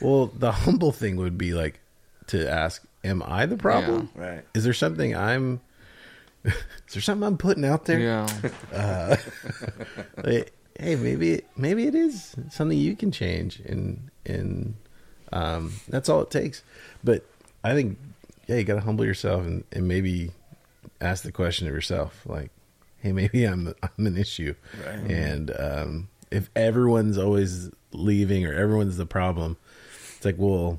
Well, 0.00 0.26
the 0.26 0.52
humble 0.52 0.92
thing 0.92 1.16
would 1.16 1.36
be 1.36 1.52
like 1.54 1.80
to 2.28 2.48
ask, 2.50 2.82
"Am 3.04 3.22
I 3.24 3.46
the 3.46 3.56
problem? 3.56 4.08
Right. 4.14 4.44
Is 4.54 4.64
there 4.64 4.72
something 4.74 5.14
I'm? 5.16 5.60
is 6.44 6.54
there 6.92 7.02
something 7.02 7.26
I'm 7.26 7.36
putting 7.38 7.64
out 7.64 7.84
there? 7.86 7.98
Yeah. 8.00 8.26
Uh, 8.72 9.16
like, 10.24 10.52
hey, 10.78 10.96
maybe 10.96 11.42
maybe 11.56 11.86
it 11.86 11.94
is 11.94 12.34
something 12.50 12.76
you 12.78 12.96
can 12.96 13.10
change, 13.12 13.60
and 13.60 14.10
and 14.24 14.74
um, 15.32 15.72
that's 15.88 16.08
all 16.08 16.20
it 16.22 16.30
takes. 16.30 16.62
But 17.04 17.24
I 17.64 17.74
think, 17.74 17.98
yeah, 18.46 18.56
you 18.56 18.64
got 18.64 18.74
to 18.74 18.80
humble 18.80 19.04
yourself 19.04 19.44
and, 19.44 19.64
and 19.72 19.86
maybe 19.88 20.30
ask 21.00 21.22
the 21.24 21.32
question 21.32 21.66
of 21.66 21.74
yourself, 21.74 22.22
like, 22.26 22.50
hey, 22.98 23.12
maybe 23.12 23.44
I'm 23.44 23.74
I'm 23.82 24.06
an 24.06 24.16
issue, 24.16 24.54
Right. 24.84 25.10
and 25.10 25.50
um, 25.58 26.08
if 26.30 26.50
everyone's 26.56 27.18
always 27.18 27.70
leaving 27.92 28.44
or 28.46 28.52
everyone's 28.54 28.96
the 28.96 29.06
problem, 29.06 29.56
it's 30.16 30.24
like, 30.24 30.36
well, 30.38 30.78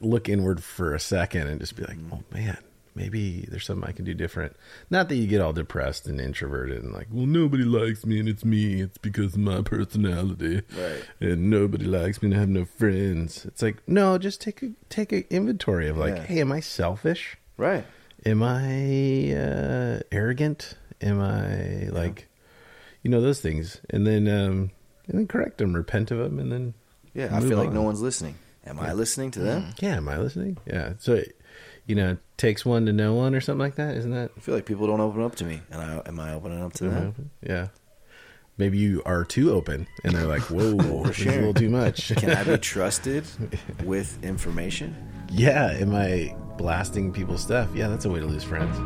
look 0.00 0.28
inward 0.28 0.62
for 0.62 0.94
a 0.94 1.00
second 1.00 1.46
and 1.48 1.60
just 1.60 1.76
be 1.76 1.84
like, 1.84 1.98
oh 2.12 2.22
man, 2.32 2.58
maybe 2.98 3.46
there's 3.48 3.64
something 3.64 3.88
I 3.88 3.92
can 3.92 4.04
do 4.04 4.12
different. 4.12 4.56
Not 4.90 5.08
that 5.08 5.16
you 5.16 5.26
get 5.26 5.40
all 5.40 5.52
depressed 5.52 6.06
and 6.06 6.20
introverted 6.20 6.82
and 6.82 6.92
like, 6.92 7.06
well, 7.10 7.24
nobody 7.26 7.62
likes 7.64 8.04
me 8.04 8.18
and 8.20 8.28
it's 8.28 8.44
me. 8.44 8.82
It's 8.82 8.98
because 8.98 9.34
of 9.34 9.40
my 9.40 9.62
personality, 9.62 10.62
Right. 10.76 11.02
And 11.20 11.48
nobody 11.48 11.84
likes 11.84 12.20
me 12.20 12.26
and 12.28 12.36
I 12.36 12.40
have 12.40 12.48
no 12.48 12.64
friends. 12.64 13.44
It's 13.46 13.62
like, 13.62 13.76
no, 13.86 14.18
just 14.18 14.40
take 14.40 14.62
a 14.62 14.70
take 14.90 15.12
an 15.12 15.24
inventory 15.30 15.88
of 15.88 15.96
like, 15.96 16.16
Yeah. 16.16 16.22
hey, 16.24 16.40
am 16.40 16.52
I 16.52 16.60
selfish? 16.60 17.38
Right. 17.56 17.86
Am 18.26 18.42
I 18.42 19.32
uh, 19.32 20.00
arrogant? 20.12 20.74
Am 21.00 21.20
I 21.20 21.88
like, 21.92 22.26
you 23.02 23.10
know, 23.10 23.20
those 23.20 23.40
things, 23.40 23.80
and 23.90 24.04
then 24.04 24.26
um, 24.26 24.70
and 25.06 25.18
then 25.18 25.26
correct 25.28 25.58
them, 25.58 25.72
repent 25.72 26.10
of 26.10 26.18
them, 26.18 26.40
and 26.40 26.50
then 26.50 26.74
Yeah, 27.14 27.28
I 27.32 27.40
feel 27.40 27.56
like 27.56 27.72
no 27.72 27.82
one's 27.82 28.02
listening. 28.02 28.34
Am 28.66 28.80
I 28.80 28.92
listening 28.92 29.30
to 29.32 29.38
them? 29.40 29.72
Yeah, 29.80 29.96
am 29.96 30.08
I 30.08 30.18
listening? 30.18 30.58
Yeah. 30.66 30.94
So, 30.98 31.22
you 31.88 31.94
know, 31.94 32.18
takes 32.36 32.64
one 32.66 32.84
to 32.86 32.92
know 32.92 33.14
one 33.14 33.34
or 33.34 33.40
something 33.40 33.58
like 33.58 33.74
that, 33.76 33.96
isn't 33.96 34.12
that? 34.12 34.30
I 34.36 34.40
feel 34.40 34.54
like 34.54 34.66
people 34.66 34.86
don't 34.86 35.00
open 35.00 35.22
up 35.22 35.34
to 35.36 35.44
me, 35.44 35.62
and 35.72 35.80
I 35.80 36.02
am 36.06 36.20
I 36.20 36.34
opening 36.34 36.62
up 36.62 36.74
to 36.74 36.84
them? 36.84 37.30
Yeah. 37.42 37.68
Maybe 38.58 38.76
you 38.76 39.02
are 39.06 39.24
too 39.24 39.52
open, 39.52 39.86
and 40.04 40.14
they're 40.14 40.26
like, 40.26 40.42
"Whoa, 40.42 41.02
this 41.06 41.18
is 41.20 41.26
a 41.26 41.30
little 41.30 41.54
too 41.54 41.70
much." 41.70 42.08
Can 42.16 42.30
I 42.30 42.44
be 42.44 42.58
trusted 42.58 43.24
with 43.84 44.22
information? 44.22 44.94
yeah. 45.30 45.70
Am 45.72 45.94
I 45.94 46.36
blasting 46.58 47.12
people's 47.12 47.42
stuff? 47.42 47.68
Yeah, 47.74 47.88
that's 47.88 48.04
a 48.04 48.10
way 48.10 48.20
to 48.20 48.26
lose 48.26 48.44
friends. 48.44 48.76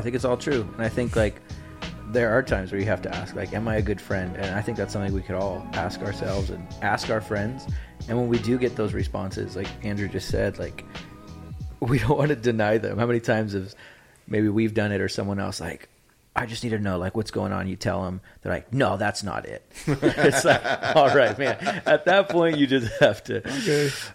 I 0.00 0.02
think 0.02 0.16
it's 0.16 0.24
all 0.24 0.38
true. 0.38 0.66
And 0.76 0.82
I 0.82 0.88
think 0.88 1.14
like 1.14 1.42
there 2.06 2.32
are 2.32 2.42
times 2.42 2.72
where 2.72 2.80
you 2.80 2.86
have 2.86 3.02
to 3.02 3.14
ask 3.14 3.36
like 3.36 3.52
am 3.52 3.68
I 3.68 3.76
a 3.76 3.82
good 3.82 4.00
friend? 4.00 4.34
And 4.34 4.54
I 4.54 4.62
think 4.62 4.78
that's 4.78 4.94
something 4.94 5.12
we 5.12 5.20
could 5.20 5.36
all 5.36 5.62
ask 5.74 6.00
ourselves 6.00 6.48
and 6.48 6.66
ask 6.80 7.10
our 7.10 7.20
friends. 7.20 7.66
And 8.08 8.16
when 8.16 8.26
we 8.28 8.38
do 8.38 8.56
get 8.56 8.76
those 8.76 8.94
responses, 8.94 9.56
like 9.56 9.66
Andrew 9.84 10.08
just 10.08 10.30
said, 10.30 10.58
like 10.58 10.86
we 11.80 11.98
don't 11.98 12.16
want 12.16 12.30
to 12.30 12.36
deny 12.36 12.78
them. 12.78 12.96
How 12.96 13.04
many 13.04 13.20
times 13.20 13.52
have 13.52 13.74
maybe 14.26 14.48
we've 14.48 14.72
done 14.72 14.90
it 14.90 15.02
or 15.02 15.08
someone 15.10 15.38
else 15.38 15.60
like 15.60 15.90
I 16.34 16.46
just 16.46 16.64
need 16.64 16.70
to 16.70 16.78
know 16.78 16.96
like 16.96 17.14
what's 17.14 17.30
going 17.30 17.52
on. 17.52 17.68
You 17.68 17.76
tell 17.76 18.02
them 18.02 18.22
they're 18.40 18.52
like, 18.52 18.72
no, 18.72 18.96
that's 18.96 19.22
not 19.22 19.44
it. 19.44 19.70
it's 19.86 20.46
like, 20.46 20.62
all 20.96 21.14
right, 21.14 21.38
man. 21.38 21.82
At 21.84 22.06
that 22.06 22.30
point, 22.30 22.56
you 22.56 22.66
just 22.66 22.90
have 23.00 23.22
to 23.24 23.42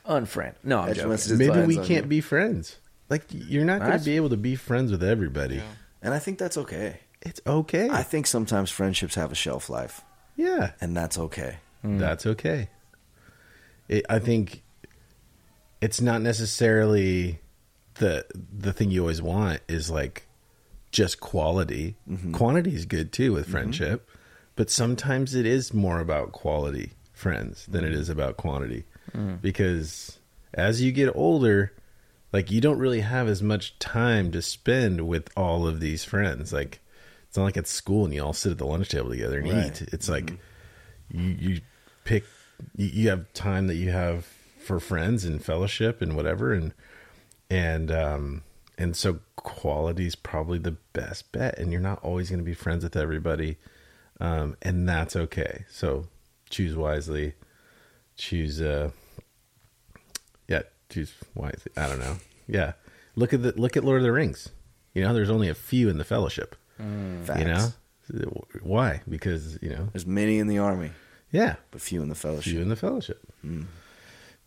unfriend. 0.07 0.55
No, 0.63 0.79
I'm 0.79 0.89
Edge 0.89 0.97
joking. 0.97 1.37
Maybe 1.37 1.61
we 1.67 1.75
can't 1.75 2.05
you. 2.05 2.09
be 2.09 2.21
friends. 2.21 2.77
Like 3.09 3.25
you're 3.29 3.65
not 3.65 3.81
going 3.81 3.99
to 3.99 4.05
be 4.05 4.15
able 4.15 4.29
to 4.29 4.37
be 4.37 4.55
friends 4.55 4.91
with 4.91 5.03
everybody. 5.03 5.61
And 6.01 6.13
I 6.13 6.19
think 6.19 6.37
that's 6.37 6.57
okay. 6.57 6.99
It's 7.21 7.41
okay. 7.47 7.89
I 7.89 8.03
think 8.03 8.27
sometimes 8.27 8.69
friendships 8.69 9.15
have 9.15 9.31
a 9.31 9.35
shelf 9.35 9.69
life, 9.69 10.01
yeah, 10.35 10.71
and 10.79 10.95
that's 10.95 11.17
okay. 11.17 11.57
Hmm. 11.81 11.97
that's 11.97 12.25
okay. 12.25 12.69
It, 13.87 14.05
I 14.09 14.19
think 14.19 14.61
it's 15.81 16.01
not 16.01 16.21
necessarily 16.21 17.39
the 17.95 18.25
the 18.33 18.73
thing 18.73 18.91
you 18.91 19.01
always 19.01 19.21
want 19.21 19.61
is 19.67 19.89
like 19.89 20.27
just 20.91 21.19
quality. 21.19 21.95
Mm-hmm. 22.09 22.33
Quantity 22.33 22.75
is 22.75 22.85
good 22.85 23.11
too 23.11 23.33
with 23.33 23.43
mm-hmm. 23.43 23.51
friendship, 23.53 24.09
but 24.55 24.69
sometimes 24.69 25.33
it 25.33 25.47
is 25.47 25.73
more 25.73 25.99
about 25.99 26.31
quality 26.31 26.93
friends 27.11 27.65
than 27.65 27.83
it 27.83 27.91
mm-hmm. 27.91 28.01
is 28.01 28.09
about 28.09 28.37
quantity 28.37 28.83
hmm. 29.13 29.35
because 29.35 30.19
as 30.53 30.81
you 30.81 30.91
get 30.91 31.15
older 31.15 31.71
like 32.35 32.51
you 32.51 32.59
don't 32.59 32.79
really 32.79 32.99
have 32.99 33.29
as 33.29 33.41
much 33.41 33.79
time 33.79 34.29
to 34.29 34.41
spend 34.41 35.07
with 35.07 35.29
all 35.37 35.65
of 35.65 35.79
these 35.79 36.03
friends. 36.03 36.51
Like 36.51 36.81
it's 37.29 37.37
not 37.37 37.45
like 37.45 37.55
at 37.55 37.65
school 37.65 38.03
and 38.03 38.13
you 38.13 38.21
all 38.21 38.33
sit 38.33 38.51
at 38.51 38.57
the 38.57 38.65
lunch 38.65 38.89
table 38.89 39.09
together 39.09 39.39
and 39.39 39.49
Right. 39.49 39.81
eat. 39.81 39.87
It's 39.93 40.09
like 40.09 40.33
you 41.09 41.29
you 41.39 41.61
pick 42.03 42.25
you, 42.75 42.87
you 42.87 43.09
have 43.09 43.31
time 43.31 43.67
that 43.67 43.75
you 43.75 43.91
have 43.91 44.25
for 44.59 44.81
friends 44.81 45.23
and 45.23 45.41
fellowship 45.41 46.01
and 46.01 46.13
whatever. 46.17 46.51
And 46.51 46.73
and 47.49 47.89
um 47.89 48.43
and 48.77 48.97
so 48.97 49.19
quality 49.37 50.05
is 50.05 50.15
probably 50.15 50.57
the 50.59 50.75
best 50.91 51.31
bet. 51.31 51.57
And 51.57 51.71
you're 51.71 51.79
not 51.79 52.03
always 52.03 52.29
going 52.29 52.39
to 52.41 52.45
be 52.45 52.53
friends 52.53 52.83
with 52.83 52.97
everybody 52.97 53.55
um 54.19 54.57
and 54.61 54.89
that's 54.89 55.15
okay. 55.15 55.63
So 55.69 56.07
choose 56.49 56.75
wisely. 56.75 57.35
Choose 58.17 58.61
uh 58.61 58.91
yeah 60.89 60.93
choose 60.93 61.13
wisely 61.33 61.71
i 61.77 61.87
don't 61.87 61.99
know 61.99 62.17
yeah 62.47 62.73
look 63.15 63.33
at 63.33 63.41
the 63.41 63.51
look 63.59 63.75
at 63.77 63.83
lord 63.83 63.97
of 63.97 64.03
the 64.03 64.11
rings 64.11 64.49
you 64.93 65.01
know 65.03 65.13
there's 65.13 65.29
only 65.29 65.49
a 65.49 65.55
few 65.55 65.89
in 65.89 65.97
the 65.97 66.03
fellowship 66.03 66.55
Facts. 67.25 67.39
you 67.39 67.45
know 67.45 67.69
why 68.61 69.01
because 69.09 69.57
you 69.61 69.69
know 69.69 69.87
There's 69.93 70.05
many 70.05 70.37
in 70.39 70.47
the 70.47 70.57
army, 70.59 70.91
yeah 71.31 71.55
but 71.71 71.81
few 71.81 72.01
in 72.03 72.09
the 72.09 72.15
fellowship. 72.15 72.51
few 72.51 72.61
in 72.61 72.69
the 72.69 72.75
fellowship 72.75 73.21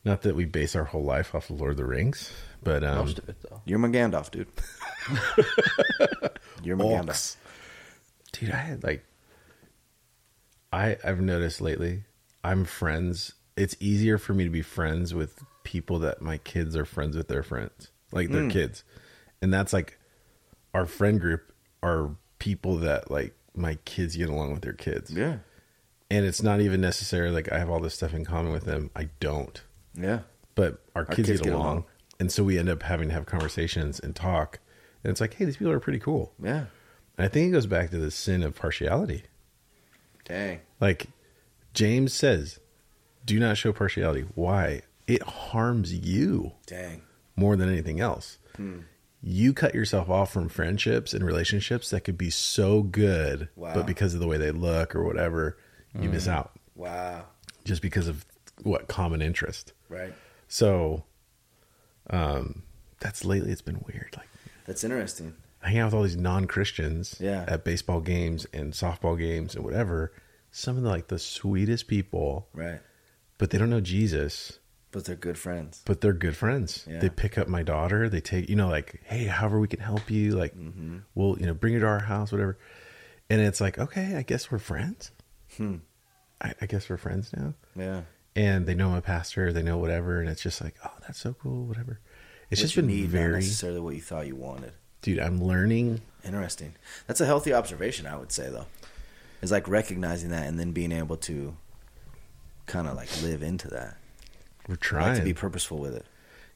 not 0.05 0.23
that 0.23 0.37
we 0.37 0.45
base 0.45 0.77
our 0.77 0.85
whole 0.85 1.03
life 1.05 1.35
off 1.35 1.51
of 1.51 1.59
lord 1.61 1.73
of 1.73 1.77
the 1.79 1.85
rings 1.85 2.31
but 2.63 2.85
um 2.85 2.99
Most 2.99 3.19
of 3.19 3.29
it 3.29 3.37
though. 3.43 3.61
You're 3.65 3.79
my 3.79 3.89
Gandalf, 3.89 4.31
dude. 4.31 4.49
You're 6.63 6.77
my 6.77 6.85
Gandalf. 6.85 7.07
Orcs. 7.09 7.37
dude 8.33 8.51
i 8.51 8.57
had 8.57 8.83
like 8.85 9.05
i 10.73 10.97
i've 11.05 11.21
noticed 11.21 11.61
lately 11.61 12.05
i'm 12.45 12.65
friends 12.65 13.33
it's 13.57 13.77
easier 13.81 14.19
for 14.19 14.35
me 14.35 14.45
to 14.45 14.51
be 14.51 14.63
friends 14.63 15.15
with 15.15 15.43
people 15.69 15.99
that 15.99 16.23
my 16.23 16.39
kids 16.39 16.75
are 16.75 16.87
friends 16.87 17.15
with 17.15 17.29
their 17.29 17.43
friends 17.43 17.91
like 18.11 18.31
their 18.31 18.45
hmm. 18.45 18.49
kids. 18.49 18.85
And 19.43 19.53
that's 19.53 19.75
like 19.75 19.99
our 20.73 20.87
friend 20.87 21.21
group 21.21 21.53
are 21.83 22.17
people 22.39 22.79
that 22.79 23.11
like 23.11 23.35
my 23.55 23.75
kids 23.85 24.17
get 24.17 24.31
along 24.31 24.53
with 24.55 24.63
their 24.63 24.73
kids. 24.73 25.11
Yeah, 25.11 25.37
and 26.11 26.25
it's 26.25 26.43
not 26.43 26.63
even 26.63 26.81
necessarily 26.81 27.35
like 27.35 27.53
i 27.53 27.59
have 27.59 27.69
all 27.69 27.81
this 27.81 27.95
stuff 27.95 28.15
in 28.15 28.25
common 28.25 28.51
with 28.51 28.65
them. 28.65 28.91
I 28.97 29.11
don't. 29.21 29.61
Yeah. 29.95 30.21
but 30.55 30.81
our 30.95 31.05
kids, 31.05 31.29
kids 31.29 31.41
get, 31.41 31.49
get 31.49 31.55
along, 31.55 31.67
along. 31.67 31.85
and 32.19 32.33
so 32.33 32.45
we 32.45 32.59
end 32.59 32.69
up 32.71 32.83
having 32.85 33.09
to 33.09 33.15
have 33.15 33.27
conversations 33.27 34.01
and 34.01 34.17
talk. 34.17 34.61
And 35.05 35.11
it's 35.11 35.21
like 35.21 35.35
hey 35.35 35.45
these 35.45 35.59
people 35.59 35.73
are 35.73 35.81
pretty 35.81 35.99
cool. 35.99 36.33
Yeah. 36.43 36.67
and 37.19 37.27
i 37.27 37.29
think 37.29 37.49
it 37.49 37.53
goes 37.53 37.67
back 37.67 37.91
to 37.91 37.99
the 37.99 38.11
sin 38.11 38.43
of 38.43 38.55
partiality. 38.55 39.25
Dang. 40.25 40.61
like 40.81 41.09
james 41.75 42.13
says 42.13 42.59
do 43.25 43.39
not 43.39 43.59
show 43.59 43.73
partiality. 43.73 44.25
Why 44.35 44.83
it 45.09 45.23
harms 45.23 45.93
you 45.93 46.53
Dang. 46.67 47.03
more 47.35 47.57
than 47.57 47.69
anything 47.69 47.99
else 48.01 48.39
Hmm. 48.57 48.81
you 49.21 49.53
cut 49.53 49.75
yourself 49.75 50.09
off 50.09 50.33
from 50.33 50.49
friendships 50.49 51.13
and 51.15 51.25
relationships 51.25 51.91
that 51.91 52.03
could 52.05 52.17
be 52.19 52.31
so 52.31 52.83
good 52.83 53.49
Wow. 53.57 53.75
but 53.75 53.87
because 53.87 54.15
of 54.15 54.21
the 54.21 54.29
way 54.29 54.37
they 54.39 54.51
look 54.53 54.95
or 54.95 55.03
whatever 55.05 55.57
you 55.99 56.09
miss 56.09 56.29
out 56.29 56.53
Wow. 56.77 57.25
just 57.65 57.83
because 57.83 58.07
of 58.07 58.25
what 58.63 58.87
common 58.89 59.21
interest 59.23 59.73
Right. 59.89 60.13
So, 60.49 61.05
um, 62.11 62.63
that's 63.01 63.25
lately 63.25 63.51
it's 63.53 63.63
been 63.63 63.83
weird. 63.87 64.15
Like 64.17 64.29
That's 64.67 64.85
interesting. 64.85 65.35
I 65.63 65.71
hang 65.71 65.79
out 65.81 65.87
with 65.87 65.95
all 65.95 66.03
these 66.03 66.17
non-Christians 66.17 67.17
Yeah. 67.21 67.45
at 67.49 67.65
baseball 67.65 68.01
games 68.01 68.47
and 68.53 68.73
softball 68.73 69.19
games 69.19 69.55
and 69.55 69.65
whatever. 69.65 70.13
Some 70.51 70.77
of 70.77 70.83
the 70.83 70.89
like 70.89 71.09
the 71.09 71.19
sweetest 71.19 71.87
people, 71.89 72.49
Right. 72.53 72.81
but 73.39 73.51
they 73.51 73.59
don't 73.59 73.71
know 73.71 73.81
Jesus, 73.81 74.59
But 74.91 75.05
they're 75.05 75.17
good 75.17 75.37
friends. 75.39 75.83
but 75.85 76.01
they're 76.01 76.15
good 76.15 76.35
friends. 76.37 76.87
Yeah. 76.89 76.99
They 77.01 77.11
pick 77.11 77.37
up 77.37 77.47
my 77.47 77.63
daughter. 77.63 78.09
They 78.09 78.21
take, 78.23 78.49
you 78.49 78.57
know, 78.57 78.69
like, 78.69 79.03
hey, 79.05 79.25
however 79.25 79.61
we 79.61 79.69
can 79.69 79.81
help 79.81 80.11
you, 80.11 80.33
like, 80.33 80.55
Mm-hmm. 80.57 80.99
we'll, 81.15 81.39
you 81.39 81.47
know, 81.47 81.53
bring 81.55 81.75
her 81.75 81.81
to 81.81 81.87
our 81.87 81.99
house, 82.01 82.33
whatever. 82.33 82.57
And 83.29 83.41
it's 83.43 83.61
like, 83.61 83.79
okay, 83.79 84.17
I 84.17 84.23
guess 84.23 84.51
we're 84.51 84.59
friends. 84.59 85.11
Hmm. 85.59 85.77
I, 86.41 86.55
I 86.63 86.67
guess 86.67 86.89
we're 86.89 86.97
friends 86.97 87.31
now. 87.37 87.53
Yeah. 87.77 88.03
and 88.35 88.65
they 88.67 88.75
know 88.75 88.89
my 88.89 89.01
pastor, 89.01 89.53
they 89.53 89.63
know 89.63 89.77
whatever, 89.77 90.21
and 90.21 90.31
it's 90.31 90.43
just 90.43 90.63
like, 90.63 90.75
oh, 90.85 90.93
that's 91.07 91.19
so 91.19 91.35
cool, 91.35 91.67
whatever. 91.67 92.01
It's 92.51 92.61
What 92.61 92.65
just 92.65 92.77
been 92.77 92.87
need, 92.87 93.03
not 93.03 93.11
very, 93.11 93.35
necessarily 93.35 93.81
what 93.81 93.95
you 93.95 94.01
thought 94.01 94.27
you 94.27 94.37
wanted. 94.37 94.73
dude. 95.03 95.19
I'm 95.19 95.43
learning. 95.45 96.01
Interesting. 96.25 96.77
That's 97.07 97.21
a 97.21 97.27
healthy 97.27 97.53
observation, 97.53 98.07
I 98.07 98.17
would 98.17 98.33
say, 98.33 98.49
though. 98.49 98.67
Is 99.43 99.51
like 99.53 99.69
recognizing 99.69 100.31
that 100.31 100.47
and 100.47 100.59
then 100.59 100.73
being 100.73 100.93
able 100.93 101.17
to 101.19 101.57
kind 102.67 102.89
of 102.89 102.97
like 102.97 103.11
live 103.23 103.43
into 103.43 103.69
that. 103.69 103.98
We're 104.69 104.75
Like 104.75 104.81
trying. 104.81 105.17
to 105.17 105.23
be 105.23 105.35
purposeful 105.35 105.79
with 105.79 105.95
it. 105.97 106.05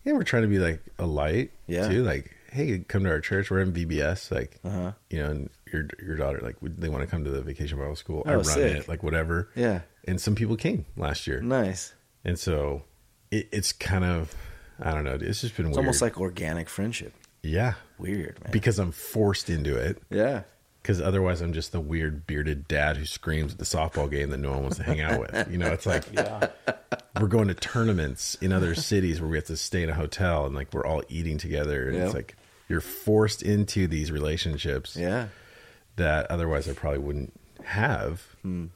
yeah, 0.05 0.13
we're 0.13 0.23
trying 0.23 0.43
to 0.43 0.49
be 0.49 0.59
like 0.59 0.81
a 0.99 1.07
light. 1.07 1.51
Yeah. 1.67 1.89
Too 1.89 2.03
like, 2.05 2.31
hey, 2.53 2.79
come 2.87 3.05
to 3.05 3.11
our 3.11 3.21
church. 3.21 3.51
We're 3.51 3.61
in 3.61 3.73
VBS. 3.73 4.31
Like, 4.31 4.59
Uh 4.65 4.71
huh. 4.71 4.93
you 5.11 5.23
know, 5.23 5.31
and 5.31 5.51
your 5.73 5.89
your 6.05 6.17
daughter 6.17 6.41
like 6.43 6.57
they 6.61 6.89
want 6.91 7.03
to 7.03 7.07
come 7.07 7.25
to 7.25 7.31
the 7.31 7.41
vacation 7.43 7.79
Bible 7.79 7.97
school. 7.97 8.23
I 8.27 8.33
Oh, 8.33 8.37
run 8.37 8.45
sick. 8.45 8.77
it, 8.81 8.89
like 8.89 9.03
whatever. 9.03 9.49
Yeah. 9.57 9.81
And 10.07 10.21
some 10.21 10.35
people 10.35 10.57
came 10.57 10.85
last 10.97 11.27
year, 11.27 11.41
Nice. 11.41 11.95
and 12.25 12.39
so 12.39 12.83
it, 13.31 13.49
it's 13.53 13.73
kind 13.73 14.05
of, 14.05 14.35
I 14.81 14.91
don't 14.93 15.05
know. 15.05 15.15
It's 15.21 15.41
just 15.41 15.57
been 15.57 15.67
It's 15.67 15.77
weird. 15.77 15.85
almost 15.87 16.03
like 16.03 16.21
organic 16.21 16.69
friendship. 16.69 17.15
yeah, 17.43 17.75
Weird, 17.99 18.39
man. 18.43 18.51
because 18.53 18.79
I'm 18.81 18.91
forced 18.93 19.49
into 19.49 19.77
it. 19.77 20.03
yeah. 20.11 20.43
Because 20.83 21.01
otherwise, 21.01 21.41
I'm 21.41 21.53
just 21.53 21.71
the 21.71 21.81
weird 21.81 22.27
bearded 22.27 22.67
dad 22.67 22.97
who 22.97 23.05
screams 23.05 23.53
at 23.53 23.59
the 23.59 23.65
softball 23.65 24.11
game 24.11 24.31
that 24.31 24.39
no 24.39 24.51
one 24.51 24.63
wants 24.63 24.79
to 24.79 24.83
hang 24.83 25.01
out 25.01 25.21
with. 25.21 25.49
You 25.51 25.57
know, 25.59 25.71
it's 25.73 25.87
like 25.87 26.03
we're 27.21 27.29
going 27.29 27.47
to 27.49 27.55
tournaments 27.55 28.35
in 28.41 28.53
other 28.53 28.75
cities 28.75 29.21
where 29.21 29.31
we 29.31 29.37
have 29.37 29.47
to 29.47 29.57
stay 29.57 29.85
in 29.85 29.91
a 29.91 29.95
hotel 29.95 30.45
and 30.45 30.55
like 30.57 30.73
we're 30.75 30.85
all 30.85 31.03
eating 31.09 31.39
together, 31.39 31.87
and 31.89 31.97
Yep. 31.97 32.05
it's 32.07 32.15
like 32.15 32.37
you're 32.69 32.81
forced 32.81 33.43
into 33.43 33.87
these 33.87 34.11
relationships 34.11 34.97
Yeah. 34.97 35.29
that 35.97 36.29
otherwise 36.31 36.69
I 36.69 36.73
probably 36.73 36.99
wouldn't 36.99 37.33
have. 37.65 38.23
Hmm. 38.43 38.67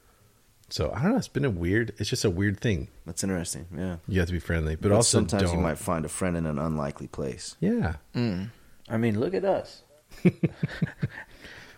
So 0.68 0.92
I 0.94 1.02
don't 1.02 1.12
know. 1.12 1.16
It's 1.18 1.26
been 1.28 1.44
a 1.44 1.50
weird. 1.50 1.92
It's 1.98 2.08
just 2.10 2.24
a 2.24 2.30
weird 2.30 2.60
thing. 2.60 2.86
That's 3.04 3.24
interesting. 3.24 3.66
Yeah. 3.76 3.96
You 4.06 4.20
have 4.20 4.28
to 4.28 4.32
be 4.32 4.38
friendly, 4.40 4.74
but, 4.76 4.82
But 4.90 4.92
also 4.92 5.18
sometimes 5.18 5.42
don't. 5.44 5.54
you 5.56 5.60
might 5.60 5.78
find 5.78 6.04
a 6.04 6.08
friend 6.08 6.36
in 6.36 6.46
an 6.46 6.58
unlikely 6.58 7.06
place. 7.08 7.56
yeah, 7.60 7.94
I 8.14 8.96
mean, 8.96 9.18
look 9.18 9.34
at 9.34 9.44
us. 9.44 9.82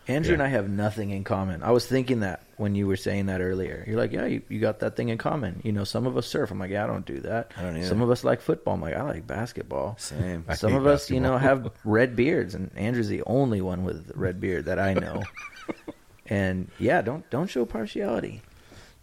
Andrew 0.09 0.33
and 0.33 0.43
I 0.43 0.49
have 0.49 0.69
nothing 0.71 1.11
in 1.11 1.23
common. 1.23 1.63
I 1.63 1.71
was 1.71 1.87
thinking 1.87 2.21
that 2.21 2.43
when 2.57 2.75
you 2.75 2.87
were 2.87 2.97
saying 2.97 3.27
that 3.27 3.41
earlier. 3.41 3.85
You're 3.87 3.99
like, 3.99 4.11
yeah, 4.13 4.25
you, 4.25 4.43
you 4.49 4.59
got 4.59 4.81
that 4.81 4.97
thing 4.97 5.11
in 5.11 5.19
common. 5.19 5.61
You 5.63 5.71
know, 5.73 5.85
some 5.85 6.07
of 6.07 6.17
us 6.17 6.27
surf. 6.27 6.51
I'm 6.51 6.59
like, 6.59 6.71
yeah, 6.71 6.85
I 6.85 6.87
don't 6.87 7.05
do 7.07 7.21
that. 7.21 7.53
I 7.57 7.63
don't 7.63 7.77
either. 7.77 7.87
Some 7.87 8.01
of 8.01 8.11
us 8.11 8.25
like 8.25 8.41
football. 8.41 8.75
I'm 8.75 8.81
like, 8.81 8.95
I 8.95 9.03
like 9.03 9.27
basketball. 9.27 9.97
Same. 9.99 10.45
I 10.49 10.55
Some 10.55 10.75
of 10.75 10.87
us, 10.87 11.11
you 11.11 11.21
know, 11.21 11.37
have 11.39 11.71
red 11.85 12.17
beards, 12.17 12.55
and 12.55 12.71
Andrew's 12.75 13.09
the 13.09 13.23
only 13.27 13.61
one 13.61 13.85
with 13.85 14.11
a 14.15 14.19
red 14.19 14.41
beard 14.41 14.65
that 14.65 14.79
I 14.79 14.95
know. 14.95 15.23
and 16.27 16.71
yeah, 16.79 17.03
don't 17.03 17.29
don't 17.31 17.49
show 17.49 17.65
partiality. 17.65 18.43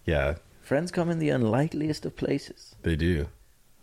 yeah, 0.06 0.36
Friends 0.61 0.91
come 0.91 1.11
in 1.11 1.19
the 1.19 1.30
unlikeliest 1.30 2.06
of 2.06 2.15
places. 2.15 2.76
they 2.82 2.95
do. 2.95 3.27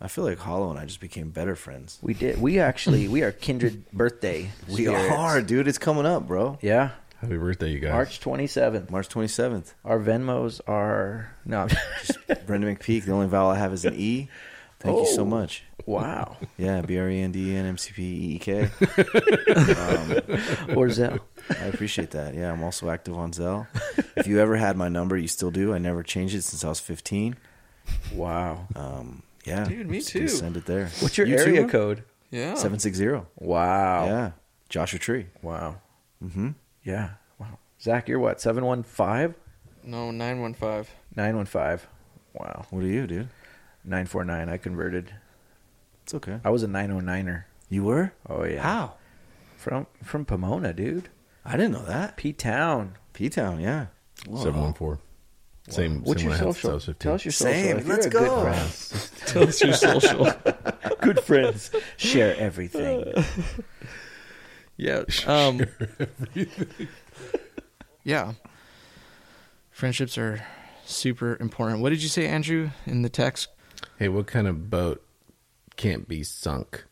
I 0.01 0.09
feel 0.09 0.25
like 0.25 0.39
Hollow 0.39 0.69
and 0.69 0.81
I 0.81 0.85
just 0.85 0.99
became 0.99 1.31
better 1.31 1.55
friends. 1.55 2.01
We 2.03 2.13
did. 2.15 2.43
We 2.43 2.59
actually 2.59 3.07
we 3.07 3.23
are 3.23 3.31
kindred 3.31 3.89
birthday. 3.93 4.51
We 4.69 4.87
spirits. 4.87 5.15
are, 5.15 5.41
dude. 5.41 5.69
It's 5.69 5.79
coming 5.79 6.07
up, 6.07 6.27
bro. 6.27 6.59
Yeah, 6.61 6.91
Happy 7.23 7.39
birthday, 7.39 7.71
you 7.71 7.79
guys! 7.79 7.93
March 7.93 8.19
twenty 8.21 8.47
seventh. 8.49 8.91
March 8.91 9.09
27th. 9.09 9.75
Our 9.85 10.01
Venmos 10.01 10.61
are 10.67 11.35
no. 11.45 11.69
Just 11.69 12.19
Brenden 12.47 12.77
McPeek. 12.77 13.05
The 13.05 13.13
only 13.13 13.29
vowel 13.29 13.51
I 13.51 13.59
have 13.59 13.73
is 13.73 13.85
an 13.85 13.95
E. 13.95 14.29
Thank 14.81 14.99
you 14.99 15.07
so 15.07 15.23
Oh. 15.23 15.27
much. 15.27 15.63
wow. 15.87 16.37
Yeah, 16.59 16.81
B 16.83 16.99
R 16.99 17.09
E 17.09 17.21
N 17.21 17.31
D 17.31 17.53
E 17.53 17.57
N 17.57 17.67
M 17.67 17.79
C 17.79 17.93
P 17.93 18.03
E 18.03 18.35
E 18.35 18.39
K. 18.41 18.63
Or 20.75 20.89
Zelle. 20.89 21.21
I 21.49 21.65
appreciate 21.67 22.11
that. 22.11 22.35
Yeah, 22.35 22.51
I'm 22.53 22.65
also 22.65 22.91
active 22.91 23.17
on 23.17 23.31
Zelle. 23.31 23.69
If 24.17 24.27
you 24.27 24.41
ever 24.41 24.57
had 24.57 24.77
my 24.77 24.89
number, 24.89 25.17
you 25.17 25.29
still 25.29 25.53
do. 25.53 25.73
I 25.73 25.79
never 25.79 26.03
changed 26.03 26.35
it 26.35 26.43
since 26.43 26.65
I 26.65 26.69
was 26.71 26.81
15. 26.81 27.37
Wow. 28.15 28.67
Um, 28.75 29.23
yeah, 29.45 29.65
Dude, 29.65 29.89
me 29.89 30.01
too. 30.01 30.27
Send 30.27 30.57
it 30.57 30.67
there. 30.67 30.91
What's 30.99 31.17
your 31.17 31.29
You 31.29 31.37
area 31.39 31.63
huh? 31.63 31.69
code? 31.69 32.03
Yeah. 32.33 32.55
Seven 32.55 32.81
six 32.81 32.97
zero. 32.97 33.29
Wow. 33.37 34.07
Yeah, 34.07 34.31
Joshua 34.69 34.99
Tree. 34.99 35.27
Wow. 35.43 35.77
Mm-hmm. 36.25 36.51
Yeah. 36.85 37.11
Wow. 37.39 37.59
Zach, 37.81 38.09
you're 38.09 38.19
what? 38.19 38.41
Seven 38.41 38.65
one 38.65 38.83
five 38.83 39.35
No, 39.85 40.11
915. 40.11 40.87
nine 41.15 41.37
one 41.37 41.47
five. 41.47 41.87
Wow. 42.35 42.67
What 42.71 42.83
are 42.83 42.87
you, 42.89 43.07
dude? 43.07 43.29
Nine 43.85 44.07
four 44.07 44.25
nine. 44.25 44.49
I 44.49 44.57
converted. 44.57 45.13
It's 46.05 46.15
okay. 46.15 46.41
I 46.45 46.51
was 46.51 46.63
a 46.63 46.69
nine 46.69 46.91
oh 46.91 47.01
niner. 47.01 47.47
You 47.69 47.85
were? 47.85 48.13
Oh 48.29 48.45
yeah. 48.45 48.63
How? 48.63 48.95
From 49.57 49.87
from 50.03 50.25
Pomona, 50.25 50.73
dude. 50.73 51.09
I 51.45 51.57
didn't 51.57 51.73
know 51.73 51.85
that. 51.85 52.17
P 52.17 52.33
Town. 52.33 52.97
P 53.13 53.29
Town, 53.29 53.61
yeah. 53.61 53.87
Seven 54.25 54.61
one 54.61 54.75
four. 54.75 54.99
Same. 55.69 56.03
What's 56.03 56.21
same 56.21 56.31
your 56.31 56.39
one 56.39 56.43
I 56.43 56.47
had 56.47 56.55
since 56.55 56.65
I 56.65 56.69
social? 56.69 56.75
was 56.75 56.85
15. 56.87 56.99
Tell 56.99 57.15
us 57.15 57.25
your 57.25 57.33
social. 57.33 57.53
Same. 57.55 57.77
If 57.79 57.89
Let's 57.89 58.07
go. 58.09 58.53
Tell 59.27 59.43
us 59.49 59.63
your 59.63 59.73
social. 59.73 60.33
Good 61.01 61.21
friends. 61.21 61.71
Share 61.97 62.37
everything. 62.37 63.13
yeah. 64.83 65.03
Um, 65.27 65.63
yeah. 68.05 68.33
Friendships 69.71 70.19
are 70.19 70.45
super 70.85 71.37
important. 71.41 71.81
What 71.81 71.91
did 71.91 72.03
you 72.03 72.09
say, 72.09 72.27
Andrew, 72.27 72.71
in 72.87 73.03
the 73.03 73.09
text? 73.09 73.49
Hey, 73.99 74.09
what 74.09 74.27
kind 74.27 74.47
of 74.47 74.71
boat 74.71 75.03
can't 75.77 76.09
be 76.09 76.23
sunk? 76.23 76.85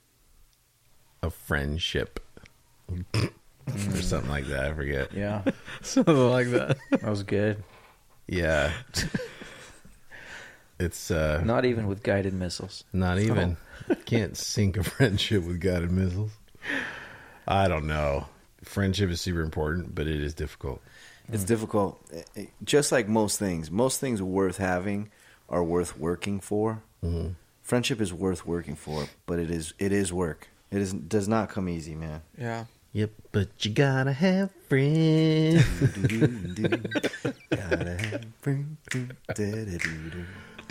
A 1.22 1.30
friendship. 1.30 2.20
or 2.88 4.02
something 4.02 4.30
like 4.30 4.46
that. 4.46 4.70
I 4.70 4.74
forget. 4.74 5.12
Yeah. 5.12 5.42
Something 5.82 6.30
like 6.30 6.48
that. 6.50 6.76
That 6.90 7.04
was 7.04 7.22
good. 7.22 7.62
Yeah. 8.26 8.72
it's 10.80 11.10
uh 11.10 11.42
Not 11.44 11.64
even 11.66 11.86
with 11.86 12.02
guided 12.02 12.32
missiles. 12.32 12.84
not 12.92 13.18
even 13.18 13.56
can't 14.06 14.36
sink 14.36 14.76
a 14.76 14.82
friendship 14.82 15.44
with 15.44 15.60
guided 15.60 15.92
missiles. 15.92 16.30
I 17.50 17.66
don't 17.68 17.86
know. 17.88 18.26
Friendship 18.62 19.10
is 19.10 19.20
super 19.20 19.40
important, 19.40 19.92
but 19.94 20.06
it 20.06 20.22
is 20.22 20.34
difficult. 20.34 20.80
It's 21.32 21.44
difficult. 21.44 22.00
Eh, 22.12 22.22
eh, 22.36 22.46
Just 22.64 22.92
like 22.92 23.08
most 23.08 23.38
things, 23.38 23.70
most 23.70 23.98
things 24.00 24.22
worth 24.22 24.56
having 24.58 25.10
are 25.48 25.64
worth 25.64 25.98
working 25.98 26.38
for. 26.40 26.82
Mhm. 27.04 27.34
Friendship 27.62 28.00
is 28.00 28.12
worth 28.12 28.46
working 28.46 28.76
for, 28.76 29.06
but 29.26 29.38
it 29.40 29.50
is 29.50 29.74
it 29.78 29.92
is 29.92 30.12
work. 30.12 30.48
It 30.70 30.80
is 30.80 30.92
does 30.92 31.26
not 31.28 31.48
come 31.48 31.68
easy, 31.68 31.94
man. 31.96 32.22
Yeah. 32.38 32.66
Yep, 32.92 33.10
but 33.32 33.48
you 33.64 33.70
gotta 33.72 34.12
have 34.12 34.50
friends. 34.68 35.64
Gotta 37.50 37.96
have 37.98 38.24
friends. 38.42 38.78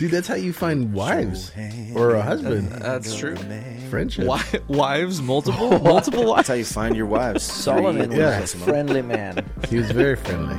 Da-da-doo-doo. 0.00 0.06
Dude, 0.06 0.10
that's 0.10 0.28
how 0.28 0.34
you 0.34 0.52
find 0.52 0.92
wives 0.92 1.52
or 1.94 2.14
a 2.14 2.22
husband. 2.22 2.68
That's 2.70 3.14
true. 3.16 3.34
a. 3.34 3.86
Friendship. 3.90 4.24
Wi- 4.26 4.60
wives, 4.68 5.20
multiple, 5.20 5.78
multiple 5.82 6.24
wives. 6.26 6.36
That's 6.36 6.48
how 6.48 6.54
you 6.54 6.64
find 6.64 6.96
your 6.96 7.06
wives. 7.06 7.42
Solomon 7.42 8.10
Three, 8.10 8.18
was 8.18 8.18
Yeah. 8.18 8.38
a 8.40 8.46
friendly 8.46 9.02
man. 9.02 9.44
He 9.68 9.76
was 9.76 9.90
very 9.90 10.16
friendly. 10.16 10.56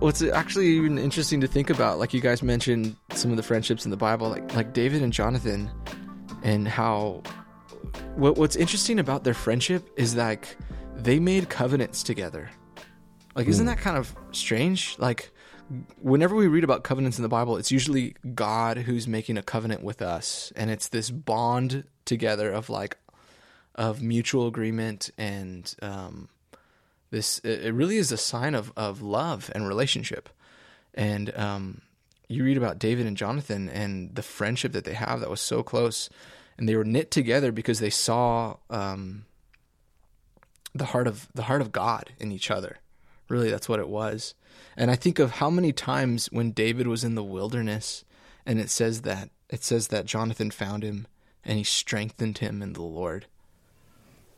What's 0.00 0.22
actually 0.22 0.66
even 0.68 0.98
interesting 0.98 1.40
to 1.40 1.46
think 1.46 1.70
about? 1.70 1.98
Like 1.98 2.12
you 2.14 2.20
guys 2.20 2.42
mentioned 2.42 2.96
some 3.12 3.30
of 3.30 3.36
the 3.36 3.42
friendships 3.42 3.84
in 3.84 3.90
the 3.90 3.96
Bible, 3.96 4.28
like 4.28 4.54
like 4.54 4.72
David 4.72 5.02
and 5.02 5.12
Jonathan, 5.12 5.70
and 6.42 6.68
how 6.68 7.22
what 8.14 8.36
what's 8.36 8.56
interesting 8.56 8.98
about 8.98 9.24
their 9.24 9.34
friendship 9.34 9.88
is 9.96 10.14
like 10.14 10.56
they 10.94 11.18
made 11.18 11.48
covenants 11.48 12.02
together. 12.02 12.50
Like, 13.34 13.48
isn't 13.48 13.66
that 13.66 13.78
kind 13.78 13.98
of 13.98 14.16
strange? 14.32 14.96
Like, 14.98 15.30
whenever 16.00 16.34
we 16.34 16.46
read 16.46 16.64
about 16.64 16.84
covenants 16.84 17.18
in 17.18 17.22
the 17.22 17.28
Bible, 17.28 17.58
it's 17.58 17.70
usually 17.70 18.14
God 18.34 18.78
who's 18.78 19.06
making 19.06 19.36
a 19.36 19.42
covenant 19.42 19.82
with 19.82 20.00
us, 20.00 20.52
and 20.56 20.70
it's 20.70 20.88
this 20.88 21.10
bond 21.10 21.84
together 22.06 22.50
of 22.50 22.70
like 22.70 22.96
of 23.74 24.02
mutual 24.02 24.46
agreement 24.46 25.10
and 25.18 25.74
um, 25.82 26.30
this 27.10 27.38
it 27.40 27.72
really 27.72 27.96
is 27.96 28.12
a 28.12 28.16
sign 28.16 28.54
of 28.54 28.72
of 28.76 29.02
love 29.02 29.50
and 29.54 29.66
relationship 29.66 30.28
and 30.94 31.36
um 31.36 31.80
you 32.28 32.42
read 32.42 32.56
about 32.56 32.78
david 32.78 33.06
and 33.06 33.16
jonathan 33.16 33.68
and 33.68 34.14
the 34.14 34.22
friendship 34.22 34.72
that 34.72 34.84
they 34.84 34.94
have 34.94 35.20
that 35.20 35.30
was 35.30 35.40
so 35.40 35.62
close 35.62 36.10
and 36.58 36.68
they 36.68 36.76
were 36.76 36.84
knit 36.84 37.10
together 37.10 37.52
because 37.52 37.80
they 37.80 37.90
saw 37.90 38.56
um, 38.70 39.24
the 40.74 40.86
heart 40.86 41.06
of 41.06 41.28
the 41.34 41.42
heart 41.42 41.60
of 41.60 41.72
God 41.72 42.12
in 42.18 42.32
each 42.32 42.50
other. 42.50 42.78
Really, 43.28 43.50
that's 43.50 43.68
what 43.68 43.80
it 43.80 43.88
was. 43.88 44.34
And 44.76 44.90
I 44.90 44.96
think 44.96 45.18
of 45.18 45.32
how 45.32 45.50
many 45.50 45.72
times 45.72 46.26
when 46.26 46.52
David 46.52 46.86
was 46.86 47.04
in 47.04 47.14
the 47.14 47.24
wilderness, 47.24 48.04
and 48.44 48.60
it 48.60 48.70
says 48.70 49.02
that 49.02 49.30
it 49.50 49.62
says 49.62 49.88
that 49.88 50.06
Jonathan 50.06 50.50
found 50.50 50.82
him 50.82 51.06
and 51.44 51.58
he 51.58 51.64
strengthened 51.64 52.38
him 52.38 52.62
in 52.62 52.72
the 52.72 52.82
Lord. 52.82 53.26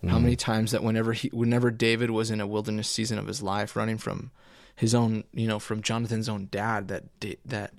How 0.06 0.20
many 0.20 0.36
mm-hmm. 0.36 0.52
times 0.52 0.70
that 0.70 0.84
whenever 0.84 1.12
he, 1.12 1.28
whenever 1.28 1.72
David 1.72 2.10
was 2.10 2.30
in 2.30 2.40
a 2.40 2.46
wilderness 2.46 2.88
season 2.88 3.18
of 3.18 3.26
his 3.26 3.42
life, 3.42 3.74
running 3.74 3.98
from 3.98 4.30
his 4.76 4.94
own, 4.94 5.24
you 5.32 5.48
know, 5.48 5.58
from 5.58 5.82
Jonathan's 5.82 6.28
own 6.28 6.46
dad, 6.52 6.86
that 6.86 7.04
that 7.46 7.72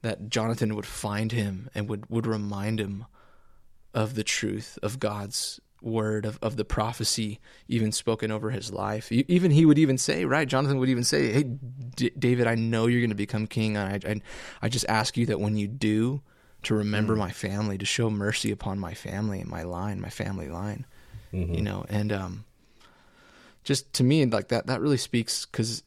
that 0.00 0.30
Jonathan 0.30 0.74
would 0.76 0.86
find 0.86 1.30
him 1.30 1.68
and 1.74 1.86
would 1.90 2.08
would 2.08 2.26
remind 2.26 2.80
him 2.80 3.04
of 3.92 4.14
the 4.14 4.24
truth 4.24 4.78
of 4.82 4.98
God's 4.98 5.60
word 5.82 6.24
of, 6.24 6.38
of 6.42 6.56
the 6.56 6.64
prophecy 6.64 7.38
even 7.68 7.92
spoken 7.92 8.30
over 8.30 8.50
his 8.50 8.72
life. 8.72 9.12
Even 9.12 9.50
he 9.50 9.64
would 9.64 9.78
even 9.78 9.98
say, 9.98 10.24
right? 10.24 10.48
Jonathan 10.48 10.78
would 10.78 10.88
even 10.88 11.04
say, 11.04 11.32
"Hey, 11.32 11.42
D- 11.42 12.12
David, 12.18 12.46
I 12.46 12.54
know 12.54 12.86
you're 12.86 13.00
going 13.00 13.10
to 13.10 13.16
become 13.16 13.46
king. 13.46 13.76
I, 13.76 13.96
I 13.96 14.20
I 14.62 14.68
just 14.68 14.86
ask 14.88 15.16
you 15.16 15.26
that 15.26 15.40
when 15.40 15.56
you 15.56 15.68
do, 15.68 16.22
to 16.62 16.74
remember 16.74 17.14
mm. 17.14 17.18
my 17.18 17.30
family, 17.30 17.76
to 17.78 17.84
show 17.84 18.08
mercy 18.08 18.50
upon 18.50 18.78
my 18.78 18.94
family 18.94 19.40
and 19.40 19.50
my 19.50 19.64
line, 19.64 20.00
my 20.00 20.10
family 20.10 20.48
line." 20.48 20.86
You 21.32 21.62
know, 21.62 21.84
and 21.88 22.12
um, 22.12 22.44
just 23.64 23.92
to 23.94 24.04
me, 24.04 24.24
like 24.26 24.48
that, 24.48 24.66
that 24.66 24.80
really 24.80 24.96
speaks 24.96 25.44
because 25.46 25.82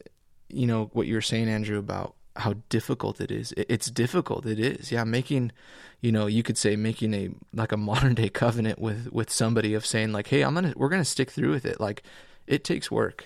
you 0.50 0.68
know 0.68 0.90
what 0.94 1.08
you 1.08 1.16
were 1.16 1.22
saying, 1.22 1.50
Andrew, 1.50 1.80
about 1.80 2.16
how 2.36 2.56
difficult 2.70 3.20
it 3.20 3.32
is. 3.32 3.52
It, 3.54 3.66
it's 3.70 3.90
difficult. 3.90 4.46
It 4.46 4.60
is. 4.60 4.92
Yeah, 4.92 5.04
making, 5.04 5.52
you 6.00 6.12
know, 6.12 6.28
you 6.28 6.44
could 6.44 6.58
say 6.58 6.76
making 6.76 7.14
a 7.14 7.30
like 7.54 7.72
a 7.72 7.78
modern 7.78 8.16
day 8.16 8.30
covenant 8.30 8.80
with 8.80 9.12
with 9.12 9.30
somebody 9.30 9.74
of 9.74 9.86
saying 9.86 10.12
like, 10.12 10.28
hey, 10.28 10.44
I'm 10.44 10.54
gonna 10.54 10.74
we're 10.76 10.90
gonna 10.90 11.06
stick 11.06 11.32
through 11.32 11.52
with 11.52 11.66
it. 11.66 11.80
Like, 11.80 12.04
it 12.48 12.64
takes 12.64 12.92
work. 12.92 13.26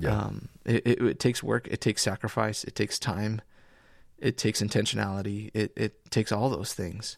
Yeah. 0.00 0.16
Um, 0.16 0.48
it, 0.64 0.86
it, 0.86 1.02
it 1.02 1.18
takes 1.18 1.42
work. 1.42 1.68
It 1.70 1.80
takes 1.80 2.02
sacrifice. 2.02 2.64
It 2.64 2.74
takes 2.74 2.98
time. 2.98 3.40
It 4.18 4.36
takes 4.36 4.60
intentionality. 4.60 5.50
It 5.54 5.72
it 5.76 6.10
takes 6.10 6.32
all 6.32 6.50
those 6.50 6.74
things. 6.74 7.16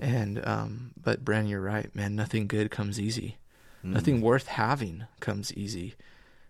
And 0.00 0.46
um, 0.46 0.92
but 1.00 1.24
Brandon, 1.24 1.50
you're 1.50 1.60
right, 1.60 1.94
man. 1.94 2.16
Nothing 2.16 2.46
good 2.46 2.70
comes 2.70 2.98
easy. 2.98 3.36
Nothing 3.82 4.20
worth 4.20 4.46
having 4.46 5.06
comes 5.20 5.54
easy 5.54 5.94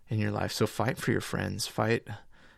in 0.08 0.18
your 0.18 0.32
life. 0.32 0.52
So 0.52 0.66
fight 0.66 0.98
for 0.98 1.12
your 1.12 1.20
friends. 1.20 1.66
Fight, 1.66 2.06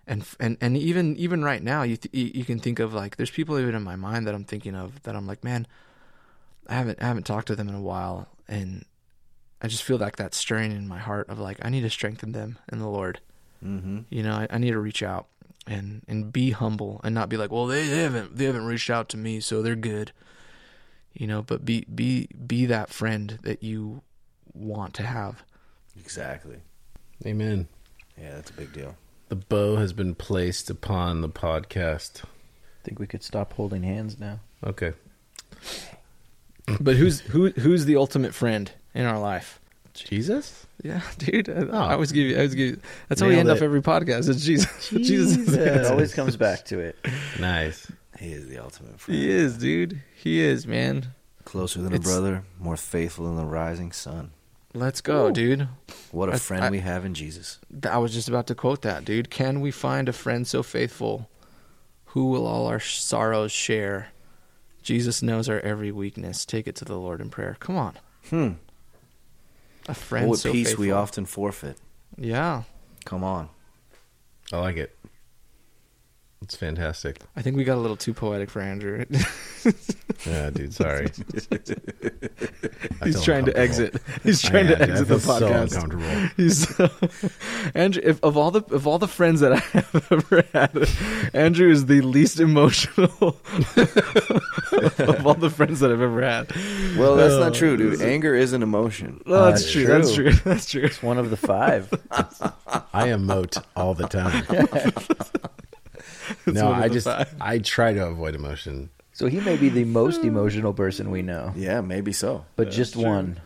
and 0.07 0.25
and 0.41 0.57
and 0.61 0.77
even 0.77 1.17
even 1.17 1.45
right 1.45 1.63
now, 1.63 1.83
you 1.83 1.97
th- 1.97 2.15
you 2.15 2.31
you 2.35 2.45
can 2.45 2.59
think 2.59 2.79
of 2.79 2.95
like 2.95 3.17
there's 3.17 3.31
people 3.31 3.59
even 3.59 3.75
in 3.75 3.83
my 3.83 3.97
mind 3.97 4.27
that 4.27 4.35
I'm 4.35 4.45
thinking 4.45 4.75
of 4.75 5.03
that 5.03 5.15
I'm 5.15 5.27
like, 5.27 5.45
man, 5.45 5.67
I 6.69 6.75
haven't 6.75 7.03
I 7.03 7.07
haven't 7.07 7.27
talked 7.27 7.49
to 7.49 7.57
them 7.57 7.69
in 7.69 7.75
a 7.75 7.83
while, 7.83 8.29
and 8.49 8.85
I 9.61 9.69
just 9.69 9.83
feel 9.83 9.99
like 9.99 10.17
that 10.17 10.35
stirring 10.35 10.73
in 10.73 10.89
my 10.89 10.99
heart 10.99 11.29
of 11.29 11.39
like 11.39 11.59
I 11.63 11.69
need 11.69 11.83
to 11.83 11.91
strengthen 11.91 12.33
them 12.33 12.59
in 12.73 12.79
the 12.79 12.89
Lord. 12.89 13.21
Mm-hmm. 13.65 14.01
You 14.11 14.23
know, 14.23 14.33
I, 14.33 14.47
I 14.51 14.59
need 14.59 14.73
to 14.73 14.81
reach 14.81 15.03
out 15.03 15.27
and 15.67 16.03
and 16.09 16.33
be 16.33 16.51
humble 16.51 17.01
and 17.05 17.15
not 17.15 17.29
be 17.29 17.37
like, 17.37 17.53
well, 17.53 17.67
they, 17.67 17.87
they 17.87 17.99
haven't 17.99 18.37
they 18.37 18.47
haven't 18.47 18.65
reached 18.65 18.91
out 18.91 19.09
to 19.11 19.17
me, 19.17 19.41
so 19.41 19.63
they're 19.63 19.77
good. 19.77 20.13
You 21.15 21.27
know, 21.27 21.43
but 21.43 21.65
be 21.65 21.85
be 21.95 22.29
be 22.47 22.67
that 22.67 22.91
friend 22.91 23.39
that 23.43 23.63
you 23.63 24.03
want 24.55 24.95
to 24.95 25.03
have. 25.03 25.43
Exactly. 25.99 26.57
Amen. 27.27 27.69
Yeah, 28.21 28.35
that's 28.37 28.51
a 28.51 28.55
big 28.55 28.73
deal. 28.73 28.97
The 29.29 29.37
bow 29.37 29.77
has 29.77 29.93
been 29.93 30.15
placed 30.15 30.69
upon 30.71 31.21
the 31.21 31.29
podcast. 31.29 32.23
I 32.25 32.85
think 32.85 32.99
we 32.99 33.07
could 33.07 33.23
stop 33.23 33.53
holding 33.55 33.83
hands 33.83 34.19
now. 34.19 34.41
Okay. 34.65 34.93
But 36.81 36.97
who's 36.97 37.21
who 37.21 37.51
who's 37.51 37.85
the 37.85 37.97
ultimate 37.97 38.35
friend 38.35 38.71
in 38.95 39.05
our 39.05 39.19
life? 39.19 39.59
Jesus? 39.95 40.67
Yeah, 40.83 41.03
dude. 41.19 41.49
I, 41.49 41.53
Oh. 41.53 41.71
I 41.79 41.93
always 41.93 42.13
give 42.13 42.27
you. 42.27 42.35
I 42.35 42.39
always 42.39 42.55
give 42.55 42.71
you. 42.71 42.81
That's 43.09 43.21
how 43.21 43.29
we 43.29 43.37
end 43.37 43.49
it. 43.49 43.57
up 43.57 43.63
every 43.63 43.83
podcast. 43.83 44.29
It's 44.29 44.45
Jesus. 44.45 44.89
Jesus. 44.89 45.37
is 45.37 45.47
the 45.47 45.81
It 45.81 45.87
always 45.87 46.15
comes 46.15 46.37
back 46.47 46.65
to 46.67 46.79
it. 46.79 46.97
Nice. 47.39 47.91
He 48.23 48.33
is 48.33 48.49
the 48.49 48.59
ultimate 48.59 49.01
friend. 49.01 49.19
He 49.21 49.29
is, 49.31 49.59
dude. 49.59 50.01
He 50.15 50.41
is, 50.41 50.67
man. 50.67 51.09
Closer 51.45 51.83
than 51.83 51.93
a 51.93 51.99
brother, 51.99 52.45
more 52.61 52.77
faithful 52.77 53.27
than 53.27 53.37
the 53.37 53.45
rising 53.45 53.91
sun. 53.91 54.31
Let's 54.75 55.01
go, 55.01 55.31
dude. 55.31 55.69
What 56.13 56.29
a 56.29 56.35
I- 56.35 56.39
friend 56.39 56.65
I- 56.65 56.71
we 56.71 56.79
have 56.79 57.05
in 57.05 57.15
Jesus. 57.15 57.59
I 57.89 57.99
was 57.99 58.15
just 58.15 58.29
about 58.29 58.47
to 58.47 58.55
quote 58.55 58.83
that, 58.83 59.05
dude. 59.05 59.29
Can 59.29 59.61
we 59.61 59.71
find 59.71 60.09
a 60.09 60.13
friend 60.13 60.47
so 60.47 60.63
faithful 60.63 61.29
who 62.07 62.27
will 62.31 62.47
all 62.47 62.67
our 62.67 62.81
sorrows 62.81 63.51
share? 63.53 64.09
Jesus 64.83 65.21
knows 65.23 65.49
our 65.49 65.61
every 65.61 65.91
weakness. 65.93 66.45
Take 66.47 66.67
it 66.69 66.77
to 66.77 66.85
the 66.85 66.97
Lord 66.99 67.21
in 67.21 67.29
prayer. 67.29 67.57
Come 67.61 67.77
on. 67.77 67.99
Hmm. 68.31 68.51
A 69.89 69.95
friend 69.95 70.29
what 70.29 70.39
so 70.39 70.53
peace 70.53 70.69
faithful. 70.69 70.85
we 70.85 70.91
often 70.93 71.27
forfeit. 71.27 71.77
Yeah. 72.17 72.63
Come 73.05 73.25
on. 73.25 73.49
I 74.53 74.59
like 74.61 74.77
it. 74.77 74.97
It's 76.43 76.57
fantastic. 76.57 77.21
I 77.37 77.43
think 77.43 77.57
we 77.57 77.65
got 77.65 77.77
a 77.77 77.81
little 77.81 77.97
too 77.97 78.15
poetic 78.15 78.51
for 78.51 78.61
Andrew. 78.61 79.05
Yeah, 80.27 80.51
dude, 80.51 80.73
sorry. 80.75 81.07
He's 83.05 83.23
trying 83.25 83.45
to 83.47 83.57
exit. 83.59 84.01
He's 84.23 84.41
trying 84.41 84.69
am, 84.69 84.77
to 84.79 84.83
exit 84.83 85.09
the 85.09 85.19
feel 85.19 85.39
so 85.39 85.51
podcast. 85.51 85.75
uncomfortable. 85.75 86.29
He's 86.37 86.77
so, 86.77 86.89
Andrew. 87.75 88.03
If, 88.05 88.23
of 88.23 88.37
all 88.37 88.51
the 88.53 88.63
of 88.75 88.87
all 88.87 88.99
the 88.99 89.09
friends 89.09 89.41
that 89.41 89.53
I 89.53 89.57
have 89.57 90.07
ever 90.13 90.45
had, 90.53 90.89
Andrew 91.35 91.71
is 91.71 91.87
the 91.87 92.03
least 92.03 92.39
emotional 92.39 93.11
of 93.17 95.27
all 95.27 95.35
the 95.35 95.51
friends 95.53 95.81
that 95.81 95.91
I've 95.91 96.03
ever 96.03 96.23
had. 96.23 96.55
Well, 96.97 97.17
that's 97.17 97.35
Oh, 97.35 97.41
not 97.41 97.55
true, 97.55 97.77
dude. 97.77 98.01
Uh, 98.01 98.05
Anger 98.05 98.35
is 98.35 98.53
an 98.53 98.63
emotion. 98.63 99.23
Oh, 99.27 99.47
that's, 99.47 99.63
That's 99.63 99.73
true. 99.73 99.87
That's 99.87 100.15
true. 100.15 100.31
true. 100.33 100.41
That's 100.45 100.71
true. 100.71 100.83
It's 100.85 101.03
one 101.03 101.19
of 101.19 101.31
the 101.31 101.37
five. 101.37 101.89
I 102.93 103.09
emote 103.09 103.61
all 103.75 103.95
the 103.95 104.07
time. 104.07 104.45
no, 106.47 106.71
I 106.73 106.89
just 106.89 107.07
five. 107.07 107.35
I 107.41 107.59
try 107.59 107.93
to 107.93 108.07
avoid 108.07 108.35
emotion. 108.35 108.91
So 109.13 109.27
he 109.27 109.41
may 109.41 109.57
be 109.57 109.69
the 109.69 109.85
most 109.85 110.25
emotional 110.25 110.73
person 110.73 111.11
we 111.11 111.21
know, 111.23 111.53
Yeah, 111.55 111.81
maybe 111.83 112.13
so. 112.13 112.45
but 112.57 112.71
just 112.71 112.97
one. 112.97 113.41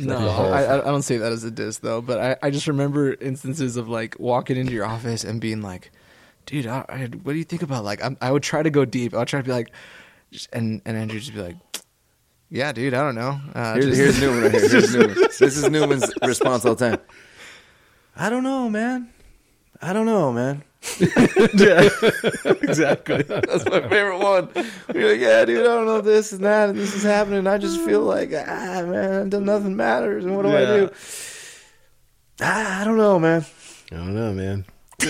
No, 0.00 0.16
I, 0.16 0.62
I 0.62 0.78
I 0.80 0.84
don't 0.84 1.02
say 1.02 1.16
that 1.18 1.32
as 1.32 1.42
a 1.42 1.50
diss 1.50 1.78
though, 1.78 2.00
but 2.00 2.20
I, 2.20 2.36
I 2.46 2.50
just 2.50 2.68
remember 2.68 3.14
instances 3.14 3.76
of 3.76 3.88
like 3.88 4.14
walking 4.20 4.56
into 4.56 4.72
your 4.72 4.84
office 4.84 5.24
and 5.24 5.40
being 5.40 5.60
like, 5.60 5.90
"Dude, 6.46 6.66
I, 6.68 6.84
I, 6.88 7.06
what 7.24 7.32
do 7.32 7.38
you 7.38 7.44
think 7.44 7.62
about 7.62 7.84
like?" 7.84 8.04
I'm, 8.04 8.16
I 8.20 8.30
would 8.30 8.44
try 8.44 8.62
to 8.62 8.70
go 8.70 8.84
deep. 8.84 9.12
I 9.12 9.18
would 9.18 9.28
try 9.28 9.40
to 9.40 9.44
be 9.44 9.50
like, 9.50 9.72
just, 10.30 10.48
and 10.52 10.80
and 10.84 10.96
Andrew 10.96 11.16
would 11.16 11.22
just 11.22 11.34
be 11.34 11.42
like, 11.42 11.56
"Yeah, 12.48 12.70
dude, 12.70 12.94
I 12.94 13.02
don't 13.02 13.16
know." 13.16 13.40
Uh, 13.56 13.74
Here's, 13.74 13.86
just- 13.86 13.98
here's 13.98 14.20
Newman 14.20 14.42
right 14.44 14.52
here. 14.52 14.68
Here's 14.70 14.94
Newman. 14.94 15.16
This 15.38 15.56
is 15.56 15.68
Newman's 15.68 16.12
response 16.22 16.64
all 16.64 16.76
the 16.76 16.90
time. 16.90 17.00
I 18.14 18.30
don't 18.30 18.44
know, 18.44 18.70
man. 18.70 19.08
I 19.82 19.92
don't 19.92 20.06
know, 20.06 20.32
man. 20.32 20.62
yeah, 21.00 21.88
exactly. 22.62 23.22
That's 23.22 23.64
my 23.66 23.80
favorite 23.88 24.18
one. 24.18 24.48
You're 24.94 25.10
like, 25.12 25.20
yeah, 25.20 25.44
dude, 25.44 25.60
I 25.60 25.64
don't 25.64 25.86
know 25.86 26.00
this 26.00 26.32
and 26.32 26.44
that, 26.44 26.68
and 26.70 26.78
this 26.78 26.94
is 26.94 27.02
happening. 27.02 27.46
I 27.46 27.58
just 27.58 27.80
feel 27.84 28.02
like, 28.02 28.30
ah, 28.32 28.82
man, 28.86 29.28
nothing 29.28 29.76
matters. 29.76 30.24
And 30.24 30.36
what 30.36 30.42
do 30.42 30.56
I 30.56 30.64
do? 30.64 30.90
Ah, 32.40 32.80
I 32.80 32.84
don't 32.84 32.96
know, 32.96 33.18
man. 33.18 33.44
I 33.90 33.96
don't 33.96 34.14
know, 34.14 34.32
man. 34.32 34.64
I 35.02 35.06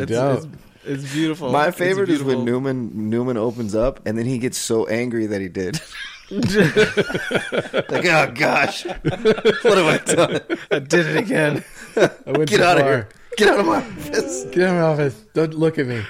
It's, 0.00 0.10
don't. 0.10 0.36
it's, 0.84 1.02
it's 1.04 1.12
beautiful. 1.12 1.50
My 1.50 1.68
It's 1.68 1.78
favorite 1.78 2.10
is 2.10 2.22
when. 2.22 2.44
Newman 2.44 3.08
Newman 3.10 3.36
opens 3.36 3.74
up 3.74 4.06
and 4.06 4.18
then 4.18 4.26
he 4.26 4.38
gets 4.38 4.58
so 4.58 4.86
angry 4.86 5.26
that 5.26 5.40
he 5.40 5.48
did. 5.48 5.80
like, 6.30 8.04
oh 8.04 8.32
gosh, 8.34 8.84
what 8.84 9.78
have 9.78 9.86
I 9.86 9.98
done? 10.04 10.40
I 10.70 10.78
did 10.80 11.06
it 11.06 11.16
again. 11.16 11.64
I 11.96 12.32
went 12.32 12.50
Get 12.50 12.58
too 12.58 12.64
out 12.64 12.78
of 12.78 12.82
far. 12.82 12.92
here! 12.92 13.08
Get 13.36 13.48
out 13.48 13.60
of 13.60 13.66
my 13.66 13.76
office! 13.76 14.44
Get 14.46 14.62
out 14.64 14.68
of 14.70 14.74
my 14.74 14.80
office. 14.80 15.24
Don't 15.34 15.54
look 15.54 15.78
at 15.78 15.86
me. 15.86 16.02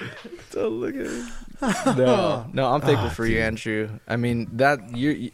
Don't 0.51 0.79
look 0.79 0.95
at 0.95 1.05
me. 1.05 1.25
no, 1.97 2.45
no, 2.53 2.71
I'm 2.71 2.81
thankful 2.81 3.07
Ah, 3.07 3.13
for 3.13 3.25
you, 3.25 3.39
Andrew. 3.39 3.89
I 4.07 4.15
mean 4.15 4.47
that 4.53 4.95
you, 4.95 5.31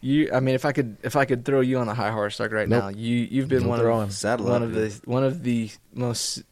you. 0.00 0.30
I 0.32 0.40
mean, 0.40 0.54
if 0.54 0.64
I 0.64 0.72
could, 0.72 0.96
if 1.02 1.16
I 1.16 1.24
could 1.24 1.44
throw 1.44 1.60
you 1.60 1.78
on 1.78 1.86
the 1.86 1.94
high 1.94 2.10
horse 2.12 2.38
like 2.40 2.52
right 2.52 2.68
Nope. 2.68 2.82
now, 2.84 2.88
you 2.90 3.16
you've 3.30 3.48
been 3.48 3.60
Don't 3.60 3.68
one 3.68 3.80
of 3.80 3.86
him. 3.86 4.44
One 4.44 4.62
of 4.62 4.72
the 4.74 5.00
one 5.04 5.24
of 5.24 5.42
the 5.42 5.70
most 5.92 6.42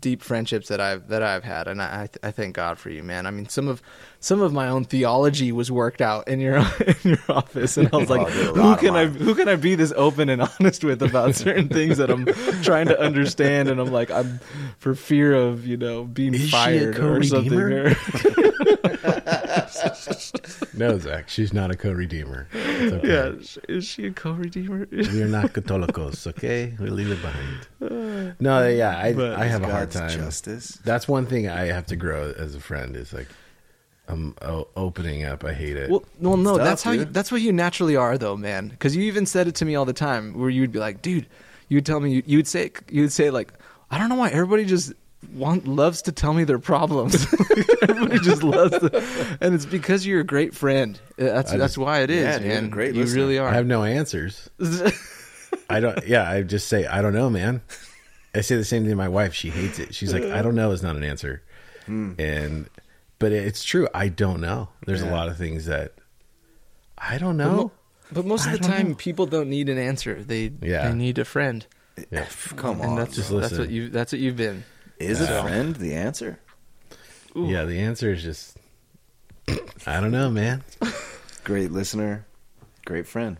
deep 0.00 0.22
friendships 0.22 0.68
that 0.68 0.80
I've 0.80 1.08
that 1.08 1.22
I've 1.22 1.44
had, 1.44 1.68
and 1.68 1.80
I 1.80 2.08
I 2.22 2.30
thank 2.30 2.54
God 2.56 2.78
for 2.78 2.90
you, 2.90 3.02
man. 3.02 3.26
I 3.26 3.30
mean, 3.30 3.48
some 3.48 3.68
of 3.68 3.82
some 4.20 4.40
of 4.40 4.52
my 4.52 4.68
own 4.68 4.84
theology 4.84 5.52
was 5.52 5.70
worked 5.70 6.00
out 6.00 6.26
in 6.28 6.40
your 6.40 6.56
in 6.86 6.96
your 7.04 7.18
office, 7.28 7.76
and 7.76 7.88
I 7.92 7.96
was 7.96 8.10
like, 8.16 8.26
Oh, 8.28 8.52
who 8.54 8.76
can 8.76 8.96
I 8.96 9.06
who 9.06 9.34
can 9.34 9.48
I 9.48 9.56
be 9.56 9.74
this 9.74 9.92
open 9.96 10.28
and 10.28 10.42
honest 10.60 10.84
with 10.84 11.02
about 11.02 11.34
certain 11.34 11.68
things 11.68 11.98
that 11.98 12.10
I'm 12.10 12.26
trying 12.62 12.86
to 12.88 12.98
understand, 13.00 13.68
and 13.68 13.80
I'm 13.80 13.92
like, 13.92 14.10
I'm 14.10 14.40
for 14.78 14.94
fear 14.94 15.34
of 15.34 15.66
you 15.66 15.76
know 15.76 16.04
being 16.04 16.34
Is 16.34 16.50
fired 16.50 16.98
or 16.98 17.22
something. 17.22 17.58
or- 17.60 17.96
No, 20.74 20.98
Zach, 20.98 21.28
she's 21.28 21.52
not 21.54 21.70
a 21.70 21.76
co-redeemer. 21.76 22.48
Okay. 22.54 23.08
yeah, 23.08 23.32
is 23.68 23.84
she 23.84 24.06
a 24.06 24.12
co-redeemer? 24.12 24.86
We 24.90 25.22
are 25.22 25.28
not 25.28 25.52
Catholicos, 25.54 26.26
okay? 26.26 26.74
We 26.78 26.90
leave 26.90 27.10
it 27.10 27.22
behind. 27.22 27.66
Uh, 27.80 28.34
no, 28.38 28.68
yeah, 28.68 28.98
I, 28.98 29.14
But 29.14 29.36
I 29.36 29.46
have 29.46 29.62
a 29.62 29.70
hard 29.70 29.90
time. 29.90 30.10
Justice. 30.10 30.78
That's 30.84 31.08
one 31.08 31.26
thing 31.26 31.48
I 31.48 31.66
have 31.66 31.86
to 31.86 31.96
grow 31.96 32.32
as 32.36 32.54
a 32.54 32.60
friend 32.60 32.94
is 32.94 33.12
like 33.12 33.28
I'm 34.08 34.34
opening 34.76 35.24
up. 35.24 35.44
I 35.44 35.52
hate 35.52 35.76
it. 35.76 35.90
Well, 35.90 36.04
well, 36.20 36.36
no, 36.36 36.56
tough, 36.56 36.64
that's 36.64 36.82
how 36.82 36.92
you, 36.92 37.04
that's 37.06 37.32
what 37.32 37.40
you 37.40 37.52
naturally 37.52 37.96
are, 37.96 38.16
though, 38.16 38.36
man. 38.36 38.68
Because 38.68 38.94
you 38.94 39.02
even 39.04 39.26
said 39.26 39.48
it 39.48 39.54
to 39.56 39.64
me 39.64 39.74
all 39.74 39.84
the 39.84 39.92
time, 39.92 40.34
where 40.38 40.50
you 40.50 40.60
would 40.60 40.72
be 40.72 40.78
like, 40.78 41.02
"Dude," 41.02 41.26
you 41.68 41.78
would 41.78 41.86
tell 41.86 41.98
me, 42.00 42.12
you, 42.12 42.22
you 42.26 42.38
would 42.38 42.46
say, 42.46 42.70
you 42.88 43.02
would 43.02 43.12
say 43.12 43.30
like, 43.30 43.52
"I 43.90 43.98
don't 43.98 44.08
know 44.08 44.14
why 44.14 44.28
everybody 44.28 44.64
just 44.64 44.92
want 45.34 45.66
loves 45.66 46.02
to 46.02 46.12
tell 46.12 46.32
me 46.34 46.44
their 46.44 46.58
problems. 46.58 47.26
everybody 47.82 48.18
just 48.20 48.42
loves 48.42 48.78
to, 48.78 49.38
and 49.40 49.54
it's 49.54 49.66
because 49.66 50.06
you're 50.06 50.20
a 50.20 50.24
great 50.24 50.54
friend. 50.54 50.98
Uh, 51.18 51.24
That's 51.24 51.52
I 51.52 51.56
that's 51.56 51.72
just- 51.74 51.78
why 51.78 52.00
it 52.00 52.10
is, 52.10 52.24
Yeah, 52.24 52.46
man. 52.46 52.70
great 52.70 52.94
you 52.94 53.02
listener. 53.02 53.20
really 53.22 53.38
are. 53.38 53.48
I 53.48 53.54
have 53.54 53.66
no 53.66 53.82
answers. 53.84 54.48
I 55.70 55.80
don't. 55.80 56.06
Yeah, 56.06 56.30
I 56.30 56.42
just 56.42 56.68
say 56.68 56.86
I 56.86 57.02
don't 57.02 57.14
know, 57.14 57.28
man. 57.30 57.62
I 58.34 58.42
say 58.42 58.56
the 58.56 58.64
same 58.64 58.82
thing 58.82 58.90
to 58.90 58.96
my 58.96 59.08
wife. 59.08 59.34
She 59.34 59.50
hates 59.50 59.78
it. 59.78 59.94
She's 59.94 60.12
like, 60.12 60.24
I 60.24 60.42
don't 60.42 60.54
know 60.54 60.70
is 60.72 60.82
not 60.82 60.94
an 60.96 61.02
answer, 61.02 61.42
and 61.86 62.68
but 63.18 63.32
it's 63.32 63.64
true. 63.64 63.88
I 63.94 64.08
don't 64.08 64.40
know. 64.40 64.68
There's 64.86 65.02
a 65.02 65.10
lot 65.10 65.28
of 65.28 65.36
things 65.38 65.66
that 65.66 65.94
I 66.98 67.18
don't 67.18 67.36
But, 67.38 67.44
know. 67.44 67.56
mo- 67.56 67.72
but 68.12 68.24
most 68.26 68.46
of 68.46 68.52
I 68.52 68.56
the 68.58 68.62
time, 68.62 68.88
know. 68.90 68.94
people 68.94 69.26
don't 69.26 69.48
need 69.48 69.68
an 69.68 69.78
answer. 69.78 70.22
They 70.22 70.52
Yeah. 70.62 70.88
they 70.88 70.94
need 70.94 71.18
a 71.18 71.24
friend, 71.24 71.66
Yeah. 72.10 72.26
Come 72.56 72.80
and 72.80 72.90
on. 72.92 72.96
that's 72.96 73.16
just 73.16 73.30
that's 73.30 73.56
what 73.58 73.70
you 73.70 73.88
that's 73.88 74.12
what 74.12 74.20
you've 74.20 74.36
been. 74.36 74.64
Is 74.98 75.20
a 75.20 75.42
friend 75.42 75.76
the 75.76 75.94
answer? 75.94 76.38
Yeah, 77.34 77.64
the 77.64 77.78
answer 77.80 78.12
is 78.12 78.22
just 78.22 78.56
I 79.86 80.00
don't 80.00 80.10
know, 80.10 80.30
man. 80.30 80.64
Great 81.44 81.70
listener, 81.70 82.26
great 82.84 83.06
friend 83.06 83.36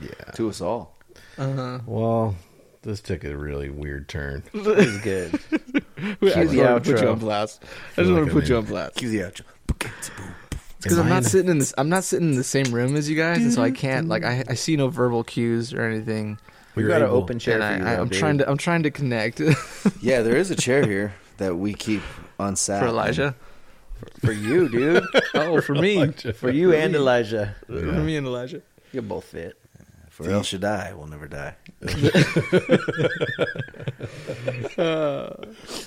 Yeah. 0.00 0.10
to 0.34 0.48
us 0.48 0.60
all. 0.60 0.96
Uh-huh. 1.38 1.80
Well, 1.86 2.36
this 2.82 3.00
took 3.00 3.24
a 3.24 3.36
really 3.36 3.70
weird 3.70 4.08
turn. 4.08 4.42
This 4.52 4.86
is 4.86 4.98
good. 4.98 5.34
I 5.34 6.14
Cue 6.20 6.30
just 6.30 6.50
the 6.50 6.58
want 6.62 6.84
to 6.84 6.92
put 6.92 7.02
you 7.02 7.08
on 7.08 7.18
blast. 7.18 7.62
I 7.62 7.66
Feel 7.94 8.04
just 8.04 8.14
want 8.14 8.26
to 8.26 8.32
put 8.32 8.44
I'm 8.44 8.48
you 8.50 8.56
in- 8.56 8.62
on 8.64 8.68
blast. 8.68 8.94
Cue 8.96 9.08
the 9.08 9.18
outro. 9.18 9.42
because 10.82 10.98
Am 10.98 11.06
I'm 11.06 11.06
I 11.06 11.08
not 11.10 11.22
in- 11.24 11.28
sitting 11.30 11.50
in 11.50 11.58
this. 11.58 11.72
I'm 11.78 11.88
not 11.88 12.04
sitting 12.04 12.30
in 12.32 12.36
the 12.36 12.44
same 12.44 12.72
room 12.74 12.94
as 12.96 13.08
you 13.08 13.16
guys, 13.16 13.38
and 13.38 13.52
so 13.52 13.62
I 13.62 13.70
can't 13.70 14.08
like 14.08 14.24
I, 14.24 14.44
I 14.48 14.54
see 14.54 14.76
no 14.76 14.88
verbal 14.88 15.24
cues 15.24 15.72
or 15.72 15.82
anything. 15.82 16.38
We've 16.74 16.86
were 16.86 16.92
got 16.92 17.02
an 17.02 17.08
open 17.08 17.38
chair 17.38 17.60
And 17.60 17.64
I, 17.64 17.76
you. 17.76 17.84
I, 17.84 18.00
I'm 18.00 18.08
dude. 18.08 18.18
trying 18.18 18.38
to 18.38 18.50
I'm 18.50 18.56
trying 18.56 18.82
to 18.84 18.90
connect 18.90 19.40
Yeah, 20.00 20.22
there 20.22 20.36
is 20.36 20.50
a 20.50 20.56
chair 20.56 20.86
here 20.86 21.14
that 21.36 21.56
we 21.56 21.74
keep 21.74 22.02
on 22.38 22.56
sat 22.56 22.80
for 22.80 22.88
Elijah. 22.88 23.34
for 24.24 24.32
you, 24.32 24.68
dude. 24.68 25.04
Oh, 25.34 25.60
for 25.60 25.74
me, 25.74 26.06
for 26.08 26.50
you 26.50 26.72
and 26.72 26.94
Elijah. 26.94 27.54
for 27.66 27.72
me 27.74 28.16
and 28.16 28.26
Elijah. 28.26 28.62
You'll 28.92 29.04
both 29.04 29.24
fit. 29.24 29.58
For 30.10 30.28
El 30.28 30.42
Shaddai 30.42 30.92
will 30.94 31.06
never 31.06 31.26
die. 31.26 31.56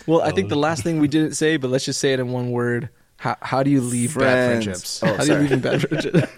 Well, 0.07 0.21
I 0.21 0.31
think 0.31 0.47
oh. 0.47 0.49
the 0.49 0.55
last 0.55 0.83
thing 0.83 0.99
we 0.99 1.07
didn't 1.07 1.33
say, 1.33 1.57
but 1.57 1.69
let's 1.69 1.85
just 1.85 1.99
say 1.99 2.13
it 2.13 2.19
in 2.19 2.31
one 2.31 2.51
word. 2.51 2.89
How 3.17 3.37
how 3.41 3.63
do 3.63 3.69
you 3.69 3.81
leave 3.81 4.15
bad 4.17 4.63
friendships? 4.63 5.01
Oh, 5.03 5.13
how 5.15 5.23
do 5.23 5.33
you 5.33 5.39
leave 5.39 5.51
a 5.51 5.57
bad 5.57 5.81
friendship? 5.81 6.29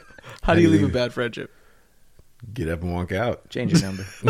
How 0.44 0.53
do 0.56 0.61
you 0.61 0.69
leave 0.69 0.84
a 0.84 0.90
bad 0.90 1.14
friendship? 1.14 1.52
Get 2.54 2.70
up 2.70 2.82
and 2.84 2.94
walk 2.94 3.12
out. 3.12 3.50
Change 3.50 3.74
your 3.74 3.82
number. 3.82 4.06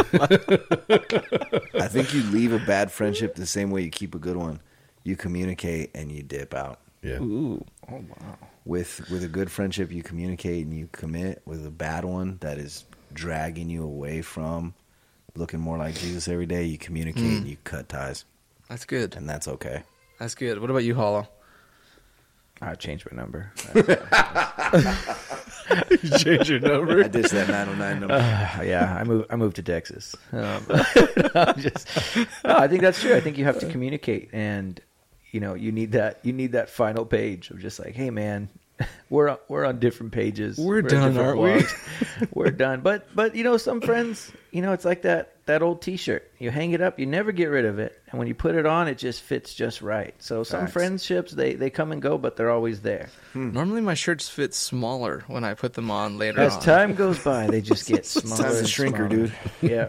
I 1.75 1.87
think 1.87 2.13
you 2.13 2.23
leave 2.23 2.53
a 2.53 2.59
bad 2.59 2.91
friendship 2.91 3.35
the 3.35 3.45
same 3.45 3.69
way 3.71 3.81
you 3.81 3.89
keep 3.89 4.15
a 4.15 4.19
good 4.19 4.37
one. 4.37 4.59
You 5.03 5.15
communicate 5.15 5.91
and 5.95 6.11
you 6.11 6.23
dip 6.23 6.53
out. 6.53 6.79
Yeah. 7.01 7.19
Ooh, 7.19 7.63
oh 7.91 7.95
wow. 8.09 8.37
With 8.65 9.09
with 9.09 9.23
a 9.23 9.27
good 9.27 9.51
friendship, 9.51 9.91
you 9.91 10.03
communicate 10.03 10.65
and 10.65 10.73
you 10.77 10.89
commit. 10.91 11.41
With 11.45 11.65
a 11.65 11.69
bad 11.71 12.05
one 12.05 12.37
that 12.41 12.57
is 12.57 12.85
dragging 13.13 13.69
you 13.69 13.83
away 13.83 14.21
from 14.21 14.73
looking 15.35 15.59
more 15.59 15.77
like 15.77 15.95
Jesus 15.95 16.27
every 16.27 16.45
day, 16.47 16.63
you 16.63 16.77
communicate 16.77 17.23
Mm. 17.23 17.37
and 17.37 17.47
you 17.47 17.57
cut 17.63 17.87
ties, 17.89 18.25
that's 18.67 18.85
good. 18.85 19.15
and 19.15 19.29
that's 19.29 19.47
okay. 19.47 19.83
That's 20.19 20.33
good. 20.33 20.59
What 20.59 20.69
about 20.71 20.83
you, 20.83 20.95
Hollow? 20.95 21.27
I 22.61 22.75
changed 22.75 23.07
my 23.11 23.15
number. 23.15 23.51
Change 26.17 26.49
your 26.49 26.59
number. 26.59 27.03
I 27.03 27.07
ditched 27.07 27.31
that 27.31 27.49
909 27.49 27.99
number. 27.99 28.15
Uh, 28.15 28.63
yeah, 28.63 28.95
I 28.95 29.03
moved. 29.03 29.27
I 29.29 29.35
moved 29.35 29.57
to 29.57 29.63
Texas. 29.63 30.15
Um, 30.31 30.65
I'm 31.35 31.59
just, 31.59 31.87
no, 32.43 32.57
I 32.57 32.67
think 32.67 32.81
that's 32.81 33.01
true. 33.01 33.15
I 33.15 33.19
think 33.19 33.37
you 33.37 33.45
have 33.45 33.59
to 33.59 33.69
communicate, 33.69 34.29
and 34.33 34.79
you 35.31 35.39
know, 35.39 35.53
you 35.53 35.71
need 35.71 35.91
that. 35.91 36.19
You 36.23 36.33
need 36.33 36.53
that 36.53 36.69
final 36.69 37.05
page 37.05 37.51
of 37.51 37.59
just 37.59 37.79
like, 37.79 37.95
hey, 37.95 38.09
man, 38.09 38.49
we're 39.09 39.29
on- 39.29 39.37
we're 39.47 39.65
on 39.65 39.79
different 39.79 40.11
pages. 40.11 40.57
We're 40.57 40.79
in 40.79 40.87
done, 40.87 41.17
aren't 41.17 41.39
we? 41.39 41.49
blogs. 41.49 42.27
we're 42.33 42.51
done. 42.51 42.81
But 42.81 43.07
but 43.15 43.35
you 43.35 43.43
know, 43.43 43.57
some 43.57 43.81
friends, 43.81 44.31
you 44.51 44.61
know, 44.61 44.73
it's 44.73 44.85
like 44.85 45.03
that 45.03 45.33
that 45.45 45.61
old 45.61 45.81
T-shirt. 45.81 46.29
You 46.39 46.51
hang 46.51 46.71
it 46.73 46.81
up, 46.81 46.99
you 46.99 47.05
never 47.05 47.31
get 47.31 47.45
rid 47.45 47.65
of 47.65 47.79
it, 47.79 47.97
and 48.11 48.19
when 48.19 48.27
you 48.27 48.35
put 48.35 48.55
it 48.55 48.65
on, 48.65 48.87
it 48.87 48.97
just 48.97 49.21
fits 49.21 49.53
just 49.53 49.81
right. 49.81 50.13
So 50.19 50.43
some 50.43 50.61
Facts. 50.61 50.73
friendships 50.73 51.31
they 51.31 51.53
they 51.55 51.69
come 51.69 51.91
and 51.91 52.01
go, 52.01 52.17
but 52.17 52.35
they're 52.35 52.51
always 52.51 52.81
there. 52.81 53.09
Hmm. 53.33 53.51
Normally, 53.51 53.81
my 53.81 53.93
shirts 53.93 54.27
fit 54.29 54.53
smaller 54.53 55.23
when 55.27 55.43
I 55.43 55.53
put 55.53 55.73
them 55.73 55.89
on 55.89 56.17
later 56.17 56.41
As 56.41 56.53
on. 56.55 56.61
time 56.61 56.93
goes 56.95 57.17
by, 57.23 57.47
they 57.47 57.61
just 57.61 57.87
get 57.87 58.05
smaller. 58.05 58.43
Time's 58.43 58.59
a 58.59 58.63
shrinker, 58.63 59.07
smaller. 59.07 59.09
dude. 59.09 59.33
Yeah. 59.61 59.87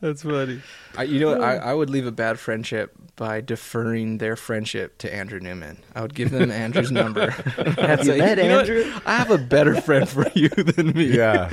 That's 0.00 0.22
funny. 0.22 0.60
I, 0.96 1.02
you 1.02 1.18
know, 1.20 1.30
what? 1.30 1.40
I, 1.42 1.56
oh. 1.58 1.60
I 1.70 1.74
would 1.74 1.90
leave 1.90 2.06
a 2.06 2.12
bad 2.12 2.38
friendship 2.38 2.92
by 3.16 3.40
deferring 3.40 4.18
their 4.18 4.36
friendship 4.36 4.96
to 4.98 5.12
Andrew 5.12 5.40
Newman. 5.40 5.78
I 5.94 6.02
would 6.02 6.14
give 6.14 6.30
them 6.30 6.52
Andrew's 6.52 6.92
number. 6.92 7.30
Have 7.80 8.00
you 8.00 8.04
say, 8.12 8.18
met 8.18 8.38
"You 8.38 8.44
know 8.44 8.56
what? 8.58 8.70
Andrew?" 8.70 8.92
I 9.06 9.16
have 9.16 9.30
a 9.32 9.38
better 9.38 9.80
friend 9.80 10.08
for 10.08 10.26
you 10.36 10.48
than 10.50 10.92
me. 10.92 11.06
Yeah. 11.16 11.48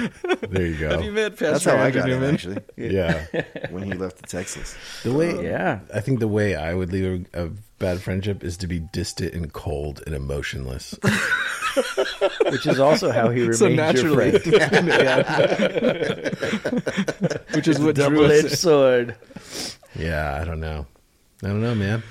There 0.48 0.66
you 0.68 0.78
go. 0.80 0.90
Have 0.92 1.04
you 1.04 1.10
go. 1.10 1.16
met 1.16 1.32
Pastor 1.32 1.52
That's 1.52 1.66
how 1.66 1.76
I 1.76 1.86
Andrew 1.88 2.02
got 2.02 2.10
him, 2.10 2.20
Newman? 2.20 2.34
actually, 2.36 2.58
Yeah. 2.78 3.26
when 3.72 3.84
he 3.84 3.94
left 3.94 4.18
to 4.18 4.24
Texas. 4.24 4.76
The 5.04 5.12
way 5.14 5.34
oh. 5.34 5.42
Yeah. 5.42 5.80
I 5.94 6.00
think 6.02 6.20
the 6.20 6.28
way 6.28 6.56
I 6.56 6.76
would 6.76 6.92
leave 6.92 7.28
a, 7.34 7.46
a 7.46 7.50
bad 7.80 8.02
friendship 8.02 8.44
is 8.44 8.58
to 8.58 8.68
be 8.68 8.80
distant 8.80 9.34
and 9.34 9.52
cold 9.54 10.02
and 10.06 10.14
emotionless. 10.16 10.98
Which 12.50 12.66
is 12.68 12.80
also 12.80 13.12
how 13.12 13.30
he 13.30 13.42
remains 13.42 13.60
So 13.60 13.68
your 13.68 13.76
naturally, 13.76 14.40
friend. 14.40 14.86
which 17.54 17.68
is 17.68 17.80
what 17.80 17.96
Drew 17.96 18.04
Double 18.06 18.32
edged 18.32 18.58
sword. 18.58 19.16
yeah, 19.96 20.40
I 20.42 20.46
don't 20.46 20.60
know. 20.62 20.86
I 21.44 21.48
don't 21.48 21.62
know, 21.62 21.76
man. 21.76 22.02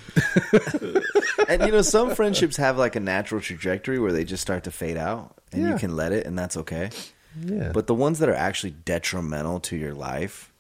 And 1.49 1.63
you 1.63 1.73
know, 1.73 1.81
some 1.83 2.15
friendships 2.15 2.57
have 2.59 2.77
like 2.77 2.95
a 2.95 3.01
natural 3.01 3.41
trajectory 3.41 3.99
where 3.99 4.13
they 4.13 4.25
just 4.25 4.43
start 4.43 4.65
to 4.65 4.71
fade 4.71 4.99
out, 4.99 5.35
and 5.53 5.63
Yeah. 5.63 5.73
you 5.73 5.79
can 5.79 5.97
let 5.97 6.13
it, 6.13 6.27
and 6.27 6.39
that's 6.39 6.57
okay. 6.59 6.91
Yeah. 7.43 7.71
But 7.73 7.87
the 7.87 7.95
ones 7.95 8.19
that 8.21 8.29
are 8.29 8.35
actually 8.35 8.73
detrimental 8.85 9.61
to 9.61 9.77
your 9.77 9.95
life, 9.95 10.53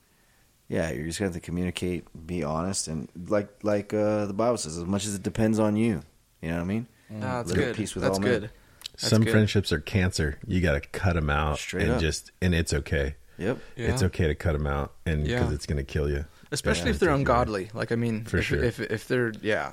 yeah, 0.68 0.90
you're 0.90 1.06
just 1.06 1.18
going 1.18 1.30
to 1.30 1.34
have 1.36 1.42
to 1.42 1.44
communicate, 1.44 2.04
be 2.26 2.42
honest, 2.42 2.88
and 2.88 3.08
like 3.28 3.48
like 3.62 3.92
uh, 3.94 4.26
the 4.26 4.32
Bible 4.32 4.56
says, 4.56 4.78
as 4.78 4.84
much 4.84 5.06
as 5.06 5.14
it 5.14 5.22
depends 5.22 5.58
on 5.58 5.76
you. 5.76 6.02
You 6.42 6.48
know 6.50 6.56
what 6.56 6.62
I 6.62 6.66
mean? 6.66 6.86
No, 7.10 7.20
that's 7.20 7.48
Live 7.50 7.56
good. 7.58 7.76
peace 7.76 7.94
with 7.94 8.02
that's 8.04 8.18
all 8.18 8.22
men. 8.22 8.40
good. 8.40 8.50
That's 8.92 9.08
some 9.08 9.22
good. 9.24 9.30
friendships 9.32 9.72
are 9.72 9.80
cancer. 9.80 10.38
You 10.46 10.60
got 10.60 10.72
to 10.72 10.80
cut 10.88 11.14
them 11.14 11.30
out 11.30 11.58
Straight 11.58 11.84
and 11.84 11.92
up. 11.92 12.00
just 12.00 12.32
and 12.42 12.54
it's 12.54 12.72
okay. 12.72 13.16
Yep. 13.38 13.58
Yeah. 13.76 13.88
It's 13.92 14.02
okay 14.04 14.26
to 14.28 14.34
cut 14.34 14.52
them 14.52 14.66
out 14.66 14.92
and 15.06 15.24
because 15.24 15.48
Yeah. 15.48 15.54
it's 15.54 15.66
going 15.66 15.78
to 15.78 15.84
kill 15.84 16.08
you. 16.08 16.24
especially 16.52 16.84
Yeah, 16.86 16.90
if 16.90 16.98
they're 17.00 17.08
take 17.08 17.14
you 17.14 17.18
ungodly. 17.20 17.70
Like 17.74 17.90
I 17.92 17.96
mean, 17.96 18.24
For 18.24 18.38
if, 18.38 18.44
sure. 18.46 18.62
if 18.62 18.78
if 18.80 19.08
they're 19.08 19.32
yeah, 19.42 19.72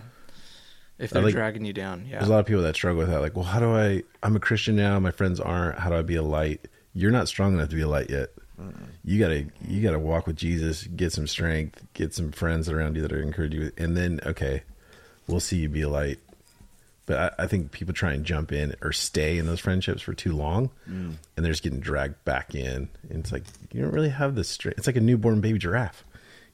if 0.97 1.11
they're 1.11 1.22
like- 1.22 1.34
dragging 1.34 1.65
you 1.65 1.73
down, 1.73 2.05
yeah. 2.05 2.18
There's 2.19 2.30
a 2.30 2.31
lot 2.31 2.39
of 2.39 2.45
people 2.45 2.63
that 2.63 2.76
struggle 2.76 2.99
with 2.99 3.09
that. 3.09 3.22
Like, 3.22 3.35
well, 3.35 3.45
how 3.45 3.59
do 3.59 3.72
I? 3.76 4.03
I'm 4.23 4.35
a 4.35 4.39
Christian 4.39 4.76
now. 4.76 4.99
My 4.99 5.11
friends 5.11 5.39
aren't. 5.39 5.77
How 5.80 5.89
do 5.89 5.95
I 5.95 6.01
be 6.01 6.15
a 6.15 6.23
light? 6.23 6.68
You're 6.93 7.11
not 7.11 7.27
strong 7.27 7.53
enough 7.53 7.69
to 7.69 7.76
be 7.76 7.81
a 7.81 7.88
light 7.88 8.09
yet. 8.09 8.30
You 9.03 9.19
gotta 9.19 9.45
you 9.67 9.81
gotta 9.81 9.99
walk 9.99 10.27
with 10.27 10.35
Jesus, 10.35 10.83
get 10.83 11.11
some 11.11 11.27
strength, 11.27 11.83
get 11.93 12.13
some 12.13 12.31
friends 12.31 12.69
around 12.69 12.95
you 12.95 13.01
that 13.01 13.11
are 13.11 13.21
encourage 13.21 13.53
you, 13.53 13.71
and 13.77 13.95
then 13.95 14.19
okay, 14.25 14.63
we'll 15.27 15.39
see 15.39 15.57
you 15.57 15.69
be 15.69 15.81
a 15.81 15.89
light. 15.89 16.19
But 17.07 17.35
I, 17.39 17.43
I 17.43 17.47
think 17.47 17.71
people 17.71 17.93
try 17.93 18.13
and 18.13 18.23
jump 18.23 18.51
in 18.51 18.75
or 18.81 18.91
stay 18.91 19.38
in 19.38 19.45
those 19.45 19.59
friendships 19.59 20.01
for 20.01 20.13
too 20.13 20.33
long, 20.33 20.69
mm. 20.88 21.15
and 21.35 21.45
they're 21.45 21.51
just 21.51 21.63
getting 21.63 21.79
dragged 21.79 22.23
back 22.25 22.53
in. 22.55 22.89
And 23.09 23.19
it's 23.19 23.31
like 23.31 23.43
you 23.71 23.81
don't 23.81 23.93
really 23.93 24.09
have 24.09 24.35
the 24.35 24.43
strength. 24.43 24.77
It's 24.77 24.88
like 24.88 24.95
a 24.95 25.01
newborn 25.01 25.41
baby 25.41 25.59
giraffe. 25.59 26.03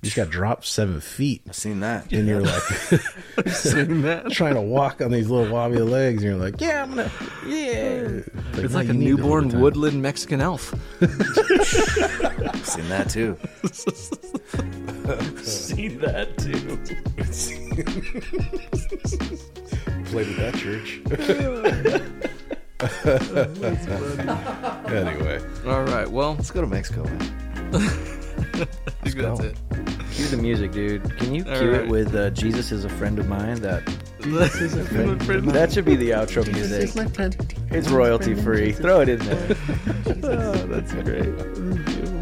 You 0.01 0.11
just 0.11 0.15
got 0.15 0.29
dropped 0.29 0.65
seven 0.65 1.01
feet, 1.01 1.41
I've 1.47 1.55
seen 1.55 1.79
that. 1.79 2.11
and 2.11 2.27
you're 2.27 2.41
like 2.41 2.61
Seen 3.47 4.03
that? 4.03 4.29
trying 4.31 4.53
to 4.53 4.61
walk 4.61 5.01
on 5.01 5.09
these 5.11 5.27
little 5.27 5.51
wobbly 5.51 5.79
legs, 5.79 6.21
and 6.23 6.31
you're 6.33 6.39
like, 6.39 6.61
yeah, 6.61 6.83
I'm 6.83 6.89
gonna, 6.89 7.11
yeah. 7.47 8.21
It's 8.53 8.73
no, 8.73 8.79
like 8.79 8.89
a 8.89 8.93
newborn 8.93 9.49
woodland 9.59 9.99
Mexican 10.01 10.39
elf. 10.39 10.71
I've 11.01 11.09
seen 12.67 12.87
that 12.89 13.09
too. 13.09 13.37
Seen 15.43 15.99
that 15.99 16.37
too. 16.37 16.77
Played 20.11 20.27
at 20.27 20.37
that 20.37 20.55
church. 20.57 21.01
anyway, 24.91 25.41
All 25.65 25.83
right, 25.83 26.07
well, 26.09 26.35
Let's 26.35 26.51
go 26.51 26.61
to 26.61 26.67
Mexico, 26.67 27.03
man. 27.03 27.46
I 27.73 28.65
think 29.09 29.15
that's 29.17 29.39
it. 29.41 29.57
Cue 30.11 30.27
the 30.27 30.37
music, 30.37 30.71
dude. 30.71 31.17
Can 31.17 31.33
you 31.35 31.45
All 31.47 31.57
cue 31.59 31.71
right. 31.71 31.81
it 31.81 31.87
with 31.89 32.15
uh, 32.15 32.29
"Jesus 32.31 32.71
is 32.71 32.85
a 32.85 32.89
friend 32.89 33.19
of 33.19 33.27
mine"? 33.27 33.61
That 33.61 33.83
My 34.25 34.47
friend- 35.19 35.49
that 35.51 35.71
should 35.71 35.85
be 35.85 35.95
the 35.95 36.11
outro 36.11 36.45
music. 36.51 36.89
It's 37.71 37.89
royalty 37.89 38.33
free. 38.35 38.71
Throw 38.71 39.01
it 39.01 39.09
in 39.09 39.19
there. 39.19 39.55
Oh, 40.23 40.51
that's 40.67 40.93
great. 40.93 42.16